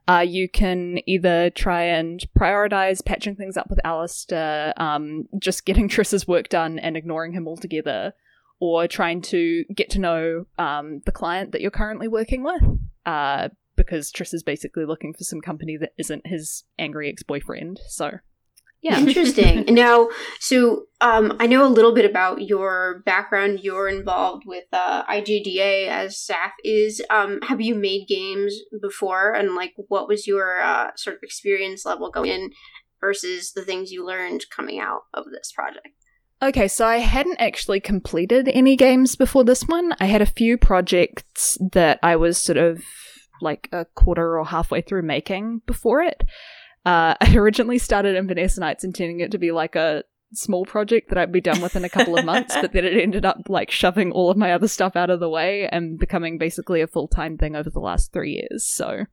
uh, 0.09 0.25
you 0.27 0.49
can 0.49 0.99
either 1.07 1.51
try 1.51 1.83
and 1.83 2.25
prioritize 2.39 3.05
patching 3.05 3.37
things 3.37 3.57
up 3.57 3.71
with 3.71 3.81
Alistair, 3.85 4.75
um, 4.77 5.29
just 5.39 5.65
getting 5.65 5.89
Triss's 5.91 6.27
work 6.27 6.49
done 6.49 6.79
and 6.79 6.97
ignoring 6.97 7.33
him 7.33 7.47
altogether, 7.47 8.13
or 8.61 8.89
trying 8.89 9.23
to 9.23 9.65
get 9.75 9.91
to 9.91 10.01
know 10.01 10.47
um, 10.59 11.01
the 11.05 11.13
client 11.13 11.53
that 11.53 11.61
you're 11.61 11.71
currently 11.71 12.09
working 12.09 12.43
with, 12.43 12.63
uh, 13.07 13.49
because 13.77 14.13
Triss 14.13 14.35
is 14.35 14.43
basically 14.43 14.85
looking 14.85 15.13
for 15.15 15.25
some 15.25 15.41
company 15.41 15.77
that 15.77 15.93
isn't 15.99 16.27
his 16.27 16.65
angry 16.79 17.09
ex 17.09 17.23
boyfriend. 17.23 17.81
So, 17.89 18.19
yeah. 18.83 18.99
Interesting. 19.07 19.65
now, 19.75 20.09
so 20.41 20.85
um, 21.01 21.37
I 21.39 21.47
know 21.47 21.65
a 21.65 21.71
little 21.71 21.95
bit 21.95 22.05
about 22.05 22.43
your 22.43 23.03
background. 23.07 23.61
You're 23.63 23.89
involved 23.89 24.43
with 24.45 24.65
uh, 24.73 25.05
IGDA 25.07 25.87
as 25.87 26.19
staff. 26.19 26.53
is. 26.65 27.01
Um, 27.09 27.41
have 27.43 27.61
you 27.61 27.75
made 27.75 28.09
games 28.09 28.55
before? 28.81 29.33
And 29.33 29.55
like, 29.55 29.73
what 29.89 30.09
was 30.09 30.27
your 30.27 30.61
uh, 30.61 30.91
sort 30.97 31.17
of 31.17 31.23
experience 31.23 31.87
level 31.87 32.11
going 32.11 32.31
in 32.31 32.51
versus 33.01 33.53
the 33.53 33.65
things 33.65 33.93
you 33.93 34.05
learned 34.05 34.45
coming 34.55 34.81
out 34.81 35.03
of 35.15 35.27
this 35.31 35.53
project? 35.53 35.89
Okay, 36.43 36.67
so 36.67 36.85
I 36.85 36.99
hadn't 36.99 37.41
actually 37.41 37.79
completed 37.79 38.49
any 38.49 38.75
games 38.75 39.15
before 39.15 39.45
this 39.45 39.63
one. 39.63 39.95
I 40.01 40.07
had 40.07 40.23
a 40.23 40.27
few 40.27 40.59
projects 40.59 41.57
that 41.73 42.01
I 42.03 42.17
was 42.17 42.37
sort 42.37 42.59
of 42.59 42.83
like 43.41 43.69
a 43.71 43.85
quarter 43.85 44.37
or 44.39 44.45
halfway 44.45 44.81
through 44.81 45.03
making 45.03 45.63
before 45.67 46.03
it. 46.03 46.25
Uh, 46.85 47.15
I 47.21 47.35
originally 47.37 47.79
started 47.79 48.17
Inverness 48.17 48.59
Nights 48.59 48.85
intending 48.85 49.21
it 49.21 49.31
to 49.33 49.39
be 49.39 49.53
like 49.53 49.77
a 49.77 50.05
small 50.35 50.65
project 50.65 51.09
that 51.11 51.19
I'd 51.19 51.33
be 51.33 51.41
done 51.41 51.61
with 51.61 51.77
in 51.77 51.85
a 51.85 51.89
couple 51.89 52.17
of 52.17 52.25
months, 52.25 52.57
but 52.61 52.73
then 52.73 52.85
it 52.85 52.97
ended 52.97 53.25
up 53.25 53.43
like 53.49 53.71
shoving 53.71 54.13
all 54.13 54.31
of 54.31 54.37
my 54.37 54.53
other 54.53 54.69
stuff 54.69 54.97
out 54.97 55.11
of 55.11 55.21
the 55.21 55.29
way 55.29 55.69
and 55.71 55.99
becoming 55.99 56.39
basically 56.39 56.81
a 56.81 56.87
full 56.87 57.09
time 57.09 57.37
thing 57.37 57.55
over 57.55 57.71
the 57.71 57.81
last 57.81 58.13
three 58.13 58.33
years. 58.33 58.71
So 58.71 59.05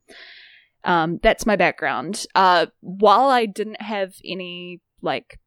um, 0.84 1.20
that's 1.22 1.46
my 1.46 1.56
background. 1.56 2.24
Uh, 2.34 2.66
while 2.80 3.28
I 3.28 3.46
didn't 3.46 3.82
have 3.82 4.14
any 4.24 4.80
like 5.02 5.38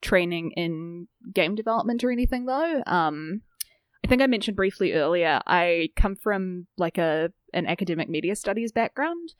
training 0.00 0.52
in 0.56 1.08
game 1.32 1.54
development 1.54 2.02
or 2.02 2.10
anything 2.10 2.46
though, 2.46 2.82
um, 2.86 3.42
I 4.04 4.08
think 4.08 4.22
I 4.22 4.26
mentioned 4.26 4.56
briefly 4.56 4.94
earlier, 4.94 5.40
I 5.46 5.90
come 5.96 6.16
from 6.16 6.66
like 6.76 6.98
a 6.98 7.32
an 7.54 7.66
academic 7.66 8.08
media 8.08 8.34
studies 8.34 8.72
background. 8.72 9.34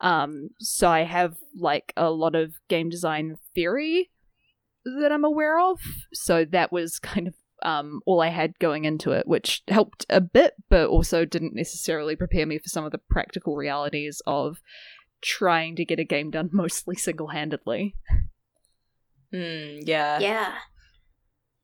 Um, 0.00 0.50
so 0.58 0.88
I 0.88 1.02
have 1.02 1.36
like 1.58 1.92
a 1.96 2.10
lot 2.10 2.34
of 2.34 2.54
game 2.68 2.90
design 2.90 3.36
theory 3.54 4.10
that 4.84 5.10
I'm 5.12 5.24
aware 5.24 5.58
of. 5.58 5.80
So 6.12 6.44
that 6.44 6.72
was 6.72 6.98
kind 7.00 7.28
of 7.28 7.34
um, 7.62 8.00
all 8.06 8.20
I 8.20 8.28
had 8.28 8.58
going 8.58 8.84
into 8.84 9.12
it, 9.12 9.26
which 9.26 9.62
helped 9.68 10.06
a 10.10 10.20
bit, 10.20 10.54
but 10.68 10.88
also 10.88 11.24
didn't 11.24 11.54
necessarily 11.54 12.16
prepare 12.16 12.46
me 12.46 12.58
for 12.58 12.68
some 12.68 12.84
of 12.84 12.92
the 12.92 13.00
practical 13.10 13.56
realities 13.56 14.20
of 14.26 14.58
trying 15.22 15.76
to 15.76 15.84
get 15.84 15.98
a 15.98 16.04
game 16.04 16.30
done 16.30 16.50
mostly 16.52 16.96
single 16.96 17.28
handedly. 17.28 17.94
Hmm, 19.32 19.78
yeah. 19.82 20.18
Yeah. 20.18 20.52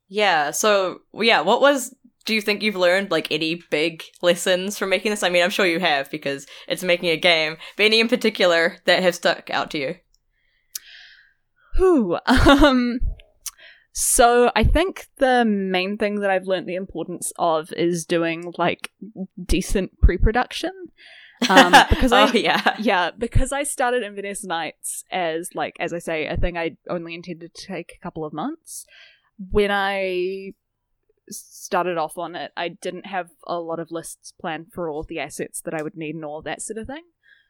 Yeah. 0.08 0.50
So, 0.50 1.02
yeah, 1.14 1.42
what 1.42 1.60
was 1.60 1.94
do 2.24 2.34
you 2.34 2.40
think 2.40 2.62
you've 2.62 2.76
learned 2.76 3.10
like 3.10 3.28
any 3.30 3.62
big 3.70 4.02
lessons 4.20 4.78
from 4.78 4.90
making 4.90 5.10
this? 5.10 5.22
I 5.22 5.28
mean, 5.28 5.42
I'm 5.42 5.50
sure 5.50 5.66
you 5.66 5.80
have 5.80 6.10
because 6.10 6.46
it's 6.68 6.82
making 6.82 7.08
a 7.10 7.16
game, 7.16 7.56
but 7.76 7.86
any 7.86 8.00
in 8.00 8.08
particular 8.08 8.78
that 8.84 9.02
have 9.02 9.14
stuck 9.14 9.50
out 9.50 9.70
to 9.72 9.78
you? 9.78 9.96
Whew. 11.76 12.18
Um, 12.26 13.00
so 13.94 14.50
I 14.56 14.64
think 14.64 15.08
the 15.18 15.44
main 15.44 15.98
thing 15.98 16.20
that 16.20 16.30
I've 16.30 16.46
learned 16.46 16.66
the 16.66 16.76
importance 16.76 17.30
of 17.38 17.72
is 17.74 18.06
doing 18.06 18.54
like 18.56 18.90
decent 19.44 20.00
pre-production. 20.00 20.72
Um, 21.50 21.72
because 21.90 22.12
oh 22.12 22.16
I 22.16 22.32
yeah, 22.32 22.76
yeah, 22.78 23.10
because 23.10 23.52
I 23.52 23.64
started 23.64 24.02
Inverness 24.02 24.44
Nights 24.44 25.04
as 25.10 25.50
like 25.54 25.76
as 25.78 25.92
I 25.92 25.98
say, 25.98 26.26
a 26.26 26.36
thing 26.38 26.56
I 26.56 26.76
only 26.88 27.14
intended 27.14 27.54
to 27.54 27.66
take 27.66 27.92
a 27.94 28.02
couple 28.02 28.24
of 28.24 28.32
months. 28.32 28.86
when 29.50 29.70
I 29.70 30.54
started 31.32 31.98
off 31.98 32.18
on 32.18 32.34
it, 32.34 32.52
I 32.56 32.68
didn't 32.68 33.06
have 33.06 33.30
a 33.46 33.58
lot 33.58 33.80
of 33.80 33.90
lists 33.90 34.32
planned 34.40 34.72
for 34.72 34.88
all 34.88 35.02
the 35.02 35.18
assets 35.18 35.60
that 35.62 35.74
I 35.74 35.82
would 35.82 35.96
need 35.96 36.14
and 36.14 36.24
all 36.24 36.42
that 36.42 36.62
sort 36.62 36.78
of 36.78 36.86
thing. 36.86 37.04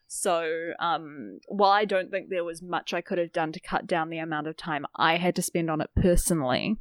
So, 0.06 0.72
um, 0.78 1.38
while 1.48 1.70
I 1.70 1.86
don't 1.86 2.10
think 2.10 2.28
there 2.28 2.44
was 2.44 2.60
much 2.60 2.92
I 2.92 3.00
could 3.00 3.18
have 3.18 3.32
done 3.32 3.52
to 3.52 3.60
cut 3.60 3.86
down 3.86 4.10
the 4.10 4.18
amount 4.18 4.46
of 4.46 4.56
time 4.56 4.84
I 4.94 5.16
had 5.16 5.34
to 5.36 5.42
spend 5.42 5.70
on 5.70 5.80
it 5.80 5.90
personally, 5.96 6.76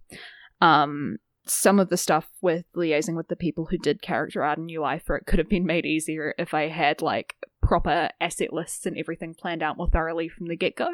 um, 0.60 1.18
some 1.46 1.80
of 1.80 1.90
the 1.90 1.98
stuff 1.98 2.30
with 2.42 2.66
liaising 2.76 3.16
with 3.16 3.30
the 3.30 3.36
people 3.36 3.68
who 3.68 3.78
did 3.78 4.02
character 4.02 4.44
art 4.44 4.58
and 4.58 4.70
UI 4.70 5.00
for 5.00 5.16
it 5.16 5.26
could 5.26 5.40
have 5.40 5.50
been 5.50 5.66
made 5.66 5.86
easier 5.86 6.36
if 6.38 6.54
I 6.54 6.68
had 6.68 7.02
like 7.02 7.36
proper 7.62 8.10
asset 8.20 8.54
lists 8.54 8.86
and 8.86 8.98
everything 8.98 9.34
planned 9.34 9.64
out 9.64 9.78
more 9.78 9.90
thoroughly 9.90 10.28
from 10.28 10.48
the 10.48 10.56
get 10.56 10.76
go. 10.76 10.90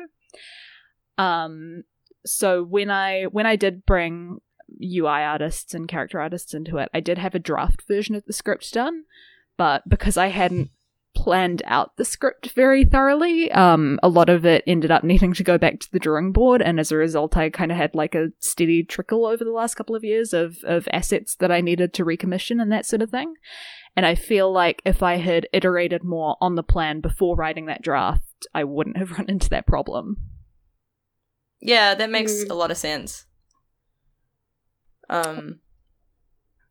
Um, 1.17 1.83
so 2.25 2.63
when 2.63 2.89
I 2.91 3.23
when 3.23 3.45
I 3.45 3.55
did 3.55 3.85
bring 3.85 4.39
UI 4.83 5.21
artists 5.23 5.73
and 5.73 5.87
character 5.87 6.19
artists 6.19 6.53
into 6.53 6.77
it, 6.77 6.89
I 6.93 6.99
did 6.99 7.17
have 7.17 7.35
a 7.35 7.39
draft 7.39 7.83
version 7.87 8.15
of 8.15 8.25
the 8.25 8.33
script 8.33 8.71
done, 8.73 9.03
but 9.57 9.87
because 9.87 10.17
I 10.17 10.27
hadn't 10.27 10.69
planned 11.15 11.63
out 11.65 11.97
the 11.97 12.05
script 12.05 12.51
very 12.51 12.85
thoroughly, 12.85 13.51
um, 13.51 13.99
a 14.03 14.09
lot 14.09 14.29
of 14.29 14.45
it 14.45 14.63
ended 14.67 14.91
up 14.91 15.03
needing 15.03 15.33
to 15.33 15.43
go 15.43 15.57
back 15.57 15.79
to 15.79 15.91
the 15.91 15.97
drawing 15.99 16.31
board, 16.31 16.61
and 16.61 16.79
as 16.79 16.91
a 16.91 16.97
result, 16.97 17.35
I 17.35 17.49
kind 17.49 17.71
of 17.71 17.77
had 17.77 17.95
like 17.95 18.13
a 18.13 18.29
steady 18.39 18.83
trickle 18.83 19.25
over 19.25 19.43
the 19.43 19.51
last 19.51 19.73
couple 19.75 19.95
of 19.95 20.03
years 20.03 20.31
of 20.33 20.57
of 20.63 20.87
assets 20.91 21.35
that 21.37 21.51
I 21.51 21.61
needed 21.61 21.91
to 21.95 22.05
recommission 22.05 22.61
and 22.61 22.71
that 22.71 22.85
sort 22.85 23.01
of 23.01 23.09
thing. 23.09 23.33
And 23.95 24.05
I 24.05 24.13
feel 24.13 24.51
like 24.51 24.83
if 24.85 25.01
I 25.01 25.15
had 25.15 25.47
iterated 25.51 26.03
more 26.03 26.37
on 26.39 26.53
the 26.53 26.61
plan 26.61 27.01
before 27.01 27.35
writing 27.35 27.65
that 27.65 27.81
draft, 27.81 28.45
I 28.53 28.63
wouldn't 28.63 28.97
have 28.97 29.11
run 29.17 29.25
into 29.27 29.49
that 29.49 29.65
problem. 29.65 30.17
Yeah, 31.59 31.95
that 31.95 32.11
makes 32.11 32.31
Mm. 32.43 32.51
a 32.51 32.53
lot 32.53 32.69
of 32.69 32.77
sense. 32.77 33.25
Um, 35.09 35.59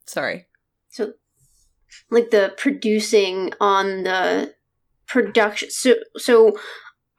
sorry. 0.06 0.46
So, 0.90 1.12
like 2.10 2.30
the 2.30 2.54
producing 2.56 3.52
on 3.60 4.04
the 4.04 4.54
production. 5.06 5.70
So, 5.70 5.96
so 6.16 6.56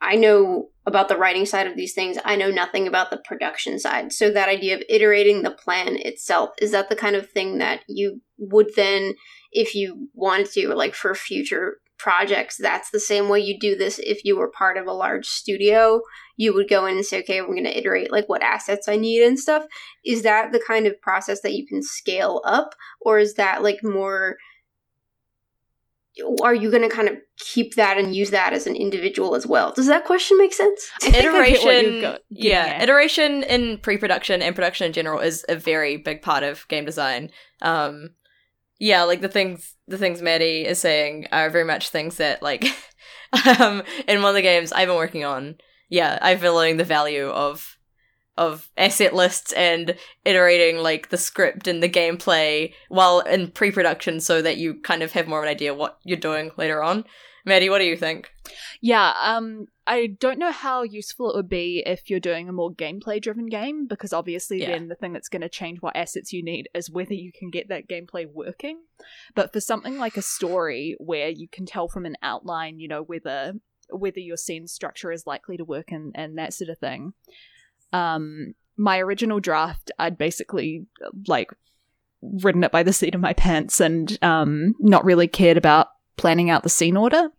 I 0.00 0.16
know 0.16 0.68
about 0.86 1.08
the 1.08 1.16
writing 1.16 1.46
side 1.46 1.66
of 1.66 1.76
these 1.76 1.92
things. 1.92 2.18
I 2.24 2.36
know 2.36 2.50
nothing 2.50 2.86
about 2.86 3.10
the 3.10 3.18
production 3.18 3.78
side. 3.78 4.12
So 4.12 4.30
that 4.30 4.48
idea 4.48 4.76
of 4.76 4.82
iterating 4.88 5.42
the 5.42 5.50
plan 5.50 5.96
itself 5.96 6.50
is 6.60 6.70
that 6.70 6.88
the 6.88 6.96
kind 6.96 7.16
of 7.16 7.28
thing 7.28 7.58
that 7.58 7.80
you 7.88 8.22
would 8.38 8.68
then, 8.76 9.14
if 9.52 9.74
you 9.74 10.08
wanted 10.14 10.50
to, 10.52 10.74
like 10.74 10.94
for 10.94 11.14
future 11.14 11.78
projects, 11.98 12.56
that's 12.56 12.90
the 12.90 13.00
same 13.00 13.28
way 13.28 13.40
you 13.40 13.58
do 13.58 13.76
this 13.76 13.98
if 13.98 14.24
you 14.24 14.36
were 14.36 14.50
part 14.50 14.76
of 14.76 14.86
a 14.86 14.92
large 14.92 15.26
studio. 15.26 16.00
You 16.36 16.54
would 16.54 16.68
go 16.68 16.86
in 16.86 16.96
and 16.96 17.04
say, 17.04 17.20
okay, 17.20 17.40
we're 17.40 17.48
going 17.48 17.64
to 17.64 17.78
iterate 17.78 18.12
like 18.12 18.28
what 18.28 18.42
assets 18.42 18.88
I 18.88 18.96
need 18.96 19.22
and 19.22 19.38
stuff. 19.38 19.64
Is 20.04 20.22
that 20.22 20.52
the 20.52 20.62
kind 20.66 20.86
of 20.86 21.00
process 21.00 21.40
that 21.42 21.54
you 21.54 21.66
can 21.66 21.82
scale 21.82 22.40
up, 22.44 22.74
or 23.00 23.18
is 23.18 23.34
that 23.34 23.62
like 23.62 23.82
more? 23.82 24.36
Are 26.42 26.54
you 26.54 26.68
going 26.68 26.82
to 26.82 26.88
kind 26.88 27.08
of 27.08 27.16
keep 27.38 27.76
that 27.76 27.96
and 27.96 28.12
use 28.14 28.30
that 28.30 28.52
as 28.52 28.66
an 28.66 28.74
individual 28.74 29.36
as 29.36 29.46
well? 29.46 29.72
Does 29.72 29.86
that 29.86 30.04
question 30.04 30.36
make 30.36 30.52
sense? 30.52 30.90
I 31.02 31.10
think 31.10 31.16
I 31.16 31.20
get 31.22 31.32
what 31.32 31.48
you're 31.48 31.72
iteration 31.72 32.00
go- 32.00 32.10
getting 32.10 32.18
yeah 32.30 32.82
iteration 32.82 33.42
in 33.44 33.78
pre-production 33.78 34.42
and 34.42 34.54
production 34.54 34.86
in 34.86 34.92
general 34.92 35.20
is 35.20 35.44
a 35.48 35.56
very 35.56 35.96
big 35.96 36.22
part 36.22 36.42
of 36.42 36.66
game 36.68 36.84
design 36.84 37.30
um 37.62 38.10
yeah 38.78 39.02
like 39.02 39.20
the 39.20 39.28
things 39.28 39.74
the 39.86 39.98
things 39.98 40.22
maddie 40.22 40.66
is 40.66 40.78
saying 40.78 41.26
are 41.32 41.50
very 41.50 41.64
much 41.64 41.90
things 41.90 42.16
that 42.16 42.42
like 42.42 42.64
um 43.58 43.82
in 44.06 44.22
one 44.22 44.30
of 44.30 44.34
the 44.34 44.42
games 44.42 44.72
i've 44.72 44.88
been 44.88 44.96
working 44.96 45.24
on 45.24 45.56
yeah 45.88 46.18
i've 46.22 46.40
been 46.40 46.54
learning 46.54 46.76
the 46.76 46.84
value 46.84 47.28
of 47.28 47.76
of 48.36 48.70
asset 48.76 49.14
lists 49.14 49.52
and 49.54 49.96
iterating 50.24 50.78
like 50.78 51.08
the 51.08 51.16
script 51.16 51.66
and 51.66 51.82
the 51.82 51.88
gameplay 51.88 52.72
while 52.88 53.18
in 53.20 53.50
pre-production 53.50 54.20
so 54.20 54.40
that 54.40 54.56
you 54.56 54.74
kind 54.74 55.02
of 55.02 55.10
have 55.12 55.26
more 55.26 55.40
of 55.40 55.44
an 55.44 55.50
idea 55.50 55.74
what 55.74 55.98
you're 56.04 56.16
doing 56.16 56.52
later 56.56 56.82
on 56.82 57.04
maddie 57.48 57.70
what 57.70 57.78
do 57.78 57.84
you 57.84 57.96
think 57.96 58.30
Yeah, 58.80 59.12
um, 59.20 59.66
I 59.86 60.06
don't 60.06 60.38
know 60.38 60.52
how 60.52 60.82
useful 60.82 61.30
it 61.30 61.36
would 61.36 61.48
be 61.48 61.82
if 61.84 62.08
you're 62.08 62.20
doing 62.20 62.48
a 62.48 62.52
more 62.52 62.72
gameplay 62.72 63.20
driven 63.20 63.46
game, 63.46 63.86
because 63.86 64.12
obviously 64.12 64.60
Yeah. 64.60 64.68
then 64.70 64.88
the 64.88 64.94
thing 64.94 65.12
that's 65.12 65.28
going 65.28 65.42
to 65.42 65.48
change 65.48 65.80
what 65.80 65.96
assets 65.96 66.32
you 66.32 66.42
need 66.42 66.68
is 66.74 66.90
whether 66.90 67.14
you 67.14 67.32
can 67.32 67.50
get 67.50 67.68
that 67.68 67.88
gameplay 67.88 68.26
working. 68.30 68.78
But 69.34 69.52
for 69.52 69.60
something 69.60 69.98
like 69.98 70.16
a 70.16 70.22
story 70.22 70.96
where 70.98 71.28
you 71.28 71.48
can 71.48 71.66
tell 71.66 71.88
from 71.88 72.06
an 72.06 72.16
outline, 72.22 72.78
you 72.78 72.88
know, 72.88 73.02
whether 73.02 73.54
whether 73.90 74.20
your 74.20 74.36
scene 74.36 74.66
structure 74.68 75.10
is 75.10 75.26
likely 75.26 75.56
to 75.56 75.64
work 75.64 75.90
and, 75.90 76.12
and 76.14 76.36
that 76.38 76.52
sort 76.52 76.68
of 76.70 76.78
thing. 76.78 77.14
Um, 77.92 78.54
my 78.76 78.98
original 78.98 79.40
draft, 79.40 79.90
I'd 79.98 80.18
basically 80.18 80.86
like 81.26 81.50
ridden 82.20 82.64
it 82.64 82.72
by 82.72 82.82
the 82.82 82.92
seat 82.92 83.14
of 83.14 83.20
my 83.20 83.32
pants 83.32 83.80
and 83.80 84.16
um, 84.22 84.74
not 84.78 85.04
really 85.04 85.26
cared 85.26 85.56
about 85.56 85.88
planning 86.18 86.50
out 86.50 86.62
the 86.62 86.68
scene 86.68 86.96
order. 86.96 87.30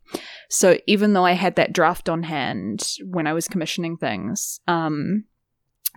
So 0.49 0.77
even 0.87 1.13
though 1.13 1.25
I 1.25 1.33
had 1.33 1.55
that 1.55 1.73
draft 1.73 2.09
on 2.09 2.23
hand 2.23 2.87
when 3.03 3.27
I 3.27 3.33
was 3.33 3.47
commissioning 3.47 3.97
things, 3.97 4.59
um, 4.67 5.25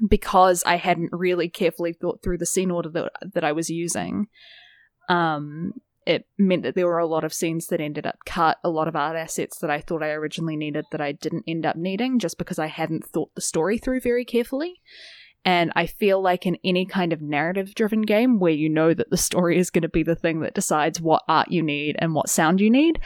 because 0.06 0.62
I 0.64 0.76
hadn't 0.76 1.10
really 1.12 1.48
carefully 1.48 1.92
thought 1.92 2.22
through 2.22 2.38
the 2.38 2.46
scene 2.46 2.70
order 2.70 2.90
that 2.90 3.12
that 3.34 3.44
I 3.44 3.52
was 3.52 3.70
using, 3.70 4.26
um, 5.08 5.72
it 6.06 6.26
meant 6.38 6.64
that 6.64 6.74
there 6.74 6.86
were 6.86 6.98
a 6.98 7.06
lot 7.06 7.24
of 7.24 7.32
scenes 7.32 7.68
that 7.68 7.80
ended 7.80 8.06
up 8.06 8.18
cut, 8.26 8.58
a 8.64 8.70
lot 8.70 8.88
of 8.88 8.96
art 8.96 9.16
assets 9.16 9.58
that 9.58 9.70
I 9.70 9.80
thought 9.80 10.02
I 10.02 10.10
originally 10.10 10.56
needed 10.56 10.84
that 10.90 11.00
I 11.00 11.12
didn't 11.12 11.44
end 11.46 11.64
up 11.64 11.76
needing 11.76 12.18
just 12.18 12.38
because 12.38 12.58
I 12.58 12.66
hadn't 12.66 13.06
thought 13.06 13.34
the 13.34 13.40
story 13.40 13.78
through 13.78 14.00
very 14.00 14.24
carefully. 14.24 14.80
And 15.44 15.72
I 15.74 15.86
feel 15.86 16.22
like 16.22 16.46
in 16.46 16.56
any 16.64 16.86
kind 16.86 17.12
of 17.12 17.20
narrative 17.20 17.74
driven 17.74 18.02
game 18.02 18.38
where 18.38 18.52
you 18.52 18.68
know 18.68 18.94
that 18.94 19.10
the 19.10 19.16
story 19.16 19.58
is 19.58 19.70
going 19.70 19.82
to 19.82 19.88
be 19.88 20.02
the 20.02 20.14
thing 20.14 20.40
that 20.40 20.54
decides 20.54 21.00
what 21.00 21.24
art 21.28 21.50
you 21.50 21.62
need 21.62 21.96
and 21.98 22.14
what 22.14 22.28
sound 22.28 22.60
you 22.60 22.70
need, 22.70 23.00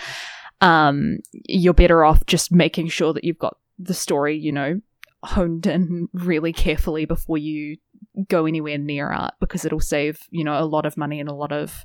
um, 0.61 1.19
you're 1.33 1.75
better 1.75 2.05
off 2.05 2.27
just 2.27 2.53
making 2.53 2.89
sure 2.89 3.13
that 3.13 3.25
you've 3.25 3.39
got 3.39 3.57
the 3.79 3.95
story, 3.95 4.37
you 4.37 4.53
know, 4.53 4.81
honed 5.25 5.67
in 5.67 6.09
really 6.13 6.53
carefully 6.53 7.05
before 7.07 7.39
you 7.39 7.77
go 8.29 8.47
anywhere 8.47 8.79
near 8.79 9.09
art 9.09 9.35
because 9.41 9.65
it'll 9.65 9.81
save, 9.81 10.19
you 10.31 10.45
know, 10.45 10.59
a 10.59 10.65
lot 10.65 10.87
of 10.87 10.97
money 10.97 11.21
and 11.21 11.29
a 11.29 11.35
lot 11.35 11.53
of 11.53 11.85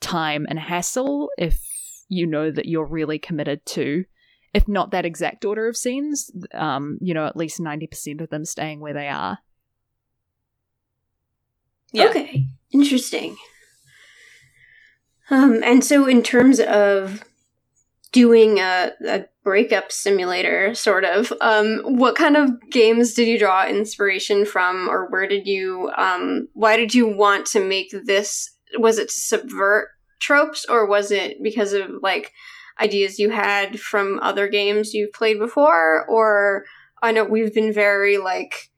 time 0.00 0.46
and 0.48 0.58
hassle 0.58 1.30
if 1.38 1.60
you 2.08 2.26
know 2.26 2.50
that 2.50 2.66
you're 2.66 2.86
really 2.86 3.18
committed 3.18 3.64
to 3.66 4.04
if 4.54 4.68
not 4.68 4.90
that 4.90 5.04
exact 5.04 5.44
order 5.44 5.68
of 5.68 5.76
scenes 5.76 6.30
um 6.52 6.98
you 7.00 7.14
know 7.14 7.26
at 7.26 7.36
least 7.36 7.60
90% 7.60 8.20
of 8.20 8.30
them 8.30 8.44
staying 8.44 8.80
where 8.80 8.94
they 8.94 9.08
are 9.08 9.38
yeah 11.92 12.08
Okay, 12.08 12.46
interesting. 12.72 13.36
Um, 15.30 15.60
and 15.64 15.84
so 15.84 16.06
in 16.06 16.22
terms 16.22 16.60
of 16.60 17.24
doing 18.12 18.58
a, 18.58 18.92
a 19.06 19.24
breakup 19.42 19.90
simulator, 19.90 20.74
sort 20.74 21.04
of, 21.04 21.32
um, 21.40 21.80
what 21.84 22.14
kind 22.14 22.36
of 22.36 22.50
games 22.70 23.14
did 23.14 23.26
you 23.26 23.38
draw 23.38 23.66
inspiration 23.66 24.46
from, 24.46 24.88
or 24.88 25.08
where 25.10 25.26
did 25.26 25.46
you, 25.46 25.90
um, 25.96 26.48
why 26.54 26.76
did 26.76 26.94
you 26.94 27.06
want 27.06 27.46
to 27.46 27.60
make 27.60 27.92
this? 28.04 28.50
Was 28.78 28.98
it 28.98 29.08
to 29.08 29.14
subvert 29.14 29.88
tropes, 30.20 30.64
or 30.68 30.86
was 30.86 31.10
it 31.10 31.42
because 31.42 31.72
of 31.72 31.90
like 32.02 32.32
ideas 32.80 33.18
you 33.18 33.30
had 33.30 33.80
from 33.80 34.18
other 34.20 34.48
games 34.48 34.94
you've 34.94 35.12
played 35.12 35.38
before? 35.38 36.06
Or 36.06 36.64
I 37.02 37.12
know 37.12 37.24
we've 37.24 37.54
been 37.54 37.72
very 37.72 38.18
like 38.18 38.70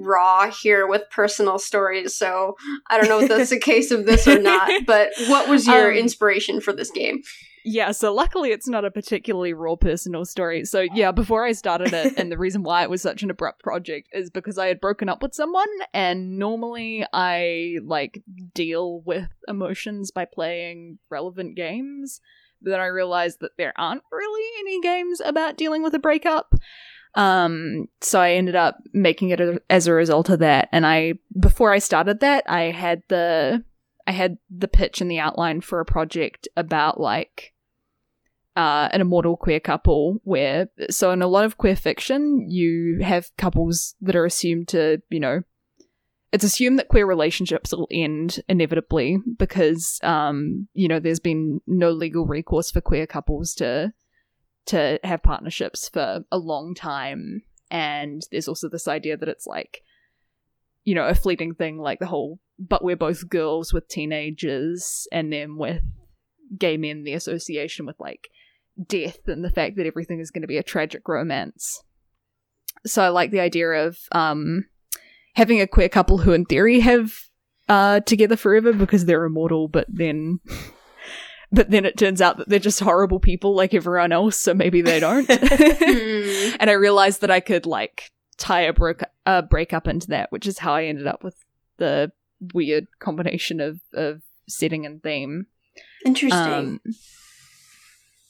raw 0.00 0.50
here 0.50 0.86
with 0.86 1.02
personal 1.10 1.58
stories, 1.58 2.16
so 2.16 2.56
I 2.88 2.98
don't 2.98 3.08
know 3.08 3.20
if 3.20 3.28
that's 3.28 3.50
the 3.50 3.58
case 3.72 3.90
of 3.90 4.06
this 4.06 4.26
or 4.26 4.40
not. 4.40 4.70
But 4.86 5.10
what 5.28 5.48
was 5.48 5.66
your 5.66 5.90
Um, 5.92 5.98
inspiration 5.98 6.60
for 6.60 6.72
this 6.72 6.90
game? 6.90 7.22
Yeah, 7.62 7.92
so 7.92 8.14
luckily 8.14 8.52
it's 8.52 8.66
not 8.68 8.86
a 8.86 8.90
particularly 8.90 9.52
raw 9.52 9.76
personal 9.76 10.24
story. 10.24 10.64
So 10.64 10.80
yeah, 10.94 11.12
before 11.12 11.44
I 11.44 11.52
started 11.52 11.92
it, 11.92 12.14
and 12.16 12.32
the 12.32 12.38
reason 12.46 12.62
why 12.62 12.82
it 12.82 12.88
was 12.90 13.02
such 13.02 13.22
an 13.22 13.28
abrupt 13.30 13.62
project 13.62 14.08
is 14.12 14.30
because 14.30 14.56
I 14.56 14.68
had 14.68 14.80
broken 14.80 15.10
up 15.10 15.22
with 15.22 15.34
someone, 15.34 15.68
and 15.92 16.38
normally 16.38 17.04
I 17.12 17.76
like 17.84 18.22
deal 18.54 19.02
with 19.02 19.28
emotions 19.46 20.10
by 20.10 20.24
playing 20.24 20.98
relevant 21.10 21.54
games. 21.54 22.20
But 22.62 22.70
then 22.72 22.80
I 22.80 22.86
realized 22.86 23.40
that 23.40 23.52
there 23.56 23.72
aren't 23.76 24.02
really 24.12 24.46
any 24.60 24.80
games 24.82 25.20
about 25.24 25.56
dealing 25.56 25.82
with 25.82 25.94
a 25.94 25.98
breakup. 25.98 26.54
Um, 27.14 27.88
so 28.00 28.20
I 28.20 28.32
ended 28.32 28.54
up 28.54 28.78
making 28.92 29.30
it 29.30 29.40
a- 29.40 29.60
as 29.68 29.86
a 29.86 29.92
result 29.92 30.28
of 30.28 30.38
that. 30.40 30.68
And 30.70 30.86
I, 30.86 31.14
before 31.38 31.72
I 31.72 31.78
started 31.78 32.20
that, 32.20 32.48
I 32.48 32.70
had 32.70 33.02
the 33.08 33.64
I 34.06 34.12
had 34.12 34.38
the 34.50 34.68
pitch 34.68 35.00
and 35.00 35.08
the 35.08 35.20
outline 35.20 35.60
for 35.60 35.78
a 35.78 35.84
project 35.84 36.48
about 36.56 36.98
like 37.00 37.52
uh, 38.56 38.88
an 38.92 39.00
immortal 39.00 39.36
queer 39.36 39.60
couple 39.60 40.20
where 40.24 40.68
so 40.90 41.12
in 41.12 41.22
a 41.22 41.28
lot 41.28 41.44
of 41.44 41.56
queer 41.56 41.76
fiction 41.76 42.50
you 42.50 42.98
have 43.02 43.30
couples 43.38 43.94
that 44.00 44.16
are 44.16 44.24
assumed 44.24 44.66
to 44.68 45.00
you 45.10 45.20
know 45.20 45.42
it's 46.32 46.44
assumed 46.44 46.78
that 46.78 46.88
queer 46.88 47.06
relationships 47.06 47.72
will 47.72 47.86
end 47.92 48.40
inevitably 48.48 49.18
because 49.38 50.00
um 50.02 50.66
you 50.74 50.88
know 50.88 50.98
there's 50.98 51.20
been 51.20 51.60
no 51.68 51.90
legal 51.90 52.26
recourse 52.26 52.70
for 52.70 52.80
queer 52.80 53.06
couples 53.06 53.54
to 53.54 53.92
to 54.66 54.98
have 55.02 55.22
partnerships 55.22 55.88
for 55.88 56.24
a 56.30 56.38
long 56.38 56.74
time 56.74 57.42
and 57.70 58.22
there's 58.30 58.48
also 58.48 58.68
this 58.68 58.88
idea 58.88 59.16
that 59.16 59.28
it's 59.28 59.46
like 59.46 59.82
you 60.84 60.94
know, 60.94 61.06
a 61.06 61.14
fleeting 61.14 61.54
thing 61.54 61.78
like 61.78 61.98
the 61.98 62.06
whole, 62.06 62.40
but 62.58 62.82
we're 62.82 62.96
both 62.96 63.28
girls 63.28 63.72
with 63.72 63.88
teenagers, 63.88 65.06
and 65.12 65.32
then 65.32 65.56
with 65.56 65.82
gay 66.58 66.76
men, 66.76 67.04
the 67.04 67.14
association 67.14 67.86
with 67.86 67.98
like 68.00 68.28
death 68.88 69.20
and 69.26 69.44
the 69.44 69.50
fact 69.50 69.76
that 69.76 69.86
everything 69.86 70.20
is 70.20 70.30
going 70.30 70.42
to 70.42 70.48
be 70.48 70.58
a 70.58 70.62
tragic 70.62 71.06
romance. 71.06 71.82
So 72.86 73.02
I 73.02 73.08
like 73.08 73.30
the 73.30 73.40
idea 73.40 73.68
of 73.68 73.98
um, 74.12 74.66
having 75.34 75.60
a 75.60 75.66
queer 75.66 75.88
couple 75.88 76.18
who, 76.18 76.32
in 76.32 76.46
theory, 76.46 76.80
have 76.80 77.12
uh, 77.68 78.00
together 78.00 78.36
forever 78.36 78.72
because 78.72 79.04
they're 79.04 79.24
immortal, 79.24 79.68
but 79.68 79.86
then. 79.88 80.40
But 81.52 81.70
then 81.70 81.84
it 81.84 81.96
turns 81.96 82.20
out 82.20 82.36
that 82.36 82.48
they're 82.48 82.58
just 82.60 82.80
horrible 82.80 83.18
people 83.18 83.54
like 83.54 83.74
everyone 83.74 84.12
else, 84.12 84.36
so 84.36 84.54
maybe 84.54 84.82
they 84.82 85.00
don't. 85.00 85.28
And 86.60 86.68
I 86.68 86.74
realized 86.74 87.20
that 87.22 87.30
I 87.30 87.40
could 87.40 87.66
like 87.66 88.10
tie 88.36 88.62
a 88.62 88.72
break 88.72 89.00
a 89.26 89.42
breakup 89.42 89.88
into 89.88 90.08
that, 90.08 90.30
which 90.30 90.46
is 90.46 90.58
how 90.58 90.74
I 90.74 90.84
ended 90.84 91.06
up 91.06 91.24
with 91.24 91.36
the 91.78 92.12
weird 92.54 92.86
combination 92.98 93.60
of 93.60 93.80
of 93.92 94.22
setting 94.48 94.84
and 94.86 95.02
theme. 95.02 95.46
Interesting. 96.04 96.40
Um, 96.40 96.80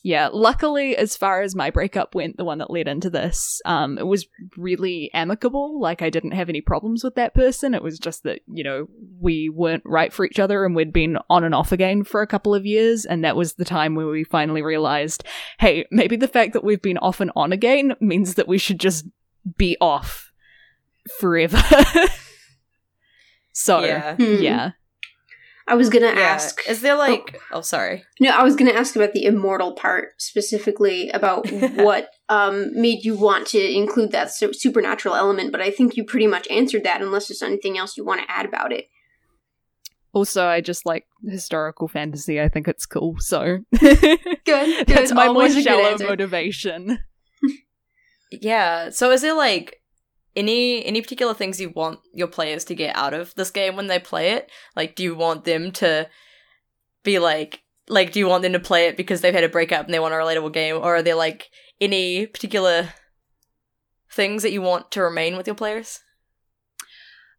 yeah, 0.02 0.30
luckily, 0.32 0.96
as 0.96 1.14
far 1.14 1.42
as 1.42 1.54
my 1.54 1.68
breakup 1.68 2.14
went, 2.14 2.38
the 2.38 2.44
one 2.44 2.58
that 2.58 2.70
led 2.70 2.88
into 2.88 3.10
this, 3.10 3.60
um, 3.66 3.98
it 3.98 4.06
was 4.06 4.26
really 4.56 5.10
amicable. 5.12 5.78
Like, 5.78 6.00
I 6.00 6.08
didn't 6.08 6.30
have 6.30 6.48
any 6.48 6.62
problems 6.62 7.04
with 7.04 7.16
that 7.16 7.34
person. 7.34 7.74
It 7.74 7.82
was 7.82 7.98
just 7.98 8.22
that, 8.22 8.40
you 8.46 8.64
know, 8.64 8.86
we 9.20 9.50
weren't 9.50 9.82
right 9.84 10.10
for 10.10 10.24
each 10.24 10.38
other 10.38 10.64
and 10.64 10.74
we'd 10.74 10.92
been 10.92 11.18
on 11.28 11.44
and 11.44 11.54
off 11.54 11.70
again 11.70 12.04
for 12.04 12.22
a 12.22 12.26
couple 12.26 12.54
of 12.54 12.64
years. 12.64 13.04
And 13.04 13.22
that 13.24 13.36
was 13.36 13.54
the 13.54 13.64
time 13.64 13.94
where 13.94 14.06
we 14.06 14.24
finally 14.24 14.62
realized 14.62 15.22
hey, 15.58 15.84
maybe 15.90 16.16
the 16.16 16.28
fact 16.28 16.54
that 16.54 16.64
we've 16.64 16.80
been 16.80 16.98
off 16.98 17.20
and 17.20 17.30
on 17.36 17.52
again 17.52 17.94
means 18.00 18.36
that 18.36 18.48
we 18.48 18.56
should 18.56 18.80
just 18.80 19.06
be 19.58 19.76
off 19.82 20.32
forever. 21.18 21.62
so, 23.52 23.84
Yeah. 23.84 24.16
Hmm. 24.16 24.42
yeah. 24.42 24.70
I 25.70 25.74
was 25.74 25.88
gonna 25.88 26.08
Yeah. 26.08 26.20
ask. 26.34 26.60
Is 26.68 26.80
there 26.82 26.96
like? 26.96 27.40
Oh, 27.52 27.60
sorry. 27.62 28.04
No, 28.18 28.30
I 28.30 28.42
was 28.42 28.56
going 28.56 28.70
to 28.70 28.76
ask 28.76 28.94
about 28.96 29.12
the 29.12 29.24
immortal 29.24 29.72
part 29.74 30.20
specifically 30.20 31.08
about 31.10 31.50
what 31.76 32.10
um, 32.28 32.70
made 32.78 33.04
you 33.04 33.16
want 33.16 33.46
to 33.48 33.58
include 33.58 34.10
that 34.12 34.30
su- 34.34 34.52
supernatural 34.52 35.14
element, 35.14 35.52
but 35.52 35.60
I 35.62 35.70
think 35.70 35.96
you 35.96 36.04
pretty 36.04 36.26
much 36.26 36.46
answered 36.50 36.84
that 36.84 37.00
unless 37.00 37.28
there's 37.28 37.40
anything 37.42 37.78
else 37.78 37.96
you 37.96 38.04
want 38.04 38.20
to 38.20 38.30
add 38.30 38.44
about 38.46 38.72
it. 38.72 38.86
Also, 40.12 40.44
I 40.46 40.60
just 40.60 40.84
like 40.84 41.06
historical 41.24 41.86
fantasy. 41.86 42.40
I 42.40 42.48
think 42.48 42.66
it's 42.66 42.84
cool. 42.84 43.14
So 43.20 43.58
Good, 43.78 44.00
good. 44.44 44.86
that's 44.88 45.12
my 45.12 45.26
more 45.26 45.34
Always 45.36 45.52
a 45.52 45.58
good 45.58 45.64
shallow 45.64 45.96
motivation. 45.98 46.98
Yeah. 48.32 48.90
So 48.90 49.10
is 49.10 49.22
there 49.22 49.34
like 49.34 49.79
any 50.36 50.84
any 50.84 51.00
particular 51.00 51.34
things 51.34 51.60
you 51.60 51.70
want 51.70 52.00
your 52.12 52.28
players 52.28 52.64
to 52.66 52.74
get 52.74 52.94
out 52.96 53.14
of 53.14 53.34
this 53.34 53.50
game 53.50 53.76
when 53.76 53.86
they 53.88 53.98
play 53.98 54.32
it? 54.32 54.50
Like 54.76 54.94
do 54.94 55.02
you 55.02 55.14
want 55.14 55.44
them 55.44 55.72
to 55.72 56.08
be 57.02 57.18
like 57.18 57.62
like 57.88 58.12
do 58.12 58.18
you 58.18 58.28
want 58.28 58.42
them 58.42 58.52
to 58.52 58.60
play 58.60 58.86
it 58.86 58.96
because 58.96 59.20
they've 59.20 59.34
had 59.34 59.44
a 59.44 59.48
breakup 59.48 59.84
and 59.84 59.94
they 59.94 59.98
want 59.98 60.14
a 60.14 60.16
relatable 60.16 60.52
game 60.52 60.76
or 60.76 60.96
are 60.96 61.02
there 61.02 61.14
like 61.14 61.48
any 61.80 62.26
particular 62.26 62.90
things 64.10 64.42
that 64.42 64.52
you 64.52 64.62
want 64.62 64.90
to 64.92 65.02
remain 65.02 65.36
with 65.36 65.46
your 65.46 65.56
players? 65.56 66.00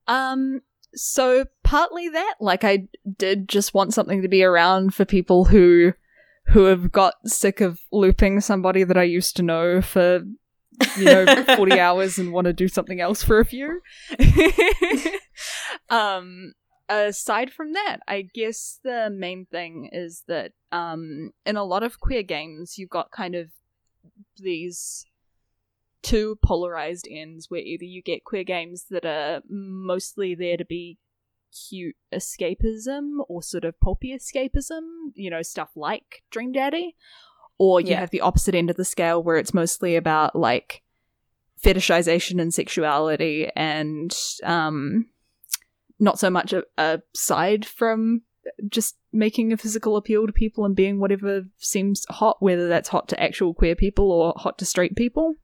Um, 0.07 0.61
so 0.93 1.45
partly 1.63 2.09
that, 2.09 2.35
like, 2.39 2.63
I 2.63 2.87
did 3.17 3.47
just 3.47 3.73
want 3.73 3.93
something 3.93 4.21
to 4.21 4.27
be 4.27 4.43
around 4.43 4.93
for 4.93 5.05
people 5.05 5.45
who 5.45 5.93
who 6.47 6.65
have 6.65 6.91
got 6.91 7.13
sick 7.25 7.61
of 7.61 7.79
looping 7.91 8.41
somebody 8.41 8.83
that 8.83 8.97
I 8.97 9.03
used 9.03 9.37
to 9.37 9.43
know 9.43 9.81
for 9.81 10.23
you 10.97 11.05
know 11.05 11.43
40 11.55 11.79
hours 11.79 12.17
and 12.17 12.31
want 12.31 12.45
to 12.45 12.53
do 12.53 12.67
something 12.67 12.99
else 12.99 13.23
for 13.23 13.39
a 13.39 13.45
few. 13.45 13.81
um 15.89 16.53
aside 16.89 17.51
from 17.51 17.73
that, 17.73 17.97
I 18.07 18.23
guess 18.33 18.79
the 18.83 19.09
main 19.09 19.45
thing 19.45 19.89
is 19.91 20.23
that 20.27 20.53
um 20.71 21.31
in 21.45 21.55
a 21.55 21.63
lot 21.63 21.83
of 21.83 21.99
queer 21.99 22.23
games 22.23 22.77
you've 22.77 22.89
got 22.89 23.11
kind 23.11 23.35
of 23.35 23.49
these 24.37 25.05
two 26.01 26.37
polarized 26.43 27.07
ends 27.09 27.49
where 27.49 27.61
either 27.61 27.85
you 27.85 28.01
get 28.01 28.23
queer 28.23 28.43
games 28.43 28.85
that 28.89 29.05
are 29.05 29.41
mostly 29.47 30.33
there 30.33 30.57
to 30.57 30.65
be 30.65 30.97
cute 31.51 31.95
escapism 32.13 33.17
or 33.27 33.43
sort 33.43 33.65
of 33.65 33.79
pulpy 33.79 34.15
escapism, 34.15 34.81
you 35.13 35.29
know, 35.29 35.41
stuff 35.41 35.69
like 35.75 36.23
Dream 36.31 36.51
Daddy, 36.51 36.95
or 37.63 37.79
you 37.79 37.89
Yeah. 37.91 37.99
have 37.99 38.09
the 38.09 38.21
opposite 38.21 38.55
end 38.55 38.71
of 38.71 38.75
the 38.75 38.83
scale 38.83 39.21
where 39.21 39.37
it's 39.37 39.53
mostly 39.53 39.95
about 39.95 40.35
like 40.35 40.81
fetishization 41.63 42.41
and 42.41 42.51
sexuality 42.51 43.49
and 43.55 44.17
um 44.43 45.05
not 45.99 46.17
so 46.17 46.31
much 46.31 46.53
a, 46.53 46.63
aside 47.13 47.63
from 47.63 48.23
just 48.67 48.97
making 49.13 49.53
a 49.53 49.57
physical 49.57 49.95
appeal 49.95 50.25
to 50.25 50.33
people 50.33 50.65
and 50.65 50.75
being 50.75 50.99
whatever 50.99 51.43
seems 51.57 52.03
hot, 52.09 52.37
whether 52.39 52.67
that's 52.67 52.89
hot 52.89 53.07
to 53.09 53.21
actual 53.21 53.53
queer 53.53 53.75
people 53.75 54.11
or 54.11 54.33
hot 54.37 54.57
to 54.57 54.65
straight 54.65 54.95
people. 54.95 55.35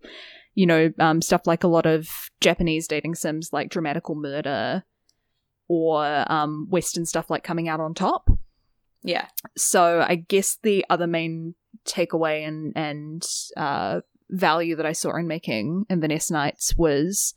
You 0.55 0.65
know, 0.65 0.91
um, 0.97 1.21
stuff 1.21 1.45
like 1.45 1.63
a 1.63 1.67
lot 1.67 1.85
of 1.85 2.07
Japanese 2.41 2.87
dating 2.87 3.13
sims 3.13 3.53
like 3.53 3.69
Dramatical 3.69 4.15
Murder 4.15 4.83
or 5.67 6.25
um, 6.31 6.65
Western 6.71 7.05
stuff 7.05 7.29
like 7.29 7.43
Coming 7.43 7.69
Out 7.69 7.79
on 7.79 7.93
Top. 7.93 8.27
Yeah. 9.03 9.27
So 9.55 10.01
I 10.01 10.15
guess 10.15 10.57
the 10.63 10.83
other 10.89 11.05
main 11.05 11.53
takeaway 11.85 12.47
and 12.47 12.73
and 12.75 13.25
uh, 13.55 14.01
value 14.29 14.75
that 14.75 14.85
I 14.85 14.93
saw 14.93 15.15
in 15.15 15.27
making 15.27 15.85
Inverness 15.89 16.31
Nights 16.31 16.75
was 16.77 17.33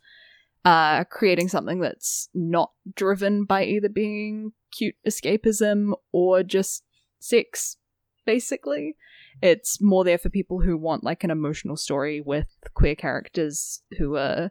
uh, 0.65 1.05
creating 1.05 1.49
something 1.49 1.81
that's 1.81 2.29
not 2.35 2.73
driven 2.95 3.45
by 3.45 3.65
either 3.65 3.89
being 3.89 4.53
cute 4.73 4.97
escapism 5.07 5.93
or 6.13 6.43
just 6.43 6.85
sex, 7.19 7.77
basically. 8.27 8.97
It's 9.43 9.81
more 9.81 10.05
there 10.05 10.19
for 10.19 10.29
people 10.29 10.61
who 10.61 10.77
want 10.77 11.05
like 11.05 11.25
an 11.25 11.31
emotional 11.31 11.77
story 11.77 12.21
with 12.21 12.49
queer 12.75 12.95
characters 12.95 13.83
who 13.99 14.17
are 14.17 14.51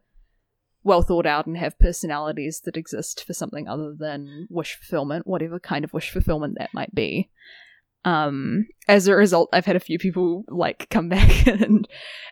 well 0.83 1.01
thought 1.01 1.25
out 1.25 1.45
and 1.45 1.57
have 1.57 1.77
personalities 1.77 2.61
that 2.65 2.77
exist 2.77 3.23
for 3.25 3.33
something 3.33 3.67
other 3.67 3.93
than 3.95 4.47
wish 4.49 4.75
fulfillment, 4.75 5.27
whatever 5.27 5.59
kind 5.59 5.83
of 5.83 5.93
wish 5.93 6.09
fulfillment 6.09 6.55
that 6.57 6.73
might 6.73 6.95
be. 6.95 7.29
Um, 8.05 8.67
as 8.87 9.07
a 9.07 9.15
result, 9.15 9.49
I've 9.51 9.65
had 9.65 9.75
a 9.75 9.81
few 9.81 9.99
people 9.99 10.45
like 10.47 10.89
come 10.89 11.09
back 11.17 11.47
and 11.47 11.87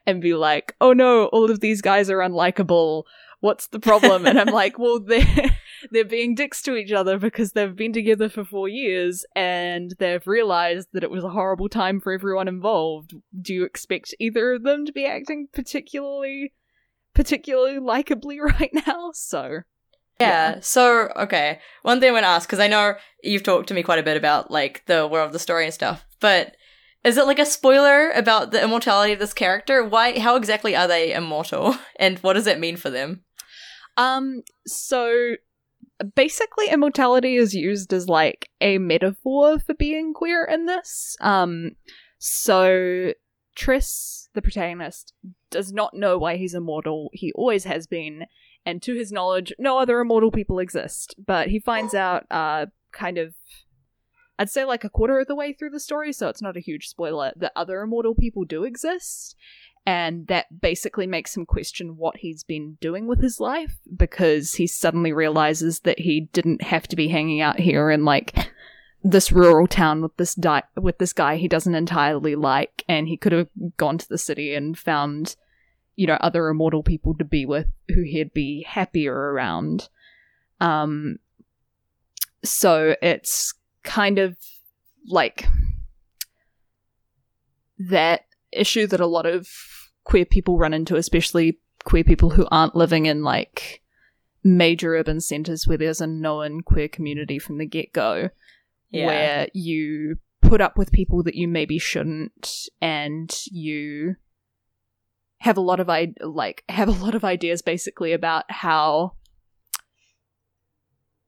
and 0.06 0.22
be 0.22 0.34
like, 0.34 0.76
"Oh 0.80 0.94
no, 0.94 1.26
all 1.27 1.49
of 1.49 1.60
these 1.60 1.81
guys 1.81 2.10
are 2.10 2.19
unlikable. 2.19 3.03
What's 3.39 3.68
the 3.68 3.80
problem?" 3.80 4.26
and 4.26 4.39
I'm 4.39 4.48
like, 4.48 4.80
"Well, 4.80 4.99
they're 5.06 5.57
they're 5.91 6.06
being 6.06 6.35
dicks 6.35 6.61
to 6.64 6.76
each 6.76 6.91
other 6.91 7.18
because 7.19 7.52
they've 7.52 7.76
been 7.76 7.94
together 7.94 8.30
for 8.30 8.44
four 8.44 8.68
years 8.68 9.26
and 9.35 9.94
they've 9.99 10.26
realized 10.26 10.88
that 10.94 11.03
it 11.03 11.11
was 11.11 11.23
a 11.23 11.30
horrible 11.30 11.69
time 11.69 11.99
for 11.99 12.14
everyone 12.14 12.48
involved. 12.48 13.14
Do 13.39 13.53
you 13.53 13.64
expect 13.64 14.15
either 14.19 14.53
of 14.53 14.64
them 14.64 14.85
to 14.85 14.91
be 14.91 15.06
acting 15.06 15.48
particularly 15.53 16.53
particularly 17.14 17.80
likably 17.80 18.38
right 18.60 18.72
now?" 18.88 19.11
So 19.14 19.61
Yeah. 20.19 20.60
So, 20.61 21.11
okay. 21.15 21.60
One 21.84 21.99
thing 21.99 22.10
I 22.10 22.14
want 22.14 22.23
to 22.23 22.30
ask, 22.30 22.48
because 22.48 22.60
I 22.60 22.68
know 22.68 22.95
you've 23.23 23.44
talked 23.44 23.68
to 23.68 23.73
me 23.73 23.84
quite 23.84 23.99
a 23.99 24.03
bit 24.03 24.18
about, 24.18 24.49
like, 24.49 24.84
the 24.85 25.07
world 25.07 25.27
of 25.27 25.34
the 25.34 25.39
story 25.39 25.65
and 25.65 25.73
stuff, 25.73 26.06
but 26.19 26.56
is 27.03 27.18
it 27.18 27.26
like 27.26 27.39
a 27.39 27.45
spoiler 27.45 28.10
about 28.11 28.52
the 28.52 28.61
immortality 28.61 29.14
of 29.14 29.19
this 29.19 29.34
character? 29.34 29.84
Why, 29.84 30.19
how 30.19 30.35
exactly 30.35 30.76
are 30.76 30.88
they 30.88 31.14
immortal? 31.14 31.77
And 31.99 32.19
what 32.19 32.34
does 32.34 32.48
it 32.48 32.60
mean 32.60 32.77
for 32.77 32.89
them? 32.89 33.23
Um, 33.95 34.44
so 34.65 35.35
basically 36.15 36.69
immortality 36.69 37.35
is 37.35 37.56
used 37.56 37.94
as 37.94 38.07
like 38.07 38.49
a 38.61 38.77
metaphor 38.77 39.60
for 39.60 39.73
being 39.73 40.14
queer 40.14 40.44
in 40.45 40.65
this. 40.65 41.15
Um, 41.22 41.72
so 42.19 43.14
Triss, 43.57 44.27
the 44.35 44.41
protagonist, 44.41 45.14
does 45.49 45.73
not 45.73 45.94
know 45.94 46.18
why 46.18 46.35
he's 46.35 46.53
immortal. 46.53 47.10
He 47.14 47.31
always 47.34 47.64
has 47.64 47.88
been, 47.88 48.26
and 48.68 48.81
to 48.81 48.94
his 48.95 49.14
knowledge, 49.14 49.53
no 49.57 49.80
other 49.80 50.02
immortal 50.02 50.30
people 50.30 50.60
exist. 50.60 51.15
But 51.26 51.48
he 51.48 51.57
finds 51.57 51.94
out, 51.94 52.26
uh, 52.30 52.65
kind 52.91 53.18
of, 53.18 53.34
I'd 54.38 54.49
say 54.49 54.65
like 54.65 54.84
a 54.84 54.89
quarter 54.89 55.19
of 55.19 55.27
the 55.27 55.35
way 55.35 55.53
through 55.53 55.69
the 55.69 55.80
story, 55.80 56.11
so 56.11 56.27
it's 56.27 56.41
not 56.41 56.57
a 56.57 56.60
huge 56.60 56.89
spoiler, 56.89 57.31
that 57.38 57.53
other 57.56 57.81
immortal 57.81 58.14
people 58.14 58.44
do 58.44 58.65
exist 58.65 59.38
and 59.85 60.27
that 60.27 60.48
basically 60.60 61.07
makes 61.07 61.38
him 61.38 61.45
question 61.45 61.95
what 61.95 62.18
he's 62.18 62.44
been 62.44 62.77
doing 62.81 63.07
with 63.07 63.22
his 63.22 63.39
life 63.39 63.77
because 63.95 64.56
he 64.56 64.68
suddenly 64.68 65.14
realizes 65.14 65.80
that 65.80 65.98
he 65.98 66.27
didn't 66.34 66.61
have 66.61 66.89
to 66.89 66.98
be 66.98 67.07
hanging 67.07 67.39
out 67.39 67.57
here 67.57 67.89
in 67.89 68.03
like 68.03 68.35
this 69.02 69.31
rural 69.31 69.65
town 69.65 70.02
with 70.02 70.15
this 70.18 70.35
di- 70.35 70.64
with 70.76 70.98
this 70.98 71.14
guy 71.14 71.38
he 71.38 71.48
doesn't 71.48 71.73
entirely 71.73 72.35
like 72.35 72.84
and 72.89 73.07
he 73.07 73.15
could 73.15 73.31
have 73.31 73.48
gone 73.77 73.98
to 73.98 74.10
the 74.10 74.18
city 74.18 74.53
and 74.53 74.77
found 74.77 75.38
you 75.98 76.07
know 76.07 76.18
other 76.22 76.48
immortal 76.48 76.84
people 76.84 77.14
to 77.18 77.26
be 77.26 77.45
with 77.45 77.68
who 77.90 78.02
he'd 78.03 78.34
be 78.34 78.64
happier 78.68 79.14
around 79.14 79.90
um 80.61 81.18
so 82.44 82.95
it's 83.02 83.53
kind 83.84 84.18
of 84.19 84.38
like 85.07 85.45
that 87.80 88.22
issue 88.52 88.88
that 88.88 88.99
a 88.99 89.07
lot 89.07 89.26
of 89.26 89.48
queer 90.03 90.26
people 90.26 90.57
run 90.57 90.74
into, 90.74 90.95
especially 90.95 91.60
queer 91.84 92.03
people 92.03 92.30
who 92.32 92.48
aren't 92.52 92.76
living 92.76 93.06
in 93.06 93.24
like 93.24 93.82
major 94.44 94.95
urban 94.95 95.19
centers 95.19 95.68
where 95.68 95.78
there's 95.78 96.02
a 96.02 96.07
known 96.07 96.61
queer 96.61 96.88
community 96.88 97.40
from 97.40 97.57
the 97.57 97.65
get 97.65 97.91
go, 97.94 98.30
Yeah. 98.90 99.06
where 99.06 99.48
you 99.53 100.18
put 100.41 100.61
up 100.61 100.78
with 100.78 100.91
people 100.91 101.24
that 101.24 101.36
you 101.36 101.48
maybe 101.48 101.78
shouldn't, 101.78 102.68
and 102.82 103.34
you 103.52 104.15
have 105.39 105.57
a 105.57 105.61
lot 105.61 105.80
of 105.80 105.89
I 105.89 106.14
like 106.22 106.64
have 106.69 106.88
a 106.88 107.03
lot 107.03 107.15
of 107.15 107.23
ideas 107.23 107.61
basically 107.61 108.14
about 108.14 108.45
how 108.49 109.14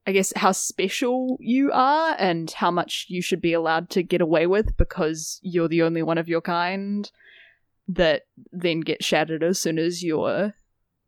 I 0.08 0.12
guess 0.12 0.34
how 0.36 0.52
special 0.52 1.38
you 1.40 1.72
are 1.72 2.16
and 2.18 2.50
how 2.50 2.72
much 2.72 3.06
you 3.10 3.22
should 3.22 3.42
be 3.42 3.54
allowed 3.54 3.92
to 3.92 4.02
get 4.02 4.22
away 4.22 4.48
with 4.48 4.76
because 4.76 5.40
you're 5.44 5.68
the 5.68 5.84
only 5.84 6.02
one 6.02 6.18
of 6.18 6.28
your 6.28 6.42
kind 6.42 7.10
that 7.88 8.24
then 8.52 8.80
get 8.80 9.04
shattered 9.04 9.44
as 9.44 9.62
soon 9.62 9.78
as 9.78 10.04
you're 10.04 10.54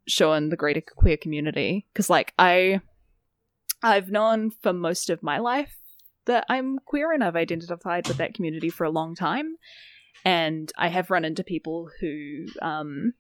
showing 0.08 0.50
the 0.50 0.56
greater 0.56 0.82
queer 0.82 1.18
community. 1.18 1.88
Because 1.92 2.10
like 2.10 2.34
I 2.38 2.82
I've 3.82 4.10
known 4.10 4.52
for 4.62 4.74
most 4.74 5.10
of 5.10 5.24
my 5.24 5.40
life 5.40 5.76
that 6.26 6.46
I'm 6.48 6.78
queer 6.86 7.12
and 7.12 7.24
I've 7.24 7.36
identified 7.36 8.08
with 8.08 8.18
that 8.18 8.36
community 8.36 8.70
for 8.70 8.84
a 8.84 8.92
long 8.92 9.16
time 9.16 9.56
and 10.24 10.72
I 10.78 10.90
have 10.90 11.10
run 11.10 11.26
into 11.26 11.44
people 11.44 11.90
who 12.00 12.46
um 12.62 13.14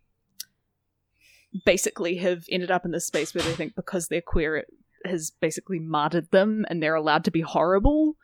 basically 1.66 2.18
have 2.18 2.46
ended 2.50 2.72
up 2.72 2.86
in 2.86 2.92
this 2.92 3.08
space 3.08 3.34
where 3.34 3.44
they 3.44 3.54
think 3.54 3.76
because 3.76 4.08
they're 4.08 4.22
queer 4.22 4.58
it 4.58 4.68
has 5.06 5.32
basically 5.42 5.80
martyred 5.80 6.30
them 6.32 6.66
and 6.70 6.82
they're 6.82 6.96
allowed 6.96 7.24
to 7.26 7.32
be 7.32 7.42
horrible 7.42 8.16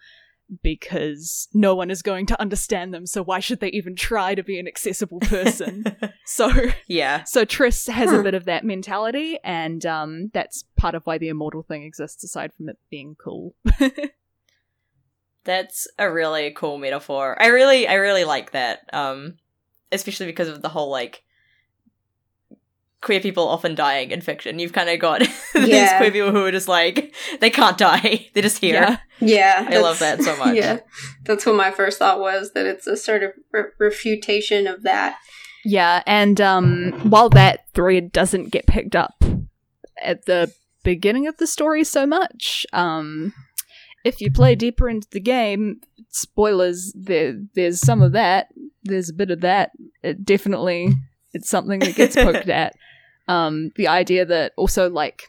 because 0.63 1.47
no 1.53 1.75
one 1.75 1.91
is 1.91 2.01
going 2.01 2.25
to 2.25 2.39
understand 2.39 2.93
them. 2.93 3.05
So 3.05 3.21
why 3.21 3.39
should 3.39 3.59
they 3.59 3.69
even 3.69 3.95
try 3.95 4.33
to 4.33 4.43
be 4.43 4.59
an 4.59 4.67
accessible 4.67 5.19
person? 5.19 5.83
So 6.29 6.51
yeah. 6.89 7.23
so 7.23 7.45
tris 7.45 7.87
has 7.87 8.11
a 8.11 8.21
bit 8.23 8.33
of 8.33 8.43
that 8.45 8.65
mentality 8.65 9.39
and 9.45 9.85
um 9.85 10.29
that's 10.33 10.65
part 10.75 10.93
of 10.93 11.03
why 11.05 11.17
the 11.17 11.29
immortal 11.29 11.63
thing 11.63 11.83
exists 11.83 12.21
aside 12.21 12.51
from 12.53 12.67
it 12.67 12.77
being 12.91 13.15
cool 13.15 13.55
That's 15.47 15.87
a 15.97 16.11
really 16.11 16.51
cool 16.51 16.77
metaphor. 16.77 17.41
I 17.41 17.47
really 17.47 17.87
I 17.87 17.95
really 17.95 18.25
like 18.25 18.51
that. 18.51 18.81
Um 18.93 19.37
especially 19.91 20.25
because 20.27 20.49
of 20.49 20.61
the 20.61 20.69
whole 20.69 20.91
like 20.91 21.23
queer 23.01 23.21
people 23.21 23.47
often 23.47 23.73
dying 23.75 24.11
in 24.11 24.19
fiction. 24.21 24.59
You've 24.59 24.73
kind 24.73 24.89
of 24.89 24.99
got 24.99 25.19
these 25.53 25.91
queer 25.93 26.11
people 26.11 26.31
who 26.31 26.43
are 26.45 26.51
just 26.51 26.67
like 26.67 27.15
they 27.39 27.49
can't 27.49 27.77
die. 27.77 28.27
They're 28.33 28.43
just 28.43 28.57
here. 28.59 28.73
yeah 28.73 28.97
Yeah, 29.19 29.67
I 29.69 29.77
love 29.79 29.99
that 29.99 30.21
so 30.21 30.35
much. 30.43 30.55
Yeah, 30.55 30.79
that's 31.23 31.45
what 31.45 31.55
my 31.55 31.71
first 31.71 31.99
thought 31.99 32.19
was 32.19 32.51
that 32.53 32.65
it's 32.65 32.85
a 32.85 32.97
sort 32.97 33.23
of 33.23 33.31
re- 33.51 33.71
refutation 33.79 34.67
of 34.67 34.83
that. 34.83 35.17
Yeah, 35.63 36.03
and 36.05 36.39
um, 36.41 36.91
while 37.09 37.29
that 37.29 37.61
thread 37.73 38.11
doesn't 38.11 38.51
get 38.51 38.67
picked 38.67 38.95
up 38.95 39.23
at 40.01 40.25
the 40.25 40.51
beginning 40.83 41.27
of 41.27 41.37
the 41.37 41.47
story 41.47 41.83
so 41.83 42.05
much, 42.05 42.65
um, 42.73 43.33
if 44.07 44.21
you 44.21 44.31
play 44.31 44.55
deeper 44.55 44.87
into 44.87 45.07
the 45.11 45.19
game, 45.19 45.81
spoilers, 46.09 46.93
there 46.95 47.39
there's 47.55 47.79
some 47.79 48.01
of 48.01 48.13
that. 48.13 48.47
There's 48.83 49.09
a 49.09 49.13
bit 49.13 49.31
of 49.31 49.41
that. 49.41 49.71
It 50.01 50.23
definitely, 50.23 50.93
it's 51.33 51.49
something 51.49 51.79
that 51.81 51.95
gets 51.95 52.15
poked 52.27 52.49
at. 52.49 52.73
Um, 53.27 53.71
the 53.75 53.89
idea 53.89 54.25
that 54.25 54.53
also 54.55 54.89
like 54.89 55.27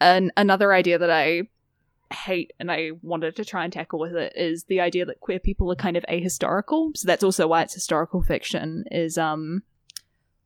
an 0.00 0.32
another 0.36 0.72
idea 0.72 0.98
that 0.98 1.10
I 1.10 1.42
hate 2.12 2.52
and 2.58 2.70
I 2.70 2.90
wanted 3.00 3.36
to 3.36 3.44
try 3.44 3.64
and 3.64 3.72
tackle 3.72 4.00
with 4.00 4.14
it 4.14 4.32
is 4.36 4.64
the 4.64 4.80
idea 4.80 5.06
that 5.06 5.20
queer 5.20 5.38
people 5.38 5.70
are 5.70 5.76
kind 5.76 5.96
of 5.96 6.04
ahistorical. 6.10 6.96
So 6.96 7.06
that's 7.06 7.24
also 7.24 7.46
why 7.46 7.62
it's 7.62 7.74
historical 7.74 8.22
fiction 8.22 8.84
is 8.90 9.16
um 9.16 9.62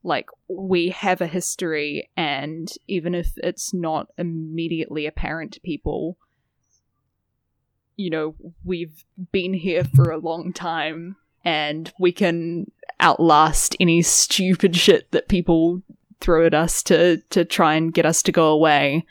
like 0.02 0.28
we 0.48 0.90
have 0.90 1.20
a 1.22 1.26
history 1.26 2.10
and 2.16 2.70
even 2.86 3.14
if 3.14 3.32
it's 3.38 3.74
not 3.74 4.08
immediately 4.18 5.06
apparent 5.06 5.52
to 5.52 5.60
people 5.60 6.16
you 7.96 8.10
know 8.10 8.34
we've 8.64 9.04
been 9.32 9.54
here 9.54 9.84
for 9.84 10.10
a 10.10 10.18
long 10.18 10.52
time 10.52 11.16
and 11.44 11.92
we 11.98 12.12
can 12.12 12.70
outlast 13.00 13.76
any 13.78 14.02
stupid 14.02 14.76
shit 14.76 15.10
that 15.12 15.28
people 15.28 15.82
throw 16.20 16.46
at 16.46 16.54
us 16.54 16.82
to 16.82 17.18
to 17.30 17.44
try 17.44 17.74
and 17.74 17.94
get 17.94 18.06
us 18.06 18.22
to 18.22 18.32
go 18.32 18.48
away. 18.48 19.04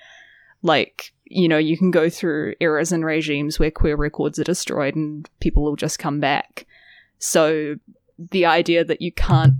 Like 0.61 1.13
you 1.25 1.47
know 1.47 1.57
you 1.57 1.77
can 1.77 1.91
go 1.91 2.09
through 2.09 2.55
eras 2.59 2.91
and 2.91 3.05
regimes 3.05 3.59
where 3.59 3.71
queer 3.71 3.95
records 3.95 4.39
are 4.39 4.43
destroyed 4.43 4.95
and 4.95 5.29
people 5.39 5.63
will 5.63 5.75
just 5.75 5.99
come 5.99 6.19
back. 6.19 6.65
So 7.19 7.75
the 8.17 8.45
idea 8.45 8.83
that 8.83 9.01
you 9.01 9.11
can't 9.11 9.55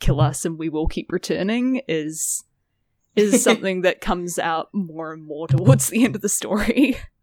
kill 0.00 0.20
us 0.20 0.44
and 0.44 0.58
we 0.58 0.68
will 0.68 0.86
keep 0.86 1.12
returning 1.12 1.82
is 1.88 2.44
is 3.16 3.42
something 3.44 3.82
that 3.82 4.00
comes 4.00 4.38
out 4.38 4.68
more 4.72 5.12
and 5.12 5.24
more 5.24 5.46
towards 5.46 5.88
the 5.88 6.04
end 6.04 6.16
of 6.16 6.22
the 6.22 6.28
story 6.28 6.96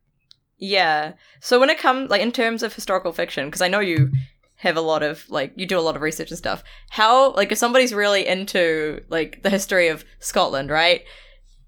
Yeah. 0.61 1.13
So 1.39 1.59
when 1.59 1.71
it 1.71 1.79
comes 1.79 2.09
like 2.09 2.21
in 2.21 2.31
terms 2.31 2.61
of 2.63 2.73
historical 2.73 3.11
fiction, 3.11 3.47
because 3.47 3.61
I 3.61 3.67
know 3.67 3.79
you 3.79 4.11
have 4.57 4.77
a 4.77 4.81
lot 4.81 5.01
of 5.01 5.27
like 5.27 5.51
you 5.55 5.65
do 5.65 5.77
a 5.77 5.81
lot 5.81 5.95
of 5.95 6.03
research 6.03 6.29
and 6.29 6.38
stuff. 6.38 6.63
How 6.91 7.33
like 7.33 7.51
if 7.51 7.57
somebody's 7.57 7.93
really 7.93 8.27
into 8.27 9.03
like 9.09 9.41
the 9.41 9.49
history 9.49 9.88
of 9.88 10.05
Scotland, 10.19 10.69
right? 10.69 11.01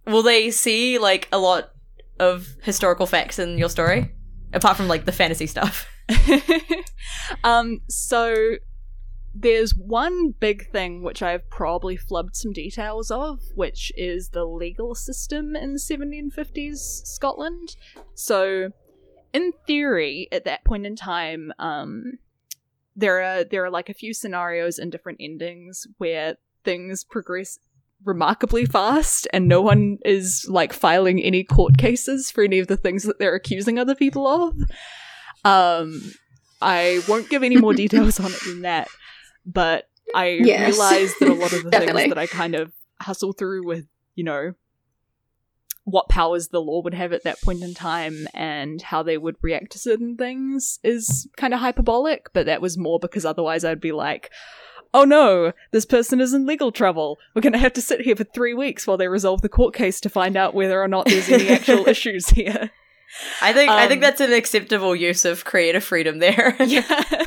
Will 0.06 0.22
they 0.22 0.52
see 0.52 1.00
like 1.00 1.28
a 1.32 1.40
lot 1.40 1.72
of 2.20 2.56
historical 2.62 3.08
facts 3.08 3.40
in 3.40 3.58
your 3.58 3.70
story? 3.70 4.12
Apart 4.54 4.78
from 4.78 4.88
like 4.88 5.06
the 5.06 5.12
fantasy 5.12 5.48
stuff. 5.48 5.88
um 7.44 7.82
so 7.90 8.36
there's 9.34 9.74
one 9.74 10.36
big 10.40 10.70
thing 10.70 11.02
which 11.02 11.24
I've 11.24 11.50
probably 11.50 11.98
flubbed 11.98 12.36
some 12.36 12.54
details 12.54 13.10
of, 13.10 13.40
which 13.56 13.92
is 13.98 14.30
the 14.30 14.46
legal 14.46 14.94
system 14.94 15.56
in 15.56 15.76
1750s 15.76 16.78
Scotland. 16.78 17.76
So, 18.14 18.70
in 19.34 19.52
theory, 19.68 20.28
at 20.32 20.46
that 20.46 20.64
point 20.64 20.86
in 20.86 20.96
time, 20.96 21.52
um, 21.60 22.20
there 22.96 23.22
are 23.24 23.44
there 23.44 23.66
are 23.66 23.72
like 23.72 23.90
a 23.90 23.94
few 23.94 24.14
scenarios 24.14 24.78
and 24.78 24.92
different 24.92 25.18
endings 25.22 25.88
where 25.98 26.36
things 26.64 27.04
progress 27.04 27.58
remarkably 28.06 28.66
fast 28.66 29.28
and 29.34 29.48
no 29.48 29.62
one 29.62 29.98
is 30.04 30.46
like 30.50 30.74
filing 30.74 31.22
any 31.22 31.44
court 31.44 31.78
cases 31.78 32.30
for 32.30 32.44
any 32.44 32.60
of 32.60 32.68
the 32.68 32.78
things 32.78 33.04
that 33.04 33.18
they're 33.18 33.34
accusing 33.36 33.80
other 33.80 33.96
people 33.96 34.28
of. 34.28 34.56
Um 35.46 36.02
I 36.62 37.02
won't 37.08 37.30
give 37.30 37.44
any 37.44 37.58
more 37.58 37.74
details 37.84 38.20
on 38.20 38.34
it 38.34 38.40
than 38.46 38.62
that, 38.62 38.90
but 39.46 39.90
I 40.14 40.28
Yes. 40.28 40.68
realize 40.68 41.14
that 41.20 41.30
a 41.30 41.34
lot 41.34 41.54
of 41.54 41.64
the 41.64 41.72
things 41.80 41.94
that 42.10 42.18
I 42.18 42.28
kind 42.28 42.56
of 42.56 42.72
hustle 43.02 43.34
through 43.34 43.66
with, 43.66 43.86
you 44.16 44.24
know, 44.24 44.54
what 45.86 46.10
powers 46.10 46.48
the 46.48 46.62
law 46.62 46.82
would 46.82 46.94
have 46.94 47.12
at 47.12 47.24
that 47.24 47.42
point 47.42 47.62
in 47.62 47.74
time 47.74 48.28
and 48.34 48.82
how 48.82 49.04
they 49.04 49.18
would 49.18 49.36
react 49.42 49.72
to 49.74 49.80
certain 49.80 50.16
things 50.16 50.80
is 50.84 51.28
kind 51.36 51.54
of 51.54 51.60
hyperbolic, 51.60 52.30
but 52.34 52.46
that 52.46 52.62
was 52.62 52.78
more 52.78 53.00
because 53.00 53.26
otherwise 53.26 53.66
I'd 53.66 53.82
be 53.82 53.92
like, 53.92 54.32
oh 54.94 55.04
no, 55.04 55.52
this 55.72 55.86
person 55.86 56.22
is 56.22 56.34
in 56.34 56.46
legal 56.46 56.72
trouble. 56.72 57.18
We're 57.36 57.42
going 57.42 57.54
to 57.54 57.60
have 57.60 57.74
to 57.74 57.82
sit 57.82 58.02
here 58.02 58.16
for 58.16 58.24
three 58.24 58.54
weeks 58.54 58.88
while 58.88 58.98
they 58.98 59.08
resolve 59.08 59.42
the 59.42 59.50
court 59.50 59.74
case 59.74 60.00
to 60.02 60.10
find 60.10 60.38
out 60.38 60.54
whether 60.54 60.82
or 60.82 60.88
not 60.88 61.06
there's 61.06 61.30
any 61.30 61.50
actual 61.50 61.88
issues 61.88 62.30
here. 62.30 62.72
I 63.42 63.54
think 63.54 63.70
I 63.70 63.88
think 63.88 64.00
Um, 64.00 64.02
that's 64.02 64.22
an 64.22 64.34
acceptable 64.34 64.96
use 64.96 65.26
of 65.26 65.46
creative 65.46 65.84
freedom 65.84 66.20
there. 66.20 66.56
yeah. 66.66 67.26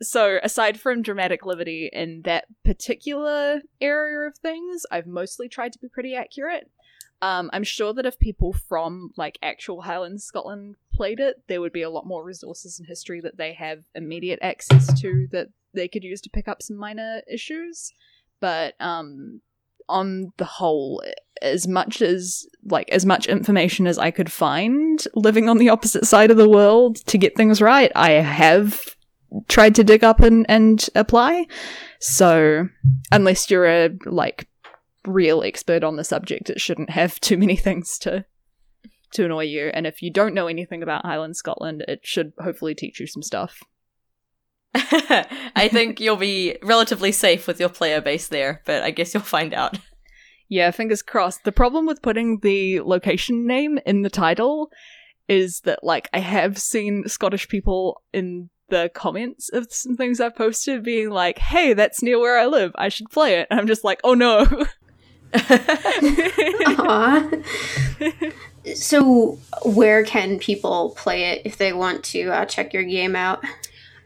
So, 0.00 0.38
aside 0.42 0.80
from 0.80 1.02
dramatic 1.02 1.44
liberty 1.44 1.90
in 1.92 2.22
that 2.24 2.44
particular 2.64 3.62
area 3.80 4.28
of 4.28 4.38
things, 4.38 4.86
I've 4.90 5.06
mostly 5.06 5.48
tried 5.48 5.72
to 5.72 5.78
be 5.80 5.88
pretty 5.88 6.14
accurate. 6.14 6.70
Um, 7.20 7.50
I'm 7.52 7.64
sure 7.64 7.92
that 7.94 8.06
if 8.06 8.18
people 8.18 8.52
from 8.52 9.12
like 9.16 9.38
actual 9.42 9.82
Highland 9.82 10.22
Scotland 10.22 10.76
played 10.92 11.18
it, 11.20 11.42
there 11.48 11.60
would 11.60 11.72
be 11.72 11.82
a 11.82 11.90
lot 11.90 12.06
more 12.06 12.24
resources 12.24 12.78
and 12.78 12.86
history 12.86 13.20
that 13.20 13.36
they 13.36 13.54
have 13.54 13.82
immediate 13.94 14.38
access 14.40 14.98
to 15.00 15.26
that 15.32 15.48
they 15.74 15.88
could 15.88 16.04
use 16.04 16.20
to 16.22 16.30
pick 16.30 16.46
up 16.46 16.62
some 16.62 16.76
minor 16.76 17.22
issues. 17.30 17.92
But 18.40 18.74
um, 18.80 19.40
on 19.88 20.32
the 20.36 20.44
whole, 20.44 21.02
as 21.42 21.66
much 21.66 22.02
as 22.02 22.46
like 22.64 22.88
as 22.90 23.04
much 23.04 23.26
information 23.26 23.86
as 23.86 23.98
I 23.98 24.10
could 24.10 24.30
find 24.30 25.04
living 25.14 25.48
on 25.48 25.58
the 25.58 25.70
opposite 25.70 26.06
side 26.06 26.30
of 26.30 26.36
the 26.36 26.48
world 26.48 26.96
to 27.06 27.18
get 27.18 27.36
things 27.36 27.60
right, 27.60 27.90
I 27.96 28.12
have 28.12 28.96
tried 29.48 29.74
to 29.74 29.84
dig 29.84 30.04
up 30.04 30.20
and, 30.20 30.46
and 30.48 30.88
apply. 30.94 31.46
So 32.00 32.68
unless 33.10 33.50
you're 33.50 33.66
a 33.66 33.90
like 34.06 34.48
real 35.08 35.42
expert 35.42 35.84
on 35.84 35.96
the 35.96 36.04
subject, 36.04 36.50
it 36.50 36.60
shouldn't 36.60 36.90
have 36.90 37.20
too 37.20 37.36
many 37.36 37.56
things 37.56 37.98
to 38.00 38.24
to 39.12 39.24
annoy 39.24 39.44
you. 39.44 39.70
And 39.72 39.86
if 39.86 40.02
you 40.02 40.12
don't 40.12 40.34
know 40.34 40.48
anything 40.48 40.82
about 40.82 41.06
Highland 41.06 41.36
Scotland, 41.36 41.82
it 41.88 42.00
should 42.02 42.32
hopefully 42.38 42.74
teach 42.74 43.00
you 43.00 43.06
some 43.06 43.22
stuff. 43.22 43.60
I 44.74 45.68
think 45.72 45.98
you'll 45.98 46.16
be 46.16 46.58
relatively 46.62 47.10
safe 47.10 47.46
with 47.46 47.58
your 47.58 47.70
player 47.70 48.02
base 48.02 48.28
there, 48.28 48.62
but 48.66 48.82
I 48.82 48.90
guess 48.90 49.14
you'll 49.14 49.22
find 49.22 49.54
out. 49.54 49.78
Yeah, 50.50 50.70
fingers 50.70 51.02
crossed. 51.02 51.44
The 51.44 51.52
problem 51.52 51.86
with 51.86 52.02
putting 52.02 52.40
the 52.40 52.80
location 52.80 53.46
name 53.46 53.78
in 53.86 54.02
the 54.02 54.10
title 54.10 54.70
is 55.26 55.60
that, 55.60 55.82
like, 55.82 56.08
I 56.12 56.20
have 56.20 56.58
seen 56.58 57.04
Scottish 57.06 57.48
people 57.48 58.02
in 58.12 58.50
the 58.68 58.90
comments 58.94 59.50
of 59.50 59.66
some 59.70 59.96
things 59.96 60.20
I've 60.20 60.36
posted 60.36 60.82
being 60.82 61.10
like, 61.10 61.38
hey, 61.38 61.72
that's 61.72 62.02
near 62.02 62.18
where 62.18 62.38
I 62.38 62.46
live. 62.46 62.72
I 62.74 62.88
should 62.88 63.10
play 63.10 63.40
it. 63.40 63.46
And 63.50 63.58
I'm 63.58 63.66
just 63.66 63.84
like, 63.84 64.00
oh 64.04 64.14
no. 64.14 64.46
So, 68.74 69.38
where 69.64 70.04
can 70.04 70.38
people 70.38 70.94
play 70.96 71.24
it 71.32 71.42
if 71.44 71.56
they 71.56 71.72
want 71.72 72.04
to 72.04 72.30
uh, 72.30 72.44
check 72.44 72.72
your 72.74 72.84
game 72.84 73.16
out? 73.16 73.42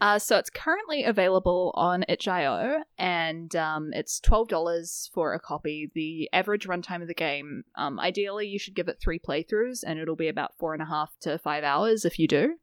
Uh, 0.02 0.18
so 0.18 0.36
it's 0.36 0.50
currently 0.50 1.04
available 1.04 1.70
on 1.76 2.04
itch.io, 2.08 2.82
and 2.98 3.54
um, 3.54 3.90
it's 3.92 4.18
twelve 4.18 4.48
dollars 4.48 5.08
for 5.14 5.32
a 5.32 5.38
copy. 5.38 5.92
The 5.94 6.28
average 6.32 6.66
runtime 6.66 7.02
of 7.02 7.06
the 7.06 7.14
game, 7.14 7.62
um, 7.76 8.00
ideally, 8.00 8.48
you 8.48 8.58
should 8.58 8.74
give 8.74 8.88
it 8.88 8.98
three 9.00 9.20
playthroughs, 9.20 9.84
and 9.86 10.00
it'll 10.00 10.16
be 10.16 10.26
about 10.26 10.58
four 10.58 10.74
and 10.74 10.82
a 10.82 10.86
half 10.86 11.12
to 11.20 11.38
five 11.38 11.62
hours 11.62 12.04
if 12.04 12.18
you 12.18 12.26
do. 12.26 12.56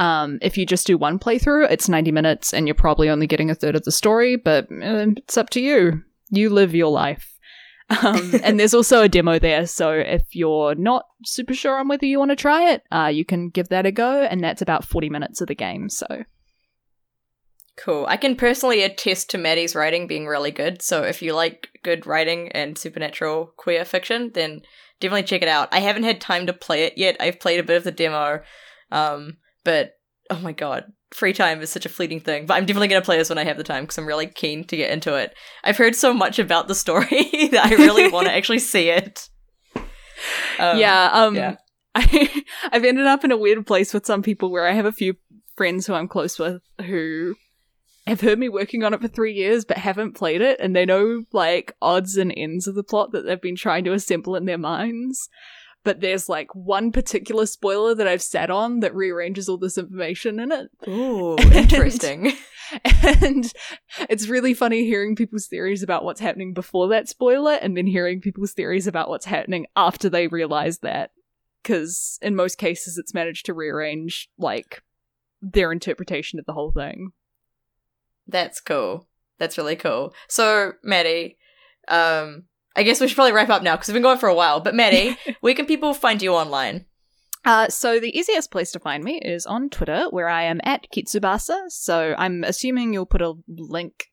Um, 0.00 0.40
if 0.42 0.58
you 0.58 0.66
just 0.66 0.84
do 0.84 0.98
one 0.98 1.20
playthrough, 1.20 1.70
it's 1.70 1.88
ninety 1.88 2.10
minutes, 2.10 2.52
and 2.52 2.66
you're 2.66 2.74
probably 2.74 3.08
only 3.08 3.28
getting 3.28 3.50
a 3.50 3.54
third 3.54 3.76
of 3.76 3.84
the 3.84 3.92
story. 3.92 4.34
But 4.34 4.64
uh, 4.64 5.14
it's 5.16 5.38
up 5.38 5.50
to 5.50 5.60
you. 5.60 6.02
You 6.30 6.50
live 6.50 6.74
your 6.74 6.90
life. 6.90 7.33
Um, 8.02 8.34
and 8.42 8.58
there's 8.58 8.74
also 8.74 9.02
a 9.02 9.08
demo 9.08 9.38
there, 9.38 9.66
so 9.66 9.90
if 9.92 10.34
you're 10.34 10.74
not 10.74 11.06
super 11.24 11.54
sure 11.54 11.78
on 11.78 11.88
whether 11.88 12.06
you 12.06 12.18
want 12.18 12.30
to 12.30 12.36
try 12.36 12.70
it, 12.72 12.82
uh, 12.90 13.10
you 13.12 13.24
can 13.24 13.48
give 13.48 13.68
that 13.68 13.86
a 13.86 13.92
go, 13.92 14.22
and 14.22 14.42
that's 14.42 14.62
about 14.62 14.84
40 14.84 15.10
minutes 15.10 15.40
of 15.40 15.48
the 15.48 15.54
game. 15.54 15.88
So 15.88 16.24
Cool. 17.76 18.06
I 18.08 18.16
can 18.16 18.36
personally 18.36 18.82
attest 18.82 19.30
to 19.30 19.38
Maddie's 19.38 19.74
writing 19.74 20.06
being 20.06 20.26
really 20.26 20.52
good. 20.52 20.80
So 20.80 21.02
if 21.02 21.22
you 21.22 21.34
like 21.34 21.70
good 21.82 22.06
writing 22.06 22.52
and 22.52 22.78
supernatural 22.78 23.52
queer 23.56 23.84
fiction, 23.84 24.30
then 24.32 24.62
definitely 25.00 25.24
check 25.24 25.42
it 25.42 25.48
out. 25.48 25.68
I 25.72 25.80
haven't 25.80 26.04
had 26.04 26.20
time 26.20 26.46
to 26.46 26.52
play 26.52 26.84
it 26.84 26.96
yet. 26.96 27.16
I've 27.18 27.40
played 27.40 27.58
a 27.58 27.64
bit 27.64 27.76
of 27.76 27.84
the 27.84 27.90
demo, 27.90 28.42
um, 28.92 29.38
but 29.64 29.94
oh 30.30 30.38
my 30.38 30.52
god, 30.52 30.92
free 31.14 31.32
time 31.32 31.62
is 31.62 31.70
such 31.70 31.86
a 31.86 31.88
fleeting 31.88 32.20
thing. 32.20 32.44
But 32.44 32.54
I'm 32.54 32.66
definitely 32.66 32.88
going 32.88 33.00
to 33.00 33.04
play 33.04 33.16
this 33.16 33.28
when 33.28 33.38
I 33.38 33.44
have 33.44 33.56
the 33.56 33.64
time 33.64 33.84
because 33.84 33.96
I'm 33.96 34.06
really 34.06 34.26
keen 34.26 34.64
to 34.64 34.76
get 34.76 34.90
into 34.90 35.14
it. 35.14 35.34
I've 35.62 35.76
heard 35.76 35.94
so 35.94 36.12
much 36.12 36.38
about 36.38 36.68
the 36.68 36.74
story 36.74 37.06
that 37.52 37.66
I 37.66 37.74
really 37.74 38.10
want 38.10 38.26
to 38.26 38.34
actually 38.36 38.58
see 38.58 38.90
it. 38.90 39.28
Um, 40.58 40.78
yeah, 40.78 41.10
um, 41.12 41.36
yeah. 41.36 41.56
I, 41.94 42.44
I've 42.72 42.84
ended 42.84 43.06
up 43.06 43.24
in 43.24 43.30
a 43.30 43.36
weird 43.36 43.64
place 43.66 43.94
with 43.94 44.04
some 44.04 44.22
people 44.22 44.50
where 44.50 44.66
I 44.66 44.72
have 44.72 44.86
a 44.86 44.92
few 44.92 45.14
friends 45.56 45.86
who 45.86 45.94
I'm 45.94 46.08
close 46.08 46.38
with 46.38 46.60
who 46.84 47.36
have 48.06 48.20
heard 48.20 48.38
me 48.38 48.48
working 48.48 48.82
on 48.82 48.92
it 48.92 49.00
for 49.00 49.08
three 49.08 49.32
years 49.32 49.64
but 49.64 49.78
haven't 49.78 50.16
played 50.16 50.40
it 50.40 50.58
and 50.58 50.74
they 50.74 50.84
know 50.84 51.22
like 51.32 51.76
odds 51.80 52.16
and 52.16 52.34
ends 52.36 52.66
of 52.66 52.74
the 52.74 52.82
plot 52.82 53.12
that 53.12 53.24
they've 53.24 53.40
been 53.40 53.56
trying 53.56 53.84
to 53.84 53.92
assemble 53.92 54.34
in 54.34 54.44
their 54.44 54.58
minds 54.58 55.28
but 55.84 56.00
there's 56.00 56.28
like 56.28 56.52
one 56.54 56.90
particular 56.90 57.46
spoiler 57.46 57.94
that 57.94 58.08
I've 58.08 58.22
sat 58.22 58.50
on 58.50 58.80
that 58.80 58.94
rearranges 58.94 59.48
all 59.48 59.58
this 59.58 59.78
information 59.78 60.40
in 60.40 60.50
it. 60.50 60.70
Ooh, 60.88 61.36
interesting. 61.52 62.32
and 63.02 63.52
it's 64.08 64.28
really 64.28 64.54
funny 64.54 64.84
hearing 64.84 65.14
people's 65.14 65.46
theories 65.46 65.82
about 65.82 66.02
what's 66.02 66.20
happening 66.20 66.54
before 66.54 66.88
that 66.88 67.08
spoiler 67.08 67.52
and 67.52 67.76
then 67.76 67.86
hearing 67.86 68.20
people's 68.20 68.52
theories 68.52 68.86
about 68.86 69.10
what's 69.10 69.26
happening 69.26 69.66
after 69.76 70.08
they 70.08 70.26
realize 70.26 70.78
that. 70.78 71.10
Because 71.62 72.18
in 72.22 72.34
most 72.34 72.58
cases, 72.58 72.98
it's 72.98 73.14
managed 73.14 73.46
to 73.46 73.54
rearrange 73.54 74.28
like 74.38 74.82
their 75.40 75.70
interpretation 75.70 76.38
of 76.38 76.46
the 76.46 76.52
whole 76.54 76.72
thing. 76.72 77.12
That's 78.26 78.60
cool. 78.60 79.06
That's 79.38 79.58
really 79.58 79.76
cool. 79.76 80.14
So, 80.28 80.72
Maddie, 80.82 81.36
um, 81.88 82.44
I 82.76 82.82
guess 82.82 83.00
we 83.00 83.08
should 83.08 83.14
probably 83.14 83.32
wrap 83.32 83.50
up 83.50 83.62
now 83.62 83.76
because 83.76 83.88
we've 83.88 83.94
been 83.94 84.02
going 84.02 84.18
for 84.18 84.28
a 84.28 84.34
while. 84.34 84.60
But 84.60 84.74
Maddie, 84.74 85.16
where 85.40 85.54
can 85.54 85.66
people 85.66 85.94
find 85.94 86.20
you 86.20 86.34
online? 86.34 86.86
Uh, 87.44 87.68
so 87.68 88.00
the 88.00 88.16
easiest 88.16 88.50
place 88.50 88.72
to 88.72 88.80
find 88.80 89.04
me 89.04 89.20
is 89.22 89.46
on 89.46 89.68
Twitter, 89.68 90.06
where 90.10 90.28
I 90.28 90.44
am 90.44 90.60
at 90.64 90.86
Kitsubasa. 90.90 91.68
So 91.68 92.14
I'm 92.16 92.42
assuming 92.42 92.92
you'll 92.92 93.06
put 93.06 93.20
a 93.20 93.34
link 93.48 94.06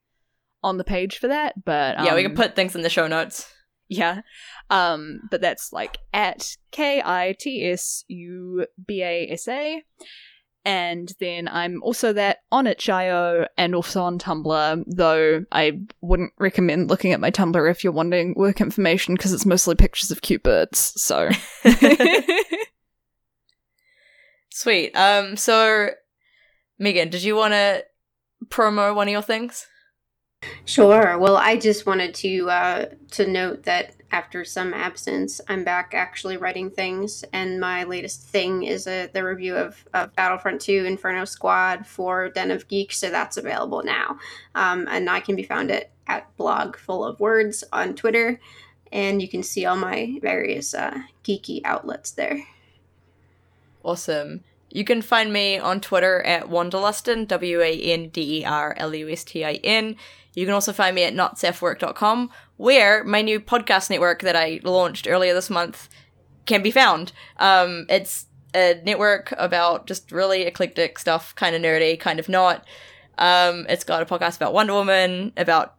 on 0.63 0.77
the 0.77 0.83
page 0.83 1.17
for 1.17 1.27
that. 1.29 1.63
But 1.63 1.97
um, 1.97 2.05
yeah, 2.05 2.15
we 2.15 2.23
can 2.23 2.35
put 2.35 2.55
things 2.55 2.75
in 2.75 2.81
the 2.81 2.89
show 2.89 3.07
notes. 3.07 3.51
Yeah, 3.87 4.21
um, 4.69 5.21
but 5.29 5.41
that's 5.41 5.73
like 5.73 5.97
at 6.13 6.55
K 6.71 7.01
I 7.03 7.35
T 7.37 7.69
S 7.69 8.05
U 8.07 8.65
B 8.85 9.01
A 9.01 9.27
S 9.31 9.47
A. 9.47 9.83
And 10.63 11.11
then 11.19 11.47
I'm 11.47 11.81
also 11.81 12.13
that 12.13 12.43
on 12.51 12.67
itch.io 12.67 13.47
and 13.57 13.73
also 13.73 14.03
on 14.03 14.19
Tumblr, 14.19 14.83
though 14.87 15.43
I 15.51 15.79
wouldn't 16.01 16.33
recommend 16.37 16.89
looking 16.89 17.13
at 17.13 17.19
my 17.19 17.31
Tumblr 17.31 17.71
if 17.71 17.83
you're 17.83 17.91
wanting 17.93 18.35
work 18.35 18.61
information 18.61 19.15
because 19.15 19.33
it's 19.33 19.45
mostly 19.45 19.73
pictures 19.75 20.11
of 20.11 20.21
cute 20.21 20.43
birds. 20.43 20.93
So. 21.01 21.29
Sweet. 24.51 24.95
Um, 24.95 25.35
so, 25.35 25.89
Megan, 26.77 27.09
did 27.09 27.23
you 27.23 27.35
want 27.35 27.53
to 27.53 27.83
promo 28.49 28.93
one 28.93 29.07
of 29.07 29.11
your 29.11 29.23
things? 29.23 29.65
Sure. 30.65 31.17
Well, 31.17 31.37
I 31.37 31.57
just 31.57 31.85
wanted 31.85 32.13
to 32.15 32.49
uh, 32.49 32.85
to 33.11 33.27
note 33.27 33.63
that 33.63 33.95
after 34.11 34.43
some 34.43 34.73
absence, 34.73 35.39
I'm 35.47 35.63
back 35.63 35.93
actually 35.93 36.37
writing 36.37 36.69
things, 36.69 37.23
and 37.33 37.59
my 37.59 37.83
latest 37.83 38.23
thing 38.23 38.63
is 38.63 38.87
a, 38.87 39.07
the 39.07 39.23
review 39.23 39.55
of, 39.55 39.83
of 39.93 40.13
Battlefront 40.15 40.61
2 40.61 40.85
Inferno 40.85 41.25
Squad 41.25 41.87
for 41.87 42.29
Den 42.29 42.51
of 42.51 42.67
Geek, 42.67 42.91
so 42.91 43.09
that's 43.09 43.37
available 43.37 43.83
now. 43.83 44.17
Um, 44.55 44.87
and 44.89 45.09
I 45.09 45.21
can 45.21 45.35
be 45.35 45.43
found 45.43 45.71
at, 45.71 45.91
at 46.07 46.35
blog 46.37 46.75
full 46.75 47.05
of 47.05 47.19
words 47.19 47.63
on 47.71 47.95
Twitter, 47.95 48.39
and 48.91 49.21
you 49.21 49.29
can 49.29 49.43
see 49.43 49.65
all 49.65 49.77
my 49.77 50.19
various 50.21 50.73
uh, 50.73 50.97
geeky 51.23 51.61
outlets 51.63 52.11
there. 52.11 52.43
Awesome. 53.83 54.43
You 54.71 54.83
can 54.83 55.01
find 55.01 55.31
me 55.33 55.59
on 55.59 55.81
Twitter 55.81 56.21
at 56.23 56.49
Wanderlustin, 56.49 57.27
W 57.27 57.61
A 57.61 57.73
N 57.73 58.09
D 58.09 58.39
E 58.39 58.45
R 58.45 58.73
L 58.77 58.95
U 58.95 59.09
S 59.09 59.23
T 59.23 59.43
I 59.43 59.53
N. 59.63 59.97
You 60.33 60.45
can 60.45 60.53
also 60.53 60.71
find 60.71 60.95
me 60.95 61.03
at 61.03 61.13
notsafework.com, 61.13 62.29
where 62.55 63.03
my 63.03 63.21
new 63.21 63.39
podcast 63.39 63.89
network 63.89 64.21
that 64.21 64.35
I 64.35 64.61
launched 64.63 65.07
earlier 65.07 65.33
this 65.33 65.49
month 65.49 65.89
can 66.45 66.63
be 66.63 66.71
found. 66.71 67.11
Um, 67.37 67.85
it's 67.89 68.27
a 68.55 68.81
network 68.85 69.33
about 69.37 69.87
just 69.87 70.11
really 70.11 70.43
eclectic 70.43 70.99
stuff, 70.99 71.35
kind 71.35 71.55
of 71.55 71.61
nerdy, 71.61 71.99
kind 71.99 72.19
of 72.19 72.29
not. 72.29 72.65
Um, 73.17 73.65
it's 73.69 73.83
got 73.83 74.01
a 74.01 74.05
podcast 74.05 74.37
about 74.37 74.53
Wonder 74.53 74.73
Woman, 74.73 75.33
about 75.35 75.75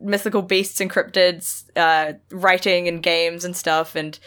mythical 0.00 0.42
beasts 0.42 0.80
and 0.80 0.90
cryptids, 0.90 1.64
uh, 1.76 2.14
writing 2.30 2.88
and 2.88 3.02
games 3.02 3.44
and 3.44 3.54
stuff, 3.54 3.94
and 3.94 4.18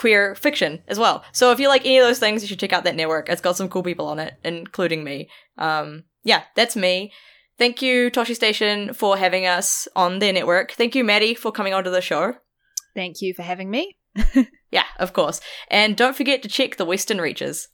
queer 0.00 0.34
fiction 0.34 0.82
as 0.88 0.98
well. 0.98 1.22
So 1.32 1.52
if 1.52 1.60
you 1.60 1.68
like 1.68 1.84
any 1.84 1.98
of 1.98 2.06
those 2.06 2.18
things, 2.18 2.40
you 2.40 2.48
should 2.48 2.58
check 2.58 2.72
out 2.72 2.84
that 2.84 2.96
network. 2.96 3.28
It's 3.28 3.42
got 3.42 3.58
some 3.58 3.68
cool 3.68 3.82
people 3.82 4.06
on 4.06 4.18
it, 4.18 4.34
including 4.42 5.04
me. 5.04 5.28
Um, 5.58 6.04
yeah, 6.24 6.44
that's 6.56 6.74
me. 6.74 7.12
Thank 7.58 7.82
you, 7.82 8.10
Toshi 8.10 8.34
Station, 8.34 8.94
for 8.94 9.18
having 9.18 9.44
us 9.44 9.86
on 9.94 10.18
their 10.18 10.32
network. 10.32 10.72
Thank 10.72 10.94
you, 10.94 11.04
Maddie, 11.04 11.34
for 11.34 11.52
coming 11.52 11.74
onto 11.74 11.90
the 11.90 12.00
show. 12.00 12.32
Thank 12.94 13.20
you 13.20 13.34
for 13.34 13.42
having 13.42 13.70
me. 13.70 13.98
yeah, 14.70 14.84
of 14.98 15.12
course. 15.12 15.42
And 15.68 15.98
don't 15.98 16.16
forget 16.16 16.42
to 16.42 16.48
check 16.48 16.76
the 16.76 16.86
Western 16.86 17.20
Reaches. 17.20 17.68